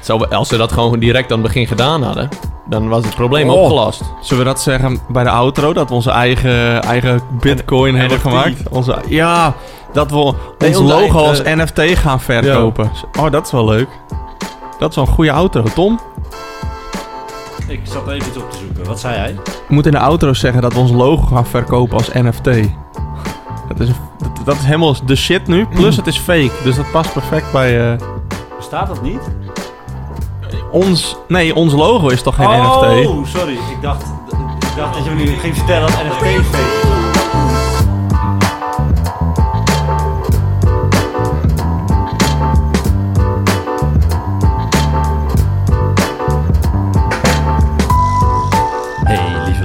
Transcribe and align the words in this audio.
Zou, 0.00 0.28
als 0.30 0.48
ze 0.48 0.56
dat 0.56 0.72
gewoon 0.72 0.98
direct 0.98 1.32
aan 1.32 1.38
het 1.38 1.46
begin 1.46 1.66
gedaan 1.66 2.02
hadden, 2.02 2.28
dan 2.68 2.88
was 2.88 3.04
het 3.04 3.14
probleem 3.14 3.50
Oh. 3.50 3.62
opgelost. 3.62 4.02
Zullen 4.20 4.44
we 4.44 4.50
dat 4.50 4.60
zeggen 4.60 4.98
bij 5.08 5.22
de 5.24 5.30
outro? 5.30 5.72
Dat 5.72 5.88
we 5.88 5.94
onze 5.94 6.10
eigen, 6.10 6.82
eigen 6.82 7.20
bitcoin 7.40 7.94
hebben 7.94 8.16
NFT. 8.18 8.26
gemaakt? 8.28 8.68
Onze, 8.70 8.96
ja, 9.08 9.54
dat 9.92 10.10
we 10.10 10.16
Nee, 10.16 10.68
ons 10.68 10.76
onze 10.78 10.94
logo 10.94 11.18
als 11.18 11.42
NFT 11.42 11.80
gaan 11.98 12.20
verkopen. 12.20 12.90
Oh, 13.18 13.30
dat 13.30 13.46
is 13.46 13.52
wel 13.52 13.64
leuk. 13.64 13.88
Dat 14.78 14.90
is 14.90 14.96
wel 14.96 15.06
een 15.06 15.12
goede 15.12 15.32
outro. 15.32 15.62
Tom, 15.74 16.00
Ik 17.68 17.80
zat 17.82 18.08
even 18.08 18.28
iets 18.28 18.36
op 18.36 18.50
te 18.50 18.56
zoeken. 18.58 18.84
Wat 18.84 19.00
zei 19.00 19.14
hij? 19.14 19.34
we 19.68 19.74
moeten 19.74 19.92
in 19.92 19.98
de 19.98 20.04
outro 20.04 20.32
zeggen 20.34 20.62
dat 20.62 20.72
we 20.72 20.78
ons 20.78 20.90
logo 20.90 21.22
gaan 21.26 21.46
verkopen 21.46 21.96
als 21.96 22.12
NFT. 22.12 22.48
Dat 23.68 23.80
is, 23.80 23.88
dat, 24.18 24.44
dat 24.44 24.56
is 24.56 24.64
helemaal 24.64 24.94
de 25.04 25.16
shit 25.16 25.46
nu. 25.46 25.66
Plus 25.66 25.96
het 25.96 26.06
is 26.06 26.18
fake. 26.18 26.50
Dus 26.64 26.76
dat 26.76 26.90
past 26.90 27.12
perfect 27.12 27.52
bij 27.52 27.92
eh, 27.92 27.98
Bestaat 28.56 28.86
dat 28.86 29.02
niet? 29.02 29.20
ons... 30.70 31.16
Nee, 31.28 31.54
ons 31.54 31.72
logo 31.72 32.08
is 32.08 32.22
toch 32.22 32.34
geen 32.34 32.48
NFT? 32.48 33.06
Oh, 33.06 33.26
sorry. 33.26 33.52
Ik 33.52 33.82
dacht, 33.82 34.02
ik 34.60 34.76
dacht 34.76 34.94
dat 34.94 35.04
je 35.04 35.10
me 35.10 35.16
nu 35.16 35.26
ging 35.26 35.56
vertellen 35.56 35.86
dat 35.90 36.04
NFT 36.04 36.46
fake 36.46 36.95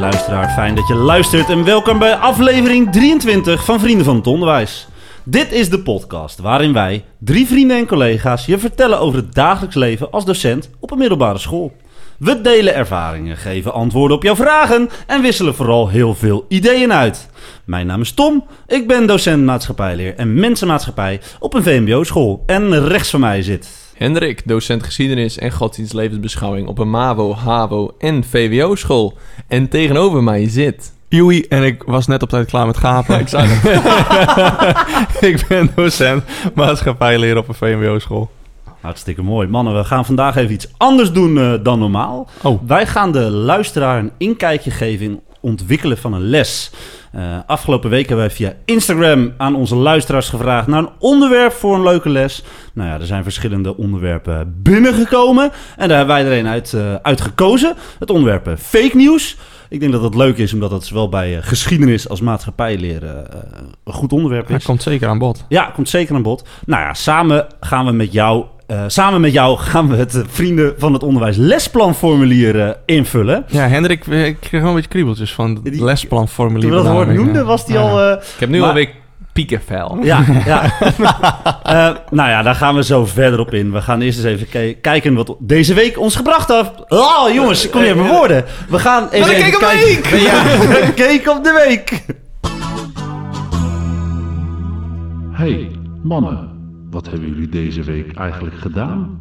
luisteraar, 0.01 0.49
fijn 0.49 0.75
dat 0.75 0.87
je 0.87 0.95
luistert 0.95 1.49
en 1.49 1.63
welkom 1.63 1.99
bij 1.99 2.15
aflevering 2.15 2.91
23 2.91 3.65
van 3.65 3.79
Vrienden 3.79 4.05
van 4.05 4.15
het 4.15 4.27
Onderwijs. 4.27 4.87
Dit 5.23 5.51
is 5.51 5.69
de 5.69 5.79
podcast 5.79 6.39
waarin 6.39 6.73
wij, 6.73 7.05
drie 7.19 7.47
vrienden 7.47 7.77
en 7.77 7.85
collega's, 7.85 8.45
je 8.45 8.57
vertellen 8.57 8.99
over 8.99 9.15
het 9.19 9.33
dagelijks 9.33 9.75
leven 9.75 10.11
als 10.11 10.25
docent 10.25 10.69
op 10.79 10.91
een 10.91 10.97
middelbare 10.97 11.37
school. 11.37 11.71
We 12.19 12.41
delen 12.41 12.75
ervaringen, 12.75 13.37
geven 13.37 13.73
antwoorden 13.73 14.17
op 14.17 14.23
jouw 14.23 14.35
vragen 14.35 14.89
en 15.07 15.21
wisselen 15.21 15.55
vooral 15.55 15.89
heel 15.89 16.15
veel 16.15 16.45
ideeën 16.47 16.93
uit. 16.93 17.29
Mijn 17.65 17.87
naam 17.87 18.01
is 18.01 18.11
Tom, 18.11 18.45
ik 18.67 18.87
ben 18.87 19.07
docent 19.07 19.43
maatschappijleer 19.43 20.15
en 20.15 20.33
mensenmaatschappij 20.33 21.21
op 21.39 21.53
een 21.53 21.63
VMBO-school. 21.63 22.43
En 22.45 22.87
rechts 22.87 23.09
van 23.09 23.19
mij 23.19 23.41
zit 23.41 23.80
Hendrik, 24.01 24.41
docent 24.47 24.83
geschiedenis 24.83 25.37
en 25.37 25.51
godsdienstlevensbeschouwing 25.51 26.67
op 26.67 26.77
een 26.79 26.89
MAVO, 26.89 27.33
HAVO 27.35 27.95
en 27.99 28.23
VWO-school. 28.23 29.17
En 29.47 29.69
tegenover 29.69 30.23
mij 30.23 30.49
zit... 30.49 30.93
Joey 31.09 31.45
en 31.49 31.63
ik 31.63 31.83
was 31.83 32.07
net 32.07 32.23
op 32.23 32.29
tijd 32.29 32.47
klaar 32.47 32.65
met 32.65 32.77
gapen. 32.77 33.19
Ik 33.23 33.27
zei 33.27 33.47
het. 33.47 35.23
ik 35.29 35.45
ben 35.47 35.71
docent 35.75 36.23
maatschappijleer 36.55 37.37
op 37.37 37.47
een 37.47 37.53
VMBO-school. 37.53 38.31
Hartstikke 38.79 39.21
mooi. 39.21 39.47
Mannen, 39.47 39.75
we 39.75 39.83
gaan 39.83 40.05
vandaag 40.05 40.35
even 40.35 40.53
iets 40.53 40.67
anders 40.77 41.11
doen 41.11 41.37
eh, 41.37 41.53
dan 41.63 41.79
normaal. 41.79 42.29
Oh. 42.41 42.67
Wij 42.67 42.87
gaan 42.87 43.11
de 43.11 43.29
luisteraar 43.29 43.99
een 43.99 44.11
inkijkje 44.17 44.71
geven 44.71 45.05
in 45.05 45.11
het 45.11 45.37
ontwikkelen 45.39 45.97
van 45.97 46.13
een 46.13 46.29
les. 46.29 46.71
Eh, 47.11 47.37
afgelopen 47.45 47.89
week 47.89 48.07
hebben 48.07 48.25
wij 48.25 48.35
via 48.35 48.53
Instagram 48.65 49.33
aan 49.37 49.55
onze 49.55 49.75
luisteraars 49.75 50.29
gevraagd 50.29 50.67
naar 50.67 50.79
een 50.79 50.89
onderwerp 50.99 51.51
voor 51.51 51.75
een 51.75 51.83
leuke 51.83 52.09
les. 52.09 52.43
Nou 52.73 52.89
ja, 52.89 52.99
er 52.99 53.05
zijn 53.05 53.23
verschillende 53.23 53.77
onderwerpen 53.77 54.55
binnengekomen. 54.63 55.51
En 55.77 55.87
daar 55.87 55.97
hebben 55.97 56.15
wij 56.15 56.25
er 56.25 56.39
een 56.39 56.47
uit, 56.47 56.73
eh, 56.73 56.95
uit 56.95 57.21
gekozen. 57.21 57.75
Het 57.99 58.09
onderwerp 58.09 58.47
eh, 58.47 58.53
fake 58.57 58.95
news. 58.95 59.37
Ik 59.71 59.79
denk 59.79 59.91
dat 59.91 60.01
dat 60.01 60.15
leuk 60.15 60.37
is, 60.37 60.53
omdat 60.53 60.71
het 60.71 60.83
zowel 60.85 61.09
bij 61.09 61.37
eh, 61.37 61.43
geschiedenis 61.43 62.09
als 62.09 62.21
maatschappijleer 62.21 63.03
eh, 63.03 63.11
een 63.83 63.93
goed 63.93 64.13
onderwerp 64.13 64.47
Hij 64.47 64.57
is. 64.57 64.63
komt 64.65 64.81
zeker 64.81 65.07
aan 65.07 65.17
bod. 65.17 65.45
Ja, 65.49 65.71
komt 65.75 65.89
zeker 65.89 66.15
aan 66.15 66.21
bod. 66.21 66.47
Nou 66.65 66.81
ja, 66.83 66.93
samen 66.93 67.45
gaan 67.59 67.85
we 67.85 67.91
met 67.91 68.13
jou. 68.13 68.45
eh, 68.67 68.83
samen 68.87 69.21
met 69.21 69.33
jou 69.33 69.57
gaan 69.69 69.89
we 69.89 69.95
het 69.95 70.23
Vrienden 70.27 70.73
van 70.77 70.93
het 70.93 71.03
Onderwijs 71.03 71.37
lesplanformulier 71.37 72.77
invullen. 72.85 73.43
Ja, 73.47 73.67
Hendrik, 73.67 74.05
ik 74.05 74.37
kreeg 74.39 74.61
wel 74.61 74.69
een 74.69 74.75
beetje 74.75 74.89
kriebeltjes 74.89 75.33
van 75.33 75.59
het 75.63 75.79
lesplanformulier. 75.79 76.69
Toen 76.69 76.77
we 76.77 76.83
dat 76.85 76.93
woord 76.93 77.13
noemden, 77.13 77.45
was 77.45 77.65
die 77.65 77.75
Ja. 77.75 77.81
al. 77.81 78.01
eh, 78.01 78.11
Ik 78.33 78.39
heb 78.39 78.49
nu 78.49 78.59
Maar- 78.59 78.67
alweer 78.67 78.89
piekenvel. 79.33 79.97
ja, 80.01 80.23
ja. 80.45 80.63
Eh, 81.63 81.95
nou 82.09 82.29
ja, 82.29 82.41
daar 82.41 82.55
gaan 82.55 82.75
we 82.75 82.83
zo 82.83 83.05
verder 83.05 83.39
op 83.39 83.53
in. 83.53 83.71
We 83.71 83.81
gaan 83.81 84.01
eerst 84.01 84.17
eens 84.17 84.27
even 84.27 84.49
ki- 84.49 84.77
kijken 84.81 85.13
wat 85.13 85.35
deze 85.39 85.73
week 85.73 85.99
ons 85.99 86.15
gebracht 86.15 86.47
heeft. 86.49 86.71
Oh, 86.87 87.33
jongens, 87.33 87.65
ik 87.65 87.71
kom 87.71 87.81
uit 87.81 87.95
mijn 87.95 88.07
woorden. 88.09 88.45
We 88.69 88.79
gaan 88.79 89.09
even, 89.09 89.29
op 89.29 89.51
de 89.51 89.57
kijken. 89.59 90.19
Ja, 90.29 90.43
een 90.81 90.93
keek 90.93 91.27
op 91.29 91.43
de 91.43 91.63
week. 91.67 92.05
Hey, 95.31 95.71
mannen, 96.03 96.49
wat 96.89 97.09
hebben 97.09 97.27
jullie 97.29 97.49
deze 97.49 97.83
week 97.83 98.15
eigenlijk 98.17 98.55
gedaan? 98.57 99.19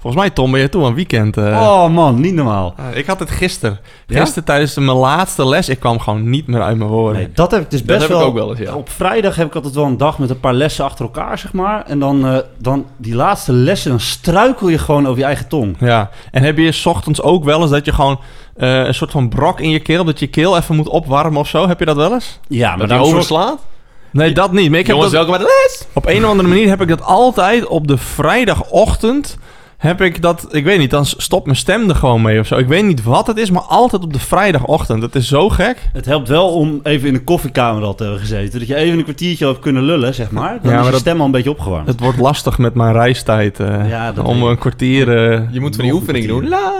Volgens 0.00 0.22
mij, 0.22 0.30
Tom, 0.30 0.50
ben 0.50 0.60
je 0.60 0.68
toe 0.68 0.84
aan 0.84 0.94
weekend. 0.94 1.36
eh. 1.36 1.44
Oh 1.62 1.88
man, 1.88 2.20
niet 2.20 2.34
normaal. 2.34 2.74
Eh, 2.76 2.96
ik 2.98 3.06
had 3.06 3.18
het 3.18 3.30
gisteren. 3.30 3.80
Ja? 4.06 4.20
Gisteren 4.20 4.44
tijdens 4.44 4.74
mijn 4.74 4.96
laatste 4.96 5.46
les. 5.48 5.68
Ik 5.68 5.80
kwam 5.80 5.98
gewoon 6.00 6.30
niet 6.30 6.46
meer 6.46 6.62
uit 6.62 6.76
mijn 6.76 6.90
woorden. 6.90 7.16
Nee, 7.22 7.30
dat 7.34 7.50
heb 7.50 7.60
ik 7.60 7.70
dus 7.70 7.78
Dat 7.78 7.88
best 7.88 8.00
heb 8.00 8.10
ik 8.10 8.16
wel. 8.16 8.26
ook 8.26 8.34
wel 8.34 8.50
eens, 8.50 8.58
ja. 8.58 8.74
Op 8.74 8.88
vrijdag 8.90 9.36
heb 9.36 9.46
ik 9.46 9.54
altijd 9.54 9.74
wel 9.74 9.84
een 9.84 9.96
dag 9.96 10.18
met 10.18 10.30
een 10.30 10.40
paar 10.40 10.54
lessen 10.54 10.84
achter 10.84 11.04
elkaar, 11.04 11.38
zeg 11.38 11.52
maar. 11.52 11.84
En 11.86 11.98
dan, 11.98 12.26
eh, 12.26 12.36
dan 12.58 12.86
die 12.96 13.14
laatste 13.14 13.52
lessen, 13.52 13.90
dan 13.90 14.00
struikel 14.00 14.68
je 14.68 14.78
gewoon 14.78 15.06
over 15.06 15.18
je 15.18 15.24
eigen 15.24 15.48
tong. 15.48 15.76
Ja, 15.80 16.10
en 16.30 16.42
heb 16.42 16.56
je 16.58 16.72
's 16.72 16.86
ochtends 16.86 17.22
ook 17.22 17.44
wel 17.44 17.60
eens 17.62 17.70
dat 17.70 17.84
je 17.84 17.92
gewoon 17.92 18.20
eh, 18.56 18.84
een 18.86 18.94
soort 18.94 19.10
van 19.10 19.28
brok 19.28 19.60
in 19.60 19.70
je 19.70 19.80
keel, 19.80 20.04
dat 20.04 20.18
je 20.18 20.26
keel 20.26 20.56
even 20.56 20.76
moet 20.76 20.88
opwarmen 20.88 21.40
of 21.40 21.48
zo? 21.48 21.68
Heb 21.68 21.78
je 21.78 21.84
dat 21.84 21.96
wel 21.96 22.12
eens? 22.12 22.38
Ja, 22.48 22.68
maar 22.68 22.78
Dat 22.78 22.88
dan 22.88 22.98
hij 22.98 23.06
overslaat? 23.06 23.58
Nee, 24.10 24.32
dat 24.32 24.52
niet. 24.52 24.70
Maar 24.70 24.78
ik 24.78 24.86
heb 24.86 24.96
Jongens, 24.96 25.12
dat, 25.14 25.26
welkom 25.26 25.44
bij 25.46 25.46
de 25.48 25.64
les! 25.68 25.86
op 25.94 26.06
een 26.06 26.24
of 26.24 26.30
andere 26.30 26.48
manier 26.48 26.68
heb 26.68 26.80
ik 26.80 26.88
dat 26.88 27.02
altijd 27.02 27.66
op 27.66 27.88
de 27.88 27.96
vrijdagochtend. 27.98 29.38
Heb 29.80 30.00
ik 30.00 30.22
dat, 30.22 30.46
ik 30.50 30.64
weet 30.64 30.78
niet, 30.78 30.90
dan 30.90 31.06
stopt 31.06 31.44
mijn 31.44 31.56
stem 31.56 31.88
er 31.88 31.94
gewoon 31.94 32.22
mee 32.22 32.40
of 32.40 32.46
zo. 32.46 32.56
Ik 32.56 32.66
weet 32.66 32.84
niet 32.84 33.02
wat 33.02 33.26
het 33.26 33.36
is, 33.38 33.50
maar 33.50 33.62
altijd 33.62 34.02
op 34.02 34.12
de 34.12 34.18
vrijdagochtend. 34.18 35.00
Dat 35.00 35.14
is 35.14 35.28
zo 35.28 35.48
gek. 35.48 35.88
Het 35.92 36.04
helpt 36.06 36.28
wel 36.28 36.48
om 36.48 36.80
even 36.82 37.08
in 37.08 37.14
de 37.14 37.24
koffiekamer 37.24 37.82
al 37.82 37.94
te 37.94 38.02
hebben 38.02 38.20
gezeten. 38.20 38.58
Dat 38.58 38.68
je 38.68 38.74
even 38.74 38.98
een 38.98 39.04
kwartiertje 39.04 39.46
hebt 39.46 39.58
kunnen 39.58 39.82
lullen, 39.82 40.14
zeg 40.14 40.30
maar. 40.30 40.58
Dan 40.62 40.72
Ja, 40.72 40.78
is 40.78 40.84
je 40.84 40.90
dat- 40.90 41.00
stem 41.00 41.18
al 41.20 41.24
een 41.26 41.30
beetje 41.32 41.50
opgewarmd. 41.50 41.86
Het 41.86 42.00
wordt 42.00 42.18
lastig 42.18 42.58
met 42.58 42.74
mijn 42.74 42.92
reistijd. 42.92 43.60
eh, 43.60 43.88
Ja, 43.88 44.12
dat 44.12 44.24
om 44.24 44.42
een 44.42 44.58
kwartier. 44.58 45.08
eh, 45.32 45.40
Je 45.52 45.60
moet 45.60 45.74
van 45.76 45.84
die 45.84 45.94
oefeningen 45.94 46.28
doen. 46.28 46.48
La, 46.48 46.72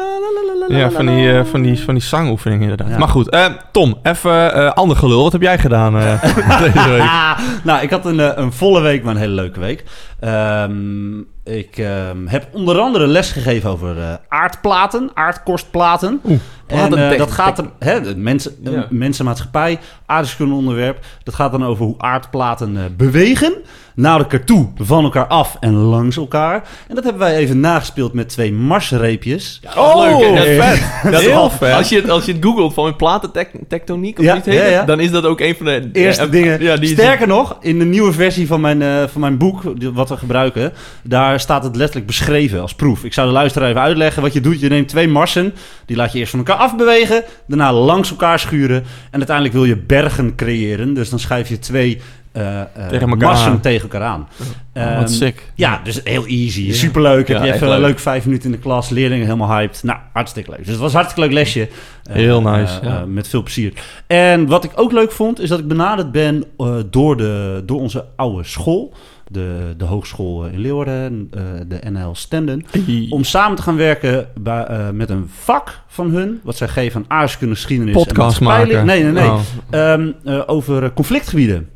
Ja, 0.68 0.90
van 0.90 1.06
die, 1.06 1.44
van 1.44 1.62
die, 1.62 1.80
van 1.80 1.94
die 1.94 2.02
zangoefeningen 2.02 2.62
inderdaad. 2.62 2.88
Ja. 2.88 2.98
Maar 2.98 3.08
goed, 3.08 3.28
eh, 3.28 3.46
Tom, 3.72 3.98
even 4.02 4.54
eh, 4.54 4.72
ander 4.72 4.96
gelul. 4.96 5.22
Wat 5.22 5.32
heb 5.32 5.42
jij 5.42 5.58
gedaan 5.58 5.98
eh, 5.98 6.22
deze 6.74 6.88
week? 6.88 7.08
Nou, 7.64 7.82
ik 7.82 7.90
had 7.90 8.06
een, 8.06 8.40
een 8.40 8.52
volle 8.52 8.80
week, 8.80 9.02
maar 9.02 9.14
een 9.14 9.20
hele 9.20 9.34
leuke 9.34 9.60
week. 9.60 9.84
Ehm, 10.20 11.18
ik 11.44 11.78
ehm, 11.78 12.26
heb 12.26 12.48
onder 12.52 12.78
andere 12.78 13.06
les 13.06 13.32
gegeven 13.32 13.70
over 13.70 14.20
aardplaten, 14.28 15.10
aardkorstplaten. 15.14 16.20
Oeh, 16.24 16.40
en 16.70 16.90
tek- 16.90 17.18
dat 17.18 17.30
gaat 17.30 17.58
er, 17.58 17.64
hè, 17.78 18.00
de 18.00 18.16
mensen, 18.16 18.52
Ja. 18.62 18.86
mensenmaatschappij, 18.90 19.78
aardrijkskunde 20.06 20.54
onderwerp. 20.54 21.04
Dat 21.24 21.34
gaat 21.34 21.50
dan 21.52 21.64
over 21.64 21.84
hoe 21.84 21.94
aardplaten 21.98 22.76
eh, 22.76 22.82
bewegen 22.96 23.52
naar 23.94 24.18
elkaar 24.18 24.44
toe, 24.44 24.68
van 24.76 25.04
elkaar 25.04 25.26
af 25.26 25.56
en 25.60 25.72
langs 25.74 26.16
elkaar. 26.16 26.54
En 26.88 26.94
dat 26.94 27.04
hebben 27.04 27.22
wij 27.22 27.36
even 27.36 27.60
nagespeeld 27.60 28.12
met 28.12 28.28
twee 28.28 28.52
marsreepjes. 28.52 29.60
Oh, 29.76 29.96
leuk. 30.20 30.36
Dat 30.36 30.46
is 30.46 30.56
vet. 30.64 31.12
Dat 31.12 31.20
is 31.20 31.26
Heel 31.26 31.50
vet. 31.50 31.72
Als 31.74 31.88
je, 31.88 31.96
het, 31.96 32.10
als 32.10 32.24
je 32.24 32.32
het 32.32 32.44
googelt 32.44 32.74
van 32.74 32.96
platentectoniek 32.96 34.18
of 34.18 34.24
Ja, 34.24 34.34
niet 34.34 34.44
heet 34.44 34.70
ja, 34.70 34.84
dan 34.84 35.00
is 35.00 35.10
dat 35.10 35.24
ook 35.24 35.40
een 35.40 35.54
van 35.56 35.66
de 35.66 35.88
eerste 35.92 36.28
dingen. 36.28 36.62
Ja, 36.62 36.76
die 36.76 36.88
Sterker 36.88 37.26
nog, 37.26 37.56
in 37.60 37.78
de 37.78 37.84
nieuwe 37.84 38.12
versie 38.12 38.46
van 38.46 38.60
mijn, 38.60 38.82
eh, 38.82 39.02
van 39.06 39.20
mijn 39.20 39.38
boek, 39.38 39.62
wat 39.92 40.08
we 40.08 40.16
gebruiken, 40.16 40.72
daar 41.02 41.40
staat 41.40 41.64
het 41.64 41.76
letterlijk 41.76 42.06
beschreven 42.06 42.60
als 42.60 42.74
proef. 42.74 43.04
Ik 43.04 43.12
zou 43.12 43.26
de 43.26 43.32
luisteraar 43.32 43.68
even 43.68 43.80
uitleggen 43.80 44.22
wat 44.22 44.32
je 44.32 44.40
doet. 44.40 44.60
Je 44.60 44.68
neemt 44.68 44.88
twee 44.88 45.08
marsen, 45.08 45.54
die 45.86 45.96
laat 45.96 46.12
je 46.12 46.18
eerst 46.18 46.30
van 46.30 46.38
elkaar 46.38 46.56
afbewegen, 46.60 47.24
daarna 47.46 47.72
langs 47.72 48.10
elkaar 48.10 48.38
schuren 48.38 48.82
en 49.10 49.18
uiteindelijk 49.18 49.54
wil 49.56 49.64
je 49.64 49.76
bergen 49.76 50.34
creëren. 50.34 50.94
Dus 50.94 51.10
dan 51.10 51.18
schrijf 51.18 51.48
je 51.48 51.58
twee 51.58 52.00
eh, 52.32 52.60
eh, 52.60 52.66
Tegen 52.88 53.08
elkaar 53.08 53.28
marsen 53.28 53.50
aan. 53.50 53.60
tegen 53.60 53.82
elkaar 53.82 54.02
aan. 54.08 54.28
Oh, 54.40 54.46
Ehm, 54.72 54.98
wat 54.98 55.10
sick. 55.10 55.42
Ja, 55.54 55.80
dus 55.84 56.00
heel 56.04 56.26
easy. 56.26 56.72
Superleuk. 56.72 57.28
Heb 57.28 57.38
Ja, 57.38 57.44
je 57.44 57.52
even 57.52 57.66
een 57.66 57.72
leuk. 57.78 57.86
leuk 57.88 57.98
vijf 57.98 58.24
minuten 58.24 58.44
in 58.46 58.52
de 58.52 58.58
klas. 58.62 58.88
Leerlingen 58.88 59.24
helemaal 59.24 59.48
hyped. 59.58 59.82
Nou, 59.82 59.98
hartstikke 60.12 60.50
leuk. 60.50 60.58
Dus 60.58 60.68
het 60.68 60.78
was 60.78 60.90
een 60.92 60.98
hartstikke 60.98 61.28
leuk 61.28 61.38
lesje. 61.38 61.68
Eh, 62.04 62.14
Heel 62.14 62.42
nice, 62.42 62.78
ja. 62.82 63.04
met 63.06 63.28
veel 63.28 63.42
plezier. 63.42 63.72
En 64.06 64.46
wat 64.46 64.64
ik 64.64 64.70
ook 64.74 64.92
leuk 64.92 65.12
vond, 65.12 65.40
is 65.40 65.48
dat 65.48 65.58
ik 65.58 65.68
benaderd 65.68 66.12
ben 66.12 66.44
door, 66.90 67.16
de, 67.16 67.62
door 67.66 67.80
onze 67.80 68.04
oude 68.16 68.44
school. 68.44 68.94
De, 69.32 69.74
de 69.76 69.84
hogeschool 69.84 70.44
in 70.46 70.58
Leeuwarden, 70.58 71.28
eh, 71.34 71.42
de 71.68 71.90
NL 71.90 72.14
Stenden. 72.14 72.64
Om 73.10 73.24
samen 73.24 73.56
te 73.56 73.62
gaan 73.62 73.76
werken 73.76 74.26
bij, 74.40 74.64
eh, 74.64 74.90
met 74.90 75.10
een 75.10 75.30
vak 75.40 75.80
van 75.86 76.10
hun. 76.10 76.40
Wat 76.42 76.56
zij 76.56 76.68
geven 76.68 77.00
aan 77.00 77.06
aardrijkskunde, 77.08 77.54
geschiedenis 77.54 77.94
Podcast 77.94 78.38
en 78.38 78.44
maken. 78.44 78.86
Nee, 78.86 79.02
nee, 79.02 79.12
nee. 79.12 79.28
Oh. 79.30 79.40
Ehm, 79.70 80.10
eh, 80.24 80.42
over 80.46 80.82
eh, 80.84 80.90
conflictgebieden. 80.94 81.68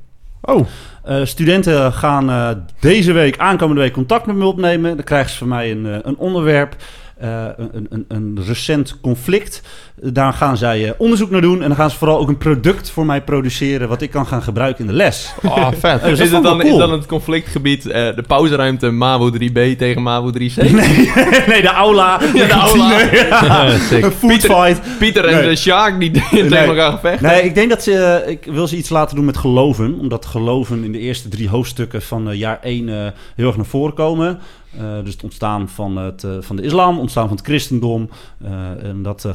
Oh, 0.42 0.66
Eh, 1.04 1.24
studenten 1.24 1.92
gaan 1.92 2.30
eh, 2.30 2.50
deze 2.80 3.12
week, 3.12 3.38
aankomende 3.38 3.80
week, 3.80 3.92
contact 3.92 4.26
met 4.26 4.36
me 4.36 4.44
opnemen. 4.44 4.94
Dan 4.96 5.04
krijgen 5.04 5.30
ze 5.30 5.36
van 5.38 5.48
mij 5.48 5.70
een, 5.70 5.86
eh, 5.86 5.98
een 6.02 6.16
onderwerp. 6.16 6.76
eh, 7.18 7.44
een, 7.56 7.86
een, 7.90 8.04
een 8.08 8.38
recent 8.46 9.00
conflict. 9.00 9.62
Daar 10.02 10.32
gaan 10.32 10.56
zij 10.56 10.84
eh, 10.88 10.92
onderzoek 10.98 11.30
naar 11.30 11.40
doen. 11.40 11.62
En 11.62 11.68
dan 11.68 11.76
gaan 11.76 11.90
ze 11.90 11.96
vooral 11.96 12.18
ook 12.18 12.28
een 12.28 12.38
product 12.38 12.90
voor 12.90 13.06
mij 13.06 13.22
produceren... 13.22 13.88
wat 13.88 14.02
ik 14.02 14.10
kan 14.10 14.26
gaan 14.26 14.42
gebruiken 14.42 14.80
in 14.84 14.90
de 14.90 14.96
les. 14.96 15.32
Oh, 15.42 15.68
vet. 15.78 16.02
Dus 16.02 16.20
is, 16.20 16.30
het 16.32 16.42
dan, 16.42 16.62
is 16.62 16.76
dan 16.76 16.92
het 16.92 17.06
conflictgebied 17.06 17.86
eh, 17.86 18.14
de 18.16 18.22
pauzeruimte 18.26 18.90
MAVO 18.90 19.30
3B 19.30 19.76
tegen 19.78 20.02
MAVO 20.02 20.30
3C? 20.30 20.54
Nee, 20.72 21.12
nee, 21.46 21.62
de 21.62 21.70
aula. 21.74 22.20
Ja, 22.34 22.46
de 22.46 22.52
aula. 22.52 23.00
Ja, 23.44 23.78
sick. 23.78 24.04
Een 24.04 24.10
food 24.12 24.40
fight. 24.40 24.80
Pieter 24.98 25.24
en 25.24 25.34
Nee. 25.36 25.48
de 25.48 25.56
Sjaak 25.56 26.00
die 26.00 26.10
tegen 26.10 26.48
Nee. 26.50 26.58
elkaar 26.58 26.92
gevechten. 26.92 27.28
Nee, 27.28 27.42
ik 27.42 27.54
denk 27.54 27.68
dat 27.70 27.82
ze... 27.82 28.22
ik 28.26 28.44
wil 28.44 28.66
ze 28.68 28.76
iets 28.76 28.88
laten 28.88 29.16
doen 29.16 29.24
met 29.24 29.36
geloven. 29.36 29.98
Omdat 29.98 30.26
geloven 30.26 30.84
in 30.84 30.92
de 30.92 30.98
eerste 30.98 31.28
drie 31.28 31.48
hoofdstukken 31.48 32.02
van 32.02 32.36
jaar 32.36 32.58
1 32.62 32.88
eh, 32.88 32.94
heel 33.34 33.46
erg 33.46 33.56
naar 33.56 33.64
voren 33.66 33.94
komen. 33.94 34.38
Eh, 34.78 34.84
dus 35.04 35.12
het 35.12 35.22
ontstaan 35.22 35.68
van, 35.68 35.96
het, 35.96 36.26
van 36.40 36.56
de 36.56 36.62
islam, 36.62 36.98
ontstaan 36.98 37.28
van 37.28 37.36
het 37.36 37.46
christendom. 37.46 38.08
eh, 38.44 38.88
en 38.88 39.02
dat 39.02 39.24
eh, 39.24 39.34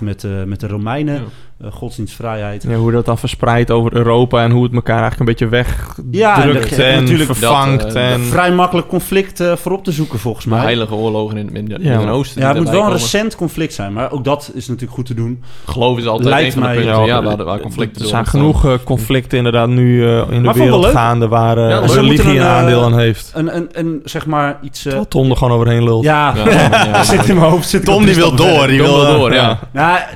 met, 0.00 0.24
eh, 0.24 0.30
met 0.46 0.60
de 0.60 0.66
Romeinen. 0.66 1.14
Ja. 1.14 1.66
eh, 1.66 1.72
godsdienstvrijheid. 1.72 2.62
Ja, 2.68 2.74
hoe 2.74 2.92
dat 2.92 3.04
dan 3.06 3.18
verspreidt 3.18 3.70
over 3.70 3.94
Europa 3.94 4.42
en 4.42 4.50
hoe 4.50 4.64
het 4.64 4.72
elkaar 4.74 5.00
eigenlijk 5.00 5.20
een 5.40 5.48
beetje 5.48 5.64
Ja, 6.10 6.34
en 6.42 6.42
wegdrukt 6.52 6.70
dat- 6.76 6.78
en, 6.86 7.00
natuurlijk 7.02 7.24
vervangt. 7.34 7.82
dat, 7.82 7.94
eh, 7.94 8.12
en... 8.12 8.20
Vrij 8.20 8.52
makkelijk 8.52 8.88
conflict 8.88 9.40
eh, 9.40 9.52
voor 9.56 9.72
op 9.72 9.84
te 9.84 9.92
zoeken 9.92 10.18
volgens 10.18 10.44
De 10.44 10.50
mij. 10.50 10.60
heilige 10.60 10.94
oorlogen 10.94 11.36
in 11.36 11.44
het 11.44 11.52
Midden- 11.54 11.82
Ja. 11.82 11.90
Midden-Oosten. 11.96 12.40
Ja, 12.42 12.48
het 12.48 12.56
moet 12.58 12.68
wel 12.70 12.82
een 12.84 12.92
recent 12.92 13.36
conflict 13.36 13.74
zijn. 13.74 13.92
Maar 13.92 14.12
ook 14.12 14.24
dat 14.24 14.50
is 14.54 14.66
natuurlijk 14.66 14.94
goed 14.94 15.06
te 15.06 15.14
doen. 15.14 15.42
Geloof 15.66 15.98
is 15.98 16.06
altijd 16.06 16.28
Lijkt 16.28 16.46
een 16.46 16.52
van 16.52 16.62
de 16.62 16.68
mij- 16.68 16.76
punten 16.76 17.04
Ja, 17.06 17.22
waar, 17.22 17.44
waar 17.44 17.60
conflicten 17.60 18.02
er 18.02 18.08
zijn 18.08 18.26
genoeg 18.26 18.64
eh, 18.66 18.72
conflicten 18.84 19.38
inderdaad 19.38 19.68
nu 19.68 20.04
eh, 20.08 20.22
in 20.30 20.42
de 20.42 20.52
wereld 20.52 20.86
gaande 20.86 21.28
waar 21.28 21.58
Ja, 21.58 21.86
ze 21.88 22.00
religie 22.00 22.38
een 22.38 22.42
aandeel 22.46 22.82
aan 22.84 22.98
heeft. 22.98 23.32
Een, 23.34 23.56
een, 23.56 23.68
een 23.72 24.00
zeg 24.04 24.26
maar 24.26 24.58
iets... 24.62 24.78
eh, 24.78 24.82
Terwijl 24.84 25.08
Tom 25.08 25.30
er 25.30 25.36
gewoon 25.36 25.52
overheen 25.52 25.84
lult. 25.84 26.04
ja, 26.04 26.34
zit 27.02 27.28
in 27.28 27.36
mijn 27.36 27.50
hoofd. 27.50 27.84
Tom 27.84 28.04
die 28.04 28.14
wil 28.14 28.34
door. 28.34 28.66
Die 28.66 28.82
wil 28.82 29.06
door, 29.18 29.32
ja. 29.34 29.58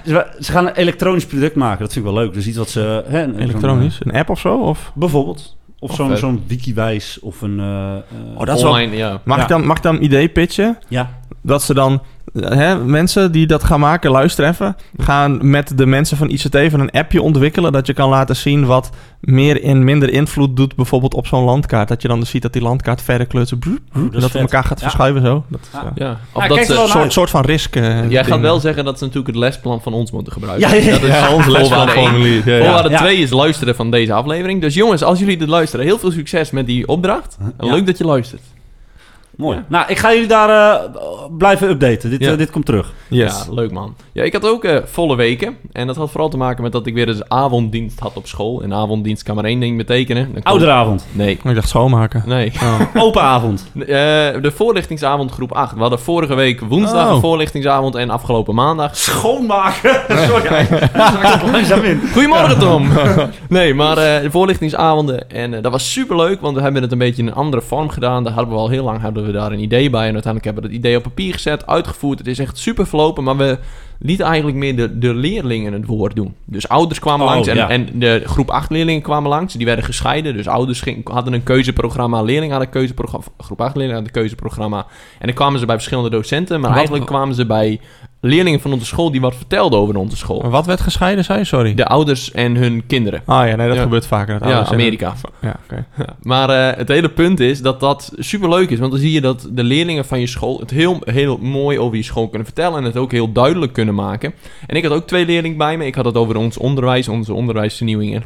Ze, 0.07 0.27
ze 0.41 0.53
gaan 0.53 0.67
een 0.67 0.75
elektronisch 0.75 1.27
product 1.27 1.55
maken. 1.57 1.79
Dat 1.85 1.93
vind 1.93 2.07
ik 2.07 2.13
wel 2.13 2.23
leuk. 2.23 2.35
Dus 2.35 2.47
iets 2.47 2.57
wat 2.57 2.69
ze... 2.71 3.05
Hè, 3.07 3.23
een- 3.23 3.39
Elektronisch? 3.39 3.99
Een 4.03 4.13
app 4.13 4.31
of 4.31 4.41
zo? 4.41 4.57
Of? 4.59 4.79
eh, 4.87 4.91
bijvoorbeeld. 5.01 5.57
Of 5.79 5.95
zo'n 5.95 6.09
vet. 6.09 6.19
zo'n 6.19 6.43
wikiwijs 6.47 7.19
of 7.21 7.41
een... 7.43 7.61
eh, 7.61 7.93
eh, 7.97 8.03
Oh, 8.37 8.45
dat 8.47 8.57
is 8.57 8.63
wel... 8.63 8.71
Online, 8.73 8.97
ja. 8.97 9.21
Mag, 9.25 9.37
Ja. 9.37 9.43
ik 9.43 9.49
dan, 9.49 9.67
mag 9.67 9.77
ik 9.77 9.83
dan 9.83 9.95
een 9.95 10.05
idee 10.05 10.29
pitchen? 10.29 10.79
Ja. 10.89 11.11
Dat 11.43 11.62
ze 11.62 11.75
dan... 11.75 12.03
Hè, 12.39 12.79
mensen 12.79 13.33
die 13.33 13.47
dat 13.47 13.65
gaan 13.65 13.81
maken, 13.81 14.11
luister 14.11 14.49
even. 14.49 14.77
Gaan 14.97 15.50
met 15.50 15.79
de 15.79 15.87
mensen 15.87 16.17
van 16.17 16.29
ICT 16.31 16.59
van 16.71 16.81
een 16.81 16.91
appje 16.91 17.23
ontwikkelen. 17.23 17.73
Dat 17.73 17.87
je 17.87 17.93
kan 17.93 18.09
laten 18.09 18.37
zien 18.37 18.67
wat 18.67 18.91
meer 19.21 19.62
en 19.65 19.85
minder 19.85 20.12
invloed 20.12 20.56
doet. 20.56 20.77
Bijvoorbeeld 20.77 21.15
op 21.15 21.27
zo'n 21.27 21.44
landkaart. 21.44 21.89
Dat 21.89 22.03
je 22.03 22.09
dan 22.09 22.21
dus 22.21 22.31
ziet 22.31 22.43
dat 22.43 22.53
die 22.53 22.62
landkaart 22.62 23.03
verder 23.03 23.27
broep, 23.27 23.79
dat 23.93 24.12
dat 24.12 24.23
het 24.23 24.35
elkaar 24.35 24.65
gaat 24.65 24.79
Ja. 24.81 24.85
verschuiven 24.85 25.23
zo. 25.23 25.44
Dat 25.49 25.61
is, 25.62 25.69
Ja. 25.73 25.81
eh, 25.85 25.91
ja. 25.94 26.19
Of 26.33 26.43
Ja, 26.43 26.49
dat 26.49 26.56
kijk 26.56 26.69
ze, 26.69 26.73
wel 26.75 26.91
een 26.91 26.97
naar 26.99 27.12
soort, 27.12 27.31
van 27.31 27.44
risk. 27.44 27.77
eh, 27.77 28.11
Jij 28.11 28.25
gaat 28.25 28.41
wel 28.41 28.61
zeggen 28.61 28.85
dat 28.85 28.99
ze 28.99 29.05
natuurlijk 29.05 29.35
het 29.35 29.43
lesplan 29.44 29.83
van 29.83 29.93
ons 29.93 30.11
moeten 30.11 30.33
gebruiken. 30.33 30.69
Ja, 30.69 30.75
ja, 30.75 30.91
Dat 30.91 31.03
is 31.03 31.09
Ja, 31.09 31.35
onze 31.35 31.50
les 31.50 31.69
van 31.69 31.89
voorwaarde. 31.89 32.97
2 32.97 33.17
is 33.17 33.31
luisteren 33.31 33.75
van 33.75 33.91
deze 33.91 34.12
aflevering. 34.12 34.61
Dus 34.61 34.75
jongens, 34.75 35.03
als 35.03 35.19
jullie 35.19 35.37
dit 35.37 35.49
luisteren, 35.49 35.87
heel 35.87 35.99
veel 35.99 36.11
succes 36.11 36.50
met 36.50 36.67
die 36.67 36.89
opdracht. 36.89 37.37
Leuk 37.59 37.87
dat 37.87 37.99
je 37.99 38.05
luistert. 38.05 38.43
Mooi. 39.43 39.56
Ja. 39.56 39.65
Nou, 39.69 39.85
ik 39.89 39.99
ga 39.99 40.12
jullie 40.12 40.29
daar 40.29 40.49
eh, 40.75 40.89
blijven 41.39 41.69
updaten. 41.69 42.11
Dit, 42.11 42.21
Ja. 42.21 42.31
eh, 42.33 42.39
dit 42.39 42.50
komt 42.50 42.67
terug. 42.67 42.93
Yes. 43.09 43.44
Ja, 43.47 43.53
leuk 43.55 43.73
man. 43.73 43.94
Ja, 44.12 44.23
ik 44.23 44.33
had 44.33 44.47
ook 44.47 44.65
eh, 44.65 44.77
volle 44.85 45.17
weken. 45.17 45.56
En 45.73 45.87
dat 45.87 45.97
had 45.97 46.11
vooral 46.11 46.29
te 46.29 46.37
maken 46.37 46.62
met 46.62 46.73
dat 46.73 46.87
ik 46.87 46.94
weer 46.94 47.09
eens 47.09 47.29
avonddienst 47.29 48.00
had 48.00 48.12
op 48.15 48.27
school. 48.27 48.62
En 48.62 48.75
avonddienst 48.75 49.23
kan 49.23 49.35
maar 49.35 49.44
één 49.44 49.61
ding 49.61 49.77
betekenen. 49.77 50.35
Ouderavond. 50.43 51.06
Nee. 51.12 51.39
Oh, 51.44 51.50
Ik 51.50 51.55
dacht 51.55 51.69
schoonmaken. 51.69 52.23
Nee. 52.27 52.53
Oh. 52.62 52.81
Open 53.05 53.23
avond. 53.23 53.71
Eh, 53.79 53.87
de 53.87 54.53
voorlichtingsavond 54.55 55.31
groep 55.31 55.53
8. 55.53 55.75
We 55.75 55.81
hadden 55.81 55.99
vorige 56.00 56.35
week 56.35 56.61
woensdag 56.61 57.06
Oh. 57.09 57.15
een 57.15 57.21
voorlichtingsavond 57.21 57.94
en 57.94 58.11
afgelopen 58.11 58.55
maandag. 58.55 58.97
Schoonmaken. 58.97 60.00
Sorry. 60.29 60.67
Ga 60.93 61.35
ik 61.35 61.53
langzaam 61.53 61.83
in. 61.83 62.00
Goedemorgen 62.12 62.59
Tom! 62.59 62.89
nee, 63.49 63.75
maar 63.75 63.97
eh, 63.99 64.23
de 64.23 64.31
voorlichtingsavonden. 64.31 65.31
En 65.31 65.55
eh, 65.55 65.62
dat 65.62 65.73
was 65.73 65.93
super 65.93 66.17
leuk, 66.17 66.41
want 66.41 66.56
we 66.56 66.62
hebben 66.62 66.83
het 66.83 66.93
een 66.93 66.99
beetje 66.99 67.23
in 67.23 67.29
een 67.29 67.35
andere 67.35 67.62
vorm 67.62 67.89
gedaan. 67.89 68.25
Daar 68.25 68.33
hadden 68.33 68.53
we 68.55 68.59
al 68.61 68.69
heel 68.69 68.85
lang 68.85 69.00
hadden 69.00 69.27
we 69.27 69.31
daar 69.32 69.52
een 69.52 69.62
idee 69.62 69.90
bij. 69.90 70.06
En 70.06 70.12
uiteindelijk 70.12 70.44
hebben 70.44 70.62
we 70.62 70.69
het 70.69 70.79
idee 70.79 70.96
op 70.96 71.02
papier 71.02 71.32
gezet, 71.32 71.67
uitgevoerd. 71.67 72.19
Het 72.19 72.29
is 72.29 72.38
echt 72.38 72.58
super 72.58 72.87
verlopen, 72.87 73.25
maar 73.25 73.37
we 73.37 73.58
lieten 74.05 74.27
eigenlijk 74.27 74.57
meer 74.57 74.77
de, 74.77 74.99
de 74.99 75.15
leerlingen 75.15 75.73
het 75.73 75.87
woord 75.87 76.17
doen. 76.17 76.35
Dus 76.45 76.69
ouders 76.69 76.99
kwamen 76.99 77.27
Oh, 77.27 77.33
langs 77.33 77.49
en, 77.49 77.57
ja. 77.57 77.69
en 77.69 77.89
de 77.95 78.23
groep 78.25 78.51
8 78.51 78.71
leerlingen 78.71 79.03
kwamen 79.03 79.31
langs. 79.31 79.55
Die 79.55 79.67
werden 79.67 79.85
gescheiden. 79.85 80.37
Dus 80.37 80.49
ouders 80.49 80.81
ging, 80.81 81.09
hadden 81.09 81.33
een 81.33 81.43
keuzeprogramma, 81.43 82.23
leerlingen 82.23 82.51
hadden 82.51 82.67
een 82.69 82.75
keuzeprogramma, 82.75 83.27
groep 83.39 83.61
8 83.61 83.69
leerlingen 83.77 83.95
hadden 83.95 84.15
een 84.15 84.21
keuzeprogramma. 84.21 84.87
En 85.19 85.27
dan 85.27 85.35
kwamen 85.35 85.61
ze 85.61 85.67
bij 85.67 85.75
verschillende 85.75 86.11
docenten, 86.11 86.57
maar 86.57 86.69
Wat- 86.69 86.77
eigenlijk 86.79 87.07
kwamen 87.09 87.35
ze 87.35 87.47
bij 87.47 87.81
leerlingen 88.21 88.61
van 88.61 88.73
onze 88.73 88.87
school 88.87 89.11
die 89.11 89.21
wat 89.21 89.35
vertelden 89.35 89.79
over 89.79 89.97
onze 89.97 90.17
school. 90.17 90.41
Maar 90.41 90.51
Wat 90.51 90.67
werd 90.67 90.81
gescheiden, 90.81 91.25
zei 91.25 91.39
je? 91.39 91.45
Sorry. 91.45 91.75
De 91.75 91.87
ouders 91.87 92.33
en 92.33 92.55
hun 92.57 92.83
kinderen. 92.87 93.23
Ah 93.25 93.49
ja, 93.49 93.57
nee, 93.57 93.67
dat 93.69 93.77
Ja. 93.77 93.83
gebeurt 93.83 94.07
vaker. 94.07 94.39
Dat 94.39 94.49
Ja, 94.49 94.59
en- 94.59 94.67
Amerika. 94.73 95.15
Ja, 95.41 95.57
oké. 95.65 95.85
Maar 96.23 96.51
eh, 96.51 96.77
het 96.79 96.89
hele 96.89 97.09
punt 97.09 97.41
is 97.41 97.63
dat 97.63 97.81
dat 97.81 98.13
super 98.19 98.49
leuk 98.49 98.71
is. 98.71 98.79
Want 98.79 98.91
dan 98.93 99.01
zie 99.01 99.13
je 99.13 99.21
dat 99.21 99.49
de 99.53 99.63
leerlingen 99.65 100.05
van 100.05 100.21
je 100.21 100.27
school 100.27 100.59
het 100.61 100.71
heel, 100.71 100.99
heel 101.05 101.39
mooi 101.39 101.79
over 101.79 101.97
je 101.97 102.03
school 102.03 102.29
kunnen 102.29 102.47
vertellen. 102.47 102.79
En 102.79 102.85
het 102.85 102.97
ook 102.97 103.13
heel 103.13 103.33
duidelijk 103.33 103.73
kunnen 103.73 103.92
maken. 103.94 104.35
En 104.67 104.77
ik 104.77 104.83
had 104.85 104.93
ook 104.93 105.06
twee 105.06 105.27
leerlingen 105.27 105.56
bij 105.59 105.77
me. 105.77 105.87
Ik 105.87 105.94
had 105.94 106.05
het 106.05 106.17
over 106.17 106.37
ons 106.37 106.56
onderwijs, 106.59 107.09
onze 107.09 107.33
onderwijsvernieuwingen. 107.35 108.25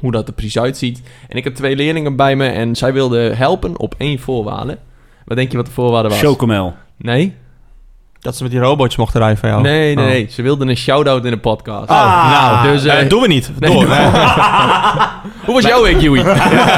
Hoe 0.00 0.12
dat 0.12 0.28
er 0.28 0.34
precies 0.34 0.58
uitziet. 0.58 1.02
En 1.28 1.36
ik 1.36 1.44
heb 1.44 1.54
twee 1.54 1.76
leerlingen 1.76 2.16
bij 2.16 2.36
me. 2.36 2.46
En 2.48 2.76
zij 2.76 2.92
wilden 2.92 3.36
helpen 3.36 3.78
op 3.78 3.94
één 3.98 4.18
voorwaarde. 4.18 4.78
Wat 5.24 5.36
denk 5.36 5.50
je 5.50 5.56
wat 5.56 5.66
de 5.66 5.72
voorwaarde 5.72 6.08
was? 6.08 6.18
Chocomel. 6.20 6.74
Nee? 6.96 7.34
Dat 8.20 8.36
ze 8.36 8.42
met 8.42 8.52
die 8.52 8.60
robots 8.60 8.96
mochten 8.96 9.20
rijden 9.20 9.38
van 9.38 9.48
jou. 9.48 9.62
Nee, 9.62 9.94
nee, 9.94 10.04
Oh. 10.04 10.10
nee. 10.10 10.26
Ze 10.30 10.42
wilden 10.42 10.68
een 10.68 10.76
shout-out 10.76 11.24
in 11.24 11.30
de 11.30 11.38
podcast. 11.38 11.90
Oh, 11.90 12.30
nou, 12.32 12.72
dus, 12.72 12.82
dus 12.82 12.92
eh, 12.92 13.08
doen 13.08 13.20
we 13.20 13.28
niet. 13.28 13.50
nee, 13.58 13.70
Door. 13.72 13.88
Nee. 13.88 13.98
Hoe 15.44 15.54
was 15.54 15.64
jouw 15.64 15.82
week, 15.82 16.00
Joey? 16.00 16.22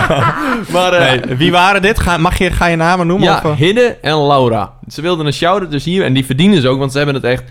maar, 0.75 0.93
eh, 0.93 1.23
Nee, 1.25 1.37
wie 1.37 1.51
waren 1.53 1.83
dit? 1.83 1.99
Ga, 2.01 2.17
mag 2.17 2.39
je, 2.39 2.51
ga 2.51 2.67
je 2.67 2.77
namen 2.77 3.07
noemen? 3.07 3.29
Ja, 3.29 3.37
of, 3.37 3.45
eh? 3.45 3.57
Hidde 3.57 3.97
en 4.03 4.27
Laura. 4.27 4.73
Ze 4.89 5.01
wilden 5.03 5.27
een 5.27 5.33
shout-out 5.33 5.71
dus 5.71 5.85
hier. 5.85 6.05
En 6.05 6.13
die 6.13 6.25
verdienen 6.27 6.61
ze 6.61 6.69
ook, 6.69 6.79
want 6.79 6.91
ze 6.91 6.97
hebben 6.97 7.15
het 7.17 7.25
echt 7.25 7.45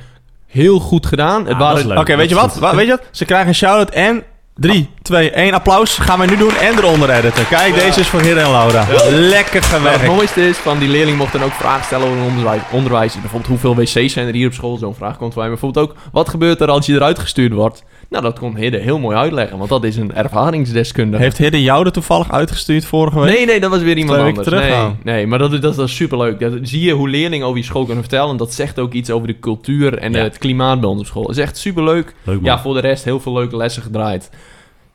heel 0.50 0.80
goed 0.80 1.06
gedaan. 1.06 1.40
Het 1.46 1.54
Ah, 1.54 1.60
is 1.60 1.66
waren, 1.66 1.88
leuk. 1.88 1.98
Oké, 1.98 2.16
weet 2.16 2.30
je 2.30 2.36
wat? 2.36 2.56
Wa- 2.56 2.75
Weet 2.75 2.86
je 2.86 2.92
wat? 2.92 3.01
Ze 3.12 3.25
krijgen 3.25 3.48
een 3.48 3.56
shout-out 3.56 3.90
en 3.90 4.24
3, 4.56 4.90
2, 5.10 5.32
1 5.32 5.54
applaus. 5.54 5.98
Gaan 5.98 6.20
we 6.20 6.26
nu 6.26 6.38
doen 6.38 6.56
en 6.58 6.78
eronder 6.78 7.10
editen. 7.10 7.48
Kijk, 7.48 7.74
deze 7.74 8.00
is 8.00 8.08
voor 8.08 8.22
Hidde 8.22 8.40
en 8.40 8.52
Laura. 8.52 8.86
Lekker 9.10 9.62
maar 9.62 9.72
het 9.72 9.92
gewerkt. 9.92 10.06
mooiste 10.16 10.48
is, 10.48 10.58
van 10.58 10.80
die 10.80 10.90
leerling 10.90 11.18
mocht 11.18 11.32
dan 11.32 11.44
ook 11.44 11.52
vragen 11.52 11.86
stellen 11.86 12.08
over 12.08 12.22
onderwijs. 12.24 12.62
onderwijs. 12.72 13.14
Bijvoorbeeld, 13.14 13.48
hoeveel 13.48 13.76
wc's 13.76 14.14
zijn 14.14 14.28
er 14.28 14.34
hier 14.34 14.48
op 14.48 14.54
school? 14.54 14.78
Zo'n 14.78 14.96
vraag 14.96 15.18
komt 15.18 15.34
bij. 15.34 15.42
Maar 15.44 15.52
bijvoorbeeld 15.52 15.90
ook, 15.90 15.96
wat 16.12 16.30
gebeurt 16.30 16.62
er 16.62 16.68
als 16.70 16.86
je 16.86 16.94
eruit 16.94 17.20
gestuurd 17.20 17.54
wordt? 17.54 17.84
Nou, 18.10 18.24
dat 18.24 18.40
kon 18.40 18.56
Hidde 18.56 18.78
heel 18.78 19.00
mooi 19.00 19.18
uitleggen, 19.18 19.58
want 19.58 19.70
dat 19.70 19.84
is 19.84 19.96
een 19.96 20.14
ervaringsdeskundige. 20.16 21.24
Heeft 21.24 21.38
Hidde 21.38 21.62
jou 21.62 21.86
er 21.86 21.92
toevallig 21.92 22.32
uitgestuurd 22.32 22.86
vorige 22.86 23.19
week? 23.19 23.33
Nee, 23.36 23.45
nee, 23.45 23.60
dat 23.60 23.69
was 23.72 23.81
weer 23.81 23.98
iemand 23.98 24.19
anders. 24.19 24.48
terug, 24.48 24.62
nee, 24.69 24.95
nee, 25.04 25.28
maar 25.28 25.40
dat, 25.40 25.54
is- 25.54 25.60
dat, 25.60 25.72
is- 25.72 25.78
dat 25.78 25.88
is 25.88 25.95
superleuk. 25.95 26.40
Dat, 26.40 26.54
zie 26.62 26.81
je 26.81 26.94
hoe 26.94 27.10
leerlingen 27.10 27.45
over 27.48 27.60
je 27.60 27.66
school 27.66 27.83
kunnen 27.86 28.04
vertellen. 28.04 28.30
En 28.30 28.38
dat 28.38 28.54
zegt 28.54 28.80
ook 28.80 28.94
iets 28.94 29.10
over 29.10 29.28
de 29.28 29.40
cultuur 29.40 29.98
en 29.98 30.12
Ja. 30.14 30.19
het 30.19 30.38
klimaat 30.38 30.80
bij 30.80 30.90
ons 30.90 31.00
op 31.00 31.06
school. 31.06 31.22
Dat 31.24 31.31
is 31.38 31.42
echt 31.44 31.57
superleuk. 31.57 32.14
Leuk 32.24 32.36
man. 32.36 32.44
Ja, 32.45 32.60
voor 32.60 32.74
de 32.74 32.80
rest 32.80 33.04
heel 33.04 33.19
veel 33.19 33.33
leuke 33.33 33.57
lessen 33.57 33.81
gedraaid. 33.83 34.30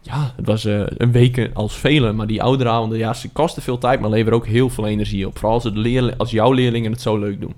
Ja, 0.07 0.33
het 0.37 0.47
was 0.47 0.65
eh, 0.65 0.81
een 0.87 1.13
week 1.13 1.51
als 1.55 1.75
vele, 1.77 2.13
maar 2.13 2.27
die 2.27 2.43
ouderavonden, 2.43 2.99
ja, 2.99 3.13
ze 3.15 3.29
kosten 3.29 3.63
veel 3.63 3.79
tijd, 3.79 4.01
maar 4.01 4.11
leveren 4.11 4.39
ook 4.39 4.47
heel 4.47 4.71
veel 4.71 4.87
energie 4.87 5.27
op. 5.27 5.39
Vooral 5.39 5.55
als, 5.55 5.65
het 5.65 5.77
leerli- 5.77 6.15
als 6.17 6.31
jouw 6.31 6.53
leerlingen 6.53 6.93
het 6.93 7.01
zo 7.01 7.19
leuk 7.19 7.41
doen. 7.41 7.55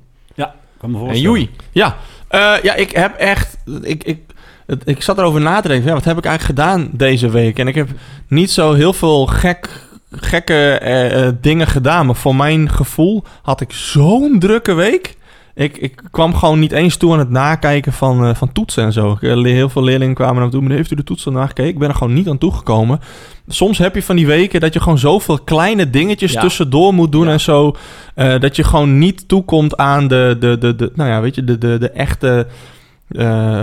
Kan 0.81 0.91
me 0.91 0.97
En 0.97 1.03
voorstellen. 1.05 1.31
Joei, 1.31 1.50
Ja, 1.73 1.97
eh, 2.29 2.55
ja 2.62 2.75
ik 2.75 2.91
heb 2.91 3.17
echt... 3.17 3.57
Ik, 3.83 4.05
ik, 4.05 4.19
het- 4.67 4.83
ik 4.88 5.03
zat 5.03 5.19
erover 5.19 5.41
na 5.41 5.61
te 5.61 5.69
denken. 5.69 5.87
Ja, 5.88 5.95
wat 5.95 6.05
heb 6.05 6.19
ik 6.19 6.25
eigenlijk 6.25 6.59
gedaan 6.61 6.88
deze 6.93 7.29
week? 7.29 7.59
En 7.59 7.69
ik 7.69 7.75
heb 7.75 7.88
niet 8.29 8.50
zo 8.50 8.73
heel 8.73 8.93
veel 8.93 9.26
gek, 9.26 9.69
gekke 10.11 10.73
eh, 10.73 11.29
dingen 11.41 11.67
gedaan. 11.67 12.07
Maar 12.07 12.15
voor 12.15 12.37
mijn 12.37 12.71
gevoel 12.71 13.25
had 13.43 13.61
ik 13.61 13.73
zo'n 13.73 14.38
drukke 14.38 14.73
week. 14.75 15.17
Ik, 15.58 15.76
ik 15.76 16.02
kwam 16.10 16.34
gewoon 16.34 16.58
niet 16.58 16.72
eens 16.72 16.96
toe 16.96 17.12
aan 17.12 17.18
het 17.18 17.30
nakijken 17.30 17.92
van, 17.92 18.25
eh, 18.26 18.34
van 18.34 18.52
toetsen 18.52 18.84
en 18.84 18.92
zo. 18.92 19.12
Ik, 19.12 19.22
eh, 19.22 19.42
Heel 19.42 19.68
veel 19.68 19.82
leerlingen 19.82 20.14
kwamen 20.14 20.34
naar 20.34 20.44
me 20.44 20.50
toe. 20.50 20.60
"Meneer, 20.60 20.76
heeft 20.76 20.90
u 20.90 20.96
de 20.96 21.04
toetsen 21.04 21.32
nagekeken? 21.32 21.70
Ik 21.70 21.78
ben 21.78 21.88
er 21.88 21.94
gewoon 21.94 22.12
niet 22.12 22.28
aan 22.28 22.38
toegekomen. 22.38 23.00
Soms 23.48 23.78
heb 23.78 23.94
je 23.94 24.02
van 24.02 24.16
die 24.16 24.26
weken 24.26 24.60
dat 24.60 24.72
je 24.72 24.80
gewoon 24.80 24.98
zoveel 24.98 25.38
kleine 25.38 25.90
dingetjes 25.90 26.32
Ja. 26.32 26.40
tussendoor 26.40 26.94
moet 26.94 27.12
doen 27.12 27.26
Ja. 27.26 27.32
en 27.32 27.40
zo. 27.40 27.76
eh, 28.14 28.40
dat 28.40 28.56
je 28.56 28.64
gewoon 28.64 28.98
niet 28.98 29.28
toekomt 29.28 29.76
aan 29.76 30.08
de, 30.08 30.36
de, 30.40 30.58
de, 30.58 30.75
de, 30.76 30.92
nou 30.94 31.10
ja, 31.10 31.20
weet 31.20 31.34
je, 31.34 31.44
de, 31.44 31.58
de, 31.58 31.78
de 31.78 31.90
echte 31.90 32.46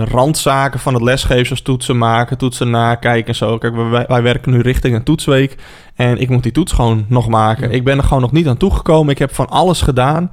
randzaken 0.04 0.80
van 0.80 0.94
het 0.94 1.02
lesgeven, 1.02 1.46
zoals 1.46 1.60
toetsen 1.62 1.98
maken, 1.98 2.38
toetsen 2.38 2.70
nakijken 2.70 3.28
en 3.28 3.34
zo. 3.34 3.58
Kijk, 3.58 3.74
wij, 3.90 4.04
wij 4.08 4.22
werken 4.22 4.52
nu 4.52 4.60
richting 4.60 4.94
een 4.94 5.02
toetsweek 5.02 5.56
en 5.94 6.18
ik 6.20 6.28
moet 6.28 6.42
die 6.42 6.52
toets 6.52 6.72
gewoon 6.72 7.04
nog 7.08 7.28
maken. 7.28 7.70
Ik 7.70 7.84
ben 7.84 7.98
er 7.98 8.04
gewoon 8.04 8.22
nog 8.22 8.32
niet 8.32 8.48
aan 8.48 8.56
toegekomen. 8.56 9.12
Ik 9.12 9.18
heb 9.18 9.34
van 9.34 9.48
alles 9.48 9.80
gedaan. 9.80 10.30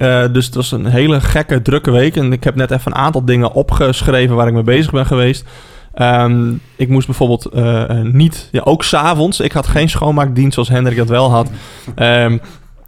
Eh, 0.00 0.24
dus 0.32 0.46
het 0.46 0.54
was 0.54 0.72
een 0.72 0.86
hele 0.86 1.20
gekke, 1.20 1.62
drukke 1.62 1.90
week. 1.90 2.16
En 2.16 2.32
ik 2.32 2.44
heb 2.44 2.54
net 2.54 2.70
even 2.70 2.92
een 2.92 2.98
aantal 2.98 3.24
dingen 3.24 3.52
opgeschreven 3.52 4.36
waar 4.36 4.46
ik 4.46 4.52
mee 4.52 4.62
bezig 4.62 4.92
ben 4.92 5.06
geweest. 5.06 5.44
Ehm, 5.94 6.52
ik 6.76 6.88
moest 6.88 7.06
bijvoorbeeld 7.06 7.46
eh, 7.46 7.90
eh, 7.90 8.04
niet, 8.04 8.48
ja, 8.52 8.60
ook 8.64 8.84
s'avonds. 8.84 9.40
Ik 9.40 9.52
had 9.52 9.66
geen 9.66 9.88
schoonmaakdienst 9.88 10.54
zoals 10.54 10.68
Hendrik 10.68 10.96
dat 10.96 11.08
wel 11.08 11.30
had. 11.30 11.50
Ehm, 11.94 12.38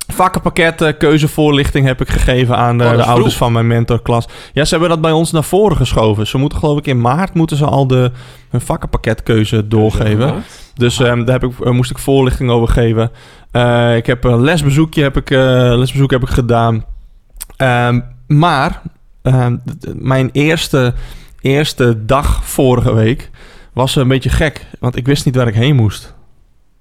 vakkenpakket 0.06 0.80
eh, 0.80 0.92
keuzevoorlichting 0.98 1.86
heb 1.86 2.00
ik 2.00 2.08
gegeven 2.08 2.56
aan 2.56 2.78
de, 2.78 2.84
Oh, 2.84 2.96
de 2.96 3.04
ouders 3.04 3.36
van 3.36 3.52
mijn 3.52 3.66
mentorklas. 3.66 4.28
Ja, 4.52 4.64
ze 4.64 4.70
hebben 4.70 4.88
dat 4.88 5.00
bij 5.00 5.12
ons 5.12 5.32
naar 5.32 5.44
voren 5.44 5.76
geschoven. 5.76 6.26
Ze 6.26 6.38
moeten 6.38 6.58
geloof 6.58 6.78
ik 6.78 6.86
in 6.86 7.00
maart 7.00 7.34
moeten 7.34 7.56
ze 7.56 7.64
al 7.64 7.86
de, 7.86 8.10
hun 8.50 8.60
vakkenpakketkeuze 8.60 9.68
doorgeven. 9.68 10.44
Dus 10.74 11.00
ehm, 11.00 11.24
daar 11.24 11.40
heb 11.40 11.50
ik, 11.50 11.72
moest 11.72 11.90
ik 11.90 11.98
voorlichting 11.98 12.50
over 12.50 12.68
geven. 12.68 13.10
Ik 13.96 14.06
heb 14.06 14.24
een 14.24 14.42
lesbezoekje 14.42 15.02
heb 15.02 15.16
ik, 15.16 15.30
lesbezoek 15.30 16.10
heb 16.10 16.22
ik 16.22 16.28
gedaan. 16.28 16.84
Ehm, 17.62 18.00
maar 18.26 18.82
ehm, 19.22 19.56
mijn 19.94 20.28
eerste, 20.32 20.94
eerste 21.40 22.04
dag 22.06 22.44
vorige 22.44 22.94
week 22.94 23.30
was 23.72 23.96
een 23.96 24.08
beetje 24.08 24.30
gek. 24.30 24.66
Want 24.78 24.96
ik 24.96 25.06
wist 25.06 25.24
niet 25.24 25.36
waar 25.36 25.48
ik 25.48 25.54
heen 25.54 25.76
moest. 25.76 26.14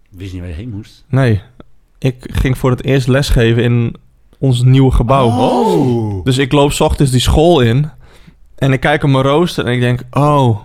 Wist 0.09 0.31
niet 0.31 0.41
waar 0.41 0.49
je 0.49 0.55
heen 0.55 0.69
moest. 0.69 1.05
Nee, 1.09 1.41
ik 1.99 2.15
ging 2.19 2.57
voor 2.57 2.71
het 2.71 2.83
eerst 2.83 3.07
lesgeven 3.07 3.63
in 3.63 3.95
ons 4.39 4.63
nieuwe 4.63 4.91
gebouw. 4.91 5.27
Oh. 5.27 6.23
Dus 6.23 6.37
ik 6.37 6.51
loop 6.51 6.71
's 6.71 6.79
ochtends 6.79 7.11
die 7.11 7.21
school 7.21 7.59
in. 7.61 7.89
En 8.57 8.71
ik 8.71 8.79
kijk 8.79 9.03
op 9.03 9.09
mijn 9.09 9.23
rooster 9.23 9.65
en 9.65 9.73
ik 9.73 9.79
denk... 9.79 10.01
Oh, 10.11 10.59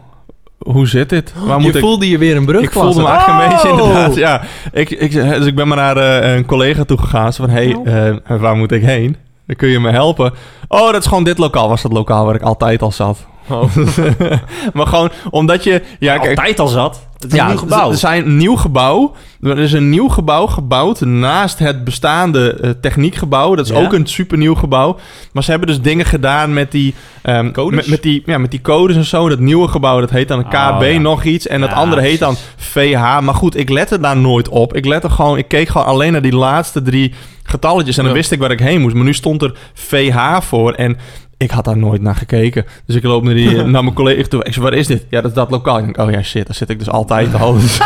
hoe 0.58 0.86
zit 0.88 1.08
dit? 1.08 1.32
Waar 1.46 1.60
moet 1.60 1.72
je 1.72 1.78
ik... 1.78 1.84
voelde 1.84 2.08
je 2.08 2.18
weer 2.18 2.36
een 2.36 2.44
brug 2.44 2.62
Ik 2.62 2.72
voelde 2.72 3.02
me 3.02 3.08
eigenlijk 3.08 3.42
een 3.42 3.48
beetje 3.48 3.72
Oh! 3.72 3.78
inderdaad, 3.78 4.14
ja. 4.14 4.42
Ik, 4.72 4.90
ik, 4.90 5.12
dus 5.12 5.46
ik 5.46 5.54
ben 5.54 5.68
maar 5.68 5.76
naar 5.76 5.96
eh, 5.96 6.34
een 6.34 6.46
collega 6.46 6.84
toe 6.84 6.98
gegaan. 6.98 7.32
Zo 7.32 7.44
van, 7.44 7.54
hey, 7.54 7.76
eh, 7.84 8.40
waar 8.40 8.56
moet 8.56 8.72
ik 8.72 8.82
heen? 8.82 9.16
Dan 9.46 9.56
kun 9.56 9.68
je 9.68 9.80
me 9.80 9.90
helpen. 9.90 10.32
Oh, 10.68 10.92
dat 10.92 11.00
is 11.02 11.06
gewoon 11.08 11.24
dit 11.24 11.38
lokaal. 11.38 11.68
Was 11.68 11.82
dat 11.82 11.92
lokaal 11.92 12.24
waar 12.24 12.34
ik 12.34 12.42
altijd 12.42 12.82
al 12.82 12.92
zat. 12.92 13.26
maar 14.74 14.86
gewoon 14.86 15.10
omdat 15.30 15.64
je... 15.64 15.82
Ja, 15.98 16.18
kijk, 16.18 16.38
Altijd 16.38 16.60
al 16.60 16.66
zat. 16.68 17.06
Het 17.18 17.32
is 17.32 17.38
ja, 17.38 17.44
een 17.44 17.50
nieuw 17.50 17.58
gebouw. 17.58 17.90
Er 17.90 17.96
zijn 17.96 18.26
een 18.26 18.36
nieuw 18.36 18.56
gebouw. 18.56 19.12
Er 19.42 19.58
is 19.58 19.72
een 19.72 19.90
nieuw 19.90 20.08
gebouw 20.08 20.46
gebouwd 20.46 21.00
naast 21.00 21.58
het 21.58 21.84
bestaande 21.84 22.52
eh, 22.54 22.70
techniekgebouw. 22.80 23.54
Dat 23.54 23.64
is 23.66 23.72
Ja. 23.76 23.84
ook 23.84 23.92
een 23.92 24.06
supernieuw 24.06 24.54
gebouw. 24.54 24.96
Maar 25.32 25.42
ze 25.42 25.50
hebben 25.50 25.68
dus 25.68 25.80
dingen 25.80 26.04
gedaan 26.06 26.52
met 26.52 26.70
die, 26.70 26.94
ehm, 27.22 27.50
Codes? 27.52 27.76
Met, 27.76 27.86
met 27.86 28.02
die, 28.02 28.22
ja, 28.26 28.38
met 28.38 28.50
die 28.50 28.60
codes 28.60 28.96
en 28.96 29.04
zo. 29.04 29.28
Dat 29.28 29.38
nieuwe 29.38 29.68
gebouw, 29.68 30.00
dat 30.00 30.10
heet 30.10 30.28
dan 30.28 30.48
KB 30.48 30.54
Oh, 30.54 30.92
ja. 30.92 30.98
nog 30.98 31.24
iets. 31.24 31.46
En 31.46 31.60
dat 31.60 31.72
andere 31.72 32.00
heet 32.00 32.18
dan. 32.18 32.36
VH. 32.56 33.20
Maar 33.20 33.34
goed, 33.34 33.56
ik 33.56 33.68
lette 33.68 34.00
daar 34.00 34.16
nooit 34.16 34.48
op. 34.48 34.74
Ik 34.74 34.84
lette 34.84 35.10
gewoon, 35.10 35.38
ik 35.38 35.48
keek 35.48 35.68
gewoon 35.68 35.86
alleen 35.86 36.12
naar 36.12 36.22
die 36.22 36.36
laatste 36.36 36.82
drie 36.82 37.14
getalletjes. 37.46 37.96
En 37.96 38.02
dan 38.04 38.12
Ja. 38.12 38.18
wist 38.18 38.32
ik 38.32 38.38
waar 38.38 38.50
ik 38.50 38.60
heen 38.60 38.80
moest. 38.80 38.94
Maar 38.94 39.04
nu 39.04 39.14
stond 39.14 39.42
er 39.42 39.54
VH 39.74 40.40
voor. 40.40 40.72
En 40.72 40.96
ik 41.36 41.50
had 41.50 41.64
daar 41.64 41.76
nooit 41.78 42.02
naar 42.02 42.14
gekeken. 42.14 42.64
Dus 42.86 42.96
ik 42.96 43.02
loop 43.02 43.22
naar, 43.22 43.34
die, 43.34 43.50
naar 43.62 43.82
mijn 43.82 43.94
collega 43.94 44.22
toe. 44.28 44.44
Ik 44.44 44.52
zeg, 44.54 44.62
waar 44.62 44.74
is 44.74 44.86
dit? 44.86 45.06
Ja, 45.10 45.20
dat 45.20 45.30
is 45.30 45.36
dat 45.36 45.50
lokaal. 45.50 45.78
Ik 45.78 45.84
denk, 45.84 45.98
oh 45.98 46.10
ja, 46.10 46.22
shit, 46.22 46.46
daar 46.46 46.54
zit 46.54 46.70
ik 46.70 46.78
dus 46.78 46.90
altijd 46.90 47.34
al. 47.34 47.52
Dus, 47.52 47.78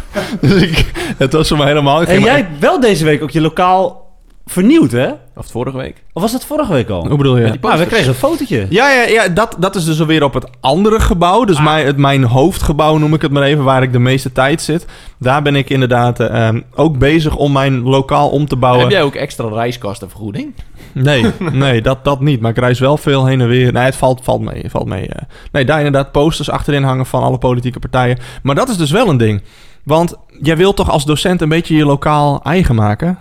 dus 0.40 0.62
ik, 0.62 0.84
het 1.18 1.32
was 1.32 1.48
voor 1.48 1.56
mij 1.58 1.66
helemaal... 1.66 2.02
En 2.04 2.20
jij 2.20 2.36
hebt 2.36 2.58
wel 2.58 2.80
deze 2.80 3.04
week 3.04 3.22
ook 3.22 3.30
je 3.30 3.40
lokaal 3.40 4.05
vernieuwd, 4.46 4.90
hè? 4.90 5.10
Of 5.36 5.46
vorige 5.46 5.76
week. 5.76 6.02
Of 6.12 6.22
was 6.22 6.32
dat 6.32 6.44
vorige 6.44 6.72
week 6.72 6.88
al? 6.88 7.06
Hoe 7.06 7.16
bedoel 7.16 7.36
je? 7.36 7.46
Ja, 7.46 7.54
Nou, 7.60 7.78
we 7.78 7.86
kregen 7.86 8.08
een 8.08 8.14
fotootje. 8.14 8.66
Ja, 8.68 8.90
ja, 8.90 9.02
ja 9.02 9.28
dat, 9.28 9.56
dat 9.58 9.74
is 9.74 9.84
dus 9.84 10.00
alweer 10.00 10.22
op 10.22 10.34
het 10.34 10.46
andere 10.60 11.00
gebouw. 11.00 11.44
Dus 11.44 11.60
mijn, 11.60 11.86
het, 11.86 11.96
mijn 11.96 12.24
hoofdgebouw 12.24 12.96
noem 12.96 13.14
ik 13.14 13.22
het 13.22 13.30
maar 13.30 13.42
even, 13.42 13.64
waar 13.64 13.82
ik 13.82 13.92
de 13.92 13.98
meeste 13.98 14.32
tijd 14.32 14.62
zit. 14.62 14.86
Daar 15.18 15.42
ben 15.42 15.56
ik 15.56 15.70
inderdaad 15.70 16.20
eh, 16.20 16.46
ehm, 16.46 16.60
ook 16.74 16.98
bezig 16.98 17.36
om 17.36 17.52
mijn 17.52 17.82
lokaal 17.82 18.28
om 18.28 18.46
te 18.46 18.56
bouwen. 18.56 18.82
Heb 18.82 18.90
jij 18.90 19.02
ook 19.02 19.14
extra 19.14 19.48
reiskostenvergoeding? 19.48 20.54
Nee, 20.92 21.24
nee 21.52 21.82
dat, 21.82 22.04
dat 22.04 22.20
niet. 22.20 22.40
Maar 22.40 22.50
ik 22.50 22.58
reis 22.58 22.78
wel 22.78 22.96
veel 22.96 23.26
heen 23.26 23.40
en 23.40 23.48
weer. 23.48 23.72
Nee, 23.72 23.84
het 23.84 23.96
valt, 23.96 24.20
valt 24.22 24.40
mee. 24.40 24.70
Valt 24.70 24.86
mee 24.86 25.08
eh. 25.08 25.22
Nee, 25.52 25.64
daar 25.64 25.78
inderdaad 25.78 26.12
posters 26.12 26.50
achterin 26.50 26.82
hangen 26.82 27.06
van 27.06 27.22
alle 27.22 27.38
politieke 27.38 27.78
partijen. 27.78 28.18
Maar 28.42 28.54
dat 28.54 28.68
is 28.68 28.76
dus 28.76 28.90
wel 28.90 29.08
een 29.08 29.16
ding. 29.16 29.42
Want 29.82 30.14
jij 30.40 30.56
wilt 30.56 30.76
toch 30.76 30.90
als 30.90 31.04
docent 31.04 31.40
een 31.40 31.48
beetje 31.48 31.76
je 31.76 31.84
lokaal 31.84 32.40
eigen 32.42 32.74
maken? 32.74 33.18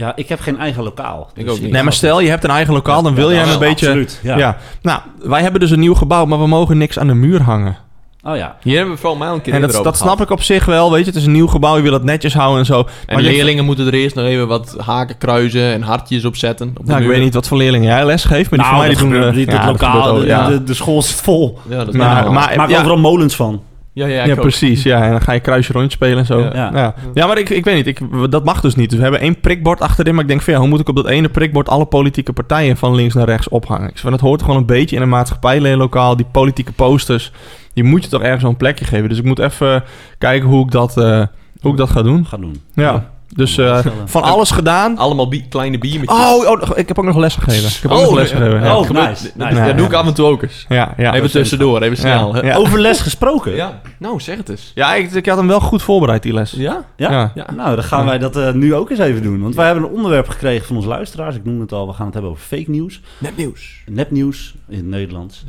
Ja, 0.00 0.12
ik 0.16 0.28
heb 0.28 0.40
geen 0.40 0.58
eigen 0.58 0.82
lokaal. 0.82 1.30
Ik 1.34 1.44
Dus 1.44 1.54
ook 1.54 1.60
niet. 1.60 1.72
Nee, 1.72 1.82
maar 1.82 1.92
stel 1.92 2.20
je 2.20 2.28
hebt 2.28 2.44
een 2.44 2.50
eigen 2.50 2.74
lokaal, 2.74 3.02
dan 3.02 3.14
wil 3.14 3.28
Ja, 3.30 3.34
jij 3.34 3.42
een 3.44 3.48
is 3.50 3.58
beetje... 3.58 3.86
Absoluut, 3.86 4.20
ja. 4.22 4.36
Ja. 4.36 4.56
Nou, 4.82 5.00
wij 5.22 5.42
hebben 5.42 5.60
dus 5.60 5.70
een 5.70 5.80
nieuw 5.80 5.94
gebouw, 5.94 6.24
maar 6.24 6.38
we 6.40 6.46
mogen 6.46 6.78
niks 6.78 6.98
aan 6.98 7.06
de 7.06 7.14
muur 7.14 7.42
hangen. 7.42 7.76
Oh 8.24 8.36
ja. 8.36 8.56
Hier 8.62 8.76
hebben 8.76 8.94
we 8.94 9.00
volgens 9.00 9.20
mij 9.22 9.30
al 9.30 9.36
een 9.36 9.42
keer 9.42 9.54
En 9.54 9.60
dat, 9.60 9.84
dat 9.84 9.96
snap 9.96 10.20
ik 10.20 10.30
op 10.30 10.42
zich 10.42 10.64
wel, 10.64 10.90
weet 10.90 11.00
je. 11.00 11.06
Het 11.06 11.16
is 11.16 11.24
een 11.26 11.32
nieuw 11.32 11.46
gebouw, 11.46 11.76
je 11.76 11.82
wil 11.82 11.92
het 11.92 12.04
netjes 12.04 12.34
houden 12.34 12.58
en 12.58 12.66
zo. 12.66 12.78
En 12.78 13.14
Maar 13.14 13.22
je- 13.22 13.30
leerlingen 13.30 13.64
moeten 13.64 13.86
er 13.86 13.94
eerst 13.94 14.14
nog 14.14 14.24
even 14.24 14.48
wat 14.48 14.76
haken 14.84 15.18
kruisen 15.18 15.72
en 15.72 15.82
hartjes 15.82 16.24
op 16.24 16.36
zetten. 16.36 16.68
Op 16.68 16.86
de 16.86 16.90
Nou, 16.92 17.02
ik 17.02 17.08
weet 17.08 17.20
niet 17.22 17.34
wat 17.34 17.48
voor 17.48 17.56
leerlingen 17.58 17.86
jij 17.88 18.04
les 18.06 18.24
geeft, 18.24 18.50
maar 18.50 18.58
die 18.58 18.68
nou, 18.68 18.70
van 18.70 18.78
mij 18.78 18.88
dat 18.88 18.98
die 18.98 19.06
doen... 19.06 19.14
gebeurt 19.16 19.32
eh, 19.32 19.38
niet. 19.38 19.50
ja, 19.50 19.56
het 19.56 19.80
dat 19.80 19.88
lokaal, 19.90 20.14
de, 20.14 20.52
de, 20.58 20.64
de 20.64 20.74
school 20.74 21.02
zit 21.02 21.20
vol. 21.20 21.58
Ja, 21.68 21.76
dat 21.78 21.88
is 21.88 21.94
Maar- 21.94 22.14
normaal. 22.24 22.32
maar- 22.46 22.56
Maak 22.56 22.68
ja. 22.68 22.78
overal 22.78 22.98
molens 22.98 23.36
van. 23.36 23.62
Ja, 23.92 24.06
ja, 24.06 24.24
Ja, 24.24 24.34
precies. 24.34 24.82
Ja, 24.82 25.02
en 25.04 25.10
dan 25.10 25.20
ga 25.20 25.32
je 25.32 25.40
kruisje 25.40 25.72
rondje 25.72 25.90
spelen 25.90 26.18
en 26.18 26.26
zo. 26.26 26.40
Ja. 26.40 26.50
Ja, 26.54 26.70
Ja. 26.72 26.94
ja. 27.14 27.26
maar 27.26 27.38
ik, 27.38 27.50
ik 27.50 27.64
weet 27.64 27.74
niet. 27.74 27.86
Ik, 27.86 28.30
dat 28.30 28.44
mag 28.44 28.60
dus 28.60 28.74
niet. 28.74 28.88
Dus 28.88 28.96
we 28.98 29.02
hebben 29.02 29.20
één 29.20 29.40
prikbord 29.40 29.80
achterin. 29.80 30.12
Maar 30.14 30.22
ik 30.22 30.28
denk 30.28 30.42
van 30.42 30.52
ja, 30.52 30.58
hoe 30.58 30.68
moet 30.68 30.80
ik 30.80 30.88
op 30.88 30.96
dat 30.96 31.06
ene 31.08 31.28
prikbord 31.28 31.68
alle 31.68 31.84
politieke 31.86 32.32
partijen 32.32 32.76
van 32.76 32.94
links 32.94 33.14
naar 33.14 33.26
rechts 33.26 33.48
ophangen? 33.48 33.88
Ik 33.88 33.98
zeg 33.98 34.10
dat 34.10 34.20
hoort 34.20 34.40
gewoon 34.42 34.56
een 34.56 34.66
beetje 34.66 34.96
in 34.96 35.02
een 35.02 35.08
maatschappijleerlokaal. 35.08 36.16
Die 36.16 36.26
politieke 36.32 36.72
posters, 36.72 37.32
die 37.74 37.84
moet 37.84 38.04
je 38.04 38.10
toch 38.10 38.22
ergens 38.22 38.42
zo'n 38.42 38.56
plekje 38.56 38.84
geven. 38.84 39.08
Dus 39.08 39.18
ik 39.18 39.24
moet 39.24 39.38
even 39.38 39.84
kijken 40.18 40.48
hoe 40.48 40.64
ik 40.64 40.70
dat, 40.70 40.96
eh, 40.96 41.26
hoe 41.60 41.70
ik 41.72 41.76
dat 41.78 41.90
ga 41.90 42.02
doen. 42.02 42.26
Ga 42.26 42.36
doen. 42.36 42.60
Ja. 42.74 43.10
Dus 43.34 43.58
eh, 43.58 43.78
van 44.04 44.22
alles 44.22 44.50
gedaan. 44.50 44.98
Allemaal 44.98 45.28
bi- 45.28 45.48
kleine 45.48 45.78
biermetjes. 45.78 46.18
Oh, 46.18 46.50
oh, 46.50 46.62
ik 46.74 46.88
heb 46.88 46.98
ook 46.98 47.04
nog 47.04 47.16
les 47.16 47.34
gegeven. 47.34 47.68
Ik 47.68 47.78
heb 47.82 47.90
ook 47.90 48.00
nog 48.00 48.14
les 48.14 48.30
gegeven. 48.30 48.62
Ja, 48.62 48.76
Oh, 48.78 48.80
nice, 48.90 48.92
dat- 48.92 49.34
nice. 49.34 49.34
Dat 49.36 49.66
Ja, 49.66 49.72
doe 49.72 49.86
ik 49.86 49.92
af 49.92 50.06
en 50.06 50.14
toe 50.14 50.26
ook 50.26 50.42
eens. 50.42 50.64
ja, 50.68 50.94
ja. 50.96 51.14
even 51.14 51.30
tussendoor, 51.30 51.82
even 51.82 51.96
snel. 51.96 52.34
Ja, 52.34 52.40
hè? 52.40 52.46
ja. 52.50 52.54
Over 52.56 52.80
les 52.80 53.00
gesproken. 53.00 53.54
Ja. 53.54 53.80
Nou, 53.98 54.20
zeg 54.20 54.36
het 54.36 54.48
eens. 54.48 54.72
Ja, 54.74 54.94
ik, 54.94 55.12
ik 55.12 55.26
had 55.26 55.36
hem 55.36 55.46
wel 55.46 55.60
goed 55.60 55.82
voorbereid, 55.82 56.22
die 56.22 56.32
les. 56.32 56.50
Ja? 56.50 56.84
Ja? 56.96 57.10
Ja. 57.10 57.32
Ja. 57.34 57.46
Nou, 57.56 57.74
dan 57.74 57.84
gaan 57.84 58.04
wij 58.06 58.18
dat 58.18 58.36
eh, 58.36 58.52
nu 58.52 58.74
ook 58.74 58.90
eens 58.90 58.98
even 58.98 59.22
doen. 59.22 59.40
Want 59.42 59.54
wij 59.54 59.66
hebben 59.66 59.84
een 59.84 59.90
onderwerp 59.90 60.28
gekregen 60.28 60.66
van 60.66 60.76
onze 60.76 60.88
luisteraars. 60.88 61.36
Ik 61.36 61.44
noemde 61.44 61.62
het 61.62 61.72
al, 61.72 61.86
we 61.86 61.92
gaan 61.92 62.04
het 62.04 62.14
hebben 62.14 62.32
over 62.32 62.44
fake 62.44 62.70
nieuws. 62.70 63.00
Net 63.18 63.36
nieuws. 63.36 63.82
Nepnieuws 63.86 64.54
in 64.68 64.76
het 64.76 64.86
Nederlands. 64.86 65.44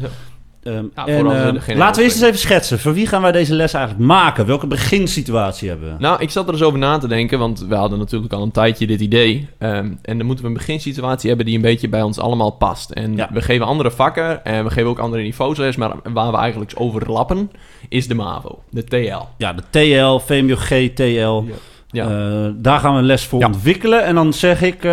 Ehm, 0.63 0.85
Ja, 0.95 1.05
en, 1.05 1.19
vooral 1.19 1.35
ehm, 1.35 1.77
laten 1.77 1.95
we 2.01 2.03
eerst 2.03 2.15
eens 2.15 2.25
even 2.25 2.39
schetsen. 2.39 2.79
Voor 2.79 2.93
wie 2.93 3.07
gaan 3.07 3.21
wij 3.21 3.31
deze 3.31 3.53
les 3.53 3.73
eigenlijk 3.73 4.05
maken? 4.05 4.45
Welke 4.45 4.67
beginsituatie 4.67 5.69
hebben 5.69 5.87
we? 5.89 5.95
Nou, 5.99 6.21
ik 6.21 6.29
zat 6.29 6.47
er 6.47 6.53
eens 6.53 6.61
over 6.61 6.79
na 6.79 6.97
te 6.97 7.07
denken, 7.07 7.39
want 7.39 7.65
we 7.69 7.75
hadden 7.75 7.99
natuurlijk 7.99 8.33
al 8.33 8.41
een 8.41 8.51
tijdje 8.51 8.87
dit 8.87 9.01
idee. 9.01 9.47
Ehm, 9.57 9.91
en 10.01 10.17
dan 10.17 10.25
moeten 10.25 10.43
we 10.45 10.51
een 10.51 10.57
beginsituatie 10.57 11.27
hebben 11.27 11.45
die 11.45 11.55
een 11.55 11.61
beetje 11.61 11.89
bij 11.89 12.01
ons 12.01 12.19
allemaal 12.19 12.51
past. 12.51 12.89
En 12.91 13.15
Ja. 13.15 13.29
we 13.33 13.41
geven 13.41 13.65
andere 13.65 13.91
vakken 13.91 14.45
en 14.45 14.63
we 14.63 14.69
geven 14.69 14.89
ook 14.89 14.99
andere 14.99 15.23
niveaus 15.23 15.57
les, 15.57 15.75
maar 15.75 15.91
waar 16.13 16.31
we 16.31 16.37
eigenlijk 16.37 16.71
overlappen 16.75 17.51
is 17.89 18.07
de 18.07 18.13
MAVO, 18.15 18.59
de 18.69 18.83
TL. 18.83 19.21
Ja, 19.37 19.53
de 19.53 19.63
TL, 19.69 20.25
VMBOG, 20.25 20.67
TL. 20.93 21.01
Ja. 21.47 21.53
Eh, 21.91 22.05
daar 22.55 22.79
gaan 22.79 22.93
we 22.93 22.99
een 22.99 23.05
les 23.05 23.25
voor 23.25 23.39
Ja. 23.39 23.45
ontwikkelen. 23.47 24.03
En 24.03 24.15
dan 24.15 24.33
zeg 24.33 24.61
ik, 24.61 24.83
eh 24.83 24.91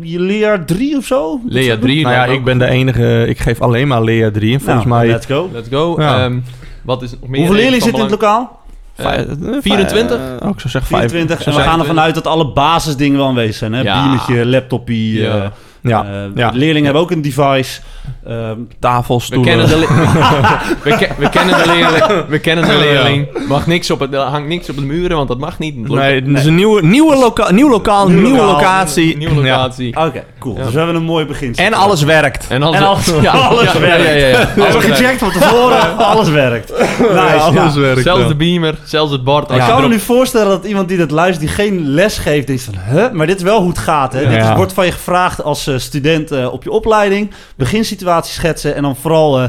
je 0.00 0.20
leer 0.20 0.64
3 0.64 0.96
of 0.96 1.04
zo? 1.04 1.40
Lea 1.46 1.76
3. 1.78 2.02
Nou 2.02 2.14
ja, 2.14 2.24
ik 2.24 2.44
ben 2.44 2.58
de 2.58 2.66
enige... 2.66 3.24
Ik 3.28 3.38
geef 3.38 3.60
alleen 3.60 3.88
maar 3.88 4.02
Lea 4.02 4.30
3. 4.30 4.52
En 4.54 4.60
volgens 4.60 4.84
Nou, 4.86 4.98
mij... 4.98 5.08
Let's 5.08 5.26
go. 5.26 5.50
Let's 5.52 5.68
go. 5.68 5.94
Ja. 5.98 6.24
Ehm, 6.24 6.38
wat 6.82 7.02
is 7.02 7.10
nog 7.10 7.28
meer 7.28 7.38
Hoeveel 7.38 7.56
leerlingen 7.56 7.82
zitten 7.82 8.04
in 8.04 8.10
het 8.10 8.20
lokaal? 8.20 8.58
Eh, 8.96 9.04
Vijf- 9.06 9.26
eh, 9.26 9.56
24? 9.60 10.16
eh, 10.18 10.22
oh, 10.24 10.34
ik 10.48 10.60
zou 10.60 10.68
zeggen 10.68 10.86
vijf. 10.96 11.10
24. 11.10 11.40
Ik 11.40 11.46
En 11.46 11.52
zou 11.52 11.64
we 11.64 11.70
gaan 11.70 11.80
ervan 11.80 12.00
uit 12.00 12.14
dat 12.14 12.26
alle 12.26 12.52
basisdingen 12.52 13.18
wel 13.18 13.28
aanwezig 13.28 13.54
zijn. 13.54 13.72
Hè? 13.72 13.80
Ja. 13.82 14.02
Biermetje, 14.02 14.46
laptopie. 14.46 15.20
Ja. 15.20 15.52
Ja, 15.82 16.06
ja. 16.34 16.50
de 16.50 16.58
Leerlingen 16.58 16.84
hebben 16.84 17.02
ook 17.02 17.10
een 17.10 17.22
device. 17.22 17.80
Ehm, 18.26 18.56
tafel, 18.80 19.16
We 19.18 19.22
stoelen. 19.24 19.46
kennen, 19.46 19.68
de 19.68 19.76
le- 19.78 19.86
we, 20.90 20.96
ke- 20.96 21.08
we 21.18 21.28
kennen 21.28 21.58
de 21.58 21.66
leerling. 21.66 22.24
We 22.28 22.38
kennen 22.38 22.66
de 22.68 22.78
leerling. 22.78 23.28
Mag 23.48 23.66
niks 23.66 23.90
op 23.90 24.00
het, 24.00 24.14
er 24.14 24.20
hangt 24.20 24.48
niks 24.48 24.68
op 24.70 24.76
de 24.76 24.82
muren, 24.82 25.16
want 25.16 25.28
dat 25.28 25.38
mag 25.38 25.58
niet. 25.58 25.88
Nee, 25.88 26.14
het 26.14 26.38
is 26.38 26.44
een 26.44 26.54
nieuwe, 26.54 26.82
nieuwe 26.82 27.16
loka 27.16 27.50
nieuw 27.50 27.70
lokaal, 27.70 28.08
Nieuw 28.08 28.20
nieuwe 28.20 28.38
lokaal, 28.38 28.54
locatie. 28.56 29.16
Nieuwe 29.16 29.34
locatie. 29.34 29.96
Oké, 29.96 30.24
cool. 30.38 30.54
Dus 30.54 30.70
we 30.72 30.76
hebben 30.78 30.96
een 30.96 31.02
mooi 31.02 31.24
begin. 31.26 31.52
Ja. 31.54 31.64
En 31.64 31.72
alles 31.72 32.02
werkt. 32.02 32.46
En, 32.48 32.62
alles, 32.62 32.76
En 32.78 32.84
alles- 32.86 33.12
ja, 33.22 33.30
alles 33.32 33.72
ja, 33.72 33.80
werkt. 33.80 34.04
Ja, 34.04 34.10
ja, 34.10 34.26
ja. 34.26 34.30
We 34.30 34.36
hebben 34.36 34.64
Alles 34.64 34.74
werkt. 34.84 34.98
gecheckt 34.98 35.18
van 35.18 35.30
tevoren. 35.30 35.96
alles 35.98 36.28
werkt. 36.28 36.72
Nice. 36.78 37.12
Ja, 37.14 37.32
ja. 37.34 37.60
alles 37.60 37.74
werkt. 37.74 38.02
Zelfs 38.02 38.22
ja. 38.22 38.28
de 38.28 38.34
beamer, 38.36 38.74
zelfs 38.84 39.12
het 39.12 39.24
bord. 39.24 39.50
Ik 39.50 39.56
je 39.56 39.66
kan 39.66 39.82
me 39.82 39.88
nu 39.88 39.98
voorstellen 40.00 40.48
dat 40.48 40.64
iemand 40.64 40.88
die 40.88 40.98
dat 40.98 41.10
luistert, 41.10 41.40
die 41.40 41.48
geen 41.48 41.88
les 41.88 42.18
geeft, 42.18 42.46
denkt 42.46 42.62
van, 42.62 42.74
huh? 42.90 43.10
Maar 43.12 43.26
dit 43.26 43.36
is 43.36 43.42
wel 43.42 43.58
hoe 43.60 43.68
het 43.68 43.78
gaat, 43.78 44.12
hè? 44.12 44.20
Dit 44.20 44.32
Ja. 44.32 44.50
is, 44.50 44.56
wordt 44.56 44.72
van 44.72 44.84
je 44.86 44.92
gevraagd 44.92 45.42
als 45.42 45.66
eh, 45.70 45.78
student 45.78 46.30
eh, 46.30 46.52
op 46.52 46.62
je 46.62 46.70
opleiding. 46.70 47.30
Beginsituatie 47.56 48.32
schetsen 48.32 48.74
en 48.74 48.82
dan 48.82 48.96
vooral, 48.96 49.40
eh, 49.40 49.48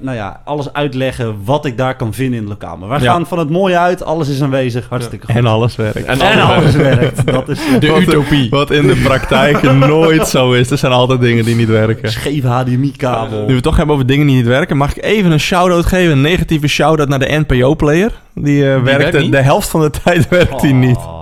nou 0.00 0.16
ja, 0.16 0.40
alles 0.44 0.72
uitleggen 0.72 1.36
wat 1.44 1.64
ik 1.64 1.76
daar 1.78 1.96
kan 1.96 2.14
vinden 2.14 2.34
in 2.40 2.48
het 2.48 2.60
lokaal. 2.60 2.76
Maar 2.76 2.88
wij 2.88 3.00
Ja. 3.00 3.12
gaan 3.12 3.26
van 3.26 3.38
het 3.38 3.50
mooie 3.50 3.78
uit, 3.78 4.04
alles 4.04 4.28
is 4.28 4.42
aanwezig, 4.42 4.86
hartstikke 4.88 5.26
goed. 5.26 5.34
En 5.36 5.46
alles 5.46 5.76
werkt. 5.76 6.04
En 6.04 6.20
En 6.20 6.40
alles 6.40 6.74
werkt. 6.74 7.26
Dat 7.26 7.48
is 7.48 7.58
De 7.80 7.86
Wat- 7.88 8.00
utopie. 8.00 8.50
Wat 8.50 8.70
in 8.70 8.86
de 8.86 8.96
praktijk 9.04 9.62
nooit 9.88 10.28
zo 10.28 10.52
is. 10.52 10.70
Er 10.70 10.78
zijn 10.78 10.92
altijd 10.92 11.20
dingen 11.20 11.44
die 11.44 11.54
niet 11.56 11.68
werken. 11.68 12.10
scheve 12.12 12.46
HDMI-kabel. 12.48 13.40
Nu 13.40 13.46
we 13.46 13.52
het 13.52 13.62
toch 13.62 13.76
hebben 13.76 13.94
over 13.94 14.06
dingen 14.06 14.26
die 14.26 14.36
niet 14.36 14.46
werken, 14.46 14.76
mag 14.76 14.96
ik 14.96 15.04
even 15.04 15.30
een 15.32 15.40
shout-out 15.40 15.86
geven. 15.86 16.12
Een 16.12 16.20
negatieve 16.20 16.66
shout-out 16.66 17.08
naar 17.08 17.18
de 17.18 17.44
NPO-player. 17.46 18.12
Die, 18.34 18.62
eh, 18.62 18.82
werkte, 18.82 19.02
werkt 19.02 19.18
niet? 19.20 19.32
de 19.32 19.42
helft 19.42 19.68
van 19.68 19.80
de 19.80 19.90
tijd 20.04 20.28
werkt 20.28 20.60
die 20.60 20.74
niet. 20.74 20.96
Oh, 20.96 21.08
oké. 21.08 21.15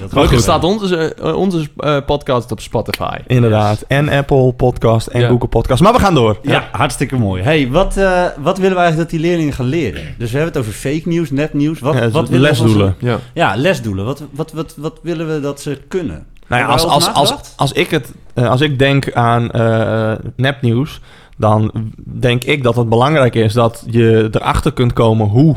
Dat 0.00 0.08
Gelukkig 0.10 0.30
goed. 0.34 0.42
staat 0.42 0.64
onze, 0.64 1.14
eh, 1.14 1.36
onze 1.36 1.68
eh, 1.76 1.96
podcast 2.06 2.52
op 2.52 2.60
Spotify. 2.60 3.16
Inderdaad. 3.26 3.84
En 3.88 4.08
Apple 4.08 4.52
Podcast 4.52 5.06
en 5.06 5.20
Ja. 5.20 5.28
Google 5.28 5.48
Podcast. 5.48 5.82
Maar 5.82 5.92
we 5.92 5.98
gaan 5.98 6.14
door. 6.14 6.38
Ja, 6.42 6.68
hartstikke 6.72 7.16
mooi. 7.16 7.42
Hey, 7.42 7.68
wat, 7.70 7.96
eh, 7.96 8.24
wat 8.38 8.58
willen 8.58 8.76
we 8.76 8.82
eigenlijk 8.82 9.10
dat 9.10 9.20
die 9.20 9.28
leerlingen 9.28 9.52
gaan 9.52 9.66
leren? 9.66 10.02
Dus 10.18 10.30
we 10.30 10.36
hebben 10.36 10.54
het 10.54 10.62
over 10.62 10.72
fake 10.78 11.08
nieuws, 11.08 11.30
nepnieuws. 11.30 11.80
Wat, 11.80 11.94
Ja, 11.94 12.00
wat 12.00 12.28
willen 12.28 12.30
we 12.30 12.38
lesdoelen. 12.38 12.94
Ja. 12.98 13.10
van 13.10 13.20
ze- 13.34 13.40
Ja, 13.40 13.56
lesdoelen. 13.56 14.04
Wat, 14.04 14.22
wat, 14.30 14.52
wat, 14.52 14.74
wat 14.76 14.98
willen 15.02 15.34
we 15.34 15.40
dat 15.40 15.60
ze 15.60 15.78
kunnen? 15.88 16.26
Nou 16.48 16.62
ja, 16.62 16.68
als, 16.68 16.84
als, 16.84 17.12
als, 17.12 17.34
als, 17.56 17.72
ik 17.72 17.90
het, 17.90 18.12
eh, 18.34 18.50
als 18.50 18.60
ik 18.60 18.78
denk 18.78 19.12
aan 19.12 19.50
eh, 19.50 20.12
nepnieuws, 20.36 21.00
dan 21.36 21.70
denk 22.04 22.44
ik 22.44 22.62
dat 22.62 22.76
het 22.76 22.88
belangrijk 22.88 23.34
is 23.34 23.52
dat 23.52 23.84
je 23.90 24.28
erachter 24.30 24.72
kunt 24.72 24.92
komen 24.92 25.26
hoe, 25.26 25.56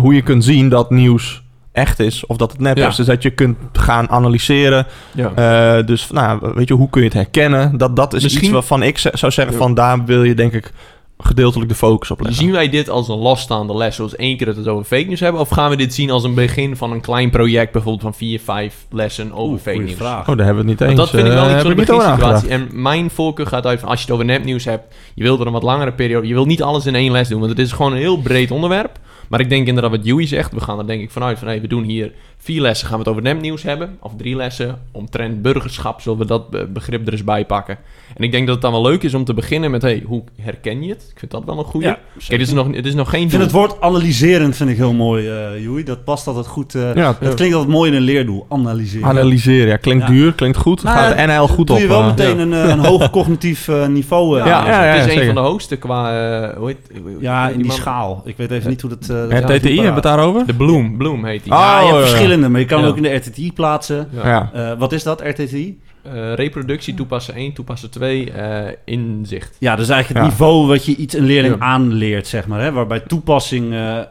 hoe 0.00 0.14
je 0.14 0.22
kunt 0.22 0.44
zien 0.44 0.68
dat 0.68 0.90
nieuws 0.90 1.42
echt 1.76 1.98
is 2.00 2.26
of 2.26 2.36
dat 2.36 2.52
het 2.52 2.60
nep 2.60 2.76
Ja. 2.76 2.88
is. 2.88 2.96
Dus 2.96 3.06
dat 3.06 3.22
je 3.22 3.30
kunt 3.30 3.56
gaan 3.72 4.08
analyseren. 4.10 4.86
Ja. 5.14 5.32
Eh, 5.78 5.86
dus 5.86 6.10
nou, 6.10 6.52
weet 6.54 6.68
je, 6.68 6.74
hoe 6.74 6.90
kun 6.90 7.00
je 7.00 7.06
het 7.06 7.16
herkennen? 7.16 7.78
Dat, 7.78 7.96
dat 7.96 8.14
is 8.14 8.22
Misschien- 8.22 8.44
iets 8.44 8.52
waarvan 8.52 8.82
ik 8.82 8.98
zou 8.98 9.32
zeggen 9.32 9.50
Ja. 9.54 9.60
van 9.60 9.74
daar 9.74 10.04
wil 10.04 10.22
je 10.22 10.34
denk 10.34 10.52
ik 10.52 10.72
gedeeltelijk 11.18 11.68
de 11.68 11.76
focus 11.76 12.10
op 12.10 12.20
leggen. 12.20 12.36
Zien 12.42 12.52
wij 12.52 12.68
dit 12.68 12.88
als 12.90 13.08
een 13.08 13.16
losstaande 13.18 13.76
les, 13.76 13.96
zoals 13.96 14.16
één 14.16 14.36
keer 14.36 14.46
dat 14.46 14.54
we 14.54 14.60
het 14.60 14.70
over 14.70 14.84
fake 14.84 15.04
news 15.08 15.20
hebben? 15.20 15.40
Of 15.40 15.48
gaan 15.48 15.70
we 15.70 15.76
dit 15.76 15.94
zien 15.94 16.10
als 16.10 16.24
een 16.24 16.34
begin 16.34 16.76
van 16.76 16.92
een 16.92 17.00
klein 17.00 17.30
project, 17.30 17.72
bijvoorbeeld 17.72 18.02
van 18.02 18.14
vier, 18.14 18.40
vijf 18.40 18.74
lessen 18.90 19.32
over 19.32 19.50
Oeh, 19.50 19.60
fake 19.60 19.96
vraag. 19.96 20.28
Oh, 20.28 20.36
daar 20.36 20.46
hebben 20.46 20.64
we 20.64 20.70
het 20.70 20.80
niet 20.80 20.88
Want 20.88 20.90
eens. 20.90 20.98
dat 21.00 21.10
vind 21.10 21.26
ik 21.26 21.32
wel 21.32 21.44
eh, 21.48 21.52
iets 21.52 21.62
van 21.62 21.74
beginsituatie. 21.74 22.22
nagedacht. 22.24 22.46
En 22.46 22.68
mijn 22.82 23.10
voorkeur 23.10 23.46
gaat 23.46 23.66
uit 23.66 23.80
van 23.80 23.88
als 23.88 23.98
je 23.98 24.04
het 24.04 24.14
over 24.14 24.24
nepnieuws 24.26 24.64
hebt, 24.64 24.94
je 25.14 25.22
wilt 25.22 25.40
er 25.40 25.46
een 25.46 25.52
wat 25.52 25.62
langere 25.62 25.92
periode, 25.92 26.26
je 26.26 26.34
wilt 26.34 26.46
niet 26.46 26.62
alles 26.62 26.86
in 26.86 26.94
één 26.94 27.12
les 27.12 27.28
doen, 27.28 27.38
want 27.38 27.50
het 27.50 27.60
is 27.60 27.72
gewoon 27.72 27.92
een 27.92 27.98
heel 27.98 28.18
breed 28.18 28.50
onderwerp. 28.50 28.98
Maar 29.28 29.40
ik 29.40 29.48
denk 29.48 29.66
inderdaad 29.66 29.90
wat 29.90 30.06
Joey 30.06 30.26
zegt, 30.26 30.52
we 30.52 30.60
gaan 30.60 30.78
er 30.78 30.86
denk 30.86 31.02
ik 31.02 31.10
vanuit 31.10 31.38
van 31.38 31.48
hey, 31.48 31.60
we 31.60 31.66
doen 31.66 31.84
hier 31.84 32.12
vier 32.46 32.60
lessen, 32.60 32.86
gaan 32.86 32.96
we 32.98 33.02
het 33.02 33.12
over 33.12 33.22
nepnieuws 33.22 33.62
hebben, 33.62 33.96
of 34.00 34.12
drie 34.16 34.36
lessen, 34.36 34.78
omtrent 34.92 35.42
burgerschap, 35.42 36.00
zullen 36.00 36.18
we 36.18 36.26
dat 36.26 36.50
be- 36.50 36.66
begrip 36.72 37.06
er 37.06 37.12
eens 37.12 37.24
bij 37.24 37.44
pakken. 37.46 37.78
En 38.16 38.24
ik 38.24 38.30
denk 38.32 38.44
dat 38.46 38.54
het 38.54 38.62
dan 38.64 38.72
wel 38.72 38.82
leuk 38.82 39.02
is 39.02 39.14
om 39.14 39.24
te 39.24 39.34
beginnen 39.34 39.70
met 39.70 39.82
hey, 39.82 40.02
hoe 40.06 40.22
herken 40.40 40.82
je 40.82 40.88
het? 40.88 41.06
Ik 41.10 41.18
vind 41.18 41.30
dat 41.30 41.44
wel 41.44 41.58
een 41.58 41.64
goede. 41.64 41.86
Ja, 41.86 41.98
Kijk, 42.18 42.38
dit 42.38 42.48
is 42.48 42.52
nog, 42.52 42.66
het 42.74 42.86
is 42.86 42.94
nog 42.94 43.10
geen 43.10 43.22
Ik 43.22 43.30
vind 43.30 43.42
het 43.42 43.50
woord 43.52 43.80
analyserend 43.80 44.56
vind 44.56 44.70
ik 44.70 44.76
heel 44.76 44.92
mooi, 44.92 45.28
eh 45.28 45.62
Joey. 45.62 45.82
Dat 45.82 46.04
past 46.04 46.26
altijd 46.26 46.46
goed. 46.46 46.74
eh 46.74 46.94
Ja, 46.94 47.16
dat 47.20 47.34
klinkt 47.34 47.54
altijd 47.54 47.72
mooi 47.72 47.90
in 47.90 47.96
een 47.96 48.02
leerdoel. 48.02 48.46
Analyseren. 48.48 49.08
Analyseren, 49.08 49.68
ja. 49.68 49.76
Klinkt 49.76 50.02
Ja. 50.06 50.10
duur, 50.12 50.32
klinkt 50.32 50.56
goed. 50.56 50.82
Nou, 50.82 50.96
Gaat 50.98 51.16
de 51.16 51.22
NL 51.32 51.48
goed 51.48 51.66
doe 51.66 51.76
op. 51.76 51.82
je 51.82 51.88
wel 51.88 52.00
eh, 52.00 52.06
meteen 52.06 52.36
ja. 52.36 52.42
een, 52.42 52.52
een 52.70 52.78
hoog 52.78 53.10
cognitief 53.18 53.68
niveau. 53.88 54.38
Ja, 54.38 54.46
ja, 54.46 54.82
het 54.82 54.96
is 54.98 55.04
een 55.04 55.10
zeker. 55.10 55.26
van 55.26 55.34
de 55.34 55.40
hoogste 55.40 55.76
qua, 55.76 56.54
hoe 56.58 56.66
heet, 56.66 56.76
hoe- 57.02 57.16
Ja, 57.20 57.48
in 57.48 57.56
die 57.56 57.66
man- 57.66 57.76
schaal. 57.76 58.22
Ik 58.24 58.36
weet 58.36 58.50
even 58.50 58.70
niet 58.70 58.80
hoe 58.80 58.90
dat... 58.90 59.04
gaat 59.06 59.30
niet 59.30 59.62
hebben 59.62 59.84
we 59.84 59.90
het 59.92 60.02
daarover? 60.02 60.46
De 60.46 60.54
Bloom, 60.54 60.96
Bloom 60.96 61.24
heet 61.24 61.42
die. 61.42 61.52
Ah, 61.52 61.88
Ja, 61.88 62.06
maar 62.40 62.60
je 62.60 62.66
kan 62.66 62.80
Ja. 62.80 62.86
ook 62.86 62.96
in 62.96 63.02
de 63.02 63.14
RTTI 63.14 63.52
plaatsen. 63.52 64.08
Ja. 64.12 64.50
Eh, 64.54 64.72
wat 64.78 64.92
is 64.92 65.02
dat, 65.02 65.20
RTTI? 65.20 65.78
Eh, 66.02 66.34
reproductie, 66.34 66.94
toepassen 66.94 67.34
1, 67.36 67.52
toepassen 67.52 67.90
2, 67.90 68.30
eh, 68.30 68.72
inzicht. 68.84 69.56
Ja, 69.58 69.70
dat 69.76 69.84
is 69.84 69.90
eigenlijk 69.90 70.24
het 70.24 70.32
Ja. 70.32 70.38
niveau 70.38 70.66
wat 70.66 70.84
je 70.84 70.96
iets 70.96 71.14
een 71.14 71.24
leerling 71.26 71.54
Ja. 71.54 71.60
aanleert, 71.60 72.26
zeg 72.26 72.46
maar. 72.46 72.60
Hè? 72.60 72.72
Waarbij 72.72 73.00
toepassing... 73.00 73.72
eh, 73.72 73.98
eh, 73.98 74.04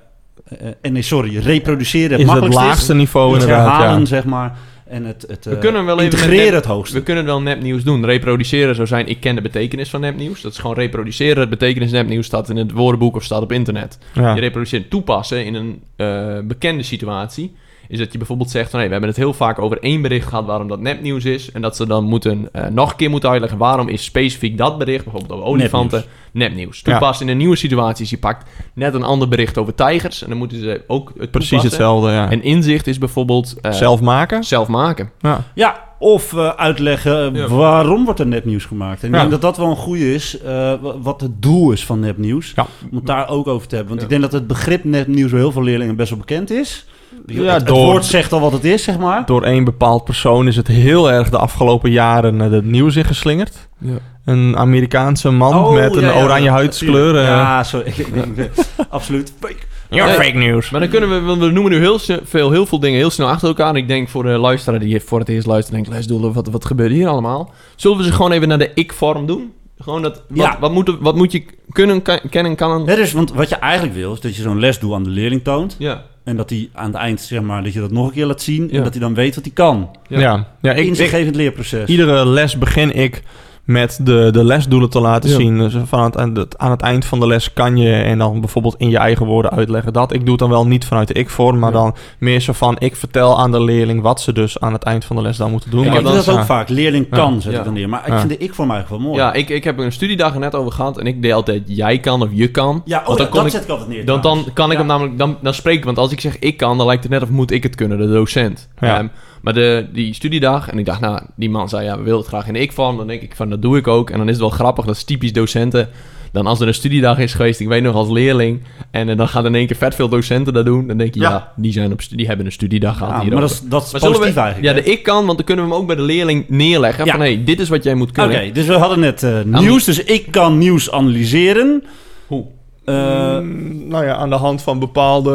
eh, 0.81 0.91
nee, 0.91 1.01
sorry, 1.01 1.37
reproduceren 1.37 2.11
het 2.19 2.27
Is 2.27 2.33
het 2.33 2.53
laagste 2.53 2.91
is. 2.93 2.99
niveau 2.99 3.33
Het 3.33 3.41
inderdaad, 3.41 3.71
herhalen, 3.77 3.99
ja. 3.99 4.05
zeg 4.05 4.25
maar. 4.25 4.57
En 4.87 5.05
het, 5.05 5.25
het 5.27 5.45
We 5.45 5.57
kunnen 5.57 5.85
wel 5.85 5.99
even 5.99 6.11
integreren 6.11 6.43
net- 6.45 6.53
het 6.53 6.65
hoogste. 6.65 6.97
We 6.97 7.03
kunnen 7.03 7.25
wel 7.25 7.41
nepnieuws 7.41 7.83
doen. 7.83 8.05
Reproduceren 8.05 8.75
zou 8.75 8.87
zijn, 8.87 9.07
ik 9.07 9.19
ken 9.19 9.35
de 9.35 9.41
betekenis 9.41 9.89
van 9.89 10.01
nepnieuws. 10.01 10.41
Dat 10.41 10.51
is 10.51 10.57
gewoon 10.57 10.75
reproduceren. 10.75 11.39
Het 11.39 11.49
betekenis 11.49 11.91
nepnieuws 11.91 12.25
staat 12.25 12.49
in 12.49 12.55
het 12.57 12.71
woordenboek 12.71 13.15
of 13.15 13.23
staat 13.23 13.41
op 13.41 13.51
internet. 13.51 13.97
Ja. 14.13 14.33
Je 14.35 14.39
reproduceert 14.41 14.89
toepassen 14.89 15.45
in 15.45 15.53
een 15.55 15.81
eh, 15.95 16.39
bekende 16.43 16.83
situatie. 16.83 17.55
Is 17.87 17.97
dat 17.99 18.11
je 18.11 18.17
bijvoorbeeld 18.17 18.49
zegt 18.49 18.69
van... 18.69 18.77
Hey, 18.79 18.87
we 18.87 18.91
hebben 18.93 19.11
het 19.11 19.19
heel 19.19 19.33
vaak 19.33 19.59
over 19.59 19.79
één 19.79 20.01
bericht 20.01 20.27
gehad 20.27 20.45
waarom 20.45 20.67
dat 20.67 20.79
nepnieuws 20.79 21.25
is. 21.25 21.51
En 21.51 21.61
dat 21.61 21.75
ze 21.75 21.87
dan 21.87 22.03
moeten, 22.03 22.49
eh, 22.51 22.67
nog 22.67 22.89
een 22.91 22.95
keer 22.95 23.09
moeten 23.09 23.29
uitleggen... 23.29 23.57
waarom 23.59 23.87
is 23.87 24.03
specifiek 24.03 24.57
dat 24.57 24.77
bericht, 24.77 25.03
bijvoorbeeld 25.03 25.33
over 25.33 25.45
olifanten, 25.45 26.03
nepnieuws. 26.31 26.81
Ja. 26.83 26.91
Toepassen 26.91 27.25
in 27.25 27.31
een 27.31 27.37
nieuwe 27.37 27.55
situatie. 27.55 28.03
is 28.03 28.09
je 28.09 28.17
pakt 28.17 28.49
net 28.73 28.93
een 28.93 29.03
ander 29.03 29.27
bericht 29.27 29.57
over 29.57 29.75
tijgers... 29.75 30.23
en 30.23 30.29
dan 30.29 30.37
moeten 30.37 30.59
ze 30.59 30.81
ook 30.87 31.11
het 31.17 31.31
Precies 31.31 31.49
toepassen. 31.49 31.69
hetzelfde, 31.77 32.11
ja. 32.11 32.31
En 32.31 32.43
inzicht 32.43 32.87
is 32.87 32.97
bijvoorbeeld... 32.97 33.55
eh, 33.61 33.71
Zelf 33.71 34.01
maken? 34.01 34.43
zelf 34.43 34.67
maken. 34.67 35.11
Ja. 35.19 35.43
Ja, 35.55 35.83
of 35.99 36.33
eh, 36.33 36.49
uitleggen 36.49 37.33
Ja. 37.33 37.47
waarom 37.47 38.05
wordt 38.05 38.19
er 38.19 38.27
nepnieuws 38.27 38.65
gemaakt. 38.65 39.01
En 39.01 39.07
ik 39.07 39.13
Ja. 39.13 39.19
denk 39.19 39.31
dat 39.31 39.41
dat 39.41 39.57
wel 39.57 39.69
een 39.69 39.75
goede 39.75 40.13
is, 40.13 40.39
eh, 40.39 40.47
wa- 40.81 40.99
wat 41.01 41.21
het 41.21 41.41
doel 41.41 41.71
is 41.71 41.85
van 41.85 41.99
nepnieuws. 41.99 42.51
Ja. 42.55 42.65
Om 42.91 42.95
het 42.97 43.05
daar 43.05 43.29
ook 43.29 43.47
over 43.47 43.67
te 43.67 43.75
hebben. 43.75 43.95
Want 43.97 43.99
Ja. 44.09 44.15
ik 44.15 44.21
denk 44.21 44.31
dat 44.31 44.39
het 44.41 44.47
begrip 44.47 44.83
nepnieuws 44.83 45.31
bij 45.31 45.39
heel 45.39 45.51
veel 45.51 45.63
leerlingen 45.63 45.95
best 45.95 46.09
wel 46.09 46.19
bekend 46.19 46.51
is. 46.51 46.85
Ja, 47.25 47.53
het, 47.53 47.69
woord 47.69 48.05
zegt 48.05 48.31
al 48.33 48.39
wat 48.39 48.51
het 48.51 48.63
is, 48.63 48.83
zeg 48.83 48.97
maar. 48.97 49.25
Door 49.25 49.43
één 49.43 49.63
bepaald 49.63 50.03
persoon 50.03 50.47
is 50.47 50.55
het 50.55 50.67
heel 50.67 51.11
erg 51.11 51.29
de 51.29 51.37
afgelopen 51.37 51.91
jaren 51.91 52.41
eh, 52.41 52.51
het 52.51 52.65
nieuws 52.65 52.95
ingeslingerd. 52.95 53.67
Ja. 53.79 53.97
Een 54.25 54.57
Amerikaanse 54.57 55.31
man 55.31 55.53
Oh, 55.65 55.73
met 55.73 55.95
een 55.95 56.01
ja, 56.01 56.11
ja, 56.13 56.23
oranje 56.23 56.49
huidskleur. 56.49 57.15
eh, 57.17 57.23
Ja, 57.23 57.63
sorry. 57.63 57.87
Ik, 57.97 57.97
ik, 57.97 58.37
ik- 58.37 58.51
absoluut. 58.89 59.33
Fake. 59.39 59.55
You're 59.89 60.07
Nee. 60.17 60.17
fake 60.25 60.37
news. 60.37 60.69
Maar 60.69 60.79
dan 60.79 60.89
kunnen 60.89 61.09
we, 61.09 61.19
want 61.21 61.39
we 61.41 61.51
noemen 61.51 61.71
nu 61.71 61.79
heel, 61.79 61.99
veel, 62.23 62.51
heel 62.51 62.65
veel 62.65 62.79
dingen 62.79 62.97
heel 62.99 63.09
snel 63.09 63.27
achter 63.27 63.47
elkaar. 63.47 63.69
En 63.69 63.75
ik 63.75 63.87
denk 63.87 64.09
voor 64.09 64.23
de 64.23 64.29
luisteraar 64.29 64.79
die 64.79 64.99
voor 65.01 65.19
het 65.19 65.29
eerst 65.29 65.47
luistert, 65.47 65.75
denkt, 65.75 65.89
lesdoelen, 65.89 66.33
wat, 66.33 66.47
wat 66.47 66.65
gebeurt 66.65 66.91
hier 66.91 67.07
allemaal? 67.07 67.53
Zullen 67.75 67.97
we 67.97 68.03
ze 68.03 68.11
gewoon 68.11 68.31
even 68.31 68.47
naar 68.47 68.57
de 68.57 68.71
ik-vorm 68.73 69.25
doen? 69.25 69.51
Gewoon 69.79 70.01
dat, 70.01 70.13
wat, 70.27 70.37
Ja. 70.45 70.57
wat, 70.59 70.71
moet, 70.71 70.97
wat 70.99 71.15
moet 71.15 71.31
je 71.31 71.45
kunnen, 71.69 72.01
kennen, 72.29 72.55
kan? 72.55 72.83
Ja, 72.85 72.95
dus, 72.95 73.11
want 73.13 73.33
wat 73.33 73.49
je 73.49 73.55
eigenlijk 73.55 73.95
wil, 73.95 74.13
is 74.13 74.19
dat 74.19 74.35
je 74.35 74.41
zo'n 74.41 74.59
lesdoel 74.59 74.95
aan 74.95 75.03
de 75.03 75.09
leerling 75.09 75.43
toont. 75.43 75.75
Ja, 75.79 76.03
En 76.25 76.35
dat 76.35 76.49
hij 76.49 76.69
aan 76.73 76.85
het 76.85 76.95
eind, 76.95 77.21
zeg 77.21 77.41
maar, 77.41 77.63
dat 77.63 77.73
je 77.73 77.79
dat 77.79 77.91
nog 77.91 78.07
een 78.07 78.13
keer 78.13 78.25
laat 78.25 78.41
zien. 78.41 78.67
Ja. 78.67 78.77
En 78.77 78.83
dat 78.83 78.93
hij 78.93 79.01
dan 79.01 79.13
weet 79.13 79.35
wat 79.35 79.43
hij 79.43 79.53
kan. 79.53 79.89
Ja. 80.07 80.19
Ja, 80.19 80.47
ja. 80.61 80.73
ik, 80.73 80.85
Inzichtgevend 80.85 81.35
leerproces. 81.35 81.89
iedere 81.89 82.25
les 82.25 82.57
begin 82.57 82.95
ik 82.95 83.23
met 83.65 83.99
de, 84.03 84.29
de 84.31 84.43
lesdoelen 84.43 84.89
te 84.89 84.99
laten 84.99 85.29
Ja. 85.29 85.35
zien. 85.35 85.57
Dus 85.57 85.75
van 85.85 86.03
het, 86.03 86.17
aan, 86.17 86.35
het, 86.35 86.57
aan 86.57 86.71
het 86.71 86.81
eind 86.81 87.05
van 87.05 87.19
de 87.19 87.27
les 87.27 87.53
kan 87.53 87.77
je 87.77 87.93
en 87.93 88.17
dan 88.17 88.39
bijvoorbeeld 88.39 88.75
in 88.77 88.89
je 88.89 88.97
eigen 88.97 89.25
woorden 89.25 89.51
uitleggen 89.51 89.93
dat. 89.93 90.13
Ik 90.13 90.19
doe 90.21 90.29
het 90.29 90.39
dan 90.39 90.49
wel 90.49 90.67
niet 90.67 90.85
vanuit 90.85 91.07
de 91.07 91.13
ik-vorm, 91.13 91.59
maar 91.59 91.71
Ja. 91.71 91.77
dan 91.77 91.95
meer 92.19 92.39
zo 92.39 92.53
van 92.53 92.75
ik 92.79 92.95
vertel 92.95 93.39
aan 93.39 93.51
de 93.51 93.61
leerling 93.63 94.01
wat 94.01 94.21
ze 94.21 94.33
dus 94.33 94.59
aan 94.59 94.73
het 94.73 94.83
eind 94.83 95.05
van 95.05 95.15
de 95.15 95.21
les 95.21 95.37
dan 95.37 95.51
moeten 95.51 95.71
doen. 95.71 95.83
ik 95.85 95.91
maar 95.91 96.03
dat 96.03 96.29
ook 96.29 96.35
ja. 96.37 96.45
vaak. 96.45 96.69
Leerling 96.69 97.07
Ja. 97.09 97.17
kan, 97.17 97.41
zet 97.41 97.51
Ja. 97.51 97.57
ik 97.59 97.65
dan 97.65 97.73
neer. 97.73 97.89
Maar 97.89 98.01
ik 98.05 98.13
Ja. 98.13 98.17
vind 98.19 98.29
de 98.31 98.37
ik 98.37 98.53
voor 98.53 98.65
mij 98.67 98.75
eigenlijk 98.75 99.03
wel 99.03 99.13
mooi. 99.13 99.23
ja 99.27 99.33
ik, 99.33 99.49
ik 99.49 99.63
heb 99.63 99.79
er 99.79 99.85
een 99.85 99.91
studiedag 99.91 100.33
er 100.33 100.39
net 100.39 100.55
over 100.55 100.71
gehad 100.71 100.97
en 100.99 101.05
ik 101.07 101.21
deed 101.21 101.33
altijd 101.33 101.61
jij 101.65 101.99
kan 101.99 102.21
of 102.21 102.29
je 102.31 102.47
kan. 102.51 102.81
Ja, 102.85 102.99
oh, 102.99 103.05
Want 103.05 103.17
dan 103.17 103.25
ja, 103.25 103.31
kon 103.31 103.43
dat 103.43 103.45
ik- 103.45 103.55
zet 103.57 103.63
ik 103.63 103.69
altijd 103.69 103.89
neer. 103.89 104.05
Dan, 104.05 104.21
dan 104.21 104.45
kan 104.53 104.65
ik 104.65 104.71
Ja. 104.71 104.77
hem 104.77 104.87
namelijk, 104.87 105.17
dan, 105.17 105.37
dan 105.41 105.53
spreek 105.53 105.77
ik, 105.77 105.85
want 105.85 105.97
als 105.97 106.11
ik 106.11 106.19
zeg 106.19 106.39
ik 106.39 106.57
kan, 106.57 106.77
dan 106.77 106.87
lijkt 106.87 107.03
het 107.03 107.11
net 107.11 107.21
of 107.21 107.29
moet 107.29 107.51
ik 107.51 107.63
het 107.63 107.75
kunnen, 107.75 107.97
de 107.97 108.07
docent. 108.07 108.69
Ja. 108.79 108.97
Ehm, 108.97 109.07
maar 109.45 109.53
de, 109.53 109.85
die 109.93 110.13
studiedag, 110.13 110.69
en 110.69 110.77
ik 110.79 110.85
dacht, 110.85 110.99
nou, 110.99 111.19
die 111.35 111.49
man 111.49 111.69
zei, 111.69 111.83
ja, 111.85 111.97
we 111.97 112.03
willen 112.03 112.19
het 112.19 112.27
graag 112.27 112.47
in 112.47 112.53
de 112.53 112.59
ik-vorm. 112.59 112.97
Dan 112.97 113.07
denk 113.07 113.21
ik 113.21 113.35
van, 113.35 113.49
dat 113.49 113.61
doe 113.61 113.77
ik 113.77 113.87
ook. 113.87 114.09
En 114.09 114.17
dan 114.17 114.25
is 114.25 114.31
het 114.31 114.41
wel 114.41 114.49
grappig, 114.49 114.85
dat 114.85 114.95
is 114.95 115.03
typisch 115.03 115.33
docenten. 115.33 115.89
Dan 116.31 116.47
als 116.47 116.59
er 116.59 116.67
een 116.67 116.73
studiedag 116.73 117.19
is 117.19 117.33
geweest, 117.33 117.59
ik 117.59 117.67
weet 117.67 117.83
nog 117.83 117.95
als 117.95 118.09
leerling, 118.09 118.61
en 118.91 119.09
eh, 119.09 119.17
dan 119.17 119.27
gaan 119.27 119.45
in 119.45 119.55
één 119.55 119.67
keer 119.67 119.75
vet 119.75 119.95
veel 119.95 120.09
docenten 120.09 120.53
dat 120.53 120.65
doen. 120.65 120.87
Dan 120.87 120.97
denk 120.97 121.13
je, 121.13 121.19
ja, 121.19 121.29
Ja. 121.29 121.51
die, 121.55 121.71
zijn 121.71 121.91
op, 121.91 121.99
die 122.09 122.27
hebben 122.27 122.45
een 122.45 122.51
studiedag 122.51 122.97
gehad 122.97 123.13
Ja, 123.13 123.21
hier. 123.21 123.31
maar 123.31 123.41
dat 123.41 123.49
is, 123.51 123.61
dat 123.61 123.85
is 123.85 123.91
Maar 123.91 124.01
positief 124.01 124.33
we, 124.33 124.39
eigenlijk. 124.39 124.77
ja, 124.77 124.83
de 124.83 124.91
ik 124.91 125.03
kan, 125.03 125.25
want 125.25 125.37
dan 125.37 125.45
kunnen 125.45 125.65
we 125.65 125.71
hem 125.71 125.79
ook 125.79 125.87
bij 125.87 125.95
de 125.95 126.01
leerling 126.01 126.45
neerleggen. 126.49 127.05
Ja. 127.05 127.11
Van, 127.11 127.21
hé, 127.21 127.33
hey, 127.33 127.43
dit 127.43 127.59
is 127.59 127.69
wat 127.69 127.83
jij 127.83 127.95
moet 127.95 128.09
Oké, 128.09 128.27
kunnen. 128.27 128.53
dus 128.53 128.65
we 128.65 128.73
hadden 128.73 128.99
net 128.99 129.23
eh, 129.23 129.41
nieuws. 129.43 129.83
Dus 129.83 130.03
ik 130.03 130.31
kan 130.31 130.57
nieuws 130.57 130.91
analyseren. 130.91 131.83
Hoe? 132.27 132.45
Eh, 132.85 133.37
Mm, 133.39 133.87
nou 133.87 134.05
ja, 134.05 134.15
aan 134.15 134.29
de 134.29 134.35
hand 134.35 134.61
van 134.61 134.79
bepaalde 134.79 135.31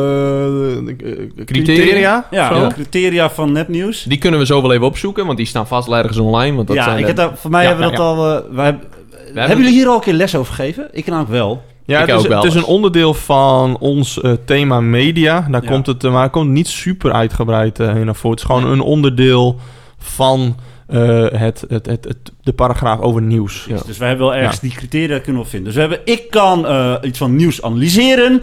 eh, 0.86 0.94
Criteria? 1.44 1.44
criteria. 1.44 2.26
ja, 2.30 2.68
de 2.68 2.74
criteria 2.74 3.30
van 3.30 3.52
nepnieuws. 3.52 4.02
Die 4.02 4.18
kunnen 4.18 4.40
we 4.40 4.46
zo 4.46 4.62
wel 4.62 4.72
even 4.72 4.86
opzoeken, 4.86 5.26
want 5.26 5.36
die 5.38 5.46
staan 5.46 5.66
vast 5.66 5.88
ergens 5.88 6.18
online. 6.18 6.56
Want 6.56 6.68
dat 6.68 6.76
Ja, 6.76 6.84
zijn 6.84 6.96
ik 6.96 7.00
de- 7.02 7.06
heb 7.08 7.16
daar, 7.16 7.30
voor 7.38 7.50
mij 7.50 7.62
Ja, 7.62 7.68
hebben 7.68 7.86
we 7.86 7.92
ja, 7.92 7.98
dat 7.98 8.06
al... 8.06 8.36
eh, 8.36 8.42
wij, 8.50 8.78
hebben 9.34 9.56
jullie 9.56 9.72
hier 9.72 9.86
al 9.88 9.94
een 9.94 10.00
keer 10.00 10.12
les 10.12 10.34
over 10.36 10.54
gegeven? 10.54 10.88
Ik 10.92 11.06
namelijk 11.06 11.30
wel. 11.30 11.62
Ja, 11.84 12.00
Ik 12.00 12.06
het 12.06 12.16
is, 12.16 12.22
ook 12.22 12.28
wel 12.28 12.38
het 12.42 12.48
is 12.48 12.54
een 12.54 12.64
onderdeel 12.64 13.14
van 13.14 13.76
ons 13.78 14.20
eh, 14.20 14.32
thema 14.44 14.80
media. 14.80 15.46
Daar 15.50 15.62
Ja. 15.62 15.70
komt 15.70 15.86
het, 15.86 16.04
eh, 16.04 16.12
maar 16.12 16.22
het 16.22 16.32
komt 16.32 16.50
niet 16.50 16.68
super 16.68 17.12
uitgebreid 17.12 17.80
eh, 17.80 17.86
naar 17.94 18.14
voren. 18.14 18.30
Het 18.30 18.38
is 18.38 18.44
gewoon 18.54 18.66
een 18.70 18.80
onderdeel 18.80 19.56
van 19.98 20.56
eh, 20.90 21.40
het, 21.40 21.64
het, 21.68 21.86
het, 21.86 22.04
het, 22.04 22.32
de 22.42 22.52
paragraaf 22.52 23.00
over 23.00 23.22
nieuws. 23.22 23.64
Ja. 23.68 23.78
Dus 23.86 23.98
wij 23.98 24.08
hebben 24.08 24.26
wel 24.26 24.36
ergens 24.36 24.60
die 24.60 24.70
criteria 24.70 25.18
kunnen 25.18 25.42
we 25.42 25.48
vinden. 25.48 25.66
Dus 25.66 25.74
we 25.74 25.80
hebben, 25.80 26.00
ik 26.14 26.30
kan 26.30 26.66
eh, 26.66 26.94
iets 27.02 27.18
van 27.18 27.36
nieuws 27.36 27.62
analyseren. 27.62 28.42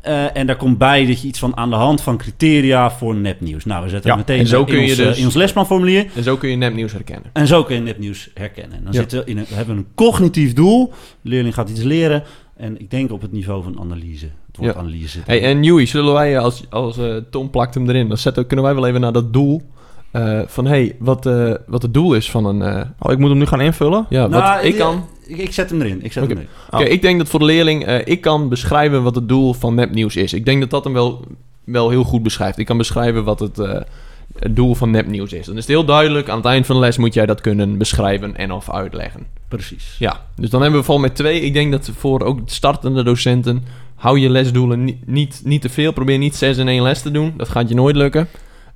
eh, 0.00 0.36
en 0.36 0.46
daar 0.46 0.56
komt 0.56 0.78
bij 0.78 1.06
dat 1.06 1.20
je 1.22 1.28
iets 1.28 1.38
van 1.38 1.56
aan 1.56 1.70
de 1.70 1.76
hand 1.76 2.00
van 2.00 2.16
criteria 2.18 2.90
voor 2.90 3.14
nepnieuws. 3.16 3.64
Nou, 3.64 3.82
we 3.84 3.88
zetten 3.88 4.10
Ja, 4.10 4.16
het 4.16 4.26
meteen 4.26 4.42
en 4.42 4.48
zo 4.48 4.64
in, 4.64 4.74
je 4.76 4.82
ons, 4.82 4.96
dus- 4.96 5.18
in 5.18 5.24
ons 5.24 5.34
lesplanformulier. 5.34 6.06
En 6.14 6.22
zo 6.22 6.36
kun 6.36 6.48
je 6.50 6.56
nepnieuws 6.56 6.92
herkennen. 6.92 7.30
En 7.32 7.46
zo 7.46 7.62
kun 7.64 7.74
je 7.74 7.80
nepnieuws 7.82 8.30
herkennen. 8.34 8.84
Dan 8.84 8.92
Ja. 8.92 8.98
zitten 8.98 9.18
we, 9.18 9.24
in 9.30 9.38
een, 9.38 9.44
we 9.48 9.54
hebben 9.54 9.76
een 9.76 9.86
cognitief 9.94 10.52
doel. 10.52 10.92
De 11.20 11.28
leerling 11.28 11.54
gaat 11.54 11.70
iets 11.70 11.82
leren. 11.82 12.22
En 12.56 12.80
ik 12.80 12.90
denk 12.90 13.12
op 13.12 13.20
het 13.22 13.32
niveau 13.32 13.62
van 13.62 13.80
analyse. 13.80 14.24
Het 14.46 14.56
woord 14.56 14.74
Ja. 14.74 14.78
analyse. 14.80 15.08
zit 15.08 15.26
Hey, 15.26 15.42
en 15.42 15.62
Joey, 15.62 15.86
zullen 15.86 16.12
wij, 16.12 16.38
als, 16.38 16.62
als 16.70 16.98
Tom 17.30 17.50
plakt 17.50 17.74
hem 17.74 17.88
erin, 17.88 18.08
dan 18.08 18.18
zetten, 18.18 18.46
kunnen 18.46 18.64
wij 18.64 18.74
wel 18.74 18.86
even 18.86 19.00
naar 19.00 19.12
dat 19.12 19.32
doel. 19.32 19.62
Eh, 20.10 20.40
van 20.46 20.66
hey, 20.66 20.96
wat, 20.98 21.26
eh, 21.26 21.52
wat 21.66 21.82
het 21.82 21.94
doel 21.94 22.14
is 22.14 22.30
van 22.30 22.44
een. 22.44 22.62
eh, 22.62 22.84
Oh, 22.98 23.12
ik 23.12 23.18
moet 23.18 23.28
hem 23.28 23.38
nu 23.38 23.46
gaan 23.46 23.60
invullen? 23.60 24.06
ja, 24.08 24.20
wat 24.20 24.30
Nou, 24.30 24.66
ik 24.66 24.76
kan. 24.76 25.04
Ik, 25.26 25.36
ik 25.36 25.52
zet 25.52 25.70
hem 25.70 25.80
erin. 25.80 26.04
Ik 26.04 26.12
zet 26.12 26.22
Oké. 26.22 26.32
hem 26.32 26.42
erin. 26.42 26.54
Oké, 26.80 26.84
ik 26.92 27.02
denk 27.02 27.18
dat 27.18 27.28
voor 27.28 27.38
de 27.38 27.44
leerling, 27.46 27.84
eh, 27.86 28.00
ik 28.06 28.20
kan 28.20 28.48
beschrijven 28.48 29.02
wat 29.02 29.14
het 29.14 29.28
doel 29.28 29.52
van 29.54 29.74
nepnieuws 29.74 30.16
is. 30.16 30.32
Ik 30.32 30.44
denk 30.44 30.60
dat 30.60 30.70
dat 30.70 30.84
hem 30.84 30.92
wel, 30.92 31.24
wel 31.64 31.90
heel 31.90 32.04
goed 32.04 32.22
beschrijft. 32.22 32.58
Ik 32.58 32.66
kan 32.66 32.76
beschrijven 32.76 33.24
wat 33.24 33.40
het. 33.40 33.58
eh, 33.58 33.80
het 34.38 34.56
doel 34.56 34.74
van 34.74 34.90
nepnieuws 34.90 35.32
is. 35.32 35.46
Dan 35.46 35.54
is 35.54 35.60
het 35.60 35.70
heel 35.70 35.84
duidelijk, 35.84 36.28
aan 36.28 36.36
het 36.36 36.46
eind 36.46 36.66
van 36.66 36.74
de 36.74 36.80
les 36.80 36.96
moet 36.96 37.14
jij 37.14 37.26
dat 37.26 37.40
kunnen 37.40 37.78
beschrijven 37.78 38.36
en 38.36 38.52
of 38.52 38.70
uitleggen. 38.70 39.26
Precies. 39.48 39.96
Ja, 39.98 40.20
dus 40.36 40.50
dan 40.50 40.62
hebben 40.62 40.80
we 40.80 40.86
vol 40.86 40.98
met 40.98 41.14
twee. 41.16 41.40
Ik 41.40 41.52
denk 41.52 41.72
dat 41.72 41.90
voor 41.96 42.20
ook 42.22 42.38
startende 42.44 43.02
docenten, 43.02 43.64
hou 43.94 44.18
je 44.18 44.30
lesdoelen 44.30 44.84
niet, 44.84 45.06
niet, 45.06 45.40
niet 45.44 45.60
te 45.62 45.68
veel. 45.68 45.92
Probeer 45.92 46.18
niet 46.18 46.36
zes 46.36 46.56
in 46.56 46.68
één 46.68 46.82
les 46.82 47.02
te 47.02 47.10
doen. 47.10 47.34
Dat 47.36 47.48
gaat 47.48 47.68
je 47.68 47.74
nooit 47.74 47.96
lukken. 47.96 48.28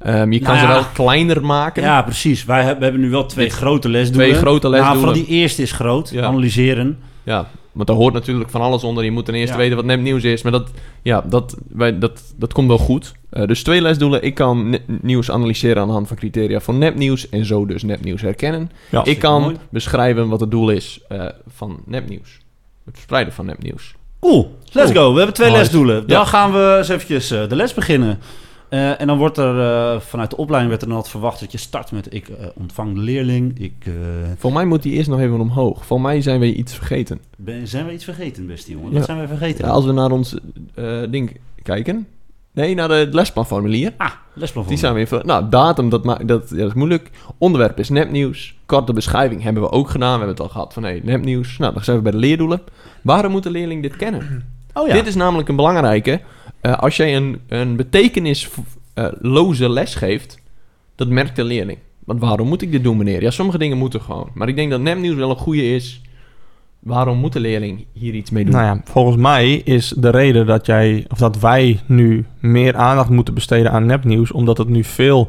Ehm, 0.04 0.32
je 0.32 0.38
kan 0.38 0.48
Nou 0.54 0.58
ze 0.58 0.72
ja. 0.72 0.72
wel 0.72 0.84
kleiner 0.94 1.44
maken. 1.44 1.82
Ja, 1.82 2.02
precies. 2.02 2.44
Wij 2.44 2.58
hebben, 2.58 2.78
we 2.78 2.84
hebben 2.84 3.02
nu 3.02 3.10
wel 3.10 3.26
twee 3.26 3.48
grote 3.50 3.88
lesdoelen. 3.88 4.26
Twee 4.28 4.40
grote 4.40 4.68
Nou, 4.68 4.72
lesdoelen. 4.80 5.08
vooral 5.08 5.26
die 5.26 5.36
eerste 5.40 5.62
is 5.62 5.72
groot. 5.72 6.10
Ja. 6.10 6.22
Analyseren. 6.24 6.98
Ja, 7.22 7.48
want 7.72 7.86
daar 7.88 7.96
hoort 7.96 8.14
natuurlijk 8.14 8.50
van 8.50 8.60
alles 8.60 8.84
onder. 8.84 9.04
Je 9.04 9.10
moet 9.10 9.24
ten 9.24 9.34
eerste 9.34 9.52
Ja. 9.52 9.58
weten 9.60 9.76
wat 9.76 9.84
nepnieuws 9.84 10.22
is. 10.24 10.42
Maar 10.42 10.52
dat, 10.52 10.70
ja, 11.02 11.24
dat, 11.28 11.56
wij, 11.68 11.98
dat, 11.98 12.22
dat 12.36 12.52
komt 12.52 12.68
wel 12.68 12.78
goed. 12.78 13.12
Eh, 13.30 13.46
dus 13.46 13.62
twee 13.62 13.80
lesdoelen. 13.82 14.22
Ik 14.22 14.34
kan 14.34 14.78
nieuws 14.86 15.30
analyseren 15.30 15.82
aan 15.82 15.86
de 15.88 15.92
hand 15.94 16.08
van 16.08 16.16
criteria 16.16 16.60
voor 16.60 16.74
nepnieuws. 16.74 17.28
En 17.28 17.44
zo 17.44 17.66
dus 17.66 17.82
nepnieuws 17.82 18.20
herkennen. 18.20 18.70
Ja. 18.90 19.04
ik 19.04 19.18
kan 19.18 19.42
mooi. 19.42 19.56
beschrijven 19.70 20.28
wat 20.28 20.40
het 20.40 20.50
doel 20.50 20.70
is 20.70 21.00
eh, 21.08 21.24
van 21.54 21.78
nepnieuws. 21.86 22.38
Het 22.84 22.94
verspreiden 22.94 23.32
van 23.32 23.46
nepnieuws. 23.46 23.94
Cool, 24.20 24.56
let's 24.72 24.90
go. 24.92 25.10
We 25.10 25.16
hebben 25.16 25.34
twee 25.34 25.50
lesdoelen. 25.50 26.06
Dan 26.06 26.18
Ja. 26.18 26.24
gaan 26.24 26.52
we 26.52 26.74
eens 26.78 26.88
eventjes 26.88 27.30
eh, 27.30 27.48
de 27.48 27.56
les 27.56 27.74
beginnen. 27.74 28.18
Eh, 28.72 29.00
en 29.00 29.06
dan 29.06 29.18
wordt 29.18 29.38
er 29.38 29.60
eh, 29.60 30.00
vanuit 30.00 30.30
de 30.30 30.36
opleiding 30.36 30.70
werd 30.70 30.82
er 30.82 30.88
dan 30.88 30.96
altijd 30.96 31.14
verwacht 31.14 31.40
dat 31.40 31.52
je 31.52 31.58
start 31.58 31.92
met 31.92 32.14
ik 32.14 32.28
eh, 32.28 32.46
ontvang 32.54 32.94
de 32.94 33.00
leerling. 33.00 33.58
Ik, 33.58 33.72
Voor 34.36 34.52
mij 34.52 34.64
moet 34.64 34.82
die 34.82 34.92
eerst 34.92 35.08
nog 35.08 35.20
even 35.20 35.40
omhoog. 35.40 35.86
Voor 35.86 36.00
mij 36.00 36.20
zijn 36.20 36.40
we 36.40 36.54
iets 36.54 36.74
vergeten. 36.74 37.20
ben, 37.36 37.68
zijn 37.68 37.86
we 37.86 37.92
iets 37.92 38.04
vergeten, 38.04 38.46
beste 38.46 38.70
jongen? 38.70 38.90
Ja. 38.90 38.96
Wat 38.96 39.04
zijn 39.04 39.20
we 39.20 39.26
vergeten? 39.26 39.64
Ja, 39.64 39.70
als 39.70 39.84
we 39.84 39.92
naar 39.92 40.10
ons 40.10 40.36
ding 41.10 41.36
kijken. 41.62 42.06
Nee, 42.52 42.74
naar 42.74 42.90
het 42.90 43.14
lesplanformulier. 43.14 43.92
Ah, 43.96 44.10
lesplan 44.32 44.64
Die 44.66 44.76
zijn 44.76 44.94
we 44.94 45.00
even... 45.00 45.26
Nou, 45.26 45.48
datum, 45.48 45.88
dat, 45.88 46.04
ma- 46.04 46.18
dat, 46.24 46.50
ja, 46.50 46.56
dat 46.56 46.68
is 46.68 46.74
moeilijk. 46.74 47.10
Onderwerp 47.38 47.78
is 47.78 47.88
nepnieuws. 47.88 48.54
Korte 48.66 48.92
beschrijving 48.92 49.42
hebben 49.42 49.62
we 49.62 49.70
ook 49.70 49.90
gedaan. 49.90 50.12
We 50.12 50.18
hebben 50.18 50.36
het 50.36 50.40
al 50.40 50.48
gehad 50.48 50.72
van, 50.72 50.82
hey, 50.82 51.00
nepnieuws. 51.04 51.58
Nou, 51.58 51.74
dan 51.74 51.84
zijn 51.84 51.96
we 51.96 52.02
bij 52.02 52.12
de 52.12 52.18
leerdoelen. 52.18 52.60
Waarom 53.02 53.32
moet 53.32 53.42
de 53.42 53.50
leerling 53.50 53.82
dit 53.82 53.96
kennen? 53.96 54.44
Oh 54.72 54.86
ja. 54.86 54.92
Dit 54.94 55.06
is 55.06 55.14
namelijk 55.14 55.48
een 55.48 55.56
belangrijke. 55.56 56.20
Eh, 56.62 56.78
als 56.78 56.96
jij 56.96 57.16
een, 57.16 57.40
een 57.48 57.76
betekenisloze 57.76 59.68
les 59.68 59.94
geeft, 59.94 60.40
dat 60.94 61.08
merkt 61.08 61.36
de 61.36 61.44
leerling. 61.44 61.78
Want 62.04 62.20
waarom 62.20 62.48
moet 62.48 62.62
ik 62.62 62.72
dit 62.72 62.82
doen, 62.82 62.96
meneer? 62.96 63.22
Ja, 63.22 63.30
sommige 63.30 63.58
dingen 63.58 63.78
moeten 63.78 64.00
gewoon. 64.00 64.30
Maar 64.34 64.48
ik 64.48 64.56
denk 64.56 64.70
dat 64.70 64.80
nepnieuws 64.80 65.16
wel 65.16 65.30
een 65.30 65.36
goede 65.36 65.74
is. 65.74 66.00
Waarom 66.78 67.18
moet 67.18 67.32
de 67.32 67.40
leerling 67.40 67.86
hier 67.92 68.14
iets 68.14 68.30
mee 68.30 68.44
doen? 68.44 68.52
Nou 68.52 68.64
ja, 68.64 68.80
volgens 68.84 69.16
mij 69.16 69.54
is 69.54 69.88
de 69.96 70.10
reden 70.10 70.46
dat 70.46 70.66
jij 70.66 71.04
of 71.08 71.18
dat 71.18 71.38
wij 71.38 71.80
nu 71.86 72.26
meer 72.40 72.76
aandacht 72.76 73.10
moeten 73.10 73.34
besteden 73.34 73.72
aan 73.72 73.86
nepnieuws, 73.86 74.32
omdat 74.32 74.58
het 74.58 74.68
nu 74.68 74.84
veel 74.84 75.28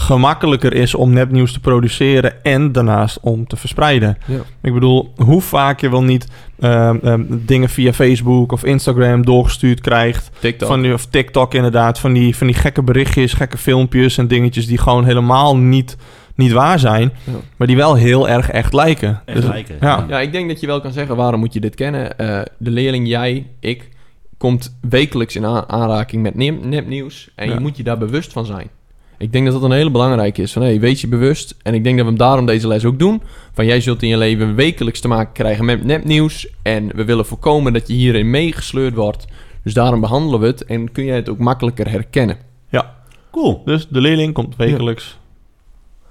gemakkelijker 0.00 0.72
is 0.74 0.94
om 0.94 1.12
nepnieuws 1.12 1.52
te 1.52 1.60
produceren 1.60 2.42
en 2.44 2.72
daarnaast 2.72 3.18
om 3.20 3.46
te 3.46 3.56
verspreiden. 3.56 4.18
Ja. 4.26 4.38
Ik 4.62 4.72
bedoel, 4.72 5.12
hoe 5.16 5.40
vaak 5.40 5.80
je 5.80 5.90
wel 5.90 6.02
niet 6.02 6.26
ehm, 6.60 6.96
ehm, 7.02 7.22
dingen 7.28 7.68
via 7.68 7.92
Facebook 7.92 8.52
of 8.52 8.64
Instagram 8.64 9.24
doorgestuurd 9.24 9.80
krijgt, 9.80 10.30
TikTok. 10.40 10.68
van 10.68 10.82
die, 10.82 10.92
of 10.92 11.06
TikTok 11.06 11.54
inderdaad, 11.54 11.98
van 11.98 12.12
die, 12.12 12.36
van 12.36 12.46
die 12.46 12.56
gekke 12.56 12.82
berichtjes, 12.82 13.32
gekke 13.32 13.58
filmpjes 13.58 14.18
en 14.18 14.28
dingetjes 14.28 14.66
die 14.66 14.78
gewoon 14.78 15.04
helemaal 15.04 15.56
niet, 15.56 15.96
niet 16.34 16.52
waar 16.52 16.78
zijn, 16.78 17.12
Ja. 17.24 17.32
maar 17.56 17.66
die 17.66 17.76
wel 17.76 17.94
heel 17.94 18.28
erg 18.28 18.50
echt 18.50 18.72
lijken. 18.72 19.20
Echt 19.24 19.36
Dus- 19.40 19.46
lijken, 19.50 19.76
Ja. 19.80 20.04
ja. 20.08 20.20
Ik 20.20 20.32
denk 20.32 20.48
dat 20.48 20.60
je 20.60 20.66
wel 20.66 20.80
kan 20.80 20.92
zeggen, 20.92 21.16
waarom 21.16 21.40
moet 21.40 21.52
je 21.52 21.60
dit 21.60 21.74
kennen? 21.74 22.18
Eh, 22.18 22.40
de 22.58 22.70
leerling, 22.70 23.08
jij, 23.08 23.46
ik, 23.60 23.88
komt 24.36 24.78
wekelijks 24.80 25.36
in 25.36 25.44
aanraking 25.46 26.22
met 26.22 26.34
nep- 26.34 26.64
nepnieuws. 26.64 27.30
En 27.34 27.48
Ja. 27.48 27.54
je 27.54 27.60
moet 27.60 27.76
je 27.76 27.82
daar 27.82 27.98
bewust 27.98 28.32
van 28.32 28.44
zijn. 28.46 28.68
Ik 29.18 29.32
denk 29.32 29.44
dat 29.44 29.54
dat 29.54 29.62
een 29.62 29.76
hele 29.76 29.90
belangrijke 29.90 30.42
is. 30.42 30.52
Van, 30.52 30.62
hey, 30.62 30.80
wees 30.80 31.00
je 31.00 31.08
bewust. 31.08 31.56
En 31.62 31.74
ik 31.74 31.84
denk 31.84 31.96
dat 31.96 32.04
we 32.04 32.10
hem 32.10 32.20
daarom 32.20 32.46
deze 32.46 32.68
les 32.68 32.84
ook 32.84 32.98
doen. 32.98 33.22
Van, 33.52 33.66
jij 33.66 33.80
zult 33.80 34.02
in 34.02 34.08
je 34.08 34.16
leven 34.16 34.54
wekelijks 34.54 35.00
te 35.00 35.08
maken 35.08 35.32
krijgen 35.32 35.64
met 35.64 35.84
nepnieuws. 35.84 36.48
En 36.62 36.90
we 36.96 37.04
willen 37.04 37.26
voorkomen 37.26 37.72
dat 37.72 37.88
je 37.88 37.94
hierin 37.94 38.30
meegesleurd 38.30 38.94
wordt. 38.94 39.26
Dus 39.62 39.74
daarom 39.74 40.00
behandelen 40.00 40.40
we 40.40 40.46
het. 40.46 40.64
En 40.64 40.92
kun 40.92 41.04
jij 41.04 41.16
het 41.16 41.28
ook 41.28 41.38
makkelijker 41.38 41.90
herkennen. 41.90 42.36
ja. 42.68 42.96
Cool. 43.30 43.62
Dus 43.64 43.88
de 43.88 44.00
leerling 44.00 44.32
komt 44.34 44.56
wekelijks 44.56 45.18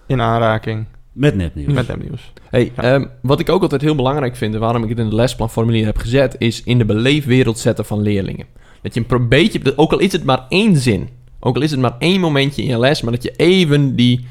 in 0.07 0.21
aanraking 0.21 0.85
Met 1.11 1.35
nepnieuws. 1.35 1.73
met 1.73 1.87
nepnieuws. 1.87 2.31
Hey, 2.49 2.71
Ja. 2.75 2.83
ehm, 2.83 3.05
wat 3.21 3.39
ik 3.39 3.49
ook 3.49 3.61
altijd 3.61 3.81
heel 3.81 3.95
belangrijk 3.95 4.35
vind 4.35 4.53
en 4.53 4.59
waarom 4.59 4.83
ik 4.83 4.89
het 4.89 4.97
in 4.99 5.05
het 5.05 5.13
lesplanformulier 5.13 5.85
heb 5.85 5.97
gezet, 5.97 6.35
is 6.37 6.63
in 6.63 6.77
de 6.77 6.85
beleefwereld 6.85 7.59
zetten 7.59 7.85
van 7.85 8.01
leerlingen. 8.01 8.45
Dat 8.81 8.93
je 8.93 9.03
een 9.07 9.27
beetje, 9.27 9.73
ook 9.77 9.91
al 9.91 9.99
is 9.99 10.11
het 10.11 10.23
maar 10.23 10.45
één 10.49 10.75
zin, 10.77 11.09
ook 11.39 11.55
al 11.55 11.61
is 11.61 11.71
het 11.71 11.79
maar 11.79 11.95
één 11.99 12.19
momentje 12.19 12.61
in 12.61 12.67
je 12.67 12.79
les, 12.79 13.01
maar 13.01 13.11
dat 13.11 13.23
je 13.23 13.33
even 13.35 13.95
die 13.95 14.25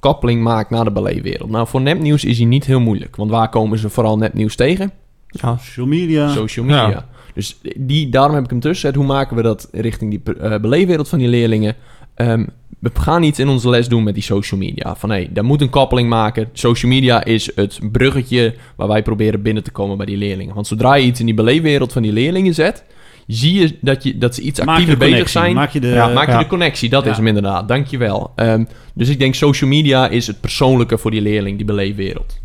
koppeling 0.00 0.42
maakt 0.42 0.70
naar 0.70 0.84
de 0.84 0.92
beleefwereld. 0.92 1.50
Nou, 1.50 1.66
voor 1.66 1.80
nepnieuws 1.80 2.24
is 2.24 2.36
die 2.36 2.46
niet 2.46 2.64
heel 2.64 2.80
moeilijk, 2.80 3.16
want 3.16 3.30
waar 3.30 3.48
komen 3.48 3.78
ze 3.78 3.88
vooral 3.88 4.18
nepnieuws 4.18 4.56
tegen? 4.56 4.90
Ja, 5.28 5.56
Social 5.56 5.86
media. 5.86 6.28
Social 6.28 6.64
media. 6.64 6.88
Ja. 6.88 7.06
Dus 7.34 7.60
die, 7.76 8.08
daarom 8.08 8.34
heb 8.34 8.44
ik 8.44 8.50
hem 8.50 8.60
tussen 8.60 8.80
gezet. 8.80 9.04
Hoe 9.04 9.14
maken 9.14 9.36
we 9.36 9.42
dat 9.42 9.68
richting 9.72 10.10
die 10.10 10.34
eh, 10.34 10.60
beleefwereld 10.60 11.08
van 11.08 11.18
die 11.18 11.28
leerlingen? 11.28 11.76
Ehm, 12.14 12.44
we 12.78 12.90
gaan 12.94 13.22
iets 13.22 13.38
in 13.38 13.48
onze 13.48 13.68
les 13.68 13.88
doen 13.88 14.02
met 14.02 14.14
die 14.14 14.22
social 14.22 14.60
media. 14.60 14.96
Van 14.96 15.10
hé, 15.10 15.28
daar 15.32 15.44
moet 15.44 15.60
een 15.60 15.70
koppeling 15.70 16.08
maken. 16.08 16.48
Social 16.52 16.92
media 16.92 17.24
is 17.24 17.50
het 17.54 17.78
bruggetje 17.92 18.54
waar 18.76 18.88
wij 18.88 19.02
proberen 19.02 19.42
binnen 19.42 19.62
te 19.62 19.70
komen 19.70 19.96
bij 19.96 20.06
die 20.06 20.16
leerlingen. 20.16 20.54
Want 20.54 20.66
zodra 20.66 20.94
je 20.94 21.06
iets 21.06 21.20
in 21.20 21.26
die 21.26 21.34
beleefwereld 21.34 21.92
van 21.92 22.02
die 22.02 22.12
leerlingen 22.12 22.54
zet, 22.54 22.84
zie 23.26 23.60
je 23.60 23.76
dat, 23.80 24.02
je, 24.02 24.18
dat 24.18 24.34
ze 24.34 24.40
iets 24.40 24.60
actiever 24.60 24.96
bezig 24.96 25.08
connectie. 25.12 25.40
zijn. 25.40 25.54
Maak 25.54 25.70
je 25.70 25.80
de... 25.80 25.86
Ja, 25.88 26.06
Maak 26.08 26.30
je 26.30 26.38
de 26.38 26.46
connectie, 26.46 26.88
dat 26.88 27.04
Ja. 27.04 27.10
is 27.10 27.16
hem 27.16 27.26
inderdaad. 27.26 27.68
Dankjewel. 27.68 28.32
Ehm 28.36 28.64
dus 28.94 29.08
ik 29.08 29.18
denk 29.18 29.34
social 29.34 29.70
media 29.70 30.08
is 30.08 30.26
het 30.26 30.40
persoonlijke 30.40 30.98
voor 30.98 31.10
die 31.10 31.20
leerling, 31.20 31.56
die 31.56 31.66
beleefwereld. 31.66 32.38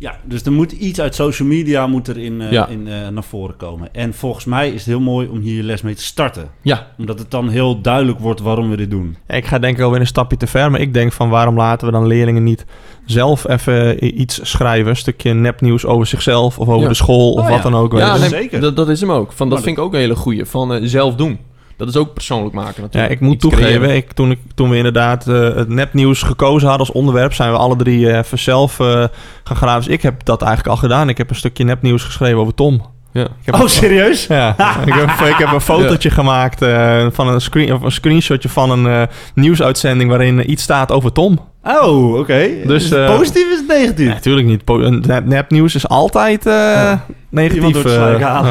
Ja, 0.00 0.16
dus 0.24 0.42
er 0.42 0.52
moet 0.52 0.72
iets 0.72 1.00
uit 1.00 1.14
social 1.14 1.48
media 1.48 1.86
moet 1.86 2.08
er 2.08 2.18
in, 2.18 2.40
eh, 2.40 2.52
Ja. 2.52 2.66
in, 2.68 2.88
eh, 2.88 3.08
naar 3.08 3.22
voren 3.24 3.56
komen. 3.56 3.94
En 3.94 4.14
volgens 4.14 4.44
mij 4.44 4.68
is 4.68 4.74
het 4.74 4.84
heel 4.84 5.00
mooi 5.00 5.28
om 5.28 5.38
hier 5.40 5.56
je 5.56 5.62
les 5.62 5.82
mee 5.82 5.94
te 5.94 6.02
starten. 6.02 6.48
Ja, 6.62 6.86
Omdat 6.98 7.18
het 7.18 7.30
dan 7.30 7.48
heel 7.48 7.80
duidelijk 7.80 8.18
wordt 8.18 8.40
waarom 8.40 8.70
we 8.70 8.76
dit 8.76 8.90
doen. 8.90 9.16
ik 9.28 9.46
ga 9.46 9.58
denk 9.58 9.76
ik 9.78 9.82
alweer 9.84 10.00
een 10.00 10.06
stapje 10.06 10.36
te 10.36 10.46
ver, 10.46 10.70
maar 10.70 10.80
ik 10.80 10.94
denk 10.94 11.12
van 11.12 11.28
waarom 11.28 11.56
laten 11.56 11.86
we 11.86 11.92
dan 11.92 12.06
leerlingen 12.06 12.42
niet 12.44 12.64
zelf 13.04 13.48
even 13.48 14.20
iets 14.20 14.40
schrijven, 14.50 14.90
een 14.90 14.96
stukje 14.96 15.32
nepnieuws 15.34 15.84
over 15.86 16.06
zichzelf 16.06 16.58
of 16.58 16.68
over 16.68 16.82
Ja. 16.82 16.88
de 16.88 16.94
school 16.94 17.32
of 17.32 17.40
Oh, 17.40 17.48
wat 17.48 17.56
ja. 17.56 17.62
dan 17.70 17.74
ook. 17.74 17.92
ja 17.98 18.16
nee, 18.16 18.28
zeker. 18.28 18.60
Dat, 18.60 18.76
dat 18.76 18.88
is 18.88 19.00
hem 19.00 19.10
ook. 19.12 19.32
Van, 19.32 19.48
dat 19.48 19.58
Maar 19.58 19.66
vind 19.66 19.78
ik 19.78 19.84
ook 19.84 19.92
een 19.92 19.98
hele 20.00 20.16
goeie. 20.16 20.44
Van 20.44 20.72
eh, 20.74 20.80
zelf 20.82 21.14
doen. 21.14 21.38
Dat 21.78 21.88
is 21.88 21.96
ook 21.96 22.14
persoonlijk 22.14 22.54
maken 22.54 22.74
Ja, 22.76 22.82
natuurlijk. 22.82 23.12
ik 23.12 23.20
moet 23.20 23.34
Iets 23.34 23.42
toegeven, 23.42 23.94
ik, 23.96 24.12
toen, 24.12 24.30
ik, 24.30 24.38
toen 24.54 24.70
we 24.70 24.76
inderdaad 24.76 25.28
eh, 25.28 25.54
het 25.54 25.68
nepnieuws 25.68 26.22
gekozen 26.22 26.68
hadden 26.68 26.86
als 26.86 26.96
onderwerp, 26.96 27.32
zijn 27.34 27.50
we 27.50 27.56
alle 27.56 27.76
drie 27.76 28.10
eh, 28.10 28.16
even 28.18 28.38
zelf 28.38 28.80
eh, 28.80 29.04
gaan 29.44 29.56
graven. 29.56 29.82
Dus 29.84 29.92
ik 29.94 30.02
heb 30.02 30.24
dat 30.24 30.42
eigenlijk 30.42 30.70
al 30.74 30.80
gedaan. 30.80 31.08
Ik 31.08 31.18
heb 31.18 31.30
een 31.30 31.36
stukje 31.36 31.64
nepnieuws 31.64 32.02
geschreven 32.02 32.38
over 32.38 32.54
Tom. 32.54 32.82
Ja. 33.12 33.22
Ik 33.24 33.28
heb 33.44 33.54
Oh, 33.54 33.60
een- 33.60 33.68
serieus? 33.68 34.26
Ja, 34.26 34.48
ik 34.86 34.94
heb, 34.94 35.10
ik 35.28 35.36
heb 35.38 35.52
een 35.52 35.60
fotootje 35.72 36.10
gemaakt 36.10 36.62
eh, 36.62 37.06
van 37.12 37.28
een, 37.28 37.40
screen, 37.40 37.72
of 37.74 37.82
een 37.82 37.92
screenshotje 37.92 38.48
van 38.48 38.70
een 38.70 38.86
eh, 38.86 39.02
nieuwsuitzending 39.34 40.10
waarin 40.10 40.50
iets 40.50 40.62
staat 40.62 40.92
over 40.92 41.12
Tom. 41.12 41.38
Oh, 41.82 42.18
oké. 42.18 42.48
Dus, 42.66 42.90
eh, 42.90 43.16
positief 43.16 43.50
is 43.50 43.56
het 43.58 43.66
negatief? 43.68 44.06
Nee, 44.06 44.14
natuurlijk 44.14 44.46
niet. 44.46 44.64
Po- 44.64 44.76
nep- 44.90 45.24
Nepnieuws 45.26 45.74
is 45.74 45.88
altijd 45.88 46.46
eh, 46.46 46.54
Iemand 46.54 46.98
negatief. 47.30 47.84
eh, 47.84 48.18
ja, 48.18 48.46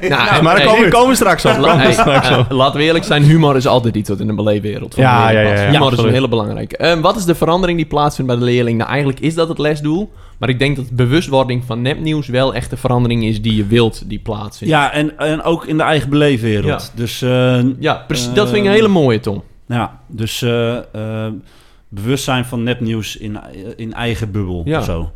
ja. 0.00 0.08
Nou, 0.08 0.42
maar 0.42 0.56
daar 0.56 0.66
hey, 0.76 0.88
komen, 0.88 1.08
we- 1.08 1.14
straks 1.14 1.44
op. 1.44 1.56
La- 1.58 1.76
hey, 1.76 1.92
straks 1.92 2.28
eh, 2.28 2.38
op. 2.38 2.50
laten 2.62 2.78
we 2.78 2.84
eerlijk 2.84 3.04
zijn, 3.04 3.22
humor 3.22 3.56
is 3.56 3.66
altijd 3.66 3.96
iets 3.96 4.08
wat 4.08 4.20
in 4.20 4.26
de 4.26 4.34
beleefwereld 4.34 4.94
van 4.94 5.02
Ja, 5.02 5.30
ja, 5.30 5.40
ja, 5.40 5.70
Humor 5.70 5.92
is 5.92 5.98
een 5.98 6.10
hele 6.10 6.28
belangrijke. 6.28 6.76
Ehm, 6.76 7.00
wat 7.00 7.16
is 7.16 7.24
de 7.24 7.34
verandering 7.34 7.78
die 7.78 7.86
plaatsvindt 7.88 8.30
bij 8.30 8.40
de 8.40 8.46
leerling? 8.46 8.78
Nou, 8.78 8.90
eigenlijk 8.90 9.20
is 9.20 9.34
dat 9.34 9.48
het 9.48 9.58
lesdoel. 9.58 10.10
Maar 10.38 10.48
ik 10.48 10.58
denk 10.58 10.76
dat 10.76 10.90
bewustwording 10.90 11.62
van 11.66 11.82
nepnieuws 11.82 12.28
wel 12.28 12.54
echt 12.54 12.70
de 12.70 12.76
verandering 12.76 13.24
is 13.24 13.42
die 13.42 13.56
je 13.56 13.66
wilt 13.66 14.02
die 14.08 14.18
plaatsvindt. 14.18 14.74
Ja, 14.74 14.92
en, 14.92 15.18
en 15.18 15.42
ook 15.42 15.64
in 15.66 15.76
de 15.76 15.82
eigen 15.82 16.10
beleefwereld. 16.10 16.92
Dus, 16.94 17.22
eh, 17.22 17.58
Ja, 17.78 18.04
precies. 18.06 18.32
dat 18.32 18.46
vind 18.50 18.60
ik 18.60 18.64
een 18.64 18.76
hele 18.76 18.88
mooie, 18.88 19.20
Tom. 19.20 19.42
ja, 19.68 19.98
dus 20.06 20.42
eh, 20.42 20.76
eh, 20.76 20.82
bewustzijn 21.88 22.44
van 22.44 22.62
nepnieuws 22.62 23.16
in, 23.16 23.38
in 23.76 23.92
eigen 23.92 24.30
bubbel 24.30 24.62
Ja. 24.64 24.78
of 24.78 24.84
zo. 24.84 25.10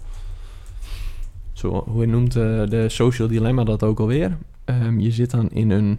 Zo, 1.52 1.84
hoe 1.88 2.06
noemt 2.06 2.36
eh, 2.36 2.42
de 2.68 2.84
social 2.88 3.28
dilemma 3.28 3.64
dat 3.64 3.82
ook 3.82 4.00
alweer? 4.00 4.36
Ehm, 4.64 4.98
je 4.98 5.10
zit 5.10 5.30
dan 5.30 5.48
in 5.50 5.70
een... 5.70 5.98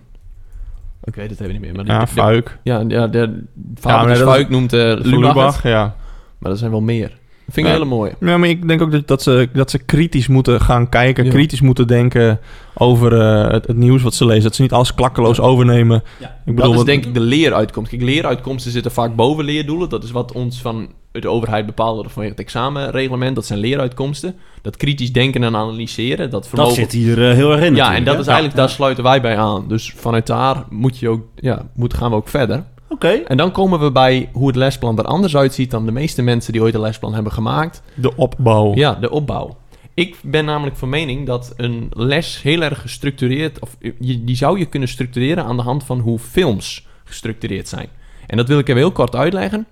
Ik 1.03 1.15
weet 1.15 1.29
het 1.29 1.39
even 1.39 1.51
niet 1.51 1.61
meer. 1.61 1.73
Maar 1.75 1.83
die- 1.83 1.93
Ja, 1.93 1.99
de- 1.99 2.07
fuik. 2.07 2.59
Ja, 2.63 2.83
ja 2.87 3.07
de 3.07 3.17
Ja, 3.17 3.29
vader 3.75 4.07
maar 4.07 4.17
ja, 4.17 4.23
dat- 4.23 4.33
Fuik 4.33 4.49
noemt 4.49 4.73
uh, 4.73 5.61
ja. 5.63 5.95
Maar 6.37 6.51
er 6.51 6.57
zijn 6.57 6.71
wel 6.71 6.81
meer. 6.81 7.17
Dat 7.45 7.53
vind 7.53 7.67
ik 7.67 7.73
Ja. 7.73 7.79
hele 7.79 7.95
mooie. 7.95 8.15
Ja, 8.19 8.37
maar 8.37 8.49
ik 8.49 8.67
denk 8.67 8.81
ook 8.81 8.91
dat, 8.91 9.07
dat, 9.07 9.21
ze, 9.23 9.49
dat 9.53 9.71
ze 9.71 9.77
kritisch 9.77 10.27
moeten 10.27 10.61
gaan 10.61 10.89
kijken, 10.89 11.25
Ja. 11.25 11.29
kritisch 11.31 11.61
moeten 11.61 11.87
denken 11.87 12.39
over 12.73 13.19
eh, 13.21 13.51
het, 13.51 13.67
het 13.67 13.77
nieuws 13.77 14.01
wat 14.01 14.13
ze 14.13 14.25
lezen. 14.25 14.43
Dat 14.43 14.55
ze 14.55 14.61
niet 14.61 14.71
alles 14.71 14.93
klakkeloos 14.93 15.39
overnemen. 15.39 16.03
Ja. 16.19 16.25
Ik 16.27 16.31
Dat 16.45 16.55
bedoel, 16.55 16.71
is 16.71 16.77
wat- 16.77 16.85
denk 16.85 17.05
ik 17.05 17.13
de 17.13 17.19
leeruitkomst. 17.19 17.89
Kijk, 17.89 18.01
leeruitkomsten 18.01 18.71
zitten 18.71 18.91
vaak 18.91 19.15
boven 19.15 19.43
leerdoelen. 19.45 19.89
Dat 19.89 20.03
is 20.03 20.11
wat 20.11 20.31
ons 20.31 20.61
van 20.61 20.87
de 21.11 21.27
overheid 21.29 21.65
bepaald 21.65 22.11
vanwege 22.11 22.31
het 22.31 22.39
examenreglement. 22.43 23.35
Dat 23.35 23.45
zijn 23.45 23.59
leeruitkomsten. 23.59 24.35
Dat 24.61 24.77
kritisch 24.77 25.11
denken 25.13 25.43
en 25.43 25.55
analyseren. 25.55 26.17
Dat 26.29 26.31
Dat 26.31 26.47
vermogen... 26.47 26.73
zit 26.75 26.91
hier 26.91 27.29
eh, 27.29 27.35
heel 27.35 27.51
erg 27.51 27.61
in 27.61 27.65
ja, 27.65 27.69
natuurlijk, 27.71 27.97
en 27.97 28.03
dat 28.05 28.19
is 28.19 28.25
eigenlijk, 28.27 28.55
daar 28.57 28.69
sluiten 28.69 29.03
wij 29.03 29.21
bij 29.21 29.37
aan. 29.37 29.65
Dus 29.67 29.93
vanuit 29.95 30.27
daar 30.27 30.63
moet 30.69 30.97
je 30.99 31.09
ook, 31.09 31.21
ja, 31.35 31.61
moet, 31.75 31.93
gaan 31.93 32.09
we 32.09 32.15
ook 32.15 32.27
verder. 32.29 32.63
Oké, 32.93 33.07
Oké. 33.07 33.23
En 33.23 33.37
dan 33.37 33.51
komen 33.51 33.79
we 33.79 33.91
bij 33.91 34.29
hoe 34.33 34.47
het 34.47 34.55
lesplan 34.55 34.97
er 34.97 35.05
anders 35.05 35.35
uitziet 35.35 35.71
dan 35.71 35.85
de 35.85 35.91
meeste 35.91 36.21
mensen 36.21 36.53
die 36.53 36.61
ooit 36.61 36.73
een 36.73 36.81
lesplan 36.81 37.13
hebben 37.13 37.31
gemaakt. 37.31 37.81
De 37.93 38.15
opbouw. 38.15 38.73
Ja, 38.75 38.93
de 38.93 39.09
opbouw. 39.09 39.57
Ik 39.93 40.17
ben 40.21 40.45
namelijk 40.45 40.75
van 40.75 40.89
mening 40.89 41.25
dat 41.25 41.53
een 41.57 41.91
les 41.93 42.41
heel 42.41 42.61
erg 42.61 42.81
gestructureerd, 42.81 43.59
of 43.59 43.77
je, 43.99 44.23
die 44.23 44.35
zou 44.35 44.59
je 44.59 44.65
kunnen 44.65 44.89
structureren 44.89 45.43
aan 45.43 45.57
de 45.57 45.63
hand 45.63 45.83
van 45.83 45.99
hoe 45.99 46.19
films 46.19 46.87
gestructureerd 47.03 47.67
zijn. 47.67 47.87
En 48.27 48.37
dat 48.37 48.47
wil 48.47 48.59
ik 48.59 48.67
even 48.67 48.81
heel 48.81 48.91
kort 48.91 49.15
uitleggen. 49.15 49.67